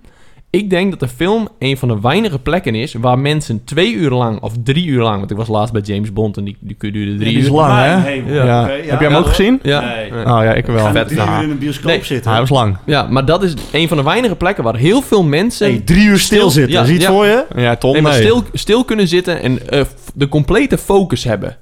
Ik 0.54 0.70
denk 0.70 0.90
dat 0.90 1.02
een 1.02 1.08
film 1.16 1.48
een 1.58 1.76
van 1.76 1.88
de 1.88 2.00
weinige 2.00 2.38
plekken 2.38 2.74
is 2.74 2.94
waar 2.94 3.18
mensen 3.18 3.64
twee 3.64 3.92
uur 3.92 4.10
lang 4.10 4.40
of 4.40 4.52
drie 4.64 4.86
uur 4.86 5.02
lang, 5.02 5.18
want 5.18 5.30
ik 5.30 5.36
was 5.36 5.48
laatst 5.48 5.72
bij 5.72 5.82
James 5.82 6.12
Bond 6.12 6.36
en 6.36 6.44
die, 6.44 6.56
die 6.60 6.76
duurde 6.78 7.16
drie 7.16 7.16
die 7.18 7.38
is 7.38 7.44
uur. 7.46 7.50
lang, 7.52 7.72
hè? 8.04 8.10
Ja. 8.34 8.66
Heb 8.68 9.00
jij 9.00 9.08
hem 9.08 9.14
ook 9.14 9.26
gezien? 9.26 9.58
Ja, 9.62 9.80
Nee. 9.80 10.06
ja. 10.12 10.38
Oh 10.38 10.44
ja, 10.44 10.52
ik 10.54 10.66
wel. 10.66 10.90
Vet. 10.92 11.06
drie 11.08 11.20
Ja. 11.20 11.36
uur 11.38 11.44
in 11.44 11.50
een 11.50 11.58
bioscoop 11.58 11.86
Nee. 11.90 12.04
zitten. 12.04 12.30
Hij 12.30 12.40
was 12.40 12.48
lang. 12.50 12.76
Ja, 12.86 13.06
maar 13.10 13.24
dat 13.24 13.42
is 13.42 13.54
een 13.72 13.88
van 13.88 13.96
de 13.96 14.02
weinige 14.02 14.36
plekken 14.36 14.64
waar 14.64 14.76
heel 14.76 15.02
veel 15.02 15.22
mensen 15.22 15.66
Hey, 15.70 15.80
drie 15.84 16.06
uur 16.06 16.18
stil 16.18 16.50
zitten. 16.50 16.72
Ja, 16.72 16.84
Zie 16.84 16.94
je 16.94 16.98
het 17.00 17.08
ja. 17.08 17.14
voor 17.14 17.26
je? 17.26 17.44
Ja, 17.56 17.76
Tom, 17.76 17.92
nee, 17.92 18.02
maar 18.02 18.12
nee. 18.12 18.20
stil, 18.20 18.42
stil 18.52 18.84
kunnen 18.84 19.08
zitten 19.08 19.42
en 19.42 19.68
eh, 19.68 19.84
de 20.14 20.28
complete 20.28 20.78
focus 20.78 21.24
hebben. 21.24 21.56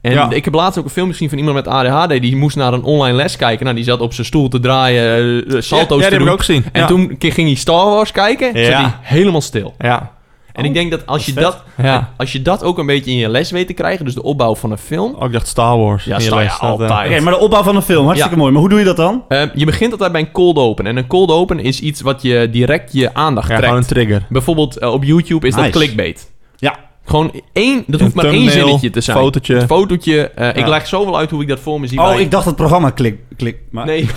En 0.00 0.12
Ja. 0.12 0.30
ik 0.30 0.44
heb 0.44 0.54
laatst 0.54 0.78
ook 0.78 0.84
een 0.84 0.90
film 0.90 1.08
gezien 1.10 1.28
van 1.28 1.38
iemand 1.38 1.56
met 1.56 1.66
ADHD. 1.68 2.20
Die 2.20 2.36
moest 2.36 2.56
naar 2.56 2.72
een 2.72 2.82
online 2.82 3.16
les 3.16 3.36
kijken. 3.36 3.64
Nou, 3.64 3.76
die 3.76 3.84
zat 3.84 4.00
op 4.00 4.12
zijn 4.12 4.26
stoel 4.26 4.48
te 4.48 4.60
draaien, 4.60 5.34
ja, 5.48 5.60
salto's 5.60 5.70
ja, 5.78 5.86
die 5.86 5.96
te 5.96 6.02
heb 6.02 6.12
ik 6.12 6.18
doen. 6.18 6.28
ook 6.28 6.38
gezien. 6.38 6.64
En 6.72 6.86
toen 6.86 7.16
ging 7.18 7.46
hij 7.48 7.54
Star 7.54 7.84
Wars 7.84 8.12
kijken. 8.12 8.46
Zat 8.46 8.72
hij 8.74 8.92
helemaal 9.00 9.40
stil. 9.40 9.74
Ja. 9.78 10.16
En 10.52 10.64
ik 10.64 10.74
denk 10.74 10.90
dat 10.90 11.06
als 11.06 11.26
je, 11.26 11.32
dat, 11.32 11.62
Ja. 11.82 12.12
als 12.16 12.32
je 12.32 12.42
dat 12.42 12.62
ook 12.64 12.78
een 12.78 12.86
beetje 12.86 13.10
in 13.10 13.16
je 13.16 13.28
les 13.28 13.50
weet 13.50 13.66
te 13.66 13.72
krijgen... 13.72 14.04
dus 14.04 14.14
de 14.14 14.22
opbouw 14.22 14.54
van 14.54 14.70
een 14.70 14.78
film... 14.78 15.14
Ook 15.14 15.24
ik 15.26 15.32
dacht 15.32 15.46
Star 15.46 15.78
Wars. 15.78 16.04
Ja, 16.04 16.18
Star- 16.18 16.42
ja, 16.42 16.48
eh, 16.48 16.60
altijd. 16.62 16.90
Oké, 16.90 17.20
maar 17.20 17.32
de 17.32 17.38
opbouw 17.38 17.62
van 17.62 17.76
een 17.76 17.82
film, 17.82 18.04
hartstikke 18.04 18.34
Ja. 18.34 18.40
mooi. 18.40 18.52
Maar 18.52 18.60
hoe 18.60 18.70
doe 18.70 18.78
je 18.78 18.84
dat 18.84 18.96
dan? 18.96 19.24
eh, 19.28 19.42
je 19.54 19.64
begint 19.64 19.92
altijd 19.92 20.12
bij 20.12 20.20
een 20.20 20.30
cold 20.32 20.56
open. 20.56 20.86
En 20.86 20.96
een 20.96 21.06
cold 21.06 21.30
open 21.30 21.58
is 21.60 21.80
iets 21.80 22.00
wat 22.00 22.22
je 22.22 22.48
direct 22.50 22.92
je 22.92 23.14
aandacht 23.14 23.46
trekt. 23.46 23.62
gewoon 23.62 23.76
een 23.78 23.86
trigger. 23.86 24.26
Bijvoorbeeld 24.28 24.80
op 24.84 25.04
YouTube 25.04 25.46
is 25.46 25.54
dat 25.54 25.70
clickbait. 25.70 26.30
Gewoon 27.08 27.32
één, 27.52 27.84
dat 27.86 28.00
Een 28.00 28.04
hoeft 28.06 28.14
maar 28.16 28.24
één 28.24 28.50
zinnetje 28.50 28.90
te 28.90 29.00
zijn. 29.00 29.16
fotootje. 29.16 29.54
Een 29.54 29.66
fotootje. 29.66 30.30
eh, 30.30 30.48
Ik 30.56 30.66
leg 30.66 30.86
zoveel 30.86 31.18
uit 31.18 31.30
hoe 31.30 31.42
ik 31.42 31.48
dat 31.48 31.60
voor 31.60 31.80
me 31.80 31.86
zie. 31.86 31.98
Oh, 32.00 32.08
bij- 32.08 32.20
ik 32.20 32.30
dacht 32.30 32.44
het 32.44 32.56
programma 32.56 32.90
klik. 32.90 33.18
klik 33.36 33.56
maar... 33.70 33.86
Nee. 33.86 34.06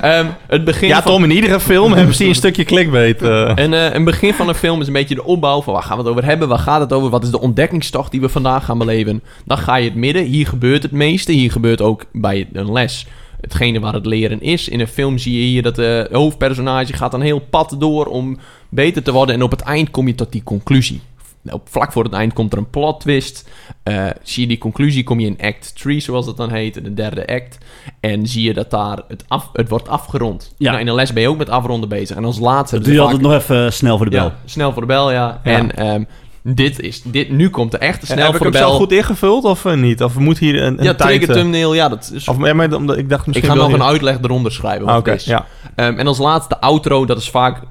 Ehm, 0.00 0.26
het 0.46 0.64
begin 0.64 0.88
Ja, 0.88 1.02
van... 1.02 1.12
Tom, 1.12 1.24
in 1.24 1.30
iedere 1.30 1.60
film 1.60 1.92
hebben 1.96 2.14
ze 2.14 2.24
een 2.24 2.34
stukje 2.34 2.64
clickbait. 2.64 3.22
eh. 3.22 3.58
En, 3.58 3.74
eh, 3.74 3.94
een 3.94 4.04
begin 4.04 4.34
van 4.34 4.48
een 4.48 4.54
film 4.54 4.80
is 4.80 4.86
een 4.86 4.92
beetje 4.92 5.14
de 5.14 5.24
opbouw 5.24 5.62
van 5.62 5.72
waar 5.74 5.82
gaan 5.82 5.96
we 5.96 6.02
het 6.02 6.12
over 6.12 6.24
hebben, 6.24 6.48
waar 6.48 6.58
gaat 6.58 6.80
het 6.80 6.92
over, 6.92 7.10
wat 7.10 7.22
is 7.24 7.30
de 7.30 7.40
ontdekkingstocht 7.40 8.10
die 8.10 8.20
we 8.20 8.28
vandaag 8.28 8.64
gaan 8.64 8.78
beleven. 8.78 9.22
Dan 9.44 9.58
ga 9.58 9.76
je 9.76 9.84
het 9.84 9.94
midden, 9.94 10.24
hier 10.24 10.46
gebeurt 10.46 10.82
het 10.82 10.92
meeste, 10.92 11.32
hier 11.32 11.50
gebeurt 11.52 11.80
ook 11.80 12.04
bij 12.12 12.48
een 12.52 12.72
les 12.72 13.06
hetgene 13.42 13.80
waar 13.80 13.94
het 13.94 14.06
leren 14.06 14.40
is. 14.40 14.68
In 14.68 14.80
een 14.80 14.88
film 14.88 15.18
zie 15.18 15.40
je 15.40 15.46
hier 15.46 15.62
dat 15.62 15.74
de 15.74 16.08
hoofdpersonage 16.12 16.92
gaat 16.92 17.14
een 17.14 17.20
heel 17.20 17.40
pad 17.50 17.76
door 17.78 18.06
om 18.06 18.38
beter 18.68 19.02
te 19.02 19.12
worden 19.12 19.34
en 19.34 19.42
op 19.42 19.50
het 19.50 19.60
eind 19.60 19.90
kom 19.90 20.06
je 20.06 20.14
tot 20.14 20.32
die 20.32 20.42
conclusie. 20.42 21.00
Op, 21.50 21.68
vlak 21.68 21.92
voor 21.92 22.04
het 22.04 22.12
eind 22.12 22.32
komt 22.32 22.52
er 22.52 22.58
een 22.58 22.70
plot 22.70 23.00
twist. 23.00 23.48
Eh, 23.82 24.06
zie 24.22 24.42
je 24.42 24.48
die 24.48 24.58
conclusie, 24.58 25.04
kom 25.04 25.20
je 25.20 25.26
in 25.26 25.38
act 25.40 25.76
3, 25.76 26.00
zoals 26.00 26.26
dat 26.26 26.36
dan 26.36 26.50
heet, 26.50 26.74
de 26.74 26.94
derde 26.94 27.26
act. 27.26 27.58
En 28.00 28.26
zie 28.26 28.42
je 28.42 28.54
dat 28.54 28.70
daar 28.70 28.98
het, 29.08 29.24
af, 29.28 29.50
het 29.52 29.68
wordt 29.68 29.88
afgerond. 29.88 30.54
Ja. 30.56 30.70
Nou, 30.70 30.80
in 30.80 30.88
een 30.88 30.94
les 30.94 31.12
ben 31.12 31.22
je 31.22 31.28
ook 31.28 31.38
met 31.38 31.50
afronden 31.50 31.88
bezig. 31.88 32.16
En 32.16 32.24
als 32.24 32.38
laatste... 32.38 32.76
Dat 32.76 32.86
hebben 32.86 32.88
doe 32.88 32.94
je 32.94 33.00
altijd 33.00 33.22
nog 33.22 33.32
even 33.32 33.72
snel 33.72 33.96
voor 33.96 34.10
de 34.10 34.16
bel. 34.16 34.24
ja, 34.24 34.36
snel 34.44 34.72
voor 34.72 34.80
de 34.82 34.88
bel, 34.88 35.10
ja. 35.10 35.40
Ja. 35.44 35.50
En 35.50 35.76
ehm, 35.76 36.04
dit 36.42 36.80
is, 36.80 37.02
dit, 37.02 37.30
nu 37.30 37.50
komt 37.50 37.70
de 37.70 37.78
echte 37.78 38.06
snel 38.06 38.18
heb 38.18 38.30
ik 38.30 38.36
voor 38.36 38.46
de 38.46 38.52
bel. 38.52 38.60
zelf 38.60 38.76
goed 38.76 38.92
ingevuld 38.92 39.44
of 39.44 39.64
eh, 39.64 39.74
niet? 39.74 40.02
Of 40.02 40.18
moet 40.18 40.38
hier 40.38 40.62
een, 40.62 40.78
een 40.78 40.84
ja, 40.84 40.94
trigger 40.94 41.28
eh, 41.28 41.34
thumbnail, 41.34 41.74
ja, 41.74 41.88
dat 41.88 42.10
is... 42.14 42.28
Of, 42.28 42.44
ja, 42.44 42.54
maar 42.54 42.74
omdat- 42.74 42.96
ik 42.98 43.08
dacht 43.08 43.20
ik 43.20 43.26
misschien 43.26 43.48
ga 43.48 43.54
wil 43.54 43.68
nog 43.68 43.72
een 43.72 43.82
uitleg 43.82 44.18
eronder 44.22 44.52
schrijven. 44.52 44.86
Ah, 44.86 44.96
Oké, 44.96 45.16
ja. 45.24 45.46
Ehm, 45.74 45.98
en 45.98 46.06
als 46.06 46.18
laatste 46.18 46.60
outro, 46.60 47.04
dat 47.06 47.18
is 47.18 47.30
vaak 47.30 47.62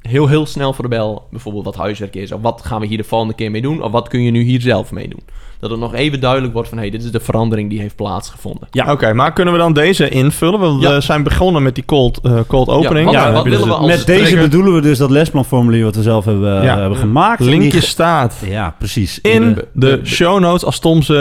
heel, 0.00 0.28
heel 0.28 0.46
snel 0.46 0.72
voor 0.72 0.84
de 0.84 0.90
bel. 0.90 1.26
Bijvoorbeeld 1.30 1.64
wat 1.64 1.76
huiswerk 1.76 2.14
is. 2.14 2.32
Of 2.32 2.40
wat 2.40 2.62
gaan 2.64 2.80
we 2.80 2.86
hier 2.86 2.96
de 2.98 3.04
volgende 3.04 3.34
keer 3.34 3.50
mee 3.50 3.62
doen? 3.62 3.82
Of 3.82 3.92
wat 3.92 4.08
kun 4.08 4.22
je 4.22 4.30
nu 4.30 4.42
hier 4.42 4.60
zelf 4.60 4.92
mee 4.92 5.08
doen? 5.08 5.22
Dat 5.60 5.70
het 5.70 5.78
nog 5.80 5.94
even 5.94 6.20
duidelijk 6.20 6.52
wordt 6.52 6.68
van... 6.68 6.78
Hé, 6.78 6.84
hey, 6.84 6.92
dit 6.92 7.04
is 7.04 7.10
de 7.10 7.20
verandering 7.20 7.70
die 7.70 7.80
heeft 7.80 7.96
plaatsgevonden. 7.96 8.68
Ja. 8.70 8.92
Oké, 8.92 9.12
maar 9.12 9.32
kunnen 9.32 9.52
we 9.54 9.60
dan 9.60 9.72
deze 9.72 10.08
invullen? 10.08 10.60
We 10.60 10.80
Ja. 10.88 11.00
zijn 11.00 11.22
begonnen 11.22 11.62
met 11.62 11.74
die 11.74 11.84
cold, 11.84 12.20
eh, 12.22 12.38
cold 12.46 12.68
opening. 12.68 13.10
wat- 13.10 13.32
wat 13.32 13.44
je 13.44 13.50
dus 13.50 13.64
we 13.64 13.72
als 13.72 13.86
Met 13.86 14.06
deze 14.06 14.36
bedoelen 14.36 14.74
we 14.74 14.80
dus 14.80 14.98
dat 14.98 15.10
lesplanformulier 15.10 15.84
wat 15.84 15.96
we 15.96 16.02
zelf 16.02 16.24
hebben, 16.24 16.62
Ja. 16.62 16.78
hebben 16.78 16.98
gemaakt. 16.98 17.40
Linkje 17.40 17.70
die- 17.70 17.80
staat 17.80 18.36
Ja, 18.48 18.74
precies. 18.78 19.20
in 19.20 19.54
de- 19.54 19.68
de 19.72 20.00
de- 20.00 20.06
show 20.06 20.40
notes 20.40 20.64
als 20.64 20.78
Tom 20.78 21.02
ze 21.02 21.14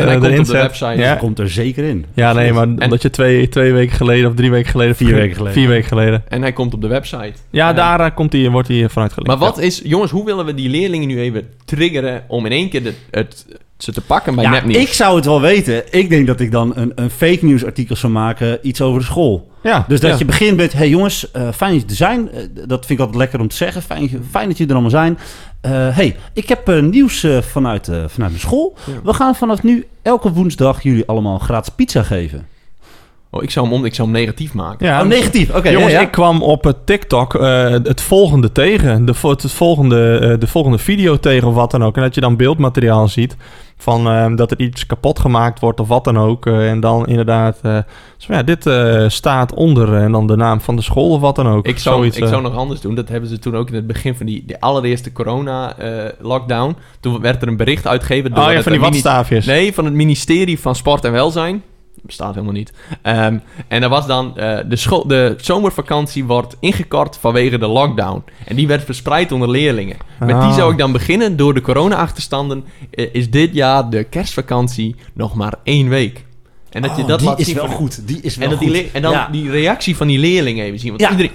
En 0.00 0.06
hij 0.06 0.12
komt 0.12 0.24
erin 0.26 0.38
op 0.38 0.44
de 0.44 0.50
zet. 0.50 0.60
website. 0.62 0.96
Ja. 1.00 1.14
komt 1.14 1.38
er 1.38 1.50
zeker 1.50 1.84
in. 1.84 2.04
Ja, 2.14 2.32
nee, 2.32 2.52
maar 2.52 2.62
En- 2.62 2.82
omdat 2.82 3.02
je 3.02 3.10
twee, 3.10 3.48
twee 3.48 3.72
weken 3.72 3.96
geleden 3.96 4.28
of 4.30 4.34
drie 4.36 4.50
weken 4.50 4.70
geleden... 4.70 4.96
Vier 4.96 5.14
weken 5.14 5.36
geleden. 5.36 5.52
Vier 5.58 5.68
weken 5.68 5.88
geleden. 5.88 6.22
En 6.28 6.40
hij 6.42 6.52
komt 6.52 6.74
op 6.74 6.80
de 6.82 6.88
website. 6.88 7.32
Ja, 7.50 7.72
daar 7.72 8.12
komt 8.14 8.30
die, 8.30 8.50
wordt 8.50 8.68
hij 8.68 8.88
vanuit 8.88 9.12
gelinkt. 9.12 9.40
Maar 9.40 9.48
wat 9.50 9.58
is... 9.60 9.80
Jongens, 9.84 10.10
hoe 10.10 10.24
willen 10.24 10.44
we 10.44 10.54
die 10.54 10.68
leerlingen 10.68 11.08
nu 11.08 11.20
even 11.20 11.48
triggeren... 11.64 12.22
om 12.28 12.46
in 12.46 12.52
één 12.52 12.68
keer 12.68 12.82
de, 12.82 12.92
het, 13.10 13.46
ze 13.78 13.92
te 13.92 14.00
pakken 14.00 14.34
bij 14.34 14.44
Ja, 14.44 14.50
nepnieuws? 14.50 14.82
ik 14.82 14.92
zou 14.92 15.16
het 15.16 15.24
wel 15.24 15.40
weten. 15.40 15.82
Ik 15.90 16.08
denk 16.08 16.26
dat 16.26 16.40
ik 16.40 16.50
dan 16.50 16.72
een, 16.76 16.92
een 16.94 17.10
fake 17.10 17.44
news 17.46 17.64
artikel 17.64 17.96
zou 17.96 18.12
maken, 18.12 18.58
iets 18.62 18.80
over 18.80 19.00
de 19.00 19.06
school. 19.06 19.50
Ja, 19.62 19.84
Dus 19.88 20.00
dat 20.00 20.10
ja. 20.10 20.16
je 20.18 20.24
begint 20.24 20.56
met, 20.56 20.72
hey 20.72 20.88
jongens, 20.88 21.30
eh, 21.30 21.48
fijn 21.52 21.72
dat 21.72 21.80
je 21.80 21.88
er 21.88 21.94
zijn. 21.94 22.30
Eh, 22.30 22.42
dat 22.66 22.86
vind 22.86 22.90
ik 22.90 22.98
altijd 22.98 23.16
lekker 23.16 23.40
om 23.40 23.48
te 23.48 23.56
zeggen. 23.56 23.82
Fijn, 23.82 24.08
fijn 24.30 24.48
dat 24.48 24.58
jullie 24.58 24.74
er 24.74 24.80
allemaal 24.80 24.90
zijn. 24.90 25.18
Eh, 25.60 25.96
hey, 25.96 26.16
ik 26.32 26.48
heb 26.48 26.80
nieuws 26.82 27.26
vanuit, 27.40 27.84
vanuit 27.84 28.16
mijn 28.16 28.38
school. 28.38 28.76
Ja. 28.86 28.92
We 29.04 29.12
gaan 29.14 29.34
vanaf 29.34 29.62
nu 29.62 29.86
elke 30.02 30.32
woensdag 30.32 30.82
jullie 30.82 31.06
allemaal 31.06 31.38
gratis 31.38 31.74
pizza 31.74 32.02
geven. 32.02 32.46
Oh, 33.30 33.42
ik 33.42 33.50
zou 33.50 33.66
hem, 33.66 33.74
om, 33.74 33.84
ik 33.84 33.94
zou 33.94 34.08
hem 34.08 34.16
negatief 34.16 34.54
maken. 34.54 34.86
Ja, 34.86 35.00
oh, 35.02 35.06
negatief. 35.06 35.54
Oké, 35.54 35.68
Jongens, 35.68 35.92
ja, 35.92 35.98
ja. 35.98 36.04
ik 36.06 36.10
kwam 36.12 36.42
op 36.42 36.64
het 36.64 36.86
TikTok 36.86 37.34
eh, 37.34 37.70
het 37.70 38.00
volgende 38.00 38.52
tegen. 38.52 39.04
De, 39.04 39.14
het 39.22 39.52
volgende, 39.52 40.18
eh, 40.18 40.38
de 40.38 40.46
volgende 40.46 40.78
video 40.78 41.16
tegen 41.16 41.48
of 41.48 41.54
wat 41.54 41.70
dan 41.70 41.84
ook. 41.84 41.96
En 41.96 42.02
dat 42.02 42.14
je 42.14 42.20
dan 42.20 42.36
beeldmateriaal 42.36 43.08
ziet 43.08 43.36
van 43.76 44.08
eh, 44.08 44.36
dat 44.36 44.50
er 44.50 44.60
iets 44.60 44.86
kapot 44.86 45.18
gemaakt 45.18 45.60
wordt 45.60 45.80
of 45.80 45.88
wat 45.88 46.04
dan 46.04 46.18
ook. 46.18 46.46
Eh, 46.46 46.70
en 46.70 46.80
dan 46.80 47.06
inderdaad, 47.06 47.58
eh, 47.62 47.78
zo, 48.16 48.32
ja, 48.32 48.42
dit 48.42 48.66
eh, 48.66 49.08
staat 49.08 49.54
onder 49.54 49.94
eh, 49.94 50.02
en 50.02 50.12
dan 50.12 50.26
de 50.26 50.36
naam 50.36 50.60
van 50.60 50.76
de 50.76 50.82
school 50.82 51.10
of 51.10 51.20
wat 51.20 51.36
dan 51.36 51.48
ook. 51.48 51.66
Ik 51.66 51.78
zou, 51.78 51.96
Zoiets, 51.96 52.16
ik 52.16 52.22
eh. 52.22 52.28
zou 52.28 52.42
nog 52.42 52.56
anders 52.56 52.80
doen. 52.80 52.94
Dat 52.94 53.08
hebben 53.08 53.28
ze 53.30 53.38
toen 53.38 53.56
ook 53.56 53.68
in 53.68 53.74
het 53.74 53.86
begin 53.86 54.14
van 54.14 54.26
die, 54.26 54.42
die 54.46 54.56
allereerste 54.60 55.12
corona-lockdown. 55.12 56.76
toen 57.00 57.20
werd 57.20 57.42
er 57.42 57.48
een 57.48 57.56
bericht 57.56 57.86
uitgegeven 57.86 58.34
door 58.34 58.44
Oh 58.44 58.52
ja, 58.52 58.62
van 58.62 58.72
die 58.72 58.80
watstaafjes. 58.80 59.46
Nee, 59.46 59.74
van 59.74 59.84
het 59.84 59.94
ministerie 59.94 60.58
van 60.58 60.74
Sport 60.74 61.04
en 61.04 61.12
Welzijn. 61.12 61.62
Bestaat 62.02 62.32
helemaal 62.34 62.54
niet. 62.54 62.72
Ehm, 63.02 63.38
en 63.68 63.80
dat 63.80 63.90
was 63.90 64.06
dan... 64.06 64.36
eh, 64.38 64.58
de, 64.68 64.76
school, 64.76 65.06
de 65.06 65.34
zomervakantie 65.40 66.24
wordt 66.24 66.56
ingekort 66.60 67.16
vanwege 67.16 67.58
de 67.58 67.66
lockdown. 67.66 68.22
En 68.46 68.56
die 68.56 68.66
werd 68.66 68.84
verspreid 68.84 69.32
onder 69.32 69.50
leerlingen. 69.50 69.96
Met 70.18 70.28
die 70.28 70.36
Ah. 70.36 70.54
zou 70.54 70.72
ik 70.72 70.78
dan 70.78 70.92
beginnen. 70.92 71.36
Door 71.36 71.54
de 71.54 71.60
corona-achterstanden 71.60 72.64
eh, 72.90 73.06
is 73.12 73.30
dit 73.30 73.54
jaar 73.54 73.90
de 73.90 74.04
kerstvakantie 74.04 74.94
nog 75.14 75.34
maar 75.34 75.54
één 75.62 75.88
week. 75.88 76.24
En 76.70 76.82
dat 76.82 76.96
je 76.96 77.02
Oh, 77.02 77.08
dat 77.08 77.18
die 77.20 77.34
is 77.36 77.52
wel 77.52 77.66
van- 77.66 77.74
goed. 77.74 78.06
Die 78.08 78.20
is 78.20 78.36
wel 78.36 78.44
en, 78.50 78.58
dat 78.58 78.68
goed. 78.68 78.90
en 78.92 79.02
dan 79.02 79.12
ja. 79.12 79.28
die 79.32 79.50
reactie 79.50 79.96
van 79.96 80.06
die 80.06 80.18
leerlingen 80.18 80.64
even 80.64 80.78
zien. 80.78 80.88
Want 80.88 81.00
Ja. 81.00 81.10
iedereen... 81.10 81.32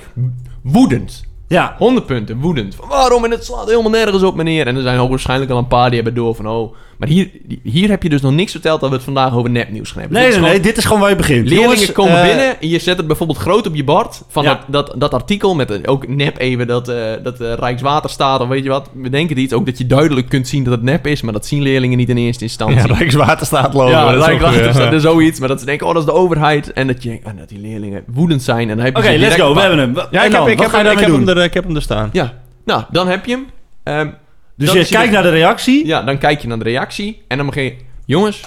Woedend. 0.61 1.23
ja. 1.47 1.75
100 1.77 2.05
punten, 2.05 2.39
woedend. 2.39 2.75
Van, 2.75 2.87
waarom? 2.87 3.25
En 3.25 3.31
het 3.31 3.45
slaat 3.45 3.69
helemaal 3.69 3.91
nergens 3.91 4.23
op, 4.23 4.35
meneer. 4.35 4.67
En 4.67 4.75
er 4.75 4.81
zijn 4.81 4.99
ook 4.99 5.09
waarschijnlijk 5.09 5.51
al 5.51 5.57
een 5.57 5.67
paar 5.67 5.85
die 5.89 5.95
hebben 6.01 6.15
door 6.23 6.35
van... 6.35 6.47
Oh, 6.47 6.75
maar 7.03 7.13
hier, 7.13 7.29
hier 7.63 7.89
heb 7.89 8.03
je 8.03 8.09
dus 8.09 8.21
nog 8.21 8.31
niks 8.31 8.51
verteld... 8.51 8.79
dat 8.81 8.89
we 8.89 8.95
het 8.95 9.03
vandaag 9.03 9.35
over 9.35 9.49
nepnieuws 9.49 9.91
gaan 9.91 10.01
hebben. 10.01 10.19
Nee, 10.19 10.29
Dit 10.29 10.39
nee, 10.39 10.49
is 10.49 10.53
nee. 10.53 10.63
Dit 10.63 10.77
is 10.77 10.85
gewoon 10.85 10.99
waar 10.99 11.09
je 11.09 11.15
begint. 11.15 11.47
Leerlingen 11.47 11.69
Jongens, 11.69 11.91
komen 11.91 12.17
eh, 12.17 12.27
binnen 12.27 12.61
en 12.61 12.69
je 12.69 12.79
zet 12.79 12.97
het 12.97 13.07
bijvoorbeeld 13.07 13.39
groot 13.39 13.67
op 13.67 13.75
je 13.75 13.83
bord 13.83 14.21
van 14.29 14.43
Ja. 14.43 14.49
dat, 14.67 14.87
dat, 14.87 14.99
dat 14.99 15.13
artikel 15.13 15.55
met 15.55 15.87
ook 15.87 16.07
nep 16.07 16.37
even 16.37 16.67
dat, 16.67 16.89
eh 16.89 16.95
dat 17.23 17.39
eh, 17.39 17.53
Rijkswaterstaat 17.53 18.41
of 18.41 18.47
weet 18.47 18.63
je 18.63 18.69
wat. 18.69 18.89
We 18.93 19.09
denken 19.09 19.37
iets, 19.37 19.53
ook 19.53 19.65
dat 19.65 19.77
je 19.77 19.87
duidelijk 19.87 20.29
kunt 20.29 20.47
zien 20.47 20.63
dat 20.63 20.73
het 20.73 20.83
nep 20.83 21.07
is, 21.07 21.21
maar 21.21 21.33
dat 21.33 21.45
zien 21.45 21.61
leerlingen 21.61 21.97
niet 21.97 22.09
in 22.09 22.17
eerste 22.17 22.43
instantie. 22.43 22.87
Ja, 22.87 22.95
Rijkswaterstaat 22.95 23.73
logo. 23.73 23.89
Ja, 23.89 24.11
dat 24.11 24.27
is 24.27 24.33
ook 24.33 24.39
Rijkswaterstaat 24.39 24.93
is 25.01 25.01
zoiets, 25.01 25.39
maar 25.39 25.49
dat 25.49 25.59
ze 25.59 25.65
denken, 25.65 25.87
oh, 25.87 25.93
dat 25.93 26.03
is 26.03 26.09
de 26.09 26.15
overheid. 26.15 26.73
En 26.73 26.87
dat, 26.87 27.03
je, 27.03 27.19
en 27.23 27.35
dat 27.37 27.49
die 27.49 27.59
leerlingen 27.59 28.03
woedend 28.07 28.43
zijn. 28.43 28.69
En 28.69 28.95
Oké, 28.95 29.09
let's 29.09 29.35
go. 29.35 29.53
We 29.53 29.59
hebben 29.59 29.79
hem. 29.79 29.95
Ja, 30.11 30.23
ik 30.23 30.31
heb, 30.31 30.47
ik 30.47 30.59
je 30.59 30.65
ik 30.65 30.99
heb, 30.99 31.11
hem 31.11 31.27
er, 31.27 31.43
ik 31.43 31.53
heb 31.53 31.63
hem 31.63 31.75
er 31.75 31.81
staan. 31.81 32.09
Ja, 32.11 32.33
nou, 32.65 32.83
dan 32.89 33.07
heb 33.07 33.25
je 33.25 33.31
hem. 33.31 33.45
Ehm, 33.83 34.09
Dus 34.55 34.71
je 34.71 34.85
kijkt 34.85 35.11
naar 35.13 35.23
de 35.23 35.29
reactie. 35.29 35.85
Ja, 35.85 36.01
dan 36.01 36.17
kijk 36.17 36.41
je 36.41 36.47
naar 36.47 36.57
de 36.57 36.63
reactie 36.63 37.21
en 37.27 37.37
dan 37.37 37.45
begin 37.45 37.63
je... 37.63 37.75
Jongens, 38.05 38.41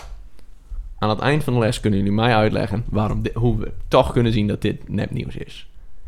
aan 0.99 1.09
het 1.09 1.19
eind 1.19 1.45
van 1.45 1.53
de 1.53 1.59
les 1.59 1.81
kunnen 1.81 1.99
jullie 1.99 2.15
mij 2.15 2.35
uitleggen... 2.35 2.85
Waarom 2.91 3.23
hoe 3.35 3.59
we 3.59 3.73
toch 3.89 4.13
kunnen 4.13 4.33
zien 4.33 4.47
dat 4.47 4.63
dit 4.63 4.89
nepnieuws 4.89 5.37
is. 5.37 5.67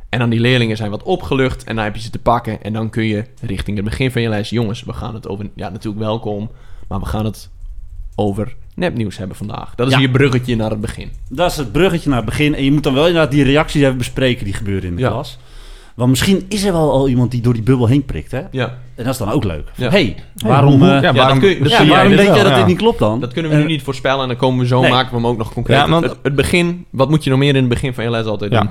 En 0.08 0.18
dan 0.18 0.30
die 0.30 0.40
leerlingen 0.40 0.76
zijn 0.76 0.90
wat 0.90 1.02
opgelucht 1.02 1.64
en 1.64 1.74
dan 1.76 1.84
heb 1.84 1.94
je 1.94 2.00
ze 2.02 2.10
te 2.10 2.18
pakken... 2.18 2.62
en 2.62 2.72
dan 2.72 2.90
kun 2.90 3.04
je 3.04 3.24
richting 3.40 3.76
het 3.76 3.84
begin 3.86 4.10
van 4.10 4.22
je 4.22 4.28
les... 4.28 4.50
Jongens, 4.50 4.82
we 4.82 4.92
gaan 4.92 5.14
het 5.14 5.28
over... 5.28 5.46
Ja, 5.54 5.68
natuurlijk 5.68 6.04
welkom, 6.04 6.50
maar 6.88 7.00
we 7.00 7.06
gaan 7.06 7.24
het 7.24 7.50
over 8.14 8.54
nepnieuws 8.74 9.16
hebben 9.18 9.36
vandaag. 9.36 9.74
Dat 9.74 9.86
is 9.86 9.92
Ja. 9.92 9.98
je 10.00 10.10
bruggetje 10.10 10.56
naar 10.56 10.70
het 10.70 10.80
begin. 10.80 11.10
Dat 11.30 11.50
is 11.50 11.56
het 11.56 11.72
bruggetje 11.72 12.08
naar 12.08 12.18
het 12.18 12.26
begin. 12.26 12.54
En 12.54 12.64
je 12.64 12.72
moet 12.72 12.82
dan 12.82 12.94
wel 12.94 13.06
inderdaad 13.06 13.30
die 13.30 13.44
reacties 13.44 13.82
even 13.82 13.96
bespreken 13.98 14.44
die 14.44 14.54
gebeuren 14.54 14.88
in 14.88 14.94
de 14.96 15.00
Ja. 15.02 15.08
klas. 15.08 15.38
Want 15.98 16.10
misschien 16.10 16.44
is 16.48 16.64
er 16.64 16.72
wel 16.72 16.90
al 16.92 17.08
iemand 17.08 17.30
die 17.30 17.40
door 17.40 17.52
die 17.52 17.62
bubbel 17.62 17.86
heen 17.86 18.04
prikt, 18.04 18.30
hè? 18.30 18.40
Ja, 18.50 18.64
En 18.94 19.04
dat 19.04 19.12
is 19.12 19.18
dan 19.18 19.30
ook 19.30 19.44
leuk. 19.44 19.68
Ja. 19.74 19.90
hey, 19.90 20.16
waarom, 20.36 20.82
eh, 20.82 21.02
ja, 21.02 21.12
waarom, 21.12 21.38
kun 21.38 21.48
je- 21.48 21.58
ja, 21.62 21.68
jij 21.68 21.86
waarom 21.86 22.08
denk 22.16 22.22
jij 22.22 22.34
wel, 22.34 22.42
dat 22.42 22.52
ja. 22.52 22.56
dit 22.58 22.66
niet 22.66 22.76
klopt 22.78 22.98
dan? 22.98 23.20
dat 23.20 23.32
kunnen 23.32 23.50
we 23.50 23.56
nu 23.56 23.62
Eh, 23.62 23.68
niet 23.68 23.82
voorspellen... 23.82 24.22
en 24.22 24.28
dan 24.28 24.36
komen 24.36 24.58
we 24.60 24.66
zo, 24.66 24.80
nee. 24.80 24.90
maken 24.90 25.10
we 25.10 25.16
hem 25.16 25.26
ook 25.26 25.36
nog 25.38 25.52
concreet. 25.52 25.76
Ja, 25.76 25.88
want- 25.88 26.04
het, 26.04 26.16
het 26.22 26.34
begin, 26.34 26.84
wat 26.90 27.08
moet 27.10 27.24
je 27.24 27.30
nog 27.30 27.38
meer 27.38 27.48
in 27.54 27.60
het 27.60 27.68
begin 27.68 27.94
van 27.94 28.04
je 28.04 28.10
les 28.10 28.24
altijd 28.24 28.52
Ja. 28.52 28.60
doen? 28.60 28.70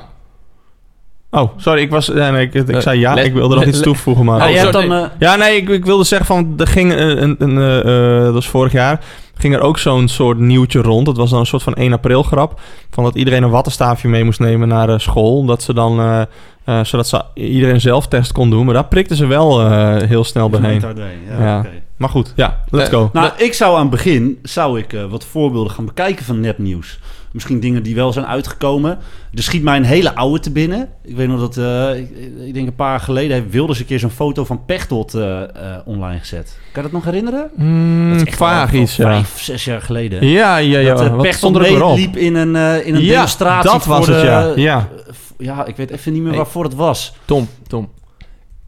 Oh, 1.31 1.49
sorry, 1.57 1.81
ik, 1.81 1.89
was, 1.89 2.07
nee, 2.07 2.41
ik, 2.41 2.53
ik 2.53 2.69
Eh, 2.69 2.79
zei 2.79 2.99
ja, 2.99 3.17
ik 3.17 3.33
wilde 3.33 3.55
nog 3.55 3.65
iets 3.65 3.79
toevoegen, 3.81 4.25
maar... 4.25 4.49
Ja, 4.51 4.65
Oh, 4.65 4.71
sorry. 4.71 4.87
dan... 4.87 5.03
eh, 5.03 5.09
Ja, 5.19 5.35
nee, 5.35 5.55
ik, 5.57 5.69
ik 5.69 5.85
wilde 5.85 6.03
zeggen 6.03 6.27
van, 6.27 6.53
er 6.57 6.67
ging 6.67 6.91
een, 6.93 7.21
een, 7.23 7.35
een 7.39 7.57
eh, 7.57 8.17
eh, 8.17 8.23
dat 8.23 8.33
was 8.33 8.47
vorig 8.47 8.71
jaar, 8.71 8.99
ging 9.37 9.53
er 9.53 9.61
ook 9.61 9.77
zo'n 9.77 10.07
soort 10.07 10.37
nieuwtje 10.37 10.81
rond. 10.81 11.05
Dat 11.05 11.17
was 11.17 11.29
dan 11.29 11.39
een 11.39 11.45
soort 11.45 11.63
van 11.63 11.73
1 11.75 11.93
april 11.93 12.23
grap, 12.23 12.59
van 12.89 13.03
dat 13.03 13.15
iedereen 13.15 13.43
een 13.43 13.49
wattenstaafje 13.49 14.07
mee 14.07 14.23
moest 14.23 14.39
nemen 14.39 14.67
naar 14.67 14.89
eh, 14.89 14.99
school, 14.99 15.37
omdat 15.37 15.63
ze 15.63 15.73
dan, 15.73 15.99
eh, 15.99 16.21
eh, 16.63 16.83
zodat 16.85 17.07
ze 17.07 17.23
iedereen 17.33 17.81
zelftest 17.81 18.31
kon 18.31 18.49
doen. 18.49 18.65
Maar 18.65 18.73
daar 18.73 18.87
prikten 18.87 19.15
ze 19.15 19.25
wel 19.25 19.61
eh, 19.61 19.95
heel 20.07 20.23
snel 20.23 20.49
doorheen. 20.49 20.81
Ja, 20.81 21.43
Ja. 21.45 21.59
oké. 21.59 21.69
Maar 21.97 22.09
goed, 22.09 22.33
ja, 22.35 22.63
let's 22.69 22.89
go. 22.89 23.09
Nou, 23.13 23.31
ik 23.37 23.53
zou 23.53 23.73
aan 23.75 23.81
het 23.81 23.89
begin 23.89 24.39
zou 24.43 24.79
ik, 24.79 24.93
eh, 24.93 25.05
wat 25.05 25.25
voorbeelden 25.25 25.71
gaan 25.71 25.85
bekijken 25.85 26.25
van 26.25 26.39
nepnieuws. 26.39 26.99
Misschien 27.37 27.59
dingen 27.59 27.83
die 27.83 27.95
wel 27.95 28.13
zijn 28.13 28.25
uitgekomen. 28.25 28.97
Er 29.33 29.43
schiet 29.43 29.63
mij 29.63 29.77
een 29.77 29.83
hele 29.83 30.15
oude 30.15 30.39
te 30.39 30.51
binnen. 30.51 30.89
Ik 31.03 31.15
weet 31.15 31.27
nog 31.27 31.39
dat, 31.39 31.57
eh, 31.57 31.97
ik, 31.97 32.09
ik 32.45 32.53
denk 32.53 32.67
een 32.67 32.75
paar 32.75 32.89
jaar 32.89 32.99
geleden... 32.99 33.31
heeft 33.31 33.51
Wilders 33.51 33.79
een 33.79 33.85
keer 33.85 33.99
zo'n 33.99 34.09
foto 34.09 34.45
van 34.45 34.65
Pechtold 34.65 35.13
eh, 35.13 35.41
eh, 35.43 35.49
online 35.85 36.19
gezet. 36.19 36.57
Kan 36.71 36.83
je 36.83 36.89
dat 36.89 36.91
nog 36.91 37.03
herinneren? 37.05 37.49
Mm, 37.55 38.09
dat 38.09 38.21
is 38.21 38.27
echt 38.27 38.37
vaag 38.37 38.73
iets, 38.73 38.95
ja. 38.95 39.03
Vijf, 39.03 39.41
zes 39.41 39.65
jaar 39.65 39.81
geleden. 39.81 40.27
Ja, 40.27 40.57
ja, 40.57 40.79
ja. 40.79 40.95
dat 40.95 41.21
Pechtold 41.21 41.59
meeliep 41.59 42.15
in 42.15 42.35
een, 42.35 42.55
in 42.85 42.95
een 42.95 43.01
Ja, 43.01 43.11
demonstratie 43.13 43.71
dat 43.71 43.85
was 43.85 44.05
voor 44.05 44.15
het, 44.15 44.55
de- 44.55 44.61
ja. 44.61 44.89
Ja. 45.37 45.65
ik 45.65 45.75
weet 45.75 45.89
even 45.89 46.13
niet 46.13 46.21
meer 46.21 46.29
Hey. 46.31 46.39
waarvoor 46.39 46.63
het 46.63 46.75
was. 46.75 47.13
Tom, 47.25 47.47
Tom. 47.67 47.89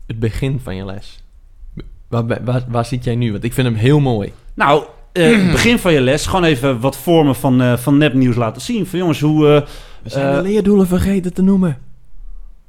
Het 0.07 0.19
begin 0.19 0.59
van 0.63 0.75
je 0.75 0.85
les. 0.85 1.23
Waar, 2.07 2.25
waar, 2.43 2.63
waar 2.67 2.85
zit 2.85 3.03
jij 3.03 3.15
nu? 3.15 3.31
Want 3.31 3.43
ik 3.43 3.53
vind 3.53 3.67
hem 3.67 3.75
heel 3.75 3.99
mooi. 3.99 4.33
Nou, 4.53 4.83
eh, 5.19 5.51
begin 5.51 5.79
van 5.79 5.93
je 5.93 6.01
les 6.01 6.25
gewoon 6.25 6.43
even 6.43 6.79
wat 6.79 6.97
vormen 6.97 7.35
van, 7.35 7.61
eh, 7.61 7.77
van 7.77 7.97
nepnieuws 7.97 8.35
laten 8.35 8.61
zien. 8.61 8.85
Van 8.85 8.99
jongens, 8.99 9.19
hoe... 9.19 9.47
eh, 9.47 9.61
We 10.03 10.09
zijn 10.09 10.35
de 10.35 10.41
leerdoelen 10.41 10.87
vergeten 10.87 11.33
te 11.33 11.41
noemen. 11.41 11.77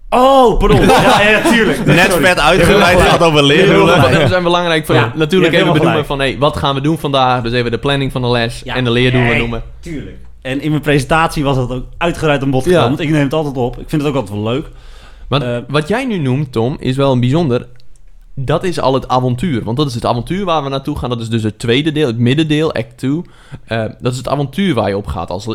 Oh, 0.08 0.58
pardon. 0.58 0.80
ja, 0.86 1.20
ja, 1.28 1.50
tuurlijk. 1.50 1.84
Net 1.84 2.14
vet 2.14 2.38
uitgebreid 2.40 3.00
gehad 3.00 3.22
over 3.22 3.44
helemaal 3.44 3.86
Dat 4.10 4.28
zijn 4.28 4.42
belangrijk 4.42 4.86
voor 4.86 4.94
Ja, 4.94 5.10
je. 5.12 5.18
Natuurlijk 5.18 5.54
even 5.54 5.72
benoemen 5.72 6.06
van... 6.06 6.18
Hey, 6.18 6.36
wat 6.38 6.56
gaan 6.56 6.74
we 6.74 6.80
doen 6.80 6.98
vandaag? 6.98 7.42
Dus 7.42 7.52
even 7.52 7.70
de 7.70 7.78
planning 7.78 8.12
van 8.12 8.22
de 8.22 8.28
les 8.28 8.60
Ja, 8.64 8.74
en 8.74 8.84
de 8.84 8.90
leerdoelen 8.90 9.28
nee. 9.30 9.38
noemen. 9.38 9.62
Tuurlijk. 9.80 10.16
En 10.42 10.60
in 10.60 10.70
mijn 10.70 10.82
presentatie 10.82 11.44
was 11.44 11.56
dat 11.56 11.70
ook 11.70 11.84
uitgebreid 11.98 12.42
aan 12.42 12.50
bod 12.50 12.62
gekomen. 12.62 12.82
Ja. 12.82 12.88
Want 12.88 13.00
ik 13.00 13.10
neem 13.10 13.22
het 13.22 13.32
altijd 13.32 13.56
op. 13.56 13.78
Ik 13.78 13.88
vind 13.88 14.02
het 14.02 14.10
ook 14.10 14.16
altijd 14.16 14.42
wel 14.42 14.52
leuk. 14.52 14.66
Eh, 15.28 15.58
wat 15.68 15.88
jij 15.88 16.04
nu 16.04 16.18
noemt, 16.18 16.52
Tom, 16.52 16.76
is 16.78 16.96
wel 16.96 17.12
een 17.12 17.20
bijzonder. 17.20 17.66
Dat 18.34 18.64
is 18.64 18.80
al 18.80 18.94
het 18.94 19.08
avontuur. 19.08 19.64
Want 19.64 19.76
dat 19.76 19.86
is 19.86 19.94
het 19.94 20.04
avontuur 20.06 20.44
waar 20.44 20.62
we 20.62 20.68
naartoe 20.68 20.98
gaan. 20.98 21.10
Dat 21.10 21.20
is 21.20 21.28
dus 21.28 21.42
het 21.42 21.58
tweede 21.58 21.92
deel, 21.92 22.06
het 22.06 22.18
middendeel, 22.18 22.72
act 22.72 22.98
2. 22.98 23.22
Eh, 23.64 23.84
dat 24.00 24.12
is 24.12 24.18
het 24.18 24.28
avontuur 24.28 24.74
waar 24.74 24.88
je 24.88 24.96
op 24.96 25.06
gaat 25.06 25.30
als, 25.30 25.46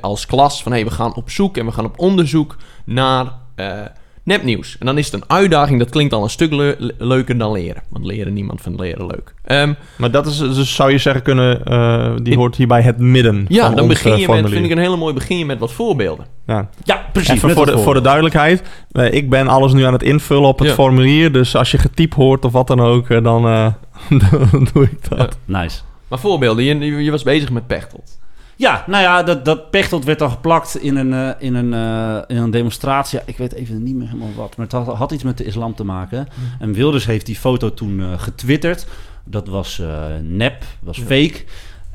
als 0.00 0.26
klas. 0.26 0.62
Van 0.62 0.72
hey, 0.72 0.84
we 0.84 0.90
gaan 0.90 1.14
op 1.14 1.30
zoek 1.30 1.56
en 1.56 1.66
we 1.66 1.72
gaan 1.72 1.84
op 1.84 1.98
onderzoek 1.98 2.56
naar 2.84 3.32
eh, 3.54 3.80
nepnieuws. 4.22 4.76
En 4.78 4.86
dan 4.86 4.98
is 4.98 5.04
het 5.04 5.14
een 5.14 5.24
uitdaging. 5.30 5.78
Dat 5.78 5.90
klinkt 5.90 6.12
al 6.12 6.22
een 6.22 6.30
stuk 6.30 6.52
leu- 6.52 6.74
le- 6.78 6.92
leuker 6.98 7.38
dan 7.38 7.52
leren. 7.52 7.82
Want 7.88 8.04
leren, 8.04 8.32
niemand 8.32 8.60
vindt 8.62 8.80
leren 8.80 9.06
leuk. 9.06 9.34
Ehm, 9.44 9.72
Maar 9.96 10.10
dat 10.10 10.26
is, 10.26 10.38
dus 10.38 10.74
zou 10.74 10.90
je 10.90 10.98
zeggen 10.98 11.22
kunnen, 11.22 11.64
eh, 11.64 12.12
die 12.22 12.36
hoort 12.36 12.56
hier 12.56 12.66
bij 12.66 12.82
het 12.82 12.98
midden 12.98 13.44
ja, 13.48 13.66
van 13.66 13.74
dan 13.74 13.84
ons, 13.84 13.92
begin 13.92 14.12
eh, 14.12 14.18
je 14.18 14.28
met, 14.28 14.48
vind 14.50 14.64
ik 14.64 14.70
een 14.70 14.78
hele 14.78 14.96
mooi 14.96 15.14
begin 15.14 15.38
je 15.38 15.44
met 15.44 15.58
wat 15.58 15.72
voorbeelden. 15.72 16.26
Ja. 16.46 16.68
Ja, 16.84 17.04
precies. 17.12 17.30
Even 17.34 17.46
met 17.48 17.56
voor 17.56 17.66
de, 17.66 17.78
voor 17.78 17.94
de 17.94 18.00
duidelijkheid, 18.00 18.62
eh, 18.92 19.12
ik 19.12 19.30
ben 19.30 19.48
alles 19.48 19.72
nu 19.72 19.82
aan 19.84 19.92
het 19.92 20.02
invullen 20.02 20.48
op 20.48 20.58
het 20.58 20.68
Ja. 20.68 20.74
formulier. 20.74 21.32
Dus 21.32 21.56
als 21.56 21.70
je 21.70 21.78
getypt 21.78 22.14
hoort 22.14 22.44
of 22.44 22.52
wat 22.52 22.66
dan 22.66 22.80
ook, 22.80 23.08
dan, 23.22 23.46
eh, 23.46 23.66
dan 24.50 24.68
doe 24.72 24.84
ik 24.84 25.08
dat. 25.08 25.36
Nice. 25.44 25.80
Maar 26.08 26.18
voorbeelden, 26.18 26.80
je 27.04 27.10
was 27.10 27.22
bezig 27.22 27.50
met 27.50 27.66
Pechtold. 27.66 28.18
Ja, 28.60 28.84
nou 28.86 29.02
ja, 29.02 29.22
dat, 29.22 29.44
dat 29.44 29.70
Pechtold 29.70 30.04
werd 30.04 30.18
dan 30.18 30.30
geplakt 30.30 30.76
in 30.76 30.96
een, 30.96 31.12
eh, 31.12 31.30
in 31.38 31.54
een, 31.54 31.74
eh, 31.74 32.36
in 32.36 32.42
een 32.42 32.50
demonstratie. 32.50 33.18
Ja, 33.18 33.24
ik 33.26 33.36
weet 33.36 33.52
even 33.52 33.82
niet 33.82 33.94
meer 33.94 34.06
helemaal 34.06 34.34
wat. 34.36 34.56
Maar 34.56 34.66
het 34.66 34.74
had, 34.74 34.96
had 34.96 35.12
iets 35.12 35.22
met 35.22 35.38
de 35.38 35.44
islam 35.44 35.74
te 35.74 35.84
maken. 35.84 36.28
En 36.58 36.72
Wilders 36.72 37.06
heeft 37.06 37.26
die 37.26 37.36
foto 37.36 37.74
toen 37.74 38.00
eh, 38.00 38.06
getwitterd. 38.16 38.86
Dat 39.24 39.48
was 39.48 39.82
nep, 40.22 40.64
was 40.80 40.96
Ja. 40.96 41.02
fake. 41.02 41.44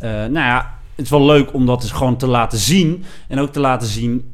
Nou 0.01 0.33
ja, 0.33 0.77
het 0.95 1.05
is 1.05 1.11
wel 1.11 1.25
leuk 1.25 1.53
om 1.53 1.65
dat 1.65 1.81
dus 1.81 1.91
gewoon 1.91 2.17
te 2.17 2.27
laten 2.27 2.57
zien. 2.57 3.03
En 3.27 3.39
ook 3.39 3.51
te 3.51 3.59
laten 3.59 3.87
zien 3.87 4.33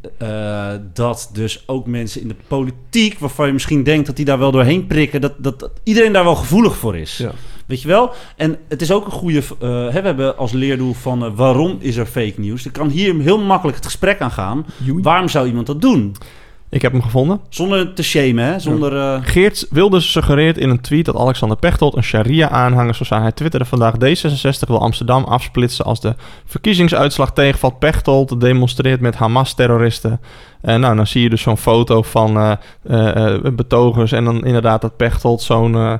dat 0.93 1.29
dus 1.33 1.63
ook 1.67 1.87
mensen 1.87 2.21
in 2.21 2.27
de 2.27 2.35
politiek... 2.47 3.19
waarvan 3.19 3.47
je 3.47 3.53
misschien 3.53 3.83
denkt 3.83 4.05
dat 4.05 4.15
die 4.15 4.25
daar 4.25 4.39
wel 4.39 4.51
doorheen 4.51 4.87
prikken... 4.87 5.21
dat, 5.21 5.33
dat, 5.37 5.59
dat 5.59 5.71
iedereen 5.83 6.13
daar 6.13 6.23
wel 6.23 6.35
gevoelig 6.35 6.77
voor 6.77 6.97
is. 6.97 7.17
Ja. 7.17 7.31
Weet 7.71 7.81
je 7.81 7.87
wel? 7.87 8.11
En 8.35 8.57
het 8.69 8.81
is 8.81 8.91
ook 8.91 9.05
een 9.05 9.11
goede... 9.11 9.37
eh, 9.59 9.69
hè, 9.69 9.91
we 10.01 10.07
hebben 10.07 10.37
als 10.37 10.51
leerdoel 10.51 10.93
van... 10.93 11.25
eh, 11.25 11.31
waarom 11.35 11.77
is 11.79 11.95
er 11.95 12.05
fake 12.05 12.33
nieuws? 12.37 12.65
Er 12.65 12.71
kan 12.71 12.89
hier 12.89 13.15
heel 13.19 13.39
makkelijk 13.39 13.77
het 13.77 13.85
gesprek 13.85 14.21
aan 14.21 14.31
gaan. 14.31 14.65
Waarom 15.01 15.27
zou 15.27 15.47
iemand 15.47 15.67
dat 15.67 15.81
doen? 15.81 16.15
Ik 16.69 16.81
heb 16.81 16.91
hem 16.91 17.01
gevonden. 17.01 17.39
Zonder 17.49 17.93
te 17.93 18.03
shamen, 18.03 18.45
hè? 18.45 18.59
Zonder... 18.59 18.97
eh, 18.97 19.19
Geert 19.23 19.67
Wilders 19.69 20.11
suggereert 20.11 20.57
in 20.57 20.69
een 20.69 20.81
tweet 20.81 21.05
dat 21.05 21.15
Alexander 21.15 21.57
Pechtold 21.57 21.95
een 21.95 22.03
sharia-aanhanger 22.03 22.93
zou 22.95 23.05
zijn. 23.05 23.21
Hij 23.21 23.31
twitterde 23.31 23.65
vandaag 23.65 23.93
D66 23.93 24.67
wil 24.67 24.81
Amsterdam 24.81 25.23
afsplitsen 25.23 25.85
als 25.85 26.01
de 26.01 26.15
verkiezingsuitslag 26.45 27.33
tegenvalt. 27.33 27.79
Pechtold 27.79 28.41
demonstreert 28.41 28.99
met 29.01 29.15
Hamas-terroristen. 29.15 30.19
En 30.61 30.79
nou, 30.79 30.95
dan 30.95 31.07
zie 31.07 31.21
je 31.21 31.29
dus 31.29 31.41
zo'n 31.41 31.57
foto 31.57 32.01
van 32.01 32.37
eh, 32.37 32.51
eh, 32.83 33.33
eh, 33.35 33.53
betogers 33.53 34.11
en 34.11 34.23
dan 34.23 34.45
inderdaad 34.45 34.81
dat 34.81 34.97
Pechtold 34.97 35.41
zo'n 35.41 35.75
eh, 35.75 35.93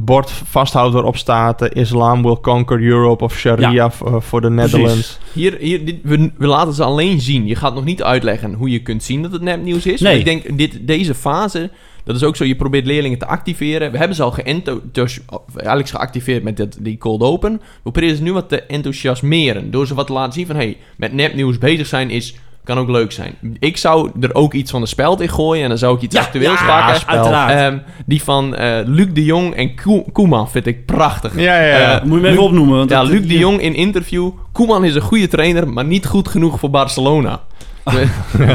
bord 0.00 0.30
vasthoudt 0.30 0.94
waarop 0.94 1.16
staat... 1.16 1.62
eh, 1.62 1.82
Islam 1.82 2.22
will 2.22 2.36
conquer 2.40 2.82
Europe 2.82 3.24
of 3.24 3.34
Sharia 3.34 3.90
voor 4.18 4.40
de 4.40 4.50
Netherlands. 4.50 5.18
Hier, 5.32 5.56
hier 5.60 5.84
dit, 5.84 5.96
we, 6.02 6.30
we 6.36 6.46
laten 6.46 6.72
ze 6.72 6.84
alleen 6.84 7.20
zien. 7.20 7.46
Je 7.46 7.56
gaat 7.56 7.74
nog 7.74 7.84
niet 7.84 8.02
uitleggen 8.02 8.52
hoe 8.52 8.70
je 8.70 8.82
kunt 8.82 9.02
zien 9.02 9.22
dat 9.22 9.32
het 9.32 9.42
nepnieuws 9.42 9.86
is. 9.86 10.00
Nee. 10.00 10.10
Maar 10.10 10.32
ik 10.32 10.42
denk, 10.44 10.58
dit, 10.58 10.86
deze 10.86 11.14
fase, 11.14 11.70
dat 12.04 12.16
is 12.16 12.22
ook 12.22 12.36
zo, 12.36 12.44
je 12.44 12.56
probeert 12.56 12.86
leerlingen 12.86 13.18
te 13.18 13.26
activeren. 13.26 13.92
We 13.92 13.98
hebben 13.98 14.16
ze 14.16 14.22
al 14.22 14.30
geënthous- 14.32 15.20
eigenlijk 15.54 15.88
geactiveerd 15.88 16.42
met 16.42 16.56
dit, 16.56 16.84
die 16.84 16.98
cold 16.98 17.22
open. 17.22 17.52
We 17.52 17.90
proberen 17.90 18.16
ze 18.16 18.22
nu 18.22 18.32
wat 18.32 18.48
te 18.48 18.62
enthousiasmeren. 18.62 19.70
Door 19.70 19.86
ze 19.86 19.94
wat 19.94 20.06
te 20.06 20.12
laten 20.12 20.32
zien 20.32 20.46
van, 20.46 20.56
hey, 20.56 20.76
met 20.96 21.12
nepnieuws 21.12 21.58
bezig 21.58 21.86
zijn 21.86 22.10
is... 22.10 22.34
Kan 22.64 22.78
ook 22.78 22.88
leuk 22.88 23.12
zijn. 23.12 23.34
Ik 23.58 23.76
zou 23.76 24.10
er 24.20 24.34
ook 24.34 24.52
iets 24.54 24.70
van 24.70 24.80
de 24.80 24.86
speld 24.86 25.20
in 25.20 25.28
gooien. 25.28 25.62
En 25.62 25.68
dan 25.68 25.78
zou 25.78 25.96
ik 25.96 26.02
iets 26.02 26.14
Ja, 26.16 26.20
actueels 26.22 26.60
ja, 26.60 26.66
pakken. 26.66 27.08
uiteraard. 27.08 27.52
Ehm, 27.72 27.78
die 28.06 28.22
van 28.22 28.54
eh, 28.54 28.78
Luc 28.84 29.06
de 29.12 29.24
Jong 29.24 29.54
en 29.54 29.76
Koe- 29.76 30.12
Koeman 30.12 30.50
vind 30.50 30.66
ik 30.66 30.86
prachtig. 30.86 31.34
Ja, 31.40 31.60
ja, 31.62 31.78
ja. 31.78 32.00
Eh, 32.00 32.04
moet 32.06 32.16
je 32.16 32.22
me 32.22 32.28
even 32.28 32.42
opnoemen. 32.42 32.76
Want 32.76 32.90
ja, 32.90 33.00
dat- 33.00 33.10
Luc 33.10 33.26
de 33.26 33.38
Jong 33.38 33.60
in 33.60 33.74
interview. 33.74 34.30
Koeman 34.52 34.84
is 34.84 34.94
een 34.94 35.00
goede 35.00 35.28
trainer, 35.28 35.68
maar 35.68 35.84
niet 35.84 36.06
goed 36.06 36.28
genoeg 36.28 36.58
voor 36.58 36.70
Barcelona. 36.70 37.40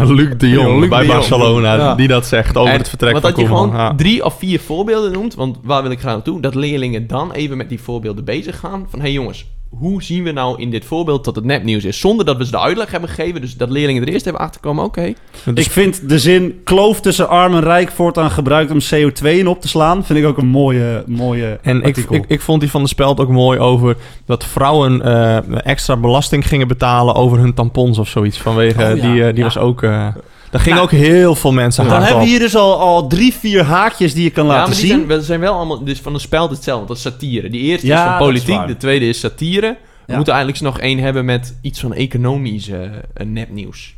Luc 0.08 0.38
de 0.38 0.50
Jong 0.50 0.80
Luc 0.80 0.90
bij 0.90 1.00
de 1.00 1.06
Jong. 1.06 1.18
Barcelona, 1.18 1.76
Ja. 1.76 1.96
die 1.96 2.08
dat 2.08 2.26
zegt 2.26 2.58
over 2.58 2.72
En 2.74 2.78
het 2.80 2.90
vertrek 2.90 3.12
want 3.12 3.24
van 3.24 3.32
dat 3.34 3.42
je 3.42 3.48
Koeman. 3.48 3.70
gewoon 3.70 3.86
Ja. 3.86 3.96
drie 3.96 4.26
of 4.26 4.38
vier 4.38 4.60
voorbeelden 4.60 5.12
noemt, 5.12 5.36
want 5.36 5.58
waar 5.64 5.82
wil 5.82 5.92
ik 5.92 6.00
graag 6.00 6.14
naartoe? 6.14 6.42
Dat 6.42 6.56
leerlingen 6.56 7.08
dan 7.08 7.32
even 7.32 7.58
met 7.58 7.70
die 7.70 7.82
voorbeelden 7.82 8.26
bezig 8.26 8.60
gaan. 8.60 8.86
Van, 8.90 9.00
hé 9.00 9.06
hey 9.06 9.14
jongens, 9.14 9.46
hoe 9.70 10.04
zien 10.04 10.24
we 10.24 10.32
nou 10.32 10.62
in 10.62 10.70
dit 10.70 10.86
voorbeeld 10.86 11.26
dat 11.26 11.36
het 11.36 11.46
nepnieuws 11.46 11.84
is? 11.84 12.00
Zonder 12.00 12.26
dat 12.26 12.38
we 12.38 12.46
ze 12.46 12.52
de 12.52 12.60
uitleg 12.60 12.92
hebben 12.92 13.10
gegeven, 13.10 13.42
dus 13.42 13.58
dat 13.58 13.70
leerlingen 13.70 14.02
er 14.02 14.08
eerst 14.10 14.24
hebben 14.26 14.42
achterkomen. 14.42 14.84
Oké, 14.84 15.14
Dus 15.46 15.66
Ik 15.66 15.72
vind 15.72 16.10
de 16.10 16.20
zin 16.20 16.62
kloof 16.64 17.02
tussen 17.02 17.30
arm 17.30 17.54
en 17.54 17.62
rijk 17.62 17.92
voortaan 17.92 18.32
gebruikt 18.32 18.72
om 18.72 18.80
CO2 18.80 19.24
in 19.28 19.48
op 19.48 19.62
te 19.62 19.68
slaan. 19.68 20.06
Vind 20.06 20.20
ik 20.20 20.26
ook 20.26 20.38
een 20.38 20.48
mooie, 20.48 21.04
mooie 21.08 21.60
En 21.62 21.78
ik, 21.78 21.86
artikel. 21.86 22.16
ik, 22.16 22.26
ik 22.28 22.42
vond 22.42 22.62
die 22.62 22.70
van 22.70 22.82
de 22.84 22.90
Speld 22.90 23.20
ook 23.20 23.30
mooi 23.30 23.60
over 23.60 23.96
dat 24.26 24.46
vrouwen 24.46 25.02
eh, 25.02 25.38
extra 25.66 25.98
belasting 25.98 26.48
gingen 26.48 26.68
betalen 26.68 27.16
over 27.16 27.38
hun 27.38 27.54
tampons 27.54 27.98
of 27.98 28.08
zoiets. 28.08 28.38
Vanwege, 28.38 28.84
Oh 28.84 28.96
ja, 28.98 29.12
die, 29.12 29.24
eh, 29.24 29.30
die 29.30 29.38
ja. 29.38 29.44
was 29.44 29.58
ook... 29.58 29.84
eh 29.84 30.08
daar 30.52 30.62
gingen 30.62 30.78
Nou, 30.80 30.90
ook 30.92 31.00
heel 31.00 31.36
veel 31.36 31.52
mensen 31.52 31.84
Dan 31.84 31.94
hard 31.94 32.06
hebben 32.06 32.24
we 32.24 32.30
hier 32.30 32.40
dus 32.40 32.56
al, 32.56 32.80
al 32.80 33.08
drie, 33.08 33.34
vier 33.34 33.64
haakjes 33.64 34.14
die 34.14 34.24
je 34.24 34.30
kan 34.30 34.46
ja, 34.46 34.50
laten 34.52 34.70
maar 34.70 34.80
die 34.80 34.88
zien. 34.88 35.06
zijn, 35.08 35.20
we 35.20 35.22
zijn 35.26 35.40
wel 35.40 35.54
allemaal 35.54 35.84
dus 35.84 36.00
van 36.00 36.14
de 36.14 36.20
speld 36.20 36.50
hetzelfde. 36.50 36.88
Dat 36.88 36.96
is 36.96 37.02
satire. 37.02 37.50
Die 37.50 37.62
eerste 37.62 37.88
Ja, 37.88 37.96
is 37.96 38.04
van 38.04 38.14
is 38.14 38.20
politiek, 38.44 38.68
de 38.68 38.78
tweede 38.78 39.08
is 39.08 39.20
satire. 39.20 39.68
We 40.06 40.12
Ja. 40.14 40.16
moeten 40.16 40.34
eigenlijk 40.34 40.64
nog 40.64 40.80
één 40.80 41.00
hebben 41.00 41.26
met 41.26 41.58
iets 41.62 41.80
van 41.80 41.94
economisch 41.94 42.70
eh, 42.70 42.84
eh, 42.84 42.92
nepnieuws. 43.26 43.96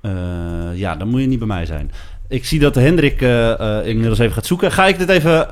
Eh, 0.00 0.12
ja, 0.74 0.96
dan 0.96 1.08
moet 1.08 1.20
je 1.20 1.26
niet 1.26 1.38
bij 1.38 1.48
mij 1.48 1.66
zijn. 1.66 1.90
Ik 2.28 2.44
zie 2.44 2.58
dat 2.60 2.74
Hendrik 2.74 3.22
eh, 3.22 3.78
eh, 3.80 3.86
inmiddels 3.86 4.18
even 4.18 4.32
gaat 4.34 4.46
zoeken. 4.46 4.72
Ga 4.72 4.86
ik 4.86 4.98
dit 4.98 5.08
even... 5.08 5.48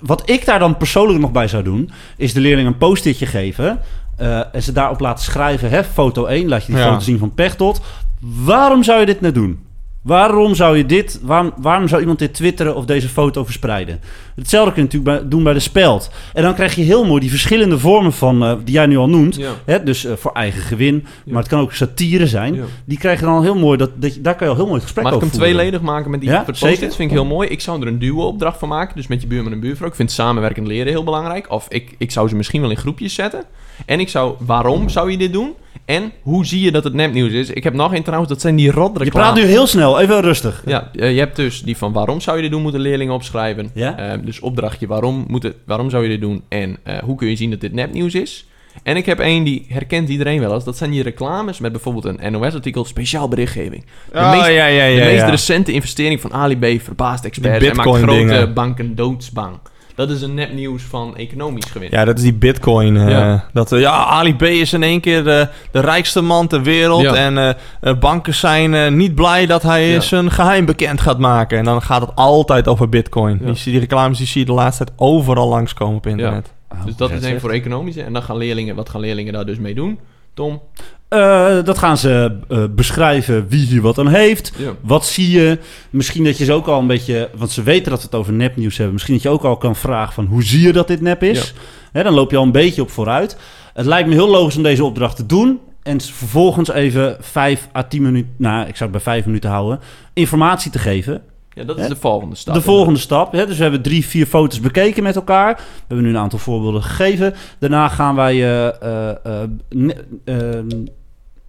wat 0.00 0.30
ik 0.30 0.44
daar 0.44 0.58
dan 0.58 0.76
persoonlijk 0.76 1.20
nog 1.20 1.32
bij 1.32 1.48
zou 1.48 1.62
doen... 1.62 1.90
is 2.16 2.32
de 2.32 2.40
leerling 2.40 2.68
een 2.68 2.78
post-itje 2.78 3.26
geven... 3.26 3.78
eh, 4.18 4.40
en 4.54 4.62
ze 4.62 4.72
daarop 4.72 5.00
laten 5.00 5.24
schrijven... 5.24 5.70
Hè, 5.70 5.84
foto 5.84 6.24
1, 6.26 6.48
laat 6.48 6.64
je 6.66 6.72
die 6.72 6.80
Ja. 6.82 6.88
foto 6.88 7.00
zien 7.04 7.18
van 7.18 7.34
Pechtold. 7.34 7.80
Waarom 8.20 8.82
zou 8.82 9.00
je 9.00 9.06
dit 9.06 9.20
nou 9.20 9.32
doen? 9.34 9.66
Waarom 10.08 10.54
zou 10.54 10.76
je 10.76 10.86
dit... 10.86 11.20
Waarom, 11.22 11.52
waarom 11.56 11.88
zou 11.88 12.00
iemand 12.00 12.18
dit 12.18 12.34
twitteren 12.34 12.74
of 12.76 12.84
deze 12.84 13.08
foto 13.08 13.44
verspreiden? 13.44 14.00
Hetzelfde 14.34 14.72
kun 14.72 14.82
je 14.82 14.88
natuurlijk 14.88 15.20
bij- 15.20 15.28
doen 15.28 15.42
bij 15.42 15.52
de 15.52 15.58
speld. 15.60 16.10
En 16.34 16.42
dan 16.42 16.54
krijg 16.54 16.74
je 16.74 16.82
heel 16.82 17.04
mooi 17.06 17.20
die 17.20 17.30
verschillende 17.30 17.78
vormen 17.78 18.12
van... 18.12 18.44
eh, 18.44 18.54
die 18.64 18.74
jij 18.74 18.86
nu 18.86 18.96
al 18.96 19.08
noemt. 19.08 19.36
Ja. 19.36 19.50
Hè, 19.64 19.82
dus 19.82 20.04
eh, 20.04 20.12
voor 20.16 20.32
eigen 20.32 20.62
gewin. 20.62 20.94
Ja. 21.24 21.32
Maar 21.32 21.42
het 21.42 21.50
kan 21.50 21.60
ook 21.60 21.72
satire 21.72 22.26
zijn. 22.26 22.54
Ja. 22.54 22.62
Die 22.84 22.98
krijg 22.98 23.18
je 23.18 23.24
dan 23.24 23.34
al 23.34 23.42
heel 23.42 23.54
mooi. 23.58 23.76
Dat, 23.78 23.90
dat, 23.94 24.18
daar 24.20 24.34
kan 24.34 24.46
je 24.46 24.52
al 24.52 24.58
heel 24.58 24.66
mooi 24.66 24.76
het 24.80 24.84
gesprek 24.84 25.04
Mag 25.04 25.12
ik 25.12 25.18
over 25.18 25.28
hem 25.30 25.38
voeren. 25.38 25.56
tweeledig 25.56 25.80
maken 25.86 26.10
met 26.10 26.20
die 26.20 26.30
Ja, 26.30 26.42
post. 26.42 26.60
Dat 26.60 26.78
vind 26.78 26.98
ik 26.98 27.10
heel 27.10 27.24
mooi. 27.24 27.48
Ik 27.48 27.60
zou 27.60 27.80
er 27.80 27.86
een 27.86 27.98
duo-opdracht 27.98 28.58
van 28.58 28.68
maken. 28.68 28.96
Dus 28.96 29.06
met 29.06 29.20
je 29.20 29.26
buurman 29.26 29.52
en 29.52 29.60
buurvrouw. 29.60 29.88
Ik 29.88 29.94
vind 29.94 30.10
samenwerkend 30.10 30.66
leren 30.66 30.92
heel 30.92 31.04
belangrijk. 31.04 31.50
Of 31.50 31.66
ik, 31.68 31.94
ik 31.98 32.10
zou 32.10 32.28
ze 32.28 32.36
misschien 32.36 32.60
wel 32.60 32.70
in 32.70 32.76
groepjes 32.76 33.14
zetten. 33.14 33.42
En 33.86 34.00
ik 34.00 34.08
zou... 34.08 34.34
Waarom 34.38 34.88
zou 34.88 35.10
je 35.10 35.18
dit 35.18 35.32
doen? 35.32 35.54
En 35.88 36.12
hoe 36.22 36.46
zie 36.46 36.60
je 36.60 36.72
dat 36.72 36.84
het 36.84 36.94
nepnieuws 36.94 37.32
is? 37.32 37.50
Ik 37.50 37.64
heb 37.64 37.74
nog 37.74 37.92
één 37.92 38.02
trouwens, 38.02 38.30
dat 38.30 38.40
zijn 38.40 38.56
die 38.56 38.66
Je 38.66 39.10
praat 39.10 39.34
nu 39.34 39.42
heel 39.42 39.66
snel, 39.66 40.00
even 40.00 40.20
rustig. 40.20 40.62
Ja, 40.66 40.90
eh, 40.94 41.12
je 41.12 41.18
hebt 41.18 41.36
dus 41.36 41.62
die 41.62 41.76
van 41.76 41.92
waarom 41.92 42.20
zou 42.20 42.36
je 42.36 42.42
dit 42.42 42.50
doen, 42.50 42.62
moeten 42.62 42.80
leerlingen 42.80 43.14
opschrijven. 43.14 43.70
Ja? 43.74 43.98
Eh, 43.98 44.18
dus 44.24 44.40
opdrachtje 44.40 44.86
waarom, 44.86 45.24
moet 45.28 45.42
het, 45.42 45.54
waarom 45.66 45.90
zou 45.90 46.02
je 46.02 46.08
dit 46.08 46.20
doen 46.20 46.42
en 46.48 46.76
eh, 46.82 46.98
hoe 46.98 47.16
kun 47.16 47.28
je 47.28 47.36
zien 47.36 47.50
dat 47.50 47.60
dit 47.60 47.72
nepnieuws 47.72 48.14
is. 48.14 48.46
En 48.82 48.96
ik 48.96 49.06
heb 49.06 49.18
één 49.18 49.44
die 49.44 49.66
herkent 49.68 50.08
iedereen 50.08 50.40
wel 50.40 50.54
eens. 50.54 50.64
Dat 50.64 50.76
zijn 50.76 50.90
die 50.90 51.02
reclames 51.02 51.58
met 51.58 51.72
bijvoorbeeld 51.72 52.04
een 52.04 52.32
NOS-artikel, 52.32 52.84
speciaal 52.84 53.28
berichtgeving. 53.28 53.84
De 54.12 54.18
Oh, 54.18 54.30
meest, 54.30 54.46
ja, 54.46 54.66
ja, 54.66 54.84
ja. 54.84 54.98
de 54.98 55.04
meest 55.04 55.20
ja. 55.20 55.30
recente 55.30 55.72
investering 55.72 56.20
van 56.20 56.32
Ali 56.32 56.56
B 56.56 56.82
verbaast 56.82 57.24
experts 57.24 57.66
en 57.66 57.76
maakt 57.76 57.88
grote 57.88 58.06
Bitcoin-dingen. 58.06 58.54
banken 58.54 58.94
doodsbang. 58.94 59.58
Dat 59.98 60.10
is 60.10 60.22
een 60.22 60.34
nepnieuws 60.34 60.82
van 60.82 61.16
economisch 61.16 61.64
gewin. 61.70 61.88
Ja, 61.90 62.04
dat 62.04 62.16
is 62.16 62.22
die 62.22 62.34
bitcoin. 62.34 62.96
eh, 62.96 63.08
Ja. 63.08 63.44
Dat, 63.52 63.72
eh, 63.72 63.80
ja, 63.80 63.90
Ali 64.04 64.34
B 64.36 64.42
is 64.42 64.72
in 64.72 64.82
één 64.82 65.00
keer 65.00 65.24
de, 65.24 65.48
de 65.70 65.80
rijkste 65.80 66.20
man 66.20 66.46
ter 66.46 66.62
wereld. 66.62 67.02
Ja. 67.02 67.14
En 67.14 67.38
eh, 67.38 67.48
eh, 67.80 67.98
banken 67.98 68.34
zijn 68.34 68.74
eh, 68.74 68.90
niet 68.90 69.14
blij 69.14 69.46
dat 69.46 69.62
hij 69.62 69.88
Ja. 69.88 70.00
zijn 70.00 70.30
geheim 70.30 70.64
bekend 70.66 71.00
gaat 71.00 71.18
maken. 71.18 71.58
En 71.58 71.64
dan 71.64 71.82
gaat 71.82 72.00
het 72.00 72.10
altijd 72.14 72.68
over 72.68 72.88
bitcoin. 72.88 73.38
Ja. 73.44 73.52
Die, 73.52 73.62
die 73.64 73.78
reclames 73.78 74.18
die 74.18 74.26
zie 74.26 74.40
je 74.40 74.46
de 74.46 74.52
laatste 74.52 74.84
tijd 74.84 74.98
overal 74.98 75.48
langskomen 75.48 75.96
op 75.96 76.06
internet. 76.06 76.52
Dus 76.84 76.96
dat 76.96 77.10
is 77.10 77.22
één 77.22 77.40
voor 77.40 77.50
economische. 77.50 78.02
En 78.02 78.12
dan 78.12 78.22
gaan 78.22 78.36
leerlingen, 78.36 78.74
wat 78.74 78.88
gaan 78.88 79.00
leerlingen 79.00 79.32
daar 79.32 79.46
dus 79.46 79.58
mee 79.58 79.74
doen? 79.74 79.98
Tom? 80.38 80.62
Eh, 81.08 81.64
dat 81.64 81.78
gaan 81.78 81.98
ze 81.98 82.38
eh, 82.48 82.64
beschrijven 82.70 83.48
wie 83.48 83.66
hier 83.66 83.80
wat 83.80 83.98
aan 83.98 84.08
heeft. 84.08 84.52
Ja. 84.56 84.70
Wat 84.80 85.06
zie 85.06 85.30
je? 85.30 85.58
Misschien 85.90 86.24
dat 86.24 86.38
je 86.38 86.44
ze 86.44 86.52
ook 86.52 86.66
al 86.66 86.80
een 86.80 86.86
beetje... 86.86 87.30
Want 87.36 87.50
ze 87.50 87.62
weten 87.62 87.90
dat 87.90 88.00
we 88.00 88.06
het 88.06 88.14
over 88.14 88.32
nepnieuws 88.32 88.76
hebben. 88.76 88.92
Misschien 88.94 89.14
dat 89.14 89.22
je 89.22 89.28
ook 89.28 89.44
al 89.44 89.56
kan 89.56 89.76
vragen 89.76 90.14
van... 90.14 90.26
Hoe 90.26 90.42
zie 90.42 90.60
je 90.60 90.72
dat 90.72 90.86
dit 90.86 91.00
nep 91.00 91.22
is? 91.22 91.54
Hè, 91.92 92.02
dan 92.02 92.14
loop 92.14 92.30
je 92.30 92.36
al 92.36 92.42
een 92.42 92.52
beetje 92.52 92.82
op 92.82 92.90
vooruit. 92.90 93.36
Het 93.74 93.86
lijkt 93.86 94.08
me 94.08 94.14
heel 94.14 94.28
logisch 94.28 94.56
om 94.56 94.62
deze 94.62 94.84
opdracht 94.84 95.16
te 95.16 95.26
doen. 95.26 95.60
En 95.82 96.00
vervolgens 96.00 96.70
even 96.70 97.16
vijf 97.20 97.68
à 97.76 97.82
tien 97.82 98.02
minuten... 98.02 98.34
Nou, 98.36 98.60
ik 98.68 98.76
zou 98.76 98.90
het 98.90 99.02
bij 99.02 99.12
vijf 99.12 99.26
minuten 99.26 99.50
houden. 99.50 99.80
Informatie 100.12 100.70
te 100.70 100.78
geven. 100.78 101.22
Ja, 101.58 101.64
dat 101.64 101.76
is 101.76 101.82
Hè? 101.82 101.88
de 101.88 101.96
volgende 101.96 102.34
stap. 102.36 102.54
de 102.54 102.60
volgende 102.60 102.98
stap. 102.98 103.32
Hè? 103.32 103.46
Dus 103.46 103.56
we 103.56 103.62
hebben 103.62 103.82
drie, 103.82 104.06
vier 104.06 104.26
foto's 104.26 104.60
bekeken 104.60 105.02
met 105.02 105.16
elkaar. 105.16 105.54
We 105.56 105.62
hebben 105.86 106.06
nu 106.06 106.12
een 106.12 106.18
aantal 106.20 106.38
voorbeelden 106.38 106.82
gegeven. 106.82 107.34
Daarna 107.58 107.88
gaan 107.88 108.14
wij 108.14 108.34
eh, 108.34 108.66
eh, 108.82 109.10
eh, 109.24 109.48
ne- 109.68 110.04
ehm, 110.24 110.66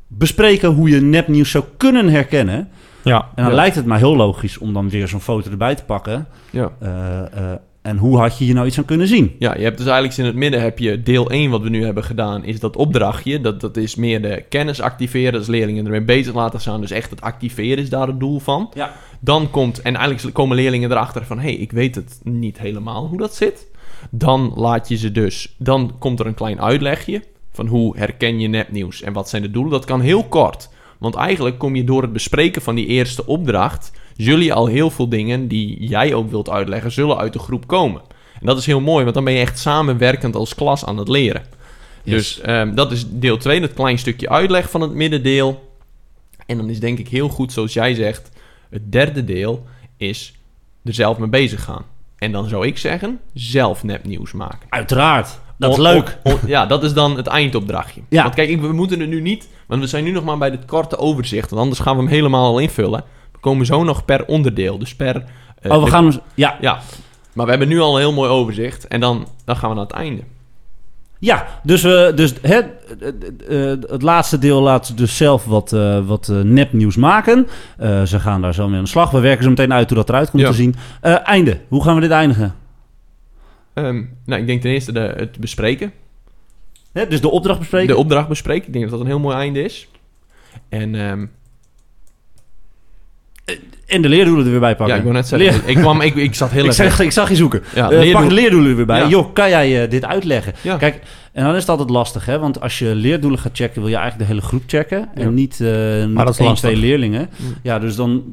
bespreken 0.08 0.70
hoe 0.70 0.90
je 0.90 1.02
nepnieuws 1.02 1.52
zou 1.52 1.64
kunnen 1.78 2.10
herkennen. 2.10 2.70
Ja. 3.04 3.20
En 3.36 3.44
dan 3.44 3.52
Ja. 3.52 3.56
lijkt 3.56 3.76
het 3.76 3.86
mij 3.86 3.98
heel 3.98 4.16
logisch 4.16 4.58
om 4.58 4.74
dan 4.74 4.90
weer 4.90 5.08
zo'n 5.08 5.22
foto 5.22 5.52
erbij 5.52 5.76
te 5.76 5.84
pakken. 5.84 6.28
Ja. 6.50 6.70
Eh, 6.80 7.20
eh, 7.20 7.60
en 7.82 7.98
hoe 7.98 8.18
had 8.18 8.38
je 8.38 8.44
hier 8.44 8.54
nou 8.54 8.68
iets 8.68 8.78
aan 8.78 8.86
kunnen 8.86 9.08
zien? 9.08 9.36
Ja, 9.40 9.56
je 9.56 9.64
hebt 9.64 9.78
dus 9.78 9.88
eigenlijk 9.88 10.18
in 10.18 10.26
het 10.26 10.36
midden 10.36 10.62
heb 10.62 10.80
je 10.80 11.04
deel 11.04 11.30
1 11.30 11.50
wat 11.50 11.62
we 11.62 11.70
nu 11.70 11.84
hebben 11.84 12.04
gedaan, 12.04 12.44
is 12.44 12.60
dat 12.60 12.76
opdrachtje. 12.76 13.42
Dat, 13.42 13.62
dat 13.62 13.78
is 13.78 13.96
meer 13.96 14.22
de 14.22 14.46
kennis 14.50 14.82
activeren, 14.82 15.40
dus 15.40 15.48
leerlingen 15.48 15.86
ermee 15.86 16.04
bezig 16.04 16.34
laten 16.34 16.62
staan. 16.62 16.82
Dus 16.82 16.92
echt 16.92 17.10
het 17.10 17.22
activeren 17.22 17.84
is 17.84 17.90
daar 17.90 18.08
het 18.08 18.20
doel 18.20 18.40
van. 18.40 18.72
Ja. 18.74 18.94
Dan 19.20 19.50
komt, 19.50 19.82
en 19.82 19.96
eigenlijk 19.96 20.36
komen 20.36 20.56
leerlingen 20.56 20.92
erachter 20.92 21.26
van, 21.26 21.40
hé, 21.40 21.44
hey, 21.44 21.56
ik 21.56 21.72
weet 21.72 21.96
het 21.96 22.20
niet 22.24 22.60
helemaal 22.60 23.08
hoe 23.08 23.18
dat 23.18 23.36
zit. 23.36 23.68
Dan 24.12 24.54
laat 24.56 24.88
je 24.88 24.98
ze 24.98 25.12
dus, 25.12 25.56
dan 25.58 25.96
komt 26.00 26.20
er 26.20 26.26
een 26.26 26.34
klein 26.34 26.62
uitlegje 26.62 27.24
van 27.52 27.68
hoe 27.68 27.98
herken 27.98 28.40
je 28.40 28.48
nepnieuws 28.48 29.02
en 29.02 29.14
wat 29.14 29.30
zijn 29.30 29.42
de 29.42 29.52
doelen. 29.52 29.72
Dat 29.72 29.86
kan 29.86 30.02
heel 30.02 30.24
kort, 30.24 30.70
want 30.98 31.16
eigenlijk 31.16 31.58
kom 31.58 31.76
je 31.76 31.84
door 31.84 32.02
het 32.02 32.14
bespreken 32.14 32.62
van 32.62 32.76
die 32.76 32.86
eerste 32.86 33.26
opdracht, 33.26 33.92
zullen 34.26 34.46
je 34.46 34.54
al 34.54 34.66
heel 34.66 34.90
veel 34.90 35.10
dingen 35.10 35.48
die 35.48 35.88
jij 35.88 36.14
ook 36.14 36.30
wilt 36.30 36.50
uitleggen, 36.50 36.92
zullen 36.92 37.18
uit 37.18 37.34
de 37.34 37.40
groep 37.40 37.68
komen. 37.68 38.02
En 38.40 38.46
dat 38.46 38.58
is 38.58 38.66
heel 38.66 38.82
mooi, 38.82 39.04
want 39.04 39.16
dan 39.16 39.24
ben 39.24 39.34
je 39.34 39.40
echt 39.40 39.60
samenwerkend 39.60 40.36
als 40.36 40.56
klas 40.56 40.86
aan 40.86 40.98
het 40.98 41.08
leren. 41.08 41.44
Yes. 42.04 42.16
Dus 42.16 42.40
ehm, 42.40 42.76
dat 42.76 42.92
is 42.92 43.06
deel 43.10 43.38
2, 43.38 43.60
dat 43.60 43.74
klein 43.74 44.00
stukje 44.00 44.30
uitleg 44.30 44.70
van 44.70 44.82
het 44.82 44.94
middendeel. 44.94 45.72
En 46.46 46.58
dan 46.58 46.70
is 46.70 46.80
denk 46.80 47.00
ik 47.00 47.08
heel 47.08 47.30
goed, 47.30 47.52
zoals 47.52 47.74
jij 47.74 47.94
zegt, 47.94 48.32
het 48.70 48.92
derde 48.92 49.24
deel 49.24 49.66
is 49.98 50.34
er 50.84 50.94
zelf 50.94 51.18
mee 51.18 51.30
bezig 51.30 51.64
gaan. 51.64 51.86
En 52.18 52.32
dan 52.32 52.48
zou 52.48 52.68
ik 52.68 52.78
zeggen, 52.78 53.20
zelf 53.34 53.84
nepnieuws 53.84 54.32
maken. 54.32 54.68
Uiteraard. 54.70 55.40
Dat 55.58 55.72
is 55.72 55.78
leuk. 55.78 56.18
ja, 56.46 56.66
dat 56.66 56.84
is 56.84 56.94
dan 56.94 57.18
het 57.18 57.28
eindopdrachtje. 57.28 58.02
Ja. 58.10 58.24
Want 58.24 58.36
kijk, 58.36 58.62
we 58.62 58.72
moeten 58.72 59.00
het 59.00 59.10
nu 59.10 59.22
niet... 59.22 59.48
Want 59.68 59.82
we 59.82 59.88
zijn 59.88 60.04
nu 60.04 60.12
nog 60.12 60.24
maar 60.24 60.38
bij 60.38 60.50
dit 60.50 60.66
korte 60.66 60.98
overzicht. 60.98 61.50
Want 61.50 61.62
anders 61.62 61.80
gaan 61.80 61.96
we 61.96 62.02
hem 62.02 62.12
helemaal 62.12 62.46
al 62.46 62.60
invullen. 62.60 63.04
We 63.42 63.46
komen 63.46 63.66
zo 63.66 63.84
nog 63.84 64.06
per 64.06 64.26
onderdeel. 64.26 64.78
Dus 64.78 64.96
per... 64.96 65.24
eh, 65.62 65.72
oh, 65.72 65.84
we 65.84 65.90
gaan... 65.90 66.14
Ja, 66.34 66.58
Ja, 66.62 66.80
maar 67.34 67.46
we 67.46 67.52
hebben 67.52 67.70
nu 67.70 67.80
al 67.80 67.94
een 67.94 68.00
heel 68.02 68.14
mooi 68.14 68.30
overzicht. 68.30 68.88
En 68.88 69.00
dan, 69.00 69.28
dan 69.46 69.56
gaan 69.56 69.70
we 69.70 69.76
naar 69.76 69.86
het 69.86 69.94
einde. 69.96 70.22
Ja, 71.20 71.48
dus, 71.64 71.82
we, 71.82 72.12
dus 72.16 72.34
het, 72.42 72.66
het, 73.00 73.90
het 73.90 74.02
laatste 74.02 74.38
deel 74.40 74.62
laat 74.62 74.86
ze 74.88 74.94
dus 74.94 75.18
zelf 75.18 75.46
wat, 75.46 75.74
eh, 75.74 76.08
wat 76.08 76.30
eh, 76.30 76.40
nepnieuws 76.42 76.96
maken. 76.96 77.48
Eh, 77.78 78.04
ze 78.04 78.20
gaan 78.20 78.42
daar 78.42 78.54
zo 78.54 78.68
mee 78.68 78.78
aan 78.78 78.84
de 78.84 78.90
slag. 78.90 79.12
We 79.12 79.20
werken 79.20 79.44
zo 79.44 79.50
meteen 79.50 79.74
uit 79.74 79.88
hoe 79.90 79.98
dat 79.98 80.10
eruit 80.10 80.30
komt 80.30 80.42
Ja. 80.44 80.50
te 80.50 80.56
zien. 80.56 80.76
Eh, 81.02 81.28
einde. 81.28 81.60
Hoe 81.68 81.84
gaan 81.84 81.96
we 81.96 82.02
dit 82.02 82.12
eindigen? 82.12 82.56
Ehm, 83.74 84.04
nou, 84.26 84.42
ik 84.42 84.48
denk 84.48 84.62
ten 84.62 84.72
eerste 84.72 84.92
de, 84.92 85.14
het 85.18 85.40
bespreken. 85.40 85.92
Hè, 86.94 87.08
dus 87.08 87.22
de 87.22 87.30
opdracht 87.30 87.60
bespreken. 87.60 87.88
De 87.88 87.98
opdracht 87.98 88.28
bespreken. 88.28 88.68
Ik 88.68 88.74
denk 88.74 88.84
dat 88.84 88.94
dat 88.94 89.02
een 89.02 89.08
heel 89.08 89.20
mooi 89.20 89.36
einde 89.36 89.64
is. 89.64 89.88
En 90.70 90.96
ehm, 90.96 91.26
en 93.86 94.02
de 94.02 94.10
leerdoelen 94.10 94.46
er 94.46 94.52
weer 94.52 94.60
bij 94.60 94.76
pakken. 94.76 94.88
ja, 94.88 94.96
ik 94.96 95.04
wil 95.04 95.14
net 95.14 95.28
zeggen... 95.28 95.50
Leer- 95.52 95.70
Ik, 95.70 95.76
kwam, 95.76 96.02
ik, 96.02 96.16
ik 96.16 96.36
zat 96.36 96.52
heel 96.52 96.66
ik, 96.66 96.72
zeg, 96.72 97.00
ik 97.00 97.12
zag 97.12 97.30
je 97.30 97.36
zoeken. 97.36 97.64
ja, 97.76 97.82
Eh, 97.84 97.90
pak 97.90 98.04
leerdoel- 98.04 98.28
de 98.28 98.34
leerdoelen 98.34 98.70
er 98.70 98.76
weer 98.76 98.86
bij. 98.86 99.00
Ja. 99.00 99.08
Joh, 99.08 99.34
kan 99.34 99.50
jij 99.50 99.84
eh, 99.84 99.90
dit 99.90 100.06
uitleggen? 100.06 100.54
Ja. 100.62 100.78
Kijk, 100.78 101.00
en 101.34 101.44
dan 101.44 101.54
is 101.56 101.60
het 101.62 101.70
altijd 101.70 101.90
lastig, 101.90 102.26
hè? 102.26 102.40
Want 102.40 102.62
als 102.62 102.80
je 102.80 102.96
leerdoelen 102.96 103.40
gaat 103.40 103.56
checken, 103.58 103.82
wil 103.82 103.90
je 103.90 103.96
eigenlijk 103.98 104.28
de 104.28 104.34
hele 104.36 104.48
groep 104.48 104.64
checken. 104.68 105.10
Ja. 105.16 105.22
En 105.22 105.34
niet, 105.34 105.52
eh 105.62 105.68
dat 105.68 105.70
is 105.70 106.10
één, 106.14 106.16
lastig. 106.20 106.56
twee 106.56 106.76
leerlingen. 106.76 107.30
Ja, 107.64 107.80
dus 107.80 107.96
dan 107.96 108.24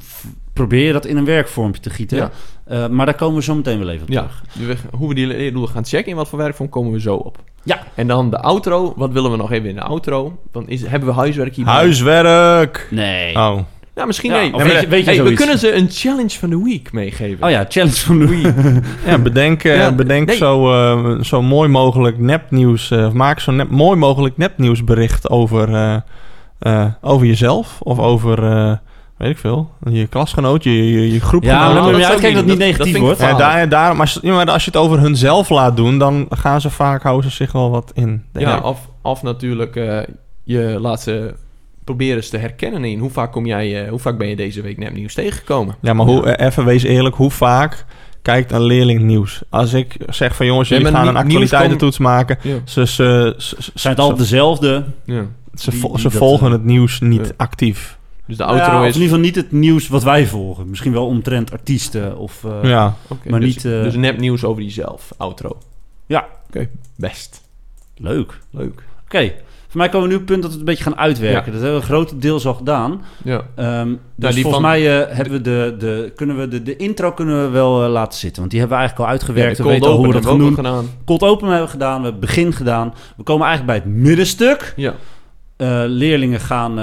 probeer 0.52 0.86
je 0.86 0.92
dat 0.92 1.06
in 1.06 1.16
een 1.16 1.24
werkvormpje 1.24 1.80
te 1.80 1.90
gieten. 1.90 2.16
Ja. 2.16 2.30
Eh, 2.64 2.88
maar 2.88 3.06
daar 3.06 3.14
komen 3.14 3.36
we 3.36 3.42
zo 3.42 3.54
meteen 3.54 3.78
wel 3.78 3.88
even 3.88 4.02
op 4.02 4.08
Ja, 4.12 4.26
terug. 4.52 4.82
we- 4.82 4.96
hoe 4.96 5.08
we 5.08 5.14
die 5.14 5.26
leerdoelen 5.26 5.70
gaan 5.70 5.84
checken 5.84 6.10
in 6.10 6.16
wat 6.16 6.28
voor 6.28 6.38
werkvorm 6.38 6.68
komen 6.68 6.92
we 6.92 7.00
zo 7.00 7.14
op. 7.14 7.38
Ja. 7.62 7.78
En 7.94 8.06
dan 8.06 8.30
de 8.30 8.38
outro. 8.40 8.92
Wat 8.96 9.12
willen 9.12 9.30
we 9.30 9.36
nog 9.36 9.52
even 9.52 9.68
in 9.68 9.74
de 9.74 9.80
outro? 9.82 10.38
Dan 10.52 10.68
is, 10.68 10.86
hebben 10.86 11.08
we 11.08 11.14
huiswerk 11.14 11.54
hierbij. 11.54 11.74
Huiswerk! 11.74 12.88
Nee. 12.90 13.34
Oh. 13.36 13.58
Ja, 13.96 14.04
misschien 14.04 14.30
Ja, 14.30 14.36
nee. 14.40 14.54
of 14.54 14.62
Nee, 14.64 14.72
weet 14.72 14.80
je- 14.82 14.88
weet 14.88 15.04
je 15.04 15.10
hey, 15.10 15.22
we 15.22 15.32
kunnen 15.32 15.58
ze 15.58 15.74
een 15.74 15.88
challenge 15.90 16.38
van 16.38 16.50
de 16.50 16.62
week 16.62 16.92
meegeven. 16.92 17.44
Oh 17.44 17.50
ja, 17.50 17.64
challenge 17.68 17.96
van 17.96 18.18
de 18.18 18.26
week. 18.28 18.54
Ja, 19.06 19.18
bedenk, 19.18 19.64
eh, 19.64 19.76
Ja, 19.76 19.92
bedenk 19.92 20.26
nee. 20.26 20.36
zo, 20.36 20.72
eh, 20.72 21.20
zo 21.22 21.42
mooi 21.42 21.68
mogelijk 21.68 22.18
nepnieuws. 22.18 22.90
eh, 22.90 23.10
maak 23.10 23.40
zo 23.40 23.52
nep- 23.52 23.70
mooi 23.70 23.98
mogelijk 23.98 24.36
nepnieuwsbericht 24.36 25.30
over, 25.30 25.74
eh, 25.74 25.96
eh, 26.58 26.86
over 27.00 27.26
jezelf. 27.26 27.76
Of 27.80 27.98
over, 27.98 28.44
eh, 28.44 28.72
weet 29.16 29.30
ik 29.30 29.38
veel, 29.38 29.70
je 29.90 30.06
klasgenoot, 30.06 30.64
je, 30.64 30.90
je, 30.92 31.12
je 31.12 31.20
groepgenoot. 31.20 31.58
Ja, 31.60 31.64
maar 31.66 31.74
dan 31.74 31.90
moet 31.90 32.00
je 32.00 32.06
uitkijken 32.06 32.34
dat 32.34 32.44
niet 32.46 32.58
het 32.58 32.58
niet 32.66 32.68
negatief 32.68 32.92
Dat- 32.92 33.02
wordt. 33.02 33.20
Ja, 33.20 33.34
daar, 33.34 33.68
daarom, 33.68 34.00
als, 34.00 34.12
je- 34.12 34.20
ja, 34.22 34.34
maar 34.34 34.50
als 34.50 34.64
je 34.64 34.70
het 34.70 34.80
over 34.80 35.00
hunzelf 35.00 35.48
laat 35.48 35.76
doen, 35.76 35.98
dan 35.98 36.26
gaan 36.30 36.60
ze 36.60 36.70
vaak, 36.70 37.02
houden 37.02 37.30
ze 37.30 37.36
zich 37.36 37.52
wel 37.52 37.70
wat 37.70 37.90
in. 37.94 38.24
Ja, 38.32 38.58
of, 38.60 38.88
of 39.02 39.22
natuurlijk 39.22 39.76
eh, 39.76 39.98
je 40.44 40.76
laat 40.80 41.02
ze 41.02 41.34
proberen 41.86 42.16
eens 42.16 42.28
te 42.28 42.36
herkennen 42.36 42.84
in. 42.84 42.98
Hoe 42.98 43.10
vaak, 43.10 43.32
kom 43.32 43.46
jij, 43.46 43.82
eh, 43.84 43.90
hoe 43.90 43.98
vaak 43.98 44.18
ben 44.18 44.28
je 44.28 44.36
deze 44.36 44.62
week 44.62 44.78
nepnieuws 44.78 45.14
tegengekomen? 45.14 45.76
ja 45.80 45.92
maar 45.94 46.06
hoe, 46.06 46.26
eh, 46.30 46.46
even 46.46 46.64
wees 46.64 46.82
eerlijk, 46.82 47.14
hoe 47.14 47.30
vaak 47.30 47.84
kijkt 48.22 48.52
een 48.52 48.62
leerling 48.62 49.00
nieuws? 49.00 49.42
Als 49.48 49.72
ik 49.72 49.96
zeg 50.08 50.36
van 50.36 50.46
jongens, 50.46 50.68
jullie 50.68 50.86
gaan 50.86 51.08
een 51.08 51.16
actualiteitentoets 51.16 51.98
maken. 51.98 52.38
Ja. 52.42 52.58
Ze, 52.64 52.86
ze, 52.86 53.34
ze, 53.38 53.56
ze, 53.58 53.70
Zijn 53.74 53.92
het 53.94 54.02
altijd 54.02 54.20
dezelfde? 54.20 54.84
ja. 55.04 55.26
ze, 55.54 55.70
die- 55.70 55.80
vo- 55.80 55.88
die 55.88 55.98
ze 55.98 56.08
dat, 56.08 56.12
volgen 56.18 56.46
eh, 56.46 56.52
het 56.52 56.64
nieuws 56.64 57.00
niet 57.00 57.26
ja. 57.26 57.32
actief. 57.36 57.98
Dus 58.26 58.36
de 58.36 58.42
Ja, 58.42 58.48
outro 58.48 58.76
of 58.76 58.82
in 58.82 58.88
is... 58.88 58.94
ieder 58.94 59.08
geval 59.08 59.24
niet 59.24 59.34
het 59.36 59.52
nieuws 59.52 59.88
wat 59.88 60.02
wij 60.02 60.26
volgen. 60.26 60.68
Misschien 60.70 60.92
wel 60.92 61.06
omtrent 61.06 61.52
artiesten 61.52 62.18
of... 62.18 62.44
eh, 62.44 62.70
ja. 62.70 62.96
Maar 63.28 63.40
dus, 63.40 63.54
niet, 63.54 63.64
eh, 63.64 63.82
Dus 63.82 63.94
nepnieuws 63.94 64.44
over 64.44 64.62
jezelf. 64.62 65.12
Outro. 65.16 65.58
Ja. 66.06 66.26
Oké, 66.48 66.68
best. 66.96 67.40
Leuk. 67.96 68.38
Leuk. 68.50 68.82
Oké. 69.04 69.32
Voor 69.76 69.84
mij 69.84 69.94
komen 69.94 70.08
we 70.08 70.14
nu 70.14 70.20
op 70.22 70.28
het 70.28 70.38
punt 70.38 70.42
dat 70.42 70.52
we 70.52 70.58
het 70.58 70.68
een 70.68 70.74
beetje 70.74 70.90
gaan 70.90 70.98
uitwerken. 71.02 71.44
Ja. 71.44 71.52
Dat 71.52 71.60
hebben 71.62 71.70
we 71.70 71.76
een 71.76 71.82
groot 71.82 72.22
deel 72.22 72.40
al 72.44 72.54
gedaan. 72.54 73.02
Ja. 73.24 73.42
Ehm, 73.54 73.94
dus 74.14 74.34
volgens 74.34 74.52
van- 74.52 74.62
mij 74.62 75.00
eh, 75.00 75.16
hebben 75.16 75.34
we 75.34 75.40
de, 75.40 75.74
de, 75.78 76.12
kunnen 76.16 76.38
we 76.38 76.48
de, 76.48 76.62
de 76.62 76.76
intro 76.76 77.12
kunnen 77.12 77.42
we 77.42 77.48
wel 77.48 77.84
eh, 77.84 77.90
laten 77.90 78.18
zitten. 78.18 78.38
Want 78.38 78.50
die 78.50 78.60
hebben 78.60 78.78
we 78.78 78.82
eigenlijk 78.84 79.10
al 79.10 79.16
uitgewerkt. 79.18 79.58
we 79.58 79.64
weten 79.64 79.90
al 79.90 79.96
hoe 79.96 80.06
we 80.06 80.12
dat 80.12 80.26
gaan 80.26 80.38
doen. 80.38 80.54
gedaan. 80.54 80.86
Cold 81.04 81.22
open 81.22 81.48
hebben 81.48 81.64
we 81.64 81.70
gedaan. 81.70 81.96
We 81.96 82.02
hebben 82.02 82.20
het 82.20 82.34
begin 82.34 82.52
gedaan. 82.52 82.94
We 83.16 83.22
komen 83.22 83.46
eigenlijk 83.46 83.78
bij 83.84 83.90
het 83.92 84.00
middenstuk. 84.02 84.72
Ja. 84.76 84.94
Eh, 85.56 85.82
leerlingen 85.86 86.40
gaan... 86.40 86.78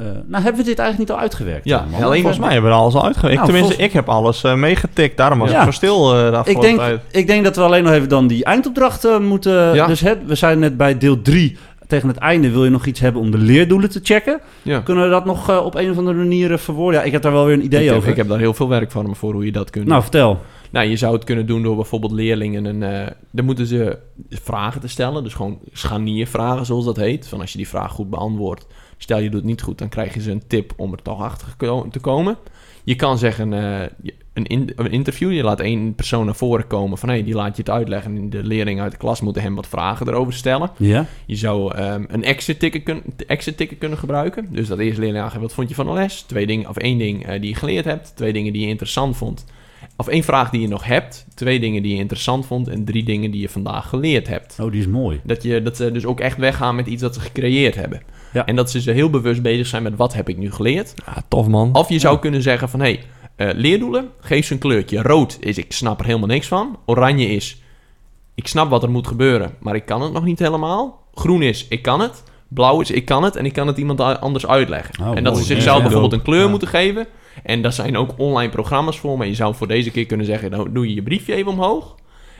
eh, 0.00 0.06
nou, 0.26 0.42
hebben 0.42 0.60
we 0.60 0.68
dit 0.68 0.78
eigenlijk 0.78 0.98
niet 0.98 1.10
al 1.10 1.18
uitgewerkt? 1.18 1.64
Ja, 1.64 1.86
alleen- 2.02 2.20
Volgens 2.20 2.38
mij 2.42 2.52
hebben 2.52 2.70
we 2.70 2.76
er 2.76 2.82
alles 2.82 2.94
al 2.94 3.04
uitgewerkt. 3.04 3.34
Nou, 3.36 3.46
Tenminste, 3.46 3.72
volgens- 3.74 3.88
ik 3.88 3.92
heb 4.06 4.08
alles 4.08 4.44
eh, 4.44 4.54
meegetikt. 4.54 5.16
Daarom 5.16 5.38
was 5.38 5.50
Ja. 5.50 5.58
ik 5.58 5.64
zo 5.64 5.70
stil 5.70 6.04
de 6.08 6.40
Ik 6.44 6.60
denk, 6.60 6.78
tijd. 6.78 7.00
ik 7.10 7.26
denk 7.26 7.44
dat 7.44 7.56
we 7.56 7.62
alleen 7.62 7.82
nog 7.84 7.92
even 7.92 8.08
dan 8.08 8.26
die 8.26 8.44
eindopdrachten 8.44 9.24
moeten... 9.24 9.74
Ja. 9.74 9.86
Dus 9.86 10.00
we 10.26 10.34
zijn 10.34 10.58
net 10.58 10.76
bij 10.76 10.98
deel 10.98 11.22
3 11.22 11.56
tegen 11.86 12.08
het 12.08 12.16
einde 12.16 12.50
wil 12.50 12.64
je 12.64 12.70
nog 12.70 12.86
iets 12.86 13.00
hebben 13.00 13.22
om 13.22 13.30
de 13.30 13.38
leerdoelen 13.38 13.90
te 13.90 14.00
checken. 14.02 14.40
Ja. 14.62 14.80
Kunnen 14.80 15.04
we 15.04 15.10
dat 15.10 15.24
nog 15.24 15.62
op 15.64 15.74
een 15.74 15.90
of 15.90 15.98
andere 15.98 16.16
manier 16.18 16.58
verwoorden? 16.58 17.00
Ja, 17.00 17.06
ik 17.06 17.12
heb 17.12 17.22
daar 17.22 17.32
wel 17.32 17.44
weer 17.44 17.54
een 17.54 17.64
idee 17.64 17.80
Ik 17.82 17.88
heb, 17.88 17.96
over. 17.96 18.08
ik 18.10 18.16
heb 18.16 18.28
daar 18.28 18.38
heel 18.38 18.54
veel 18.54 18.68
werkvormen 18.68 19.16
voor 19.16 19.32
hoe 19.32 19.44
je 19.44 19.52
dat 19.52 19.70
kunt 19.70 19.86
Nou, 19.86 20.02
vertel. 20.02 20.38
Nou, 20.70 20.86
je 20.88 20.96
zou 20.96 21.14
het 21.14 21.24
kunnen 21.24 21.46
doen 21.46 21.62
door 21.62 21.76
bijvoorbeeld 21.76 22.12
leerlingen 22.12 22.64
een... 22.64 22.82
eh 22.82 23.06
dan 23.30 23.44
moeten 23.44 23.66
ze 23.66 23.98
vragen 24.30 24.80
te 24.80 24.88
stellen. 24.88 25.22
Dus 25.24 25.34
gewoon 25.34 25.58
scharniervragen, 25.72 26.66
zoals 26.66 26.84
dat 26.84 26.96
heet. 26.96 27.28
Van 27.28 27.40
als 27.40 27.50
je 27.52 27.58
die 27.58 27.68
vraag 27.68 27.92
goed 27.92 28.10
beantwoordt... 28.10 28.66
Stel 29.02 29.18
je 29.18 29.30
doet 29.30 29.40
het 29.40 29.48
niet 29.48 29.62
goed, 29.62 29.78
dan 29.78 29.88
krijg 29.88 30.14
je 30.14 30.20
ze 30.20 30.30
een 30.30 30.46
tip 30.46 30.72
om 30.76 30.92
er 30.92 31.02
toch 31.02 31.20
achter 31.22 31.48
te 31.90 32.00
komen. 32.00 32.36
Je 32.84 32.96
kan 32.96 33.18
zeggen, 33.18 33.52
eh, 33.52 33.88
een, 34.32 34.46
in- 34.46 34.72
een 34.76 34.90
interview. 34.90 35.32
Je 35.32 35.42
laat 35.42 35.60
één 35.60 35.94
persoon 35.94 36.24
naar 36.24 36.34
voren 36.34 36.66
komen 36.66 36.98
van... 36.98 37.08
Hé, 37.08 37.22
die 37.24 37.34
laat 37.34 37.56
je 37.56 37.62
het 37.62 37.70
uitleggen. 37.70 38.16
En 38.16 38.30
de 38.30 38.42
leerlingen 38.44 38.82
uit 38.82 38.92
de 38.92 38.98
klas 38.98 39.20
moeten 39.20 39.42
hem 39.42 39.54
wat 39.54 39.66
vragen 39.66 40.08
erover 40.08 40.32
stellen. 40.32 40.70
Ja? 40.76 41.06
Je 41.26 41.36
zou 41.36 41.74
ehm, 41.74 42.04
een 42.08 42.24
exit 42.24 42.58
ticket, 42.58 42.82
kun, 42.82 43.02
exit 43.26 43.56
ticket 43.56 43.78
kunnen 43.78 43.98
gebruiken. 43.98 44.46
Dus 44.50 44.68
dat 44.68 44.78
eerst 44.78 44.98
leerling 44.98 45.22
aangeven, 45.22 45.40
wat 45.40 45.52
vond 45.52 45.68
je 45.68 45.74
van 45.74 45.86
de 45.86 45.92
les? 45.92 46.22
Twee 46.22 46.46
dingen, 46.46 46.68
of 46.68 46.76
één 46.76 46.98
ding 46.98 47.26
eh, 47.26 47.40
die 47.40 47.50
je 47.50 47.56
geleerd 47.56 47.84
hebt. 47.84 48.12
Twee 48.16 48.32
dingen 48.32 48.52
die 48.52 48.62
je 48.62 48.68
interessant 48.68 49.16
vond. 49.16 49.44
Of 49.96 50.08
één 50.08 50.22
vraag 50.22 50.50
die 50.50 50.60
je 50.60 50.68
nog 50.68 50.84
hebt. 50.84 51.26
Twee 51.34 51.60
dingen 51.60 51.82
die 51.82 51.92
je 51.92 51.98
interessant 52.00 52.46
vond. 52.46 52.68
En 52.68 52.84
drie 52.84 53.04
dingen 53.04 53.30
die 53.30 53.40
je 53.40 53.48
vandaag 53.48 53.88
geleerd 53.88 54.28
hebt. 54.28 54.56
Oh, 54.60 54.70
die 54.72 54.80
is 54.80 54.86
mooi. 54.86 55.20
Dat, 55.24 55.42
je, 55.42 55.62
dat 55.62 55.76
ze 55.76 55.92
dus 55.92 56.04
ook 56.06 56.20
echt 56.20 56.36
weggaan 56.36 56.74
met 56.74 56.86
iets 56.86 57.02
dat 57.02 57.14
ze 57.14 57.20
gecreëerd 57.20 57.74
hebben. 57.74 58.02
Ja. 58.32 58.46
En 58.46 58.56
dat 58.56 58.70
ze 58.70 58.80
ze 58.80 58.90
heel 58.90 59.10
bewust 59.10 59.42
bezig 59.42 59.66
zijn 59.66 59.82
met 59.82 59.96
wat 59.96 60.14
heb 60.14 60.28
ik 60.28 60.36
nu 60.36 60.52
geleerd. 60.52 60.94
Ja, 61.06 61.22
tof 61.28 61.46
man. 61.48 61.74
Of 61.74 61.88
je 61.88 61.98
zou 61.98 62.14
Ja. 62.14 62.20
kunnen 62.20 62.42
zeggen 62.42 62.68
van... 62.68 62.80
Hé, 62.80 62.86
hey, 62.86 63.02
eh, 63.36 63.54
leerdoelen, 63.58 64.08
geef 64.20 64.46
ze 64.46 64.52
een 64.52 64.58
kleurtje. 64.58 65.02
Rood 65.02 65.36
is 65.40 65.58
ik 65.58 65.72
snap 65.72 66.00
er 66.00 66.06
helemaal 66.06 66.28
niks 66.28 66.46
van. 66.48 66.78
Oranje 66.86 67.26
is 67.26 67.62
ik 68.34 68.46
snap 68.46 68.70
wat 68.70 68.82
er 68.82 68.90
moet 68.90 69.06
gebeuren, 69.06 69.50
maar 69.60 69.74
ik 69.74 69.86
kan 69.86 70.02
het 70.02 70.12
nog 70.12 70.24
niet 70.24 70.38
helemaal. 70.38 71.02
Groen 71.14 71.42
is 71.42 71.66
ik 71.68 71.82
kan 71.82 72.00
het. 72.00 72.22
Blauw 72.48 72.80
is 72.80 72.90
ik 72.90 73.04
kan 73.04 73.22
het 73.22 73.36
en 73.36 73.44
ik 73.44 73.52
kan 73.52 73.66
het 73.66 73.76
iemand 73.78 74.00
anders 74.00 74.46
uitleggen. 74.46 74.94
Oh, 75.00 75.16
en 75.16 75.24
dat 75.24 75.32
mooi. 75.32 75.44
ze 75.44 75.52
zichzelf 75.54 75.76
Ja, 75.76 75.82
bijvoorbeeld 75.82 76.12
een 76.12 76.22
kleur 76.22 76.50
moeten 76.50 76.68
geven. 76.68 77.06
En 77.42 77.62
daar 77.62 77.72
zijn 77.72 77.96
ook 77.96 78.10
online 78.16 78.50
programma's 78.52 78.98
voor. 78.98 79.18
Maar 79.18 79.26
je 79.26 79.34
zou 79.34 79.54
voor 79.54 79.66
deze 79.68 79.90
keer 79.90 80.06
kunnen 80.06 80.26
zeggen... 80.26 80.50
Nou, 80.50 80.72
doe 80.72 80.88
je 80.88 80.94
je 80.94 81.02
briefje 81.02 81.34
even 81.34 81.52
omhoog. 81.52 81.94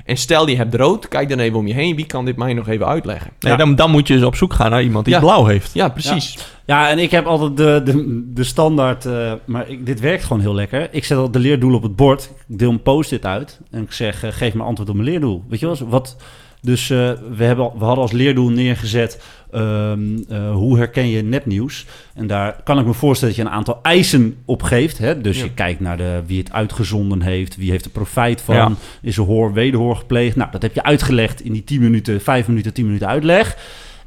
En 0.04 0.16
stel 0.16 0.48
je 0.48 0.56
hebt 0.56 0.74
rood, 0.74 1.08
kijk 1.08 1.28
dan 1.28 1.38
even 1.38 1.58
om 1.58 1.66
je 1.66 1.74
heen. 1.74 1.96
Wie 1.96 2.06
kan 2.06 2.24
dit 2.24 2.36
mij 2.36 2.54
nog 2.54 2.68
even 2.68 2.86
uitleggen? 2.86 3.30
Nee, 3.40 3.52
Ja. 3.52 3.58
dan, 3.58 3.74
dan 3.74 3.90
moet 3.90 4.08
je 4.08 4.14
dus 4.14 4.22
op 4.22 4.36
zoek 4.36 4.52
gaan 4.52 4.70
naar 4.70 4.82
iemand 4.82 5.04
die 5.04 5.14
Ja. 5.14 5.20
blauw 5.20 5.44
heeft. 5.44 5.70
Ja, 5.74 5.88
precies. 5.88 6.38
Ja, 6.66 6.88
en 6.90 6.98
ik 6.98 7.10
heb 7.10 7.26
altijd 7.26 7.56
de, 7.56 7.80
de, 7.84 8.22
de 8.34 8.44
standaard... 8.44 9.06
eh, 9.06 9.32
maar 9.44 9.68
ik, 9.68 9.86
dit 9.86 10.00
werkt 10.00 10.22
gewoon 10.24 10.40
heel 10.42 10.54
lekker. 10.54 10.88
Ik 10.90 11.04
zet 11.04 11.18
al 11.18 11.30
de 11.30 11.38
leerdoelen 11.38 11.78
op 11.78 11.84
het 11.84 11.96
bord. 11.96 12.30
Ik 12.48 12.58
deel 12.58 12.70
een 12.70 12.82
post-it 12.82 13.24
uit. 13.26 13.60
En 13.70 13.82
ik 13.82 13.92
zeg, 13.92 14.22
eh, 14.24 14.30
geef 14.32 14.54
me 14.54 14.62
antwoord 14.62 14.88
op 14.90 14.96
mijn 14.96 15.08
leerdoel. 15.08 15.44
Weet 15.48 15.60
je 15.60 15.66
wel? 15.66 15.76
Wat, 15.88 16.16
dus 16.62 16.90
eh, 16.90 17.12
we, 17.36 17.44
hebben, 17.44 17.70
we 17.78 17.84
hadden 17.84 18.02
als 18.02 18.12
leerdoel 18.12 18.48
neergezet... 18.50 19.22
ehm, 19.52 20.00
eh, 20.28 20.52
hoe 20.52 20.76
herken 20.78 21.08
je 21.08 21.22
nepnieuws? 21.22 21.86
En 22.14 22.26
daar 22.26 22.56
kan 22.64 22.78
ik 22.78 22.86
me 22.86 22.92
voorstellen 22.92 23.34
dat 23.34 23.44
je 23.44 23.50
een 23.50 23.56
aantal 23.56 23.78
eisen 23.82 24.36
op 24.44 24.62
geeft. 24.62 24.98
Hè? 24.98 25.20
Dus 25.20 25.38
Ja. 25.38 25.44
je 25.44 25.52
kijkt 25.54 25.80
naar 25.80 25.96
de, 25.96 26.22
wie 26.26 26.38
het 26.38 26.52
uitgezonden 26.52 27.22
heeft. 27.22 27.56
Wie 27.56 27.70
heeft 27.70 27.84
er 27.84 27.90
profijt 27.90 28.40
van? 28.40 28.54
Ja. 28.54 28.72
Is 29.02 29.16
er 29.16 29.24
hoor, 29.24 29.52
wederhoor 29.52 29.96
gepleegd? 29.96 30.36
Nou, 30.36 30.50
dat 30.50 30.62
heb 30.62 30.74
je 30.74 30.82
uitgelegd 30.82 31.40
in 31.40 31.52
die 31.52 31.64
10 31.64 31.80
minuten, 31.80 32.20
5 32.20 32.48
minuten, 32.48 32.72
10 32.72 32.84
minuten 32.84 33.08
uitleg. 33.08 33.56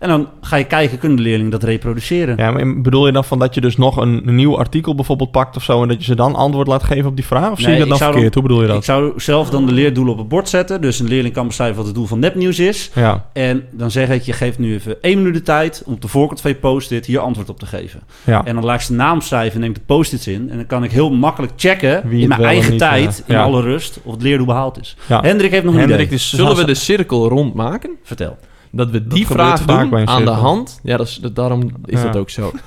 En 0.03 0.09
dan 0.09 0.29
ga 0.41 0.55
je 0.55 0.63
kijken, 0.63 0.97
kunnen 0.97 1.17
de 1.17 1.23
leerlingen 1.23 1.51
dat 1.51 1.63
reproduceren? 1.63 2.37
Ja, 2.37 2.51
maar 2.51 2.81
bedoel 2.81 3.05
je 3.05 3.11
dan 3.11 3.23
van 3.23 3.39
dat 3.39 3.53
je 3.55 3.61
dus 3.61 3.77
nog 3.77 3.97
een, 3.97 4.21
een 4.27 4.35
nieuw 4.35 4.57
artikel 4.57 4.95
bijvoorbeeld 4.95 5.31
pakt 5.31 5.55
of 5.55 5.63
zo... 5.63 5.81
en 5.81 5.87
dat 5.87 5.97
je 5.97 6.03
ze 6.03 6.15
dan 6.15 6.35
antwoord 6.35 6.67
laat 6.67 6.83
geven 6.83 7.09
op 7.09 7.15
die 7.15 7.25
vraag? 7.25 7.51
Of 7.51 7.57
zie 7.59 7.67
Nee, 7.67 7.73
je 7.77 7.79
dat 7.79 7.83
ik 7.85 7.89
dan 7.89 7.97
zou 7.99 8.11
verkeerd? 8.11 8.33
Hoe 8.33 8.43
bedoel 8.43 8.61
je 8.61 8.67
Ik 8.67 8.73
dat? 8.73 8.83
zou 8.85 9.13
zelf 9.15 9.49
dan 9.49 9.65
de 9.65 9.71
leerdoelen 9.71 10.13
op 10.13 10.19
het 10.19 10.27
bord 10.27 10.49
zetten. 10.49 10.81
Dus 10.81 10.99
een 10.99 11.07
leerling 11.07 11.33
kan 11.33 11.47
beschrijven 11.47 11.77
wat 11.77 11.85
het 11.85 11.95
doel 11.95 12.05
van 12.05 12.19
nepnieuws 12.19 12.59
is. 12.59 12.91
Ja, 12.95 13.25
En 13.33 13.63
dan 13.71 13.91
zeg 13.91 14.09
ik, 14.09 14.21
je 14.21 14.33
geeft 14.33 14.59
nu 14.59 14.73
even 14.73 15.01
één 15.01 15.17
minuut 15.17 15.33
de 15.33 15.41
tijd... 15.41 15.83
om 15.85 15.93
op 15.93 16.01
de 16.01 16.07
voorkant 16.07 16.41
van 16.41 16.51
je 16.51 16.57
post-it 16.57 17.05
hier 17.05 17.19
antwoord 17.19 17.49
op 17.49 17.59
te 17.59 17.65
geven. 17.65 17.99
ja. 18.23 18.45
En 18.45 18.55
dan 18.55 18.63
laat 18.65 18.75
ik 18.75 18.81
zijn 18.81 18.97
naam 18.97 19.21
schrijven 19.21 19.53
en 19.55 19.59
neem 19.59 19.69
ik 19.69 19.75
de 19.75 19.81
post-its 19.85 20.27
in. 20.27 20.49
En 20.49 20.55
dan 20.55 20.65
kan 20.65 20.83
ik 20.83 20.91
heel 20.91 21.09
makkelijk 21.11 21.51
checken 21.55 22.01
Wie 22.07 22.21
in 22.21 22.27
mijn 22.27 22.43
eigen 22.43 22.69
niet, 22.69 22.79
tijd... 22.79 23.23
eh, 23.27 23.35
in 23.35 23.41
alle 23.41 23.61
rust, 23.61 23.99
of 24.03 24.11
het 24.13 24.21
leerdoel 24.21 24.45
behaald 24.45 24.79
is. 24.79 24.95
ja. 25.07 25.21
Hendrik 25.21 25.51
heeft 25.51 25.63
nog 25.63 25.73
een 25.73 25.79
Hendrik, 25.79 25.99
idee. 26.01 26.11
dus 26.11 26.29
Zullen 26.29 26.55
we 26.55 26.65
de 26.65 26.73
cirkel 26.73 27.27
rondmaken? 27.27 27.89
Vertel. 28.03 28.37
Dat 28.75 28.89
we 28.89 29.07
die 29.07 29.27
vraag 29.27 29.61
vaak 29.61 29.89
doen 29.89 30.07
aan 30.07 30.25
de 30.25 30.31
hand. 30.31 30.79
Ja, 30.83 30.97
dat 30.97 31.07
is, 31.07 31.15
dat, 31.15 31.35
daarom 31.35 31.71
is 31.85 32.01
Ja. 32.01 32.05
dat 32.05 32.15
ook 32.15 32.29
zo. 32.29 32.51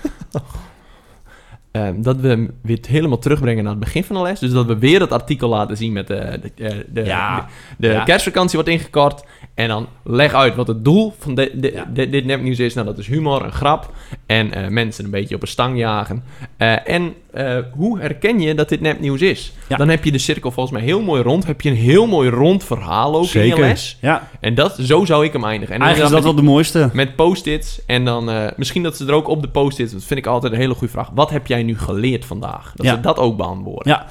Ehm, 1.71 2.03
dat 2.03 2.17
we 2.17 2.51
weer 2.63 2.79
helemaal 2.89 3.19
terugbrengen 3.19 3.63
naar 3.65 3.73
het 3.73 3.83
begin 3.83 4.05
van 4.05 4.17
de 4.17 4.23
les. 4.23 4.39
Dus 4.39 4.51
dat 4.51 4.67
we 4.67 4.79
weer 4.79 5.01
het 5.01 5.13
artikel 5.13 5.49
laten 5.49 5.77
zien 5.77 5.93
met 5.93 6.07
de, 6.07 6.41
de, 6.55 6.65
eh, 6.65 6.77
de, 6.89 7.05
Ja. 7.05 7.47
de, 7.79 7.89
de 7.89 8.03
kerstvakantie 8.05 8.55
wordt 8.55 8.71
ingekort. 8.71 9.25
En 9.57 9.69
dan 9.69 9.87
leg 10.05 10.33
uit 10.35 10.55
wat 10.55 10.67
het 10.67 10.85
doel 10.85 11.15
van 11.19 11.35
de, 11.35 11.51
de- 11.55 11.73
Ja. 11.73 11.91
de- 11.95 12.09
dit 12.11 12.25
nepnieuws 12.25 12.59
is. 12.59 12.75
Nou, 12.75 12.87
dat 12.87 12.99
is 12.99 13.07
humor, 13.07 13.45
een 13.45 13.53
grap. 13.53 13.93
En 14.27 14.53
eh, 14.53 14.69
mensen 14.69 15.05
een 15.05 15.11
beetje 15.11 15.35
op 15.35 15.43
een 15.43 15.49
stang 15.49 15.79
jagen. 15.79 16.25
Eh, 16.57 16.89
en 16.89 17.15
eh, 17.33 17.57
hoe 17.73 17.99
herken 18.01 18.41
je 18.41 18.55
dat 18.55 18.69
dit 18.69 18.81
nepnieuws 18.81 19.21
is? 19.21 19.53
Ja. 19.69 19.77
Dan 19.77 19.89
heb 19.89 20.05
je 20.05 20.13
de 20.13 20.19
cirkel 20.19 20.51
volgens 20.51 20.77
mij 20.77 20.85
heel 20.87 21.01
mooi 21.03 21.23
rond. 21.23 21.47
Heb 21.47 21.61
je 21.61 21.71
een 21.71 21.77
heel 21.77 22.07
mooi 22.07 22.31
rond 22.31 22.65
verhaal 22.65 23.15
ook 23.17 23.29
in 23.31 23.47
je 23.47 23.59
les. 23.61 23.99
Ja, 24.01 24.29
En 24.41 24.55
dat, 24.55 24.77
zo 24.81 25.05
zou 25.05 25.25
ik 25.25 25.33
hem 25.33 25.45
eindigen. 25.45 25.75
En 25.75 25.81
eigenlijk 25.81 26.11
is 26.11 26.23
dat 26.23 26.33
wel 26.33 26.43
de 26.45 26.51
mooiste. 26.51 26.91
met, 26.93 27.17
post-its. 27.17 27.81
En 27.87 28.05
dan 28.05 28.31
misschien 28.57 28.83
dat 28.83 28.97
ze 28.97 29.07
er 29.07 29.13
ook 29.13 29.29
op 29.29 29.43
de 29.43 29.49
post-its... 29.49 29.93
Dat 29.93 30.05
vind 30.05 30.19
ik 30.21 30.27
altijd 30.27 30.53
een 30.53 30.59
hele 30.59 30.75
goede 30.75 30.93
vraag. 30.93 31.11
Wat 31.15 31.31
heb 31.31 31.47
jij 31.47 31.63
nu 31.63 31.79
geleerd 31.79 32.25
vandaag? 32.25 32.73
Dat 32.75 32.87
ze 32.87 33.01
dat 33.01 33.19
ook 33.19 33.37
beantwoorden. 33.37 33.93
Ja. 33.93 34.07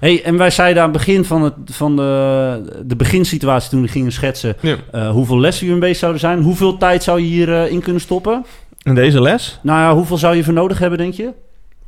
Hey, 0.00 0.22
en 0.24 0.36
wij 0.36 0.50
zeiden 0.50 0.82
aan 0.82 0.88
het 0.88 0.98
begin 0.98 1.24
van, 1.24 1.42
het, 1.42 1.54
van 1.64 1.96
de, 1.96 2.82
de 2.84 2.96
beginsituatie 2.96 3.70
toen 3.70 3.82
we 3.82 3.88
gingen 3.88 4.12
schetsen... 4.12 4.56
Ja. 4.60 4.76
eh, 4.92 5.10
hoeveel 5.10 5.40
lessen 5.40 5.66
UMB 5.66 5.94
zouden 5.94 6.20
zijn. 6.20 6.42
Hoeveel 6.42 6.76
tijd 6.76 7.02
zou 7.02 7.20
je 7.20 7.26
hierin 7.26 7.70
in 7.70 7.80
kunnen 7.80 8.00
stoppen? 8.02 8.44
In 8.82 8.94
deze 8.94 9.20
les? 9.22 9.58
Nou 9.62 9.78
ja, 9.80 9.94
hoeveel 9.94 10.16
zou 10.18 10.36
je 10.36 10.44
voor 10.44 10.52
nodig 10.54 10.78
hebben, 10.78 10.98
denk 10.98 11.14
je? 11.14 11.32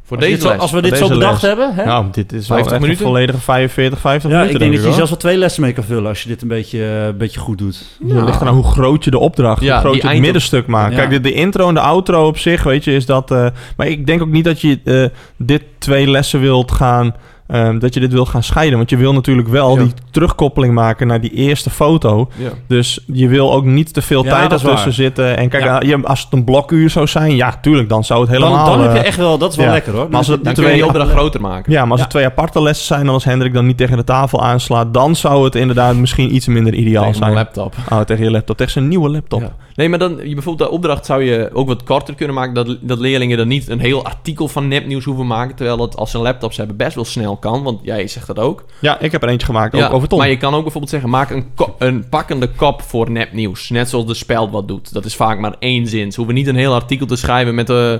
Voor 0.04 0.16
Als, 0.16 0.26
deze 0.26 0.40
zo- 0.40 0.48
les. 0.48 0.58
als 0.58 0.70
we 0.70 0.82
dit 0.82 0.96
zo 0.96 1.08
bedacht 1.08 1.32
les. 1.32 1.50
hebben. 1.50 1.74
Hè? 1.74 1.84
Nou, 1.84 2.06
dit 2.12 2.32
is 2.32 2.48
wel 2.48 2.56
50 2.56 2.72
echt 2.72 2.82
minuten? 2.82 3.06
volledige 3.06 3.38
45, 3.40 4.00
50 4.00 4.30
ja, 4.30 4.36
minuten. 4.36 4.54
ik 4.54 4.60
denk 4.66 4.76
dat 4.76 4.84
je 4.90 4.94
zelfs 4.94 5.10
wel 5.10 5.18
twee 5.18 5.36
lessen 5.36 5.62
mee 5.62 5.72
kan 5.72 5.84
vullen 5.84 6.06
als 6.08 6.22
je 6.22 6.28
dit 6.28 6.42
een 6.42 6.48
beetje, 6.48 6.78
eh, 6.84 7.06
een 7.06 7.16
beetje 7.16 7.40
goed 7.40 7.58
doet. 7.58 7.98
Het 8.08 8.24
ligt 8.24 8.40
eraan 8.40 8.54
hoe 8.54 8.64
groot 8.64 9.04
je 9.04 9.10
de 9.10 9.18
opdracht, 9.18 9.62
Ja, 9.62 9.72
hoe 9.72 9.80
groot 9.80 10.02
je 10.02 10.08
het 10.08 10.18
middenstuk 10.18 10.66
maakt. 10.66 10.92
Ja. 10.92 10.98
Kijk, 10.98 11.10
de, 11.10 11.20
de 11.20 11.32
intro 11.32 11.68
en 11.68 11.74
de 11.74 11.80
outro 11.80 12.26
op 12.26 12.38
zich, 12.38 12.62
weet 12.62 12.84
je, 12.84 12.92
is 12.94 13.06
dat... 13.06 13.30
eh, 13.30 13.46
maar 13.76 13.86
ik 13.86 14.06
denk 14.06 14.22
ook 14.22 14.28
niet 14.30 14.44
dat 14.44 14.60
je 14.60 14.78
eh, 14.84 15.04
dit 15.36 15.62
twee 15.78 16.10
lessen 16.10 16.40
wilt 16.40 16.72
gaan... 16.72 17.14
ehm, 17.48 17.78
dat 17.78 17.94
je 17.94 18.00
dit 18.00 18.12
wil 18.12 18.26
gaan 18.26 18.42
scheiden. 18.42 18.76
Want 18.78 18.90
je 18.90 18.96
wil 18.96 19.12
natuurlijk 19.12 19.48
wel 19.48 19.76
Ja. 19.76 19.82
die 19.82 19.92
terugkoppeling 20.10 20.74
maken 20.74 21.06
naar 21.06 21.20
die 21.20 21.30
eerste 21.32 21.70
foto. 21.70 22.28
Ja. 22.36 22.48
Dus 22.66 23.00
je 23.12 23.28
wil 23.28 23.52
ook 23.52 23.64
niet 23.64 23.94
te 23.94 24.02
veel 24.02 24.24
Ja, 24.24 24.30
tijd 24.30 24.52
ertussen 24.62 24.92
zitten. 24.92 25.36
En 25.36 25.48
kijk, 25.48 25.82
je- 25.84 26.00
als 26.04 26.20
het 26.24 26.32
een 26.32 26.44
blokuur 26.44 26.90
zou 26.90 27.06
zijn, 27.06 27.36
ja, 27.36 27.58
tuurlijk, 27.62 27.88
dan 27.88 28.04
zou 28.04 28.20
het 28.20 28.30
helemaal... 28.30 28.66
dan 28.66 28.80
heb 28.82 28.92
je 28.92 28.98
eh, 28.98 29.06
echt 29.06 29.16
wel, 29.16 29.38
dat 29.38 29.50
is 29.50 29.56
wel 29.56 29.70
lekker 29.70 29.92
hoor. 29.92 30.06
Maar 30.08 30.18
als 30.18 30.26
het 30.26 30.44
Dan 30.44 30.52
je- 30.54 30.60
kun 30.60 30.68
je 30.70 30.76
twee- 30.76 30.86
opdracht 30.88 31.10
groter 31.10 31.40
maken. 31.40 31.72
Ja, 31.72 31.82
maar 31.82 31.90
als 31.92 32.00
het 32.00 32.10
twee 32.10 32.24
aparte 32.24 32.62
lessen 32.62 32.86
zijn... 32.86 33.00
en 33.00 33.08
als 33.08 33.24
Hendrik 33.24 33.52
dan 33.54 33.66
niet 33.66 33.76
tegen 33.76 33.96
de 33.96 34.04
tafel 34.04 34.42
aanslaat... 34.42 34.94
dan 34.94 35.16
zou 35.16 35.44
het 35.44 35.54
inderdaad 35.54 35.94
misschien 35.96 36.34
iets 36.34 36.46
minder 36.46 36.74
ideaal 36.74 37.02
Tegen 37.02 37.18
zijn. 37.18 37.32
mijn 37.32 37.44
laptop. 37.44 37.74
Oh, 37.92 38.00
tegen 38.00 38.24
je 38.24 38.30
laptop. 38.30 38.56
Tegen 38.56 38.72
zijn 38.72 38.88
nieuwe 38.88 39.08
laptop. 39.10 39.52
Nee, 39.74 39.88
maar 39.88 39.98
dan, 39.98 40.10
je 40.24 40.34
bijvoorbeeld 40.34 40.68
de 40.70 40.74
opdracht 40.76 41.06
zou 41.06 41.22
je 41.22 41.50
ook 41.52 41.68
wat 41.68 41.82
korter 41.82 42.14
kunnen 42.14 42.34
maken. 42.34 42.54
Dat, 42.54 42.76
dat 42.80 42.98
leerlingen 42.98 43.36
dan 43.38 43.48
niet 43.48 43.68
een 43.68 43.80
heel 43.80 44.04
artikel 44.04 44.48
van 44.48 44.68
nepnieuws 44.68 45.04
hoeven 45.04 45.26
maken. 45.26 45.56
Terwijl 45.56 45.76
dat 45.76 45.96
als 45.96 46.10
ze 46.10 46.16
een 46.16 46.22
laptop 46.22 46.52
ze 46.52 46.58
hebben 46.58 46.76
best 46.76 46.94
wel 46.94 47.04
snel 47.04 47.36
kan. 47.38 47.62
Want 47.62 47.80
jij 47.82 48.06
zegt 48.06 48.26
dat 48.26 48.38
ook. 48.38 48.64
Ja, 48.80 48.98
ik 48.98 49.12
heb 49.12 49.22
er 49.22 49.28
eentje 49.28 49.46
gemaakt, 49.46 49.76
Ja, 49.76 49.86
ook 49.86 49.92
over 49.92 50.08
Tom. 50.08 50.18
Maar 50.18 50.28
je 50.28 50.36
kan 50.36 50.54
ook 50.54 50.62
bijvoorbeeld 50.62 50.92
zeggen, 50.92 51.10
maak 51.10 51.30
een, 51.30 51.54
ko- 51.54 51.74
een 51.78 52.08
pakkende 52.08 52.48
kop 52.48 52.82
voor 52.82 53.10
nepnieuws. 53.10 53.68
Net 53.70 53.88
zoals 53.88 54.06
de 54.06 54.14
speld 54.14 54.50
wat 54.50 54.68
doet. 54.68 54.92
Dat 54.92 55.04
is 55.04 55.16
vaak 55.16 55.38
maar 55.38 55.54
één 55.58 55.86
zin. 55.86 56.10
Ze 56.10 56.16
hoeven 56.16 56.34
niet 56.34 56.46
een 56.46 56.56
heel 56.56 56.74
artikel 56.74 57.06
te 57.06 57.16
schrijven 57.16 57.54
met 57.54 57.70
eh 57.70 57.92
eh 57.92 57.98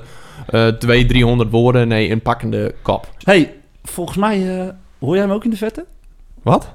200, 0.49 1.09
300 1.09 1.51
woorden. 1.51 1.89
Nee, 1.89 2.11
een 2.11 2.20
pakkende 2.22 2.74
kop. 2.82 3.07
hey, 3.22 3.55
volgens 3.84 4.16
mij 4.16 4.59
eh, 4.61 4.68
hoor 5.01 5.14
jij 5.14 5.24
hem 5.24 5.32
ook 5.34 5.45
in 5.45 5.51
de 5.51 5.57
vette? 5.57 5.84
Wat? 6.43 6.74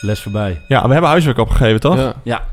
Les 0.00 0.20
voorbij. 0.20 0.60
Ja, 0.68 0.86
we 0.86 0.92
hebben 0.92 1.10
huiswerk 1.10 1.38
opgegeven, 1.38 1.80
toch? 1.80 1.96
Ja. 1.96 2.14
Ja, 2.24 2.44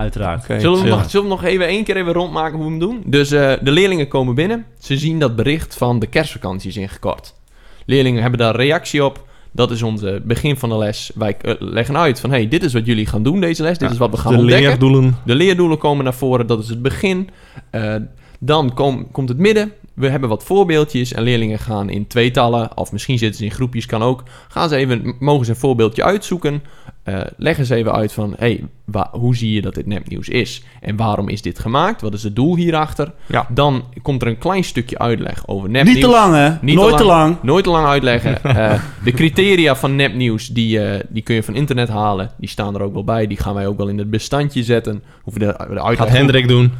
uiteraard. 0.00 0.44
Zullen 0.44 0.82
we, 0.82 0.88
nog, 0.88 1.10
zullen 1.10 1.28
we 1.28 1.32
nog 1.34 1.44
even 1.44 1.66
één 1.66 1.84
keer 1.84 1.96
even 1.96 2.12
rondmaken 2.12 2.54
hoe 2.56 2.64
we 2.64 2.70
hem 2.70 2.78
doen? 2.80 3.02
Dus 3.06 3.30
eh, 3.30 3.52
de 3.62 3.70
leerlingen 3.70 4.08
komen 4.08 4.34
binnen. 4.34 4.64
Ze 4.78 4.96
zien 4.98 5.18
dat 5.18 5.36
bericht 5.36 5.76
van 5.76 5.98
de 5.98 6.06
kerstvakantie 6.06 6.68
is 6.70 6.76
ingekort. 6.76 7.34
Leerlingen 7.86 8.20
hebben 8.22 8.38
daar 8.40 8.56
reactie 8.56 9.04
op. 9.04 9.28
Dat 9.52 9.70
is 9.70 9.82
onze 9.82 10.22
begin 10.24 10.56
van 10.56 10.68
de 10.68 10.76
les. 10.76 11.10
Wij 11.14 11.36
eh, 11.40 11.54
leggen 11.58 11.96
uit 11.96 12.20
van, 12.20 12.30
hey, 12.30 12.48
dit 12.48 12.62
is 12.62 12.72
wat 12.72 12.86
jullie 12.86 13.06
gaan 13.06 13.22
doen 13.22 13.40
deze 13.40 13.62
les. 13.62 13.78
Dit 13.78 13.88
Ja, 13.88 13.94
is 13.94 13.98
wat 14.00 14.10
we 14.10 14.16
gaan 14.16 14.32
de 14.32 14.38
ontdekken. 14.38 14.68
leerdoelen. 14.68 15.16
De 15.24 15.34
leerdoelen 15.34 15.78
komen 15.78 16.04
naar 16.04 16.14
voren, 16.14 16.46
dat 16.46 16.58
is 16.62 16.68
het 16.68 16.82
begin. 16.82 17.28
Eh, 17.70 17.94
dan 18.38 18.74
kom- 18.74 19.10
komt 19.10 19.28
het 19.28 19.38
midden. 19.38 19.72
We 20.00 20.08
hebben 20.08 20.28
wat 20.28 20.44
voorbeeldjes 20.44 21.12
en 21.12 21.22
leerlingen 21.22 21.58
gaan 21.58 21.90
in 21.90 22.06
tweetallen, 22.06 22.76
of 22.76 22.92
misschien 22.92 23.18
zitten 23.18 23.38
ze 23.38 23.44
in 23.44 23.50
groepjes, 23.50 23.86
kan 23.86 24.02
ook. 24.02 24.22
Gaan 24.48 24.68
ze 24.68 24.76
even, 24.76 25.14
mogen 25.18 25.44
ze 25.44 25.50
een 25.50 25.56
voorbeeldje 25.56 26.04
uitzoeken. 26.04 26.62
Eh, 27.02 27.20
leggen 27.36 27.66
ze 27.66 27.74
even 27.74 27.92
uit 27.92 28.12
van, 28.12 28.34
hey, 28.38 28.64
hoe 29.10 29.36
zie 29.36 29.52
je 29.52 29.60
dat 29.60 29.74
dit 29.74 29.86
nepnieuws 29.86 30.28
is? 30.28 30.62
En 30.80 30.96
waarom 30.96 31.28
is 31.28 31.42
dit 31.42 31.58
gemaakt? 31.58 32.00
Wat 32.00 32.14
is 32.14 32.22
het 32.22 32.36
doel 32.36 32.56
hierachter? 32.56 33.12
Ja. 33.26 33.46
Dan 33.48 33.84
komt 34.02 34.22
er 34.22 34.28
een 34.28 34.38
klein 34.38 34.64
stukje 34.64 34.98
uitleg 34.98 35.48
over 35.48 35.70
nepnieuws. 35.70 35.94
Niet 35.94 36.04
te 36.04 36.10
lang, 36.10 36.34
hè? 36.34 36.50
Niet 36.60 36.76
Nooit 36.76 36.96
te 36.96 37.04
lang. 37.04 37.36
Nooit 37.42 37.64
te 37.64 37.70
lang 37.70 37.86
uitleggen. 37.86 38.38
Eh, 38.60 38.82
de 39.04 39.12
criteria 39.12 39.76
van 39.76 39.96
nepnieuws, 39.96 40.48
die, 40.48 40.80
eh, 40.84 41.00
die 41.08 41.22
kun 41.22 41.34
je 41.34 41.42
van 41.42 41.54
internet 41.54 41.88
halen. 41.88 42.30
Die 42.38 42.48
staan 42.48 42.74
er 42.74 42.82
ook 42.82 42.92
wel 42.92 43.04
bij. 43.04 43.26
Die 43.26 43.36
gaan 43.36 43.54
wij 43.54 43.66
ook 43.66 43.76
wel 43.76 43.88
in 43.88 43.98
het 43.98 44.10
bestandje 44.10 44.62
zetten. 44.62 45.02
Hoeven 45.22 45.40
de, 45.40 45.46
de 45.46 45.82
uitleg... 45.82 45.96
Gaat 45.96 46.16
Hendrik 46.16 46.48
doen. 46.48 46.72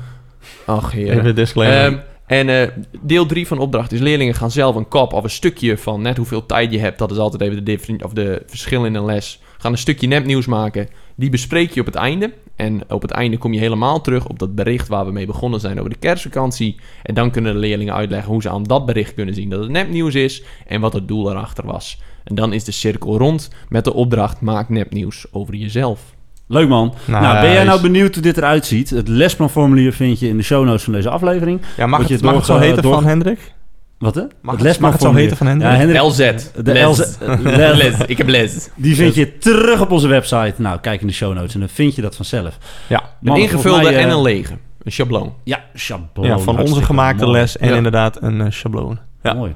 Ach, 0.65 0.93
heer. 0.93 1.11
Even 1.11 1.27
een 1.27 1.35
disclaimer. 1.35 1.93
Ehm, 1.93 1.99
en 2.31 2.49
eh, 2.49 2.69
deel 3.01 3.27
3 3.27 3.47
van 3.47 3.57
de 3.57 3.63
opdracht 3.63 3.93
is 3.93 4.01
leerlingen 4.01 4.35
gaan 4.35 4.51
zelf 4.51 4.77
een 4.77 4.89
kop 4.89 5.13
of 5.13 5.25
een 5.25 5.31
stukje 5.31 5.79
van 5.79 6.03
net 6.03 6.17
hoeveel 6.17 6.47
tijd 6.47 6.73
je 6.73 6.79
hebt. 6.79 6.99
Dat 6.99 7.11
is 7.11 7.19
altijd 7.19 7.43
even 7.43 7.65
de, 7.65 8.05
of 8.05 8.13
de 8.13 8.43
verschil 8.47 8.85
in 8.85 8.95
een 8.95 9.05
les. 9.05 9.41
Gaan 9.59 9.73
een 9.73 9.79
stukje 9.79 10.07
nepnieuws 10.07 10.47
maken. 10.47 10.89
Die 11.15 11.31
bespreek 11.31 11.71
je 11.71 11.81
op 11.81 11.87
het 11.87 11.95
einde. 11.95 12.33
En 12.57 12.81
op 12.89 13.03
het 13.03 13.11
einde 13.11 13.39
kom 13.39 13.53
je 13.53 13.61
helemaal 13.61 14.01
terug 14.01 14.27
op 14.29 14.39
dat 14.39 14.55
bericht 14.55 14.89
waar 14.89 15.07
we 15.07 15.13
mee 15.13 15.27
begonnen 15.27 15.61
zijn 15.61 15.79
over 15.79 15.91
de 15.91 15.99
kerstvakantie. 15.99 16.77
En 17.03 17.15
dan 17.15 17.31
kunnen 17.31 17.53
de 17.53 17.59
leerlingen 17.59 17.95
uitleggen 17.95 18.33
hoe 18.33 18.43
ze 18.43 18.51
aan 18.51 18.63
dat 18.63 18.87
bericht 18.87 19.15
kunnen 19.15 19.35
zien 19.35 19.51
dat 19.51 19.61
het 19.61 19.71
nepnieuws 19.71 20.15
is. 20.15 20.43
En 20.67 20.81
wat 20.81 20.93
het 20.93 21.09
doel 21.09 21.31
erachter 21.31 21.67
was. 21.67 22.01
En 22.25 22.35
dan 22.35 22.53
is 22.53 22.65
de 22.65 22.73
cirkel 22.73 23.19
rond 23.19 23.51
met 23.69 23.85
de 23.85 23.95
opdracht 23.95 24.41
maak 24.41 24.69
nepnieuws 24.69 25.27
over 25.33 25.55
jezelf. 25.55 26.15
Leuk 26.53 26.69
man. 26.69 26.95
Nice. 27.07 27.21
Nou, 27.21 27.41
ben 27.41 27.53
jij 27.53 27.65
nou 27.65 27.81
benieuwd 27.81 28.15
hoe 28.15 28.23
dit 28.23 28.37
eruit 28.37 28.67
ziet? 28.67 28.91
Het 28.91 29.09
lesplanformulier 29.09 29.93
vind 29.93 30.21
je 30.21 30.29
in 30.29 30.37
de 30.37 30.43
show 30.43 30.65
notes 30.65 30.83
van 30.83 30.93
deze 30.93 31.11
aflevering. 31.11 31.61
ja, 31.77 31.87
mag 31.87 31.99
het, 32.01 32.09
je 32.09 32.19
mag 32.23 32.35
het 32.35 32.45
zo 32.47 32.59
heten 32.59 32.83
van 32.83 33.05
Hendrik? 33.07 33.53
Wat 33.99 34.15
hè? 34.15 34.23
Mag 34.43 34.63
het- 34.63 34.79
mag 34.81 34.93
het 34.93 35.01
zo 35.01 35.15
heten 35.15 35.37
van 35.37 35.47
Hendrik? 35.47 35.71
Ja, 35.71 35.77
Hendrik, 35.77 36.01
LZ. 36.03 36.17
de 36.17 36.73
Les. 36.73 36.85
LZ. 36.99 37.17
Les. 37.43 37.77
Les. 37.77 37.95
Ik 38.07 38.19
heb 38.19 38.29
les. 38.29 38.69
Die 38.77 38.95
vind 38.95 39.15
je 39.15 39.39
terug 39.39 39.81
op 39.81 39.91
onze 39.91 40.09
website. 40.09 40.55
Nou, 40.57 40.79
kijk 40.81 41.01
in 41.01 41.07
de 41.07 41.13
show 41.13 41.35
notes 41.35 41.55
en 41.55 41.61
dan 41.61 41.69
vind 41.69 41.95
je 41.95 42.03
dat 42.03 42.17
vanzelf. 42.17 42.59
Ja. 42.89 43.03
Een 43.23 43.37
ingevulde 43.37 43.83
mij, 43.83 43.97
en 43.97 44.09
eh, 44.09 44.15
een 44.15 44.23
lege. 44.23 44.53
Een 44.83 44.93
schabloon. 44.93 45.33
Ja, 45.45 45.65
schabloon. 45.75 46.27
ja, 46.27 46.39
van 46.39 46.59
onze 46.61 46.83
gemaakte 46.83 47.25
mooi. 47.25 47.39
les 47.39 47.57
en 47.59 47.69
Ja. 47.69 47.77
inderdaad 47.77 48.23
een 48.23 48.41
eh, 48.41 48.47
schabloon. 48.51 48.99
Ja. 49.23 49.33
Mooi. 49.33 49.55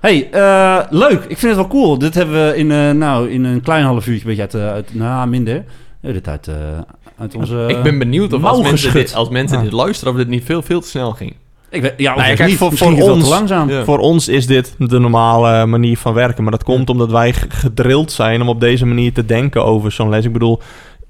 Hey, 0.00 0.28
eh, 0.32 0.78
leuk. 0.90 1.20
Ik 1.28 1.38
vind 1.38 1.42
het 1.42 1.54
wel 1.56 1.68
cool. 1.68 1.98
Dit 1.98 2.14
hebben 2.14 2.46
we 2.46 2.56
in, 2.56 2.70
eh, 2.70 2.90
nou, 2.90 3.30
in 3.30 3.44
een 3.44 3.60
klein 3.60 3.84
half 3.84 4.06
uurtje, 4.06 4.28
een 4.30 4.36
beetje 4.36 4.42
uit, 4.42 4.54
eh, 4.54 4.72
uit 4.72 4.94
nou, 4.94 5.28
minder. 5.28 5.64
Dit 6.12 6.28
uit, 6.28 6.48
eh, 6.48 6.54
uit 7.18 7.34
onze... 7.34 7.64
ik 7.68 7.82
ben 7.82 7.98
benieuwd 7.98 8.32
of 8.32 8.44
als 8.44 8.60
mensen, 8.60 8.92
dit, 8.92 9.14
als 9.14 9.28
mensen 9.28 9.56
Ah. 9.56 9.62
dit 9.62 9.72
luisteren, 9.72 10.12
of 10.12 10.18
dit 10.18 10.28
niet 10.28 10.44
veel, 10.44 10.62
veel 10.62 10.80
te 10.80 10.88
snel 10.88 11.10
ging. 11.12 11.34
Ik 11.70 11.82
weet, 11.82 11.94
ja, 11.96 12.14
Nou 12.16 12.34
kijk, 12.34 12.48
niet. 12.48 12.58
voor- 12.58 12.66
ons- 12.68 12.78
te 13.22 13.28
langzaam. 13.28 13.70
Ja. 13.70 13.84
Voor 13.84 13.98
ons 13.98 14.28
is 14.28 14.46
dit 14.46 14.74
de 14.78 14.98
normale 14.98 15.66
manier 15.66 15.98
van 15.98 16.14
werken. 16.14 16.42
Maar 16.42 16.52
dat 16.52 16.64
komt 16.64 16.90
omdat 16.90 17.10
wij 17.10 17.32
gedrild 17.32 18.12
zijn 18.12 18.40
om 18.42 18.48
op 18.48 18.60
deze 18.60 18.86
manier 18.86 19.12
te 19.12 19.24
denken 19.26 19.64
over 19.64 19.92
zo'n 19.92 20.08
les. 20.08 20.24
Ik 20.24 20.32
bedoel, 20.32 20.60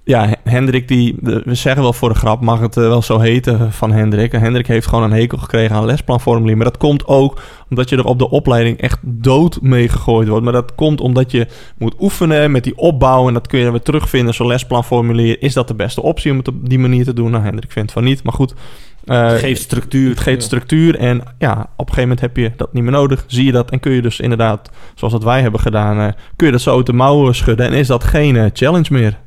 ja, 0.04 0.34
Hendrik, 0.44 0.88
die, 0.88 1.16
de- 1.20 1.42
we 1.44 1.54
zeggen 1.54 1.82
wel 1.82 1.92
voor 1.92 2.08
de 2.08 2.14
grap, 2.14 2.40
mag 2.40 2.60
het 2.60 2.76
eh, 2.76 2.82
wel 2.82 3.02
zo 3.02 3.18
heten 3.18 3.72
van 3.72 3.92
Hendrik. 3.92 4.32
En 4.32 4.40
Hendrik 4.40 4.66
heeft 4.66 4.86
gewoon 4.86 5.04
een 5.04 5.12
hekel 5.18 5.38
gekregen 5.38 5.76
aan 5.76 5.84
lesplanformulier. 5.84 6.56
Maar 6.56 6.66
dat 6.66 6.76
komt 6.76 7.06
ook 7.06 7.40
omdat 7.70 7.88
je 7.88 7.96
er 7.96 8.04
op 8.04 8.18
de 8.18 8.30
opleiding 8.30 8.78
echt 8.80 8.98
dood 9.02 9.58
mee 9.62 9.88
gegooid 9.88 10.28
wordt. 10.28 10.44
Maar 10.44 10.52
dat 10.52 10.74
komt 10.74 11.00
omdat 11.00 11.30
je 11.30 11.46
moet 11.78 11.94
oefenen 12.00 12.50
met 12.50 12.64
die 12.64 12.76
opbouw. 12.76 13.28
En 13.28 13.34
dat 13.34 13.46
kun 13.46 13.58
je 13.58 13.70
weer 13.70 13.82
terugvinden, 13.82 14.34
zo'n 14.34 14.46
lesplanformulier. 14.46 15.42
Is 15.42 15.52
dat 15.54 15.68
de 15.68 15.74
beste 15.74 16.02
optie 16.02 16.30
om 16.30 16.38
het 16.38 16.48
op 16.48 16.68
die 16.68 16.78
manier 16.78 17.04
te 17.04 17.12
doen? 17.14 17.30
Nou, 17.30 17.44
Hendrik 17.44 17.72
vindt 17.72 17.92
van 17.92 18.04
niet, 18.04 18.22
maar 18.22 18.32
goed. 18.32 18.54
eh, 19.04 19.26
Het 19.28 19.38
geeft 19.40 19.62
structuur. 19.62 20.08
het 20.10 20.20
geeft 20.20 20.42
structuur 20.42 20.96
en 20.98 21.22
ja, 21.38 21.52
op 21.52 21.88
een 21.88 21.94
gegeven 21.94 22.00
moment 22.02 22.20
heb 22.20 22.36
je 22.36 22.52
dat 22.56 22.72
niet 22.72 22.82
meer 22.82 22.92
nodig. 22.92 23.24
Zie 23.26 23.44
je 23.44 23.52
dat 23.52 23.70
en 23.70 23.80
kun 23.80 23.92
je 23.92 24.02
dus 24.02 24.20
inderdaad, 24.20 24.70
zoals 24.94 25.12
dat 25.12 25.24
wij 25.24 25.40
hebben 25.40 25.60
gedaan, 25.60 25.98
eh, 25.98 26.12
kun 26.36 26.46
je 26.46 26.52
dat 26.52 26.60
zo 26.60 26.76
uit 26.76 26.86
de 26.86 26.92
mouwen 26.92 27.34
schudden. 27.34 27.66
En 27.66 27.72
is 27.72 27.86
dat 27.86 28.04
geen 28.04 28.50
challenge 28.52 28.92
meer. 28.92 29.18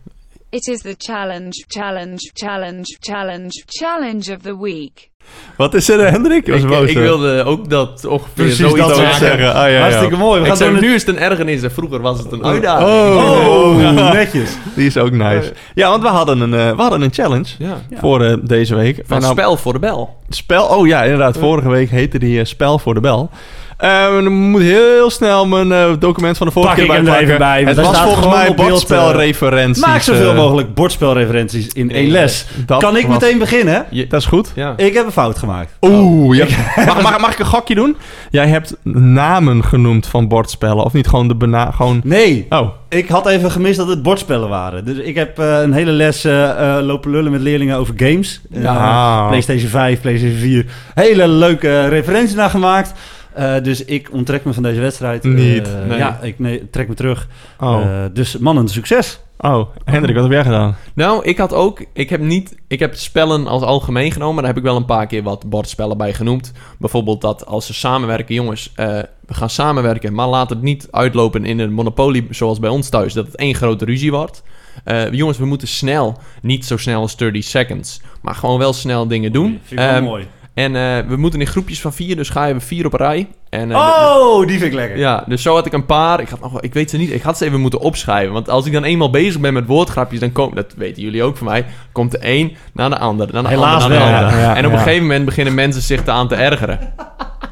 It 0.49 0.67
is 0.67 0.81
the 0.81 0.95
challenge, 0.97 1.65
challenge, 1.67 2.31
challenge, 2.33 2.97
challenge, 2.99 3.63
challenge 3.65 4.31
of 4.31 4.41
the 4.41 4.57
week. 4.61 5.09
Wat 5.57 5.73
is 5.73 5.89
er, 5.89 6.11
Hendrik? 6.11 6.47
Ik, 6.47 6.67
boos, 6.67 6.89
ik 6.89 6.97
wilde 6.97 7.43
ook 7.43 7.69
dat 7.69 8.05
ongeveer 8.05 8.33
Precies 8.33 8.57
zoiets 8.57 8.87
dat 8.87 8.95
zeggen. 8.95 9.17
zeggen. 9.19 9.47
Ah, 9.47 9.53
ja, 9.55 9.65
ja. 9.67 9.79
Hartstikke 9.79 10.15
mooi. 10.15 10.41
We 10.41 10.47
gaan 10.47 10.57
door 10.57 10.81
nu 10.81 10.93
is 10.93 11.05
het 11.05 11.15
een 11.15 11.21
ergernis 11.21 11.61
en 11.63 11.71
vroeger 11.71 12.01
was 12.01 12.19
het 12.19 12.31
een 12.31 12.45
uitdaging. 12.45 12.89
Oh, 12.89 13.47
Oh, 13.47 14.11
netjes. 14.13 14.49
die 14.75 14.85
is 14.85 14.97
ook 14.97 15.11
nice. 15.11 15.53
Ja, 15.75 15.89
want 15.89 16.01
we 16.01 16.07
hadden 16.09 16.39
een, 16.39 16.53
eh, 16.53 16.75
we 16.75 16.81
hadden 16.81 17.01
een 17.01 17.13
challenge 17.13 17.47
voor 17.93 18.23
eh, 18.23 18.37
deze 18.43 18.75
week. 18.75 19.01
Van 19.05 19.19
Nou, 19.21 19.31
spel 19.33 19.57
voor 19.57 19.73
de 19.73 19.79
bel. 19.79 20.15
Spel, 20.29 20.65
oh 20.65 20.87
ja, 20.87 21.03
inderdaad. 21.03 21.37
Vorige 21.37 21.69
week 21.69 21.89
heette 21.89 22.19
die 22.19 22.39
eh, 22.39 22.45
Spel 22.45 22.79
voor 22.79 22.93
de 22.93 22.99
Bel. 22.99 23.29
Eh, 23.77 24.05
dan 24.13 24.27
moet 24.33 24.61
heel 24.61 25.09
snel 25.09 25.47
mijn 25.47 25.71
eh, 25.71 25.89
document 25.99 26.37
van 26.37 26.47
de 26.47 26.53
vorige 26.53 26.75
Pak 26.85 26.85
keer 26.95 27.07
er 27.07 27.19
even 27.21 27.37
bij, 27.37 27.65
want 27.65 27.77
Het 27.77 27.85
was 27.85 27.95
staat 27.95 28.03
volgens 28.07 28.25
gewoon 28.25 28.39
mij 28.39 28.47
eh, 28.49 28.55
bordspelreferenties. 28.55 29.85
Maak 29.85 30.01
zoveel 30.01 30.29
eh, 30.31 30.35
mogelijk 30.35 30.73
bordspelreferenties 30.73 31.67
in 31.67 31.91
één 31.91 32.11
les. 32.11 32.45
dat 32.65 32.81
Kan 32.81 32.97
ik 32.97 33.05
was- 33.07 33.13
meteen 33.19 33.37
beginnen? 33.37 33.85
Je- 33.89 34.07
Dat 34.07 34.19
is 34.21 34.25
goed. 34.25 34.51
ja. 34.55 34.73
Ik 34.77 34.93
heb 34.93 35.05
een 35.05 35.11
fout 35.11 35.37
gemaakt. 35.37 35.71
Oeh, 35.81 36.37
ja. 36.37 36.45
mag, 36.85 37.01
mag, 37.01 37.19
mag 37.19 37.31
ik 37.31 37.39
een 37.39 37.45
gokje 37.45 37.75
doen? 37.75 37.95
Jij 38.31 38.47
hebt 38.47 38.75
namen 38.93 39.63
genoemd 39.63 40.07
van 40.07 40.27
bordspellen, 40.27 40.83
of 40.83 40.93
niet 40.93 41.07
gewoon 41.07 41.27
de 41.27 41.35
bena... 41.35 41.71
Gewoon... 41.71 42.01
Nee, 42.03 42.45
Oh, 42.49 42.69
ik 42.89 43.07
had 43.09 43.27
even 43.27 43.51
gemist 43.51 43.77
dat 43.77 43.87
het 43.87 44.03
bordspellen 44.03 44.49
waren. 44.49 44.85
Dus 44.85 44.97
ik 44.97 45.15
heb 45.15 45.39
eh, 45.39 45.61
een 45.61 45.73
hele 45.73 45.91
les 45.91 46.23
lopen 46.81 47.11
lullen 47.11 47.31
met 47.31 47.41
leerlingen 47.41 47.77
over 47.77 47.93
games. 47.97 48.41
Ja. 48.49 49.25
PlayStation 49.27 49.69
5, 49.69 50.01
PlayStation 50.01 50.37
4. 50.39 50.65
Hele 50.93 51.27
leuke 51.27 51.87
referenties 51.87 52.35
naar 52.35 52.49
gemaakt. 52.49 52.93
Eh, 53.37 53.63
dus 53.63 53.85
ik 53.85 54.09
onttrek 54.11 54.43
me 54.45 54.53
van 54.53 54.63
deze 54.63 54.79
wedstrijd. 54.81 55.25
Eh, 55.25 55.31
Niet. 55.31 55.69
Nee. 55.87 55.97
Ja, 55.97 56.19
ik 56.21 56.39
nee, 56.39 56.69
trek 56.69 56.87
me 56.87 56.93
terug. 56.93 57.27
oh, 57.59 57.81
Eh, 57.81 58.05
dus 58.13 58.37
mannen, 58.37 58.67
succes. 58.67 59.19
oh. 59.37 59.67
Hendrik, 59.85 60.15
wat 60.15 60.23
heb 60.23 60.33
jij 60.33 60.43
gedaan? 60.43 60.75
Nou, 60.93 61.23
ik 61.23 61.37
had 61.37 61.53
ook... 61.53 61.85
Ik 61.93 62.09
heb 62.09 62.21
niet... 62.21 62.55
Ik 62.67 62.79
heb 62.79 62.95
spellen 62.95 63.47
als 63.47 63.61
algemeen 63.63 64.11
genomen. 64.11 64.33
Maar 64.33 64.43
daar 64.43 64.53
heb 64.53 64.61
ik 64.63 64.67
wel 64.69 64.75
een 64.79 64.85
paar 64.85 65.07
keer 65.07 65.23
wat 65.23 65.49
bordspellen 65.49 65.97
bij 65.97 66.13
genoemd. 66.13 66.51
Bijvoorbeeld 66.79 67.21
dat 67.21 67.45
als 67.45 67.65
ze 67.65 67.73
samenwerken... 67.73 68.35
Jongens, 68.35 68.71
eh, 68.75 68.87
we 69.25 69.33
gaan 69.33 69.49
samenwerken. 69.49 70.13
Maar 70.13 70.27
laat 70.27 70.49
het 70.49 70.61
niet 70.61 70.87
uitlopen 70.91 71.45
in 71.45 71.59
een 71.59 71.73
monopolie 71.73 72.27
zoals 72.29 72.59
bij 72.59 72.69
ons 72.69 72.89
thuis. 72.89 73.13
Dat 73.13 73.25
het 73.25 73.35
één 73.35 73.55
grote 73.55 73.85
ruzie 73.85 74.11
wordt. 74.11 74.43
Eh, 74.83 75.11
jongens, 75.11 75.37
we 75.37 75.45
moeten 75.45 75.67
snel. 75.67 76.17
Niet 76.41 76.65
zo 76.65 76.77
snel 76.77 77.01
als 77.01 77.17
30 77.17 77.43
seconds. 77.43 78.01
Maar 78.21 78.35
gewoon 78.35 78.59
wel 78.59 78.73
snel 78.73 79.07
dingen 79.07 79.31
doen. 79.31 79.59
Vind 79.63 79.79
ik 79.79 79.85
wel 79.85 79.95
Ehm, 79.95 80.03
mooi. 80.03 80.27
En 80.57 80.75
eh, 80.75 81.07
we 81.07 81.15
moeten 81.17 81.39
in 81.39 81.47
groepjes 81.47 81.81
van 81.81 81.93
vier. 81.93 82.15
Dus 82.15 82.29
ga 82.29 82.45
je 82.45 82.59
vier 82.59 82.85
op 82.85 82.93
een 82.93 82.99
rij. 82.99 83.27
En, 83.49 83.71
eh, 83.71 83.77
Oh, 83.77 84.47
die 84.47 84.57
vind 84.59 84.71
ik 84.71 84.73
lekker. 84.73 84.97
Ja, 84.97 85.23
dus 85.27 85.41
zo 85.41 85.53
had 85.55 85.65
ik 85.65 85.73
een 85.73 85.85
paar. 85.85 86.19
Ik, 86.19 86.29
had 86.29 86.41
nog, 86.41 86.61
ik 86.61 86.73
weet 86.73 86.89
ze 86.89 86.97
niet. 86.97 87.11
Ik 87.11 87.21
had 87.21 87.37
ze 87.37 87.45
even 87.45 87.59
moeten 87.59 87.79
opschrijven. 87.79 88.33
Want 88.33 88.49
als 88.49 88.65
ik 88.65 88.73
dan 88.73 88.83
eenmaal 88.83 89.09
bezig 89.09 89.41
ben 89.41 89.53
met 89.53 89.65
woordgrapjes, 89.65 90.19
dan 90.19 90.31
komt, 90.31 90.55
dat 90.55 90.73
weten 90.77 91.01
jullie 91.03 91.23
ook 91.23 91.37
van 91.37 91.47
mij, 91.47 91.65
komt 91.91 92.11
de 92.11 92.17
een 92.21 92.55
naar 92.73 92.89
de 92.89 92.97
ander. 92.97 93.29
Naar 93.31 93.43
de 93.43 93.49
Helaas 93.49 93.83
ander, 93.83 93.99
naar 93.99 94.19
de 94.19 94.25
ander. 94.25 94.39
Ja, 94.39 94.45
ja, 94.45 94.55
en 94.55 94.65
op 94.65 94.71
een 94.71 94.77
gegeven 94.77 95.01
moment 95.01 95.25
beginnen 95.25 95.53
mensen 95.53 95.81
zich 95.81 96.03
te 96.03 96.11
aan 96.11 96.27
te 96.27 96.35
ergeren. 96.35 96.79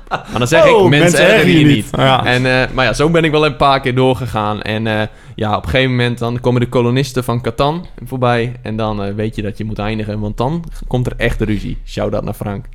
Maar 0.10 0.38
dan 0.38 0.47
zeg 0.47 0.66
Oh, 0.66 0.84
ik, 0.84 0.89
mensen, 0.89 0.99
mensen 0.99 1.36
ergeren 1.36 1.60
je 1.60 1.66
niet. 1.76 1.88
Ja. 1.91 2.26
En, 2.26 2.45
eh, 2.45 2.74
maar 2.74 2.86
ja, 2.86 2.93
zo 2.93 3.10
ben 3.10 3.24
ik 3.24 3.32
wel 3.32 3.45
een 3.45 3.56
paar 3.56 3.80
keer 3.80 3.95
doorgegaan. 3.95 4.62
En 4.62 5.10
ja, 5.36 5.58
op 5.58 5.64
een 5.64 5.70
gegeven 5.70 5.91
moment 5.91 6.18
dan 6.18 6.39
komen 6.39 6.62
de 6.62 6.70
kolonisten 6.70 7.24
van 7.24 7.41
Catan 7.41 7.86
voorbij. 8.06 8.53
En 8.62 8.76
dan 8.76 9.16
weet 9.16 9.36
je 9.36 9.41
dat 9.41 9.58
je 9.58 9.66
moet 9.66 9.80
eindigen. 9.80 10.20
Want 10.20 10.38
dan 10.38 10.64
komt 10.88 11.06
er 11.06 11.14
echt 11.18 11.41
ruzie. 11.41 11.78
Shout-out 11.86 12.24
naar 12.24 12.34
Frank. 12.34 12.66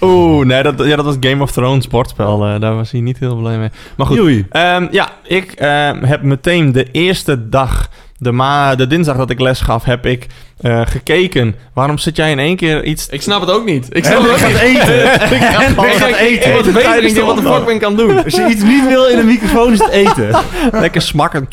Oeh, 0.00 0.46
nee, 0.46 0.62
dat, 0.62 0.74
ja, 0.86 0.96
dat 0.96 1.04
was 1.04 1.16
Game 1.20 1.42
of 1.42 1.50
Thrones 1.52 1.88
bordspel. 1.88 2.46
eh, 2.46 2.60
daar 2.60 2.74
was 2.74 2.90
hij 2.90 3.00
niet 3.00 3.18
heel 3.18 3.36
blij 3.36 3.58
mee. 3.58 3.68
Maar 3.96 4.06
goed. 4.06 4.42
Ehm, 4.50 4.86
ja, 4.90 5.08
ik 5.24 5.52
ehm, 5.52 6.02
heb 6.04 6.22
meteen 6.22 6.72
de 6.72 6.86
eerste 6.92 7.48
dag, 7.48 7.88
de, 8.18 8.32
ma 8.32 8.74
de 8.74 8.86
dinsdag 8.86 9.16
dat 9.16 9.30
ik 9.30 9.40
les 9.40 9.60
gaf, 9.60 9.84
heb 9.84 10.06
ik 10.06 10.26
eh, 10.60 10.80
gekeken. 10.84 11.54
Waarom 11.74 11.98
zit 11.98 12.16
jij 12.16 12.30
in 12.30 12.38
één 12.38 12.56
keer 12.56 12.84
iets... 12.84 13.08
Ik 13.08 13.22
snap 13.22 13.40
het 13.40 13.50
ook 13.50 13.64
niet. 13.64 13.86
Ik 13.90 14.04
snap 14.04 14.16
Hendrik 14.22 14.36
het 14.40 14.46
ook 14.46 14.56
gaat 14.58 14.68
niet. 14.68 14.78
eten. 14.78 15.04
Ik 15.36 15.42
Hendrik 15.42 15.92
gaat 15.96 16.08
Ik 16.08 16.16
eten. 16.16 16.52
was 16.52 16.72
bezig. 16.72 17.16
Ik 17.18 17.24
wat 17.24 17.36
de 17.36 17.42
fuck 17.42 17.64
ben 17.64 17.84
aan 17.84 17.96
het 17.96 17.98
doen? 18.08 18.24
Als 18.24 18.34
je 18.34 18.46
iets 18.48 18.62
niet 18.62 18.86
wil 18.88 19.06
in 19.06 19.18
een 19.18 19.26
microfoon 19.26 19.72
is 19.72 19.78
het 19.78 19.90
eten. 19.90 20.28
Lekker 20.72 21.02
smakken. 21.02 21.48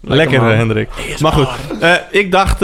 Lekker, 0.00 0.40
man. 0.40 0.50
eh, 0.50 0.56
Hendrik. 0.56 0.88
Maar 1.20 1.32
goed, 1.32 1.48
eh, 1.80 1.92
ik 2.10 2.30
dacht 2.32 2.58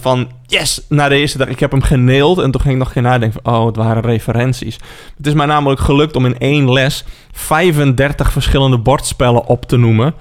van 0.00 0.28
yes, 0.58 0.80
na 0.88 1.08
de 1.08 1.16
eerste 1.16 1.38
dag. 1.38 1.48
Ik 1.48 1.60
heb 1.60 1.70
hem 1.70 1.82
geneeld 1.82 2.38
en 2.38 2.50
toen 2.50 2.60
ging 2.60 2.74
ik 2.74 2.80
nog 2.80 2.92
geen 2.92 3.02
nadenken 3.02 3.40
van, 3.42 3.54
oh, 3.54 3.66
het 3.66 3.76
waren 3.76 4.02
referenties. 4.02 4.78
Het 5.16 5.26
is 5.26 5.32
mij 5.32 5.46
namelijk 5.46 5.80
gelukt 5.80 6.16
om 6.16 6.26
in 6.26 6.38
één 6.38 6.72
les 6.72 7.04
35 7.32 8.32
verschillende 8.32 8.78
bordspellen 8.78 9.46
op 9.46 9.64
te 9.66 9.76
noemen. 9.76 10.14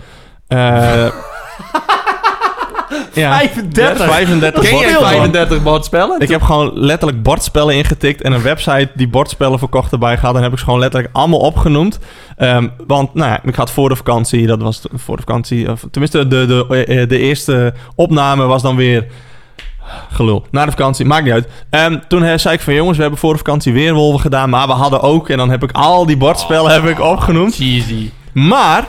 Eh, 0.47 0.57
ja, 3.13 3.37
35. 3.37 4.05
35 4.05 4.63
Ken 4.63 4.77
jij 4.77 4.87
bordspellen. 4.87 5.09
35 5.09 5.63
bordspellen? 5.63 6.19
Ik 6.19 6.29
heb 6.29 6.41
gewoon 6.41 6.71
letterlijk 6.73 7.23
bordspellen 7.23 7.75
ingetikt 7.75 8.21
en 8.21 8.31
een 8.31 8.41
website 8.41 8.89
die 8.95 9.07
bordspellen 9.07 9.59
verkocht 9.59 9.91
erbij 9.91 10.17
gehad. 10.17 10.35
En 10.35 10.43
heb 10.43 10.51
ik 10.51 10.57
ze 10.57 10.63
gewoon 10.63 10.79
letterlijk 10.79 11.15
allemaal 11.15 11.39
opgenoemd. 11.39 11.99
Ehm, 12.37 12.67
want 12.87 13.13
nou 13.13 13.29
ja, 13.29 13.39
ik 13.43 13.55
had 13.55 13.71
voor 13.71 13.89
de 13.89 13.95
vakantie, 13.95 14.47
dat 14.47 14.61
was 14.61 14.81
voor 14.93 15.15
de 15.15 15.23
vakantie, 15.25 15.71
of 15.71 15.85
tenminste 15.91 16.27
de, 16.27 16.45
de, 16.45 16.85
eh, 16.85 17.07
de 17.07 17.17
eerste 17.17 17.73
opname 17.95 18.45
was 18.45 18.61
dan 18.61 18.75
weer 18.75 19.07
Gelul. 20.11 20.45
Na 20.51 20.65
de 20.65 20.71
vakantie, 20.71 21.05
maakt 21.05 21.23
niet 21.23 21.33
uit. 21.33 21.47
Ehm, 21.69 21.99
toen 22.07 22.23
eh, 22.23 22.37
zei 22.37 22.55
ik 22.55 22.61
van 22.61 22.73
jongens, 22.73 22.95
we 22.95 23.01
hebben 23.01 23.19
voor 23.19 23.31
de 23.31 23.37
vakantie 23.37 23.73
weerwolven 23.73 24.19
gedaan. 24.19 24.49
Maar 24.49 24.67
we 24.67 24.73
hadden 24.73 25.01
ook, 25.01 25.29
en 25.29 25.37
dan 25.37 25.49
heb 25.49 25.63
ik 25.63 25.71
al 25.71 26.05
die 26.05 26.17
bordspellen 26.17 26.71
heb 26.71 26.85
ik 26.85 26.99
opgenoemd. 26.99 27.55
Cheesy. 27.55 28.09
Maar 28.33 28.87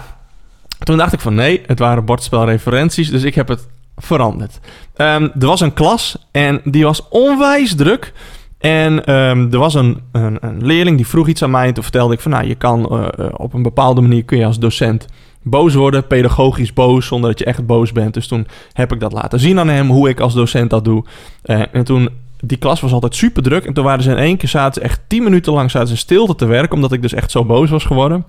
toen 0.78 0.96
dacht 0.96 1.12
ik 1.12 1.20
van 1.20 1.34
nee, 1.34 1.62
het 1.66 1.78
waren 1.78 2.04
bordspelreferenties, 2.04 3.10
dus 3.10 3.22
ik 3.22 3.34
heb 3.34 3.48
het 3.48 3.68
veranderd. 3.96 4.60
Ehm, 4.96 5.22
er 5.22 5.46
was 5.46 5.60
een 5.60 5.72
klas 5.72 6.16
en 6.30 6.60
die 6.64 6.84
was 6.84 7.08
onwijs 7.08 7.74
druk. 7.74 8.12
En 8.58 9.04
ehm, 9.04 9.52
er 9.52 9.58
was 9.58 9.74
een, 9.74 10.00
een, 10.12 10.38
een 10.40 10.66
leerling 10.66 10.96
die 10.96 11.06
vroeg 11.06 11.28
iets 11.28 11.42
aan 11.42 11.50
mij. 11.50 11.66
En 11.66 11.74
toen 11.74 11.82
vertelde 11.82 12.14
ik 12.14 12.20
van 12.20 12.30
nou, 12.30 12.46
je 12.46 12.54
kan 12.54 12.88
eh, 12.90 13.26
eh, 13.26 13.32
op 13.32 13.54
een 13.54 13.62
bepaalde 13.62 14.00
manier 14.00 14.24
kun 14.24 14.38
je 14.38 14.44
als 14.44 14.58
docent 14.58 15.06
boos 15.44 15.74
worden, 15.74 16.06
pedagogisch 16.06 16.72
boos, 16.72 17.06
zonder 17.06 17.30
dat 17.30 17.38
je 17.38 17.44
echt 17.44 17.66
boos 17.66 17.92
bent. 17.92 18.14
Dus 18.14 18.26
toen 18.26 18.46
heb 18.72 18.92
ik 18.92 19.00
dat 19.00 19.12
laten 19.12 19.40
zien 19.40 19.58
aan 19.58 19.68
hem, 19.68 19.88
hoe 19.90 20.08
ik 20.08 20.20
als 20.20 20.34
docent 20.34 20.70
dat 20.70 20.84
doe. 20.84 21.04
Eh, 21.42 21.62
en 21.72 21.84
toen, 21.84 22.08
die 22.40 22.58
klas 22.58 22.80
was 22.80 22.92
altijd 22.92 23.14
super 23.14 23.42
druk. 23.42 23.64
En 23.64 23.72
toen 23.72 23.84
waren 23.84 24.02
ze 24.02 24.10
in 24.10 24.16
één 24.16 24.36
keer, 24.36 24.48
zaten 24.48 24.82
ze 24.82 24.88
echt 24.88 25.00
tien 25.06 25.22
minuten 25.22 25.52
lang 25.52 25.70
zaten 25.70 25.88
ze 25.88 25.96
stilte 25.96 26.34
te 26.34 26.46
werken, 26.46 26.74
omdat 26.74 26.92
ik 26.92 27.02
dus 27.02 27.12
echt 27.12 27.30
zo 27.30 27.44
boos 27.44 27.70
was 27.70 27.84
geworden. 27.84 28.24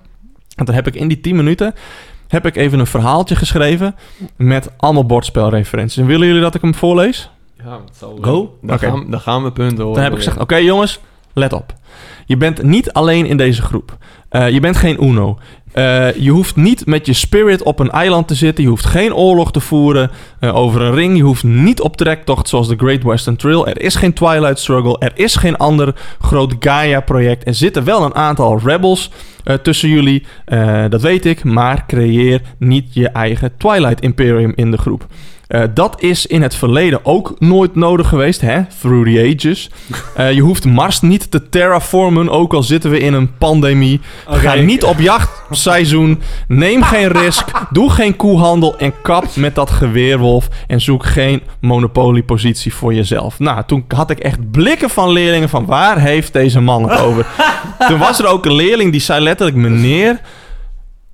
En 0.56 0.66
toen 0.66 0.76
heb 0.76 0.88
ik 0.88 0.96
in 0.96 1.08
die 1.08 1.22
10 1.22 1.36
minuten 1.36 1.74
heb 2.28 2.46
ik 2.46 2.56
even 2.56 2.80
een 2.80 2.88
verhaaltje 2.88 3.36
geschreven 3.36 3.96
met 4.36 4.72
allemaal 4.78 5.06
bordspelreferenties. 5.06 5.98
En 5.98 6.06
willen 6.06 6.28
jullie 6.28 6.42
dat 6.42 6.56
ik 6.56 6.62
hem 6.62 6.76
voorlees? 6.76 7.30
Ja, 7.64 7.80
het 7.86 7.96
zal 7.98 8.18
Go. 8.22 8.58
Dan, 8.62 8.76
Oké. 8.76 8.88
gaan, 8.88 9.12
dan 9.12 9.20
gaan 9.20 9.44
we 9.44 9.52
punten 9.52 9.84
hoor. 9.84 9.94
Dan 9.94 10.04
heb 10.04 10.12
ik 10.12 10.18
gezegd, 10.18 10.38
oké 10.38 10.56
jongens, 10.56 11.00
let 11.34 11.54
op. 11.54 11.74
Je 12.26 12.38
bent 12.38 12.64
niet 12.64 12.94
alleen 12.94 13.26
in 13.26 13.38
deze 13.38 13.62
groep. 13.62 13.98
Eh, 14.30 14.50
je 14.50 14.60
bent 14.60 14.78
geen 14.78 15.04
Uno. 15.04 15.38
Eh, 15.76 16.14
je 16.14 16.30
hoeft 16.30 16.56
niet 16.56 16.86
met 16.86 17.06
je 17.06 17.14
spirit 17.14 17.64
op 17.64 17.80
een 17.80 17.90
eiland 17.90 18.28
te 18.28 18.36
zitten. 18.36 18.64
Je 18.64 18.70
hoeft 18.70 18.86
geen 18.86 19.14
oorlog 19.14 19.52
te 19.52 19.60
voeren 19.60 20.12
eh, 20.40 20.56
over 20.56 20.82
een 20.82 20.94
ring. 20.94 21.18
Je 21.18 21.24
hoeft 21.24 21.44
niet 21.44 21.82
op 21.82 21.98
trektocht 21.98 22.50
zoals 22.50 22.68
de 22.68 22.76
Great 22.78 23.04
Western 23.04 23.36
Trail. 23.36 23.68
Er 23.68 23.82
is 23.82 23.96
geen 23.96 24.14
Twilight 24.14 24.60
Struggle. 24.60 24.98
Er 25.00 25.12
is 25.16 25.36
geen 25.36 25.58
ander 25.58 25.96
groot 26.20 26.56
Gaia-project. 26.60 27.48
Er 27.48 27.54
zitten 27.54 27.84
wel 27.84 28.04
een 28.04 28.16
aantal 28.16 28.60
rebels 28.64 29.12
eh, 29.44 29.56
tussen 29.56 29.90
jullie. 29.90 30.26
dat 30.90 31.02
weet 31.02 31.26
ik. 31.26 31.44
Maar 31.44 31.86
creëer 31.88 32.42
niet 32.60 32.94
je 32.94 33.10
eigen 33.10 33.58
Twilight 33.58 34.02
Imperium 34.02 34.54
in 34.56 34.72
de 34.72 34.78
groep. 34.78 35.08
Eh, 35.48 35.62
dat 35.74 36.02
is 36.02 36.26
in 36.26 36.42
het 36.42 36.56
verleden 36.56 37.00
ook 37.04 37.36
nooit 37.40 37.76
nodig 37.76 38.08
geweest, 38.08 38.42
hè? 38.42 38.62
Through 38.80 39.12
the 39.12 39.34
ages. 39.36 39.70
Eh, 40.16 40.32
je 40.32 40.42
hoeft 40.42 40.66
Mars 40.66 41.02
niet 41.02 41.32
te 41.32 41.50
terraformen, 41.50 42.30
ook 42.30 42.54
al 42.54 42.64
zitten 42.64 42.90
we 42.90 43.00
in 43.00 43.14
een 43.14 43.38
pandemie. 43.38 44.02
Ga 44.28 44.54
niet 44.54 44.84
op 44.84 45.00
jachtseizoen. 45.00 46.22
Neem 46.48 46.84
geen 46.84 47.08
risk. 47.08 47.52
Doe 47.70 47.90
geen 47.90 48.16
koehandel. 48.16 48.78
En 48.78 48.94
kap 49.02 49.36
met 49.36 49.56
dat 49.56 49.70
geweerwolf. 49.70 50.48
En 50.68 50.82
zoek 50.82 51.06
geen 51.06 51.42
monopoliepositie 51.62 52.74
voor 52.74 52.94
jezelf. 52.94 53.40
Nou, 53.40 53.64
toen 53.68 53.86
had 53.88 54.10
ik 54.10 54.20
echt 54.20 54.52
blikken 54.52 54.90
van 54.90 55.10
leerlingen 55.10 55.50
van 55.50 55.66
waar 55.66 56.00
heeft 56.00 56.34
deze 56.34 56.62
man 56.62 56.90
het 56.90 57.00
over? 57.00 57.26
toen 57.88 58.00
was 58.00 58.20
er 58.20 58.28
ook 58.28 58.46
een 58.46 58.56
leerling 58.56 58.92
die 58.92 59.02
zei 59.02 59.24
letterlijk, 59.24 59.58
meneer... 59.58 60.20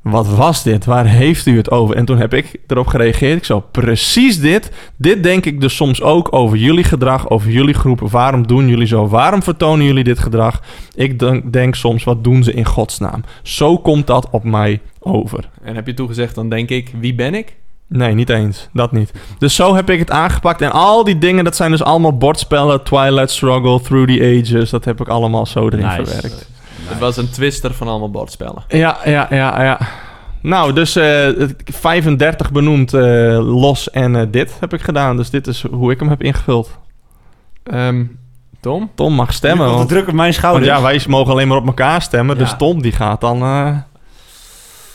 Wat 0.02 0.28
was 0.28 0.64
dit? 0.64 0.86
Waar 0.86 1.06
heeft 1.06 1.46
u 1.46 1.58
het 1.58 1.72
over? 1.72 1.96
En 1.96 2.06
toen 2.06 2.18
heb 2.18 2.34
ik 2.34 2.56
erop 2.68 2.88
gereageerd. 2.88 3.38
Ik 3.38 3.46
zo, 3.46 3.60
precies 3.72 4.40
dit. 4.40 4.72
Dit 4.96 5.24
denk 5.24 5.46
ik 5.46 5.62
dus 5.62 5.76
soms 5.76 6.02
ook 6.02 6.34
over 6.34 6.58
jullie 6.58 6.84
gedrag, 6.84 7.30
over 7.30 7.50
jullie 7.52 7.74
groepen. 7.74 8.10
Waarom 8.10 8.48
doen 8.48 8.68
jullie 8.68 8.88
zo? 8.88 9.08
Waarom 9.08 9.44
vertonen 9.44 9.86
jullie 9.86 10.04
dit 10.04 10.20
gedrag? 10.20 10.62
Ik 10.96 11.20
denk, 11.20 11.54
denk 11.54 11.76
soms, 11.76 12.04
wat 12.04 12.24
doen 12.24 12.44
ze 12.44 12.54
in 12.54 12.66
godsnaam? 12.66 13.24
Zo 13.42 13.78
komt 13.78 14.08
dat 14.08 14.28
op 14.32 14.44
mij 14.44 14.80
over. 15.00 15.50
En 15.64 15.76
heb 15.76 15.88
je 15.88 15.94
toegezegd, 15.94 16.36
dan 16.36 16.50
denk 16.50 16.70
ik, 16.70 16.92
wie 17.00 17.16
ben 17.16 17.34
ik? 17.34 17.56
Nee, 17.88 18.14
niet 18.14 18.30
eens. 18.30 18.68
Dat 18.74 18.92
niet. 18.92 19.12
Dus 19.38 19.56
zo 19.56 19.76
heb 19.76 19.90
ik 19.90 20.00
het 20.00 20.12
aangepakt. 20.12 20.62
En 20.62 20.72
al 20.72 21.04
die 21.04 21.18
dingen, 21.18 21.44
dat 21.44 21.56
zijn 21.56 21.72
dus 21.72 21.84
allemaal 21.84 22.18
bordspellen. 22.18 22.84
Twilight 22.84 23.32
Struggle, 23.32 23.82
Through 23.82 24.12
the 24.14 24.40
Ages. 24.42 24.70
Dat 24.70 24.86
heb 24.86 25.02
ik 25.02 25.08
allemaal 25.08 25.46
zo 25.46 25.66
erin 25.66 25.86
Nice. 25.86 26.06
verwerkt. 26.06 26.50
Het 26.92 27.00
was 27.00 27.18
een 27.18 27.30
twister 27.30 27.74
van 27.74 27.88
allemaal 27.88 28.12
bordspellen. 28.12 28.64
Ja, 28.68 28.98
ja, 29.06 29.28
ja, 29.30 29.64
ja. 29.64 29.80
Nou, 30.42 30.74
dus 30.74 30.96
eh, 30.96 31.24
het- 31.26 31.56
35 31.66 32.52
benoemd 32.52 32.94
eh, 32.94 33.02
los 33.60 33.90
en 33.90 34.16
eh, 34.16 34.26
dit 34.32 34.58
heb 34.60 34.74
ik 34.74 34.82
gedaan. 34.82 35.18
Dus 35.18 35.30
dit 35.30 35.48
is 35.48 35.66
hoe 35.72 35.92
ik 35.92 36.00
hem 36.00 36.10
heb 36.10 36.24
ingevuld. 36.24 36.78
Ehm, 37.64 38.06
Tom? 38.60 38.92
Tom 38.96 39.14
mag 39.14 39.34
stemmen. 39.34 39.70
Want, 39.72 39.90
druk 39.90 40.02
op 40.08 40.14
mijn 40.14 40.18
want 40.18 40.34
schouders. 40.36 40.66
ja, 40.66 40.82
wij 40.82 41.02
mogen 41.08 41.32
alleen 41.32 41.48
maar 41.48 41.58
op 41.58 41.66
elkaar 41.68 42.02
stemmen. 42.02 42.38
Dus. 42.38 42.54
Tom 42.58 42.82
die 42.82 42.92
gaat 42.92 43.22
dan 43.22 43.42
eh, 43.42 43.78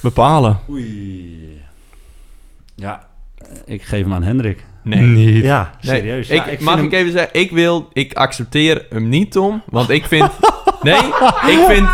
bepalen. 0.01 0.59
Oei. 0.71 1.63
Ja, 2.75 3.07
ik 3.65 3.83
geef 3.83 4.03
hem 4.03 4.15
aan 4.15 4.23
Hendrik. 4.23 4.65
Niet. 4.95 5.45
Ja, 5.45 5.71
Nee, 5.81 5.97
serieus. 5.97 6.29
Ik, 6.29 6.61
mag 6.61 6.75
hem- 6.77 6.85
ik 6.85 6.93
even 6.93 7.13
zeggen, 7.13 7.31
ik 7.33 7.51
wil, 7.51 7.89
ik 7.93 8.13
accepteer 8.15 8.87
hem 8.91 9.09
niet, 9.09 9.33
Tom. 9.33 9.63
Want 9.71 9.91
ik 9.91 10.05
vind, 10.07 10.29
nee, 10.83 10.95
ik 11.47 11.59
vind, 11.69 11.87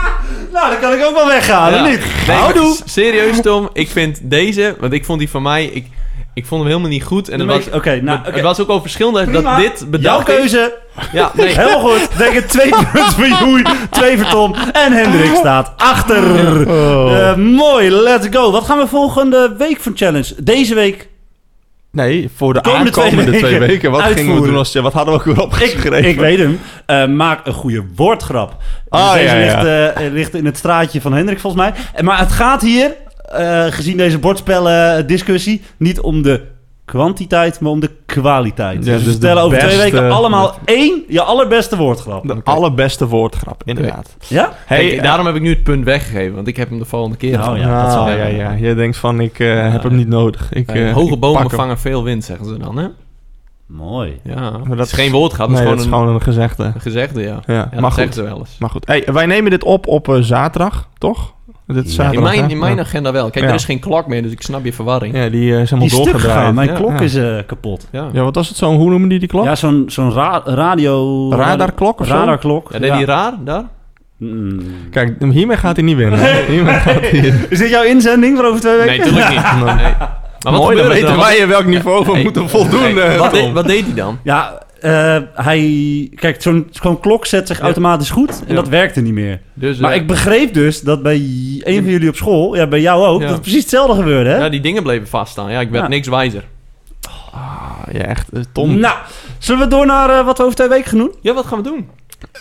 Nou, 0.53 0.70
dan 0.70 0.78
kan 0.80 0.93
ik 0.93 1.05
ook 1.05 1.14
wel 1.14 1.26
weggaan, 1.26 1.72
Ja. 1.74 1.86
niet? 1.88 2.01
nee, 2.26 2.36
Houdoe. 2.36 2.76
serieus 2.84 3.40
Tom, 3.40 3.68
ik 3.72 3.88
vind 3.88 4.18
deze, 4.22 4.76
want 4.80 4.93
ik 4.93 5.05
vond 5.05 5.18
die 5.18 5.30
van 5.30 5.43
mij, 5.43 5.64
ik, 5.64 5.86
ik 6.34 6.47
vond 6.47 6.61
hem 6.61 6.70
helemaal 6.70 6.90
niet 6.90 7.05
goed. 7.05 7.28
En 7.28 7.38
het 7.40 7.49
was, 7.49 7.70
Oké, 7.70 8.01
nou, 8.03 8.18
het, 8.22 8.40
was 8.40 8.61
ook 8.61 8.68
over 8.68 8.82
verschillende, 8.82 9.24
Prima. 9.24 9.57
dat 9.57 9.61
dit 9.70 9.78
Jouw 9.80 9.88
bedacht 9.90 10.28
is. 10.28 10.34
keuze. 10.34 10.74
Ja, 11.12 11.30
nee, 11.34 11.47
Helemaal 11.59 11.80
goed. 11.80 12.09
Denk 12.18 12.34
het 12.34 12.49
twee 12.49 12.68
punten 12.93 13.12
voor 13.12 13.26
Joei, 13.28 13.62
twee 13.90 14.18
voor 14.18 14.30
Tom. 14.30 14.55
En 14.72 14.93
Hendrik 14.93 15.34
staat 15.34 15.72
achter. 15.76 16.22
Oh. 16.68 17.18
Eh, 17.28 17.36
mooi, 17.36 17.90
let's 17.90 18.26
go. 18.30 18.51
Wat 18.51 18.64
gaan 18.64 18.78
we 18.78 18.86
volgende 18.86 19.55
week 19.59 19.80
voor 19.80 19.93
challenge? 19.95 20.34
Deze 20.43 20.74
week. 20.74 21.09
Nee, 21.93 22.30
voor 22.36 22.55
de 22.55 22.61
Komende 22.61 22.90
twee 22.90 23.05
aankomende 23.05 23.38
twee 23.38 23.51
weken 23.51 23.66
weken. 23.66 23.90
Wat 23.90 24.03
gingen 24.03 24.40
we 24.40 24.47
doen 24.47 24.57
als... 24.57 24.74
Wat 24.74 24.93
hadden 24.93 25.14
we 25.14 25.20
ook 25.20 25.26
weer 25.26 25.36
Ik, 25.36 25.43
opgeschreven? 25.43 26.05
ik 26.05 26.18
weet 26.18 26.38
hem. 26.38 26.59
Eh, 26.86 27.07
maak 27.07 27.47
een 27.47 27.53
goede 27.53 27.84
woordgrap. 27.97 28.57
Ah, 28.88 29.12
deze 29.12 29.24
ja, 29.24 29.34
ja. 29.36 29.62
Ligt, 29.62 29.97
eh, 29.97 30.12
ligt 30.12 30.34
in 30.34 30.45
het 30.45 30.57
straatje 30.57 31.01
van 31.01 31.12
Hendrik 31.12 31.40
volgens 31.40 31.62
mij. 31.62 31.72
Eh, 31.95 32.03
Maar 32.03 32.18
het 32.18 32.32
gaat 32.32 32.62
hier, 32.62 32.95
gezien 33.70 33.97
deze 33.97 34.18
bordspellen 34.18 35.07
discussie, 35.07 35.62
niet 35.76 36.01
om 36.01 36.22
de 36.22 36.40
kwantiteit, 36.85 37.61
maar 37.61 37.70
om 37.70 37.80
de 37.80 37.91
kwaliteit. 38.07 38.85
Ja, 38.85 38.93
dus 38.93 38.93
we 38.93 38.97
dus 38.97 39.05
de 39.05 39.12
stellen 39.12 39.43
over 39.43 39.59
twee 39.59 39.76
weken 39.76 40.11
allemaal 40.11 40.55
één, 40.64 41.03
je 41.09 41.22
allerbeste 41.22 41.76
woordgrap. 41.76 42.26
De 42.26 42.41
allerbeste 42.45 43.07
woordgrap, 43.09 43.62
inderdaad. 43.64 44.16
Ja? 44.28 44.53
Hey, 44.66 44.89
Kijk, 44.89 45.03
daarom 45.03 45.26
heb 45.26 45.35
ik 45.35 45.43
nu 45.43 45.49
het 45.51 45.62
punt 45.62 45.85
weggegeven, 45.85 46.35
want 46.35 46.47
ik 46.47 46.57
heb 46.57 46.68
hem 46.68 46.78
de 46.78 46.85
volgende 46.85 47.16
keer. 47.16 47.39
Nou, 47.39 47.59
ja, 47.59 47.83
dat 47.83 47.93
zal 47.93 48.09
ja, 48.11 48.16
wel. 48.16 48.26
ja, 48.26 48.51
ja. 48.51 48.51
Je 48.68 48.74
denkt 48.74 48.97
van, 48.97 49.20
ik 49.20 49.39
eh, 49.39 49.72
heb 49.72 49.83
hem 49.83 49.97
niet 49.97 50.09
nodig. 50.09 50.53
Ik, 50.53 50.68
Eh, 50.68 50.89
eh, 50.89 50.95
hoge 50.95 51.12
ik 51.14 51.20
bomen 51.20 51.51
vangen 51.51 51.78
veel 51.78 52.05
wind, 52.05 52.24
zeggen 52.24 52.47
ze 52.47 52.59
dan, 52.59 52.76
hè? 52.78 52.87
Mooi. 53.66 54.20
Ja, 54.24 54.51
dat 54.51 54.68
dat 54.68 54.78
is 54.87 54.93
is- 54.93 54.99
geen 54.99 55.11
woordgrap, 55.12 55.49
dat 55.49 55.57
Nee, 55.57 55.64
is 55.66 55.70
dat 55.70 55.78
is 55.78 55.85
gewoon 55.85 55.99
gewoon 56.01 56.14
een 56.14 56.22
gezegde. 56.22 56.64
een, 56.64 56.72
een 56.74 56.80
gezegde, 56.80 57.22
ja. 57.22 57.41
Ja, 57.47 57.55
Ja, 57.55 57.68
maar 57.72 57.80
dat 57.80 57.93
zeggen 57.95 58.03
goed. 58.05 58.14
ze 58.14 58.22
wel 58.22 58.39
eens. 58.39 58.57
Maar 58.59 58.70
goed. 58.70 58.87
Hey, 58.87 59.09
wij 59.12 59.26
nemen 59.26 59.51
dit 59.51 59.64
op 59.64 59.87
op 59.87 60.09
eh, 60.09 60.16
zaterdag, 60.20 60.89
toch? 60.99 61.35
Is 61.67 61.95
zaterdag, 61.95 62.13
In 62.13 62.23
mijn, 62.39 62.51
in 62.51 62.59
mijn 62.59 62.75
Ja. 62.77 62.81
agenda 62.83 63.13
wel. 63.13 63.31
Kijk, 63.31 63.45
Ja. 63.45 63.51
er 63.51 63.57
is 63.57 63.65
geen 63.65 63.79
klok 63.81 64.07
meer, 64.07 64.23
dus 64.23 64.33
ik 64.33 64.43
snap 64.43 64.65
je 64.65 64.73
verwarring. 64.73 65.15
Ja, 65.17 65.29
die 65.29 65.55
eh, 65.55 65.61
is 65.61 65.69
Die 65.71 65.79
helemaal 65.79 65.85
is 65.85 65.93
doorgedraaid. 65.93 66.23
gegaan. 66.39 66.55
Mijn 66.55 66.69
Ja, 66.69 66.75
klok 66.75 66.91
ja. 66.91 67.01
is 67.01 67.15
eh, 67.15 67.37
kapot. 67.47 67.89
Ja. 67.93 68.09
Ja, 68.13 68.23
wat 68.23 68.35
was 68.35 68.49
het 68.49 68.57
zo? 68.57 68.73
Hoe 68.77 68.91
noemen 68.91 69.09
die 69.09 69.19
die 69.19 69.29
klok? 69.29 69.45
Ja, 69.45 69.55
zo'n 69.57 69.85
zo'n 69.87 70.13
ra- 70.13 70.43
radio... 70.45 71.31
Radarklok 71.33 72.01
of 72.01 72.07
zo? 72.07 72.13
Radarklok. 72.13 72.69
Ja, 72.73 72.79
deed 72.79 72.93
die 72.93 73.05
raar 73.05 73.33
daar? 73.45 73.65
Mm. 74.19 74.61
Kijk, 74.91 75.15
hiermee 75.33 75.57
gaat 75.57 75.77
hij 75.77 75.85
niet 75.85 75.97
winnen. 75.97 76.19
hiermee 76.49 76.75
gaat 76.75 77.01
hij... 77.01 77.11
Is 77.51 77.59
dit 77.59 77.71
jouw 77.71 77.83
inzending 77.83 78.37
voor 78.37 78.47
over 78.47 78.61
twee 78.61 78.77
weken? 78.77 78.91
Nee, 78.91 78.99
natuurlijk 78.99 79.29
niet. 79.29 79.65
Nee. 79.65 79.75
Nee. 79.85 79.93
Maar 80.43 80.53
wat 80.53 80.63
Mooi, 80.63 80.77
dan 80.77 80.85
er 80.87 80.93
weten 80.93 81.09
dan? 81.09 81.19
wij 81.19 81.49
welk 81.49 81.65
niveau 81.65 82.05
we 82.05 82.13
Hey, 82.13 82.23
moeten 82.23 82.49
voldoen. 82.49 82.81
hey, 82.81 82.97
eh, 83.15 83.19
wat, 83.19 83.51
wat 83.53 83.67
deed 83.67 83.85
hij 83.85 83.95
dan? 83.95 84.19
Ja, 84.23 84.63
eh, 84.83 85.16
hij... 85.35 86.11
Kijk, 86.14 86.43
zo'n 86.43 86.66
zo'n 86.70 87.01
klok 87.01 87.26
zet 87.26 87.47
zich 87.47 87.59
Ja. 87.59 87.64
automatisch 87.64 88.11
goed 88.11 88.30
en 88.30 88.45
Ja. 88.49 88.55
dat 88.55 88.68
werkte 88.68 89.01
niet 89.01 89.12
meer. 89.12 89.41
Dus, 89.55 89.78
Maar 89.78 89.91
eh, 89.93 89.97
ik 90.01 90.07
begreep 90.07 90.55
dus 90.55 90.80
dat 90.80 91.03
bij 91.03 91.16
een 91.64 91.83
van 91.83 91.91
jullie 91.93 92.09
op 92.09 92.16
school, 92.16 92.57
ja, 92.57 92.66
bij 92.66 92.80
jou 92.80 93.07
ook, 93.07 93.20
Ja. 93.20 93.28
dat 93.28 93.41
precies 93.41 93.61
hetzelfde 93.61 93.95
gebeurde, 93.97 94.30
hè? 94.30 94.37
ja, 94.37 94.49
die 94.49 94.61
dingen 94.61 94.83
bleven 94.83 95.09
vaststaan. 95.09 95.51
Ja, 95.51 95.61
ik 95.61 95.70
werd 95.70 95.83
Ja. 95.83 95.89
niks 95.89 96.09
wijzer. 96.09 96.45
Ah, 97.33 97.70
ja, 97.93 98.01
echt. 98.05 98.28
eh, 98.33 98.41
Tom. 98.53 98.78
Nou, 98.78 98.97
zullen 99.39 99.61
we 99.62 99.68
door 99.68 99.87
naar 99.87 100.24
wat 100.24 100.39
we 100.39 100.45
over 100.45 100.57
twee 100.57 100.68
weken 100.68 100.89
gaan 100.91 100.99
doen? 100.99 101.12
Ja, 101.20 101.35
wat 101.35 101.47
gaan 101.47 101.59
we 101.62 101.64
doen? 101.64 101.89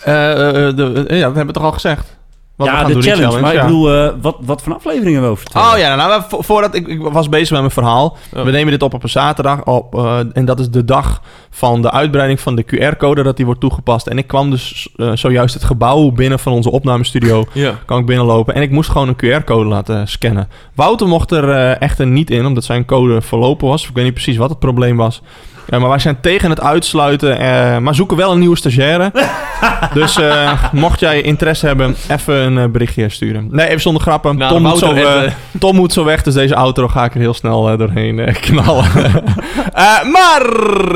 Eh, 0.04 0.32
eh, 0.32 0.68
eh, 0.68 0.76
de, 0.76 0.92
ja, 0.94 1.06
we 1.06 1.16
hebben 1.16 1.46
het 1.46 1.54
toch 1.54 1.64
al 1.64 1.72
gezegd? 1.72 2.16
Wat 2.56 2.66
ja, 2.66 2.84
de 2.84 3.02
challenge. 3.02 3.40
Maar 3.40 3.52
ja. 3.54 3.60
ik 3.60 3.66
bedoel, 3.66 3.92
eh, 3.92 4.12
wat, 4.20 4.36
wat 4.40 4.62
voor 4.62 4.74
afleveringen 4.74 5.22
we 5.22 5.28
over 5.28 5.44
twee 5.46 5.62
Oh 5.62 5.72
ja, 5.78 5.96
nou, 5.96 6.22
vo- 6.28 6.42
voordat 6.42 6.74
ik, 6.74 6.86
ik 6.86 7.00
was 7.00 7.28
bezig 7.28 7.50
met 7.50 7.58
mijn 7.60 7.70
verhaal. 7.72 8.16
Oh. 8.36 8.42
We 8.42 8.50
nemen 8.50 8.72
dit 8.72 8.82
op 8.82 8.94
op 8.94 9.02
een 9.02 9.08
zaterdag. 9.08 9.64
Op, 9.64 9.94
eh, 9.94 10.18
en 10.32 10.44
dat 10.44 10.60
is 10.60 10.70
de 10.70 10.84
dag 10.84 11.22
van 11.50 11.82
de 11.82 11.90
uitbreiding 11.90 12.40
van 12.40 12.54
de 12.56 12.64
QR-code 12.64 13.22
dat 13.22 13.36
die 13.36 13.44
wordt 13.44 13.60
toegepast. 13.60 14.06
En 14.06 14.18
ik 14.18 14.26
kwam 14.26 14.50
dus 14.50 14.88
eh, 14.96 15.10
zojuist 15.14 15.54
het 15.54 15.64
gebouw 15.64 16.10
binnen 16.10 16.38
van 16.38 16.52
onze 16.52 16.70
opnamestudio. 16.70 17.44
Ja. 17.52 17.78
Kan 17.86 17.98
ik 17.98 18.06
binnenlopen. 18.06 18.54
En 18.54 18.62
ik 18.62 18.70
moest 18.70 18.90
gewoon 18.90 19.08
een 19.08 19.40
QR-code 19.42 19.68
laten 19.68 20.08
scannen. 20.08 20.48
Wouter 20.74 21.08
mocht 21.08 21.30
er 21.30 21.50
eh, 21.50 21.80
echter 21.80 22.06
niet 22.06 22.30
in, 22.30 22.46
omdat 22.46 22.64
zijn 22.64 22.84
code 22.84 23.20
verlopen 23.20 23.68
was. 23.68 23.88
Ik 23.88 23.94
weet 23.94 24.04
niet 24.04 24.14
precies 24.14 24.36
wat 24.36 24.50
het 24.50 24.58
probleem 24.58 24.96
was. 24.96 25.22
Ja, 25.66 25.78
maar 25.78 25.88
wij 25.88 25.98
zijn 25.98 26.20
tegen 26.20 26.50
het 26.50 26.60
uitsluiten, 26.60 27.38
eh, 27.38 27.78
maar 27.78 27.94
zoeken 27.94 28.16
wel 28.16 28.32
een 28.32 28.38
nieuwe 28.38 28.56
stagiaire. 28.56 29.12
dus 29.94 30.16
eh, 30.20 30.62
mocht 30.72 31.00
jij 31.00 31.20
interesse 31.20 31.66
hebben, 31.66 31.96
even 32.08 32.34
een 32.34 32.58
eh, 32.58 32.64
berichtje 32.66 33.08
sturen. 33.08 33.48
Nee, 33.50 33.66
even 33.68 33.80
zonder 33.80 34.02
grappen. 34.02 34.36
Nou, 34.36 34.52
Tom, 34.52 34.62
moet 34.62 34.78
zo, 34.78 34.86
Wouter, 34.94 35.06
eh, 35.16 35.22
even- 35.22 35.34
Tom 35.58 35.76
moet 35.76 35.92
zo 35.92 36.04
weg, 36.04 36.22
dus 36.22 36.34
deze 36.34 36.54
outro 36.56 36.88
ga 36.88 37.04
ik 37.04 37.14
er 37.14 37.20
heel 37.20 37.34
snel 37.34 37.70
eh, 37.70 37.78
doorheen 37.78 38.18
eh, 38.18 38.34
knallen. 38.34 38.84
Eh, 39.72 40.02
maar 40.12 40.42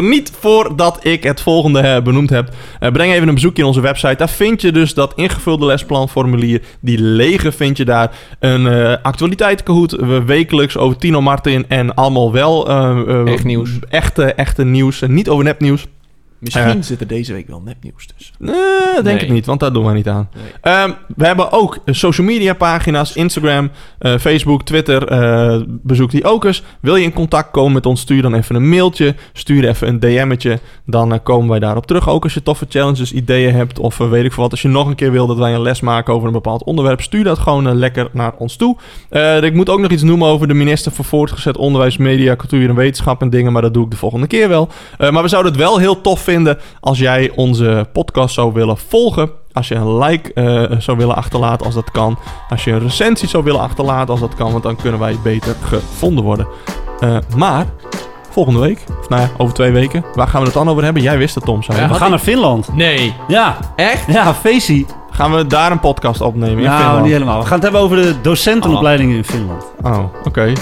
niet 0.03 0.33
voordat 0.41 0.99
ik 1.05 1.23
het 1.23 1.41
volgende 1.41 1.81
eh, 1.81 2.03
benoemd 2.03 2.31
heb. 2.31 2.49
eh, 2.81 2.91
breng 2.91 3.13
even 3.13 3.29
een 3.29 3.35
bezoekje 3.35 3.63
in 3.63 3.69
onze 3.69 3.81
website. 3.81 4.15
Daar 4.17 4.29
vind 4.29 4.61
je 4.63 4.73
dus 4.73 4.95
dat 4.95 5.13
ingevulde 5.17 5.67
lesplanformulier. 5.67 6.63
Die 6.81 6.99
lege 6.99 7.53
vind 7.53 7.77
je 7.77 7.85
daar. 7.85 8.11
Een 8.39 8.67
eh 8.67 8.95
actualiteitenkahoot. 9.03 9.91
We 9.93 10.23
wekelijks 10.25 10.77
over 10.77 10.99
Tino 10.99 11.21
Martin 11.21 11.65
en 11.69 11.95
allemaal 11.95 12.33
wel... 12.33 12.69
eh, 12.69 12.91
eh, 13.09 13.33
Echt 13.33 13.45
nieuws. 13.45 13.71
Echte, 13.89 14.25
echte 14.35 14.56
nieuws. 14.65 15.03
En 15.03 15.15
niet 15.15 15.29
over 15.29 15.45
nepnieuws. 15.45 15.87
Misschien 16.55 16.77
Eh. 16.79 16.83
zit 16.83 17.01
er 17.01 17.07
deze 17.07 17.33
week 17.33 17.49
wel 17.49 17.63
nepnieuws 17.65 18.07
tussen. 18.17 18.35
Nee, 18.39 18.55
denk 18.95 19.05
Nee. 19.05 19.17
ik 19.19 19.31
niet, 19.31 19.47
want 19.47 19.61
daar 19.61 19.73
doen 19.73 19.87
we 19.87 19.93
niet 19.93 20.09
aan. 20.09 20.29
Nee. 20.35 20.45
Ehm, 20.75 20.91
we 21.17 21.27
hebben 21.27 21.53
ook 21.53 21.79
social 21.87 22.27
media 22.27 22.55
pagina's, 22.55 23.13
Instagram, 23.13 23.71
eh, 23.99 24.15
Facebook, 24.19 24.63
Twitter. 24.63 25.07
eh, 25.09 25.61
bezoek 25.67 26.11
die 26.11 26.25
ook 26.25 26.45
eens. 26.45 26.63
Wil 26.81 26.97
je 26.97 27.05
in 27.05 27.13
contact 27.13 27.51
komen 27.51 27.73
met 27.73 27.87
ons, 27.87 28.01
stuur 28.01 28.23
dan 28.23 28.35
even 28.35 28.55
een 28.55 28.69
mailtje. 28.69 29.15
Stuur 29.33 29.69
even 29.69 29.89
een 29.89 30.01
DM'tje. 30.01 30.59
Dan 30.87 31.23
komen 31.23 31.49
wij 31.49 31.59
daarop 31.59 31.87
terug. 31.87 32.09
Ook 32.09 32.23
als 32.23 32.35
je 32.35 32.43
toffe 32.43 32.67
challenges, 32.69 33.13
ideeën 33.13 33.55
hebt 33.55 33.79
of 33.79 33.97
weet 33.99 34.25
ik 34.25 34.33
veel 34.33 34.43
wat. 34.43 34.53
Als 34.53 34.63
je 34.63 34.69
nog 34.69 34.87
een 34.87 34.95
keer 34.95 35.13
wil 35.13 35.27
dat 35.27 35.37
wij 35.37 35.55
een 35.55 35.63
les 35.63 35.81
maken 35.81 36.15
over 36.15 36.27
een 36.27 36.33
bepaald 36.33 36.65
onderwerp, 36.65 37.01
stuur 37.01 37.25
dat 37.25 37.39
gewoon 37.39 37.75
lekker 37.79 38.09
naar 38.13 38.33
ons 38.39 38.57
toe. 38.57 38.77
Eh, 39.09 39.43
ik 39.43 39.55
moet 39.55 39.69
ook 39.69 39.81
nog 39.81 39.91
iets 39.91 40.03
noemen 40.03 40.29
over 40.29 40.49
de 40.49 40.55
minister 40.55 40.93
voor 40.93 41.05
voortgezet 41.05 41.57
onderwijs, 41.57 41.97
media, 41.97 42.37
cultuur 42.37 42.69
en 42.69 42.75
wetenschap 42.75 43.21
en 43.23 43.31
dingen. 43.31 43.53
Maar 43.53 43.63
dat 43.63 43.75
doe 43.75 43.85
ik 43.85 43.91
de 43.91 43.97
volgende 43.97 44.27
keer 44.27 44.49
wel. 44.49 44.69
Eh, 44.99 45.11
maar 45.11 45.23
we 45.23 45.29
zouden 45.29 45.53
het 45.53 45.61
wel 45.61 45.79
heel 45.79 46.01
tof 46.01 46.21
vinden 46.21 46.35
als 46.81 46.99
jij 46.99 47.33
onze 47.35 47.89
podcast 47.93 48.35
zou 48.35 48.53
willen 48.53 48.77
volgen. 48.79 49.31
Als 49.53 49.69
je 49.69 49.75
een 49.75 49.99
like 49.99 50.33
eh, 50.33 50.79
zou 50.81 50.97
willen 50.97 51.17
achterlaten 51.17 51.67
als 51.67 51.75
dat 51.75 51.91
kan. 51.91 52.19
Als 52.49 52.65
je 52.65 52.73
een 52.73 52.81
recensie 52.81 53.29
zou 53.29 53.45
willen 53.45 53.61
achterlaten 53.61 54.09
als 54.11 54.21
dat 54.21 54.35
kan. 54.35 54.51
Want 54.51 54.63
dan 54.63 54.77
kunnen 54.77 55.01
wij 55.01 55.17
beter 55.23 55.55
gevonden 55.63 56.25
worden. 56.25 56.47
Eh, 57.01 57.17
maar 57.37 57.67
volgende 58.31 58.61
week, 58.61 58.85
of 59.01 59.09
nou 59.09 59.23
ja, 59.23 59.29
over 59.37 59.55
twee 59.55 59.73
weken. 59.73 60.05
Waar 60.15 60.29
gaan 60.29 60.41
we 60.41 60.47
het 60.47 60.55
dan 60.57 60.69
over 60.69 60.85
hebben? 60.85 61.03
Jij 61.03 61.19
wist 61.19 61.35
het 61.35 61.45
Tom, 61.45 61.63
zei. 61.63 61.89
We 61.89 61.95
gaan 61.95 62.11
naar 62.11 62.19
Finland. 62.19 62.75
Nee. 62.75 63.15
Ja, 63.29 63.57
Echt? 63.77 64.13
ja, 64.13 64.35
feestie. 64.35 64.87
Gaan 65.11 65.35
we 65.35 65.47
daar 65.47 65.71
een 65.73 65.81
podcast 65.81 66.21
opnemen 66.21 66.59
in 66.59 66.65
Nou, 66.65 66.81
Finland? 66.81 67.03
niet 67.03 67.13
helemaal. 67.13 67.39
We 67.39 67.45
gaan 67.45 67.55
het 67.55 67.63
hebben 67.63 67.81
over 67.81 67.97
de 67.97 68.15
docentenopleidingen 68.23 69.17
in 69.17 69.25
Finland. 69.25 69.65
Oh, 69.83 70.05
oké. 70.25 70.53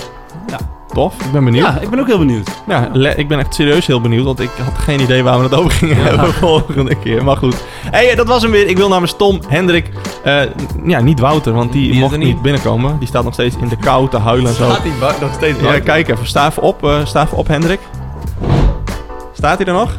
Tof, 0.95 1.15
ik 1.25 1.33
ben 1.33 1.45
benieuwd. 1.45 1.67
Ja, 1.67 1.79
ik 1.81 1.91
ben 1.91 1.99
ook 2.01 2.07
heel 2.07 2.19
benieuwd. 2.19 2.51
Ja, 2.67 2.89
ik 3.17 3.29
ben 3.29 3.39
echt 3.39 3.55
serieus 3.55 3.87
heel 3.87 4.01
benieuwd, 4.01 4.25
want 4.25 4.41
ik 4.41 4.51
had 4.65 4.79
geen 4.79 5.01
idee 5.01 5.23
waar 5.23 5.39
we 5.39 5.45
het 5.45 5.55
over 5.55 5.71
gingen 5.71 5.97
hebben 5.97 6.35
volgende 6.35 6.95
keer. 6.95 7.25
Maar 7.25 7.37
goed. 7.37 7.57
hey, 7.91 8.15
dat 8.15 8.27
was 8.27 8.43
hem 8.43 8.51
weer. 8.51 8.69
Ik 8.69 8.77
wil 8.77 8.89
namens 8.89 9.17
Tom, 9.17 9.41
Hendrik, 9.49 9.91
eh, 10.25 10.41
ja, 10.85 11.01
niet 11.01 11.21
Wouter, 11.21 11.53
want 11.53 11.73
die, 11.73 11.95
mocht 11.95 12.17
niet. 12.17 12.27
niet. 12.27 12.43
binnenkomen. 12.43 12.99
Die 12.99 13.09
staat 13.09 13.25
nog 13.25 13.33
steeds 13.33 13.57
in 13.61 13.69
de 13.69 13.77
kou 13.77 14.09
te 14.09 14.19
huilen 14.19 14.49
en 14.49 14.55
zo. 14.55 14.65
Staat 14.71 14.83
die 14.83 14.93
bak 15.01 15.21
nog 15.21 15.33
steeds 15.35 15.61
Ja, 15.61 15.81
kijk 15.81 16.09
even. 16.09 16.27
Sta 16.27 16.49
even 16.49 16.63
op, 16.63 16.85
eh, 16.85 17.05
sta 17.05 17.25
even 17.25 17.37
op, 17.37 17.49
Hendrik. 17.49 17.81
Staat 19.33 19.59
hij 19.59 19.67
er 19.67 19.73
nog? 19.73 19.99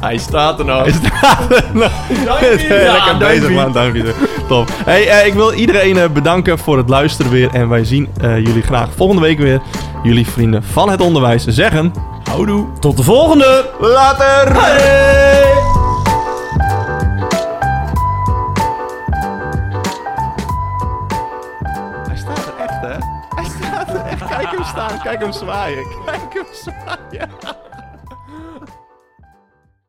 Hij 0.00 0.18
staat 0.18 0.58
er 0.58 0.64
nog. 0.64 0.82
Hij 0.82 0.92
staat 0.92 1.50
er 1.50 1.64
nog. 1.72 1.92
Lekker 2.68 3.16
bezig, 3.18 3.50
man. 3.50 3.72
Dank 3.72 3.94
je. 3.96 4.14
Top. 4.52 4.68
Hey, 4.84 5.08
eh, 5.08 5.26
ik 5.26 5.34
wil 5.34 5.52
iedereen 5.52 5.96
eh, 5.96 6.08
bedanken 6.08 6.58
voor 6.58 6.76
het 6.76 6.88
luisteren 6.88 7.30
weer. 7.30 7.50
En 7.52 7.68
wij 7.68 7.84
zien 7.84 8.08
eh, 8.20 8.36
jullie 8.36 8.62
graag 8.62 8.92
volgende 8.94 9.22
week 9.22 9.38
weer. 9.38 9.62
Jullie 10.02 10.26
vrienden 10.26 10.62
van 10.62 10.90
het 10.90 11.00
onderwijs 11.00 11.44
zeggen... 11.44 11.92
Houdoe. 12.30 12.66
Tot 12.80 12.96
de 12.96 13.02
volgende! 13.02 13.70
Later! 13.80 14.52
Hij 22.06 22.16
staat 22.16 22.46
er 22.46 22.54
echt, 22.58 22.80
hè? 22.80 22.96
Hij 23.34 23.44
staat 23.44 23.88
er 23.88 24.04
echt. 24.06 24.24
Kijk 24.26 24.50
hem 24.50 24.64
staan, 24.64 25.00
kijk 25.02 25.20
hem 25.20 25.32
zwaaien. 25.32 25.86
Kijk 26.04 26.32
hem 26.34 26.46
zwaaien. 26.52 27.30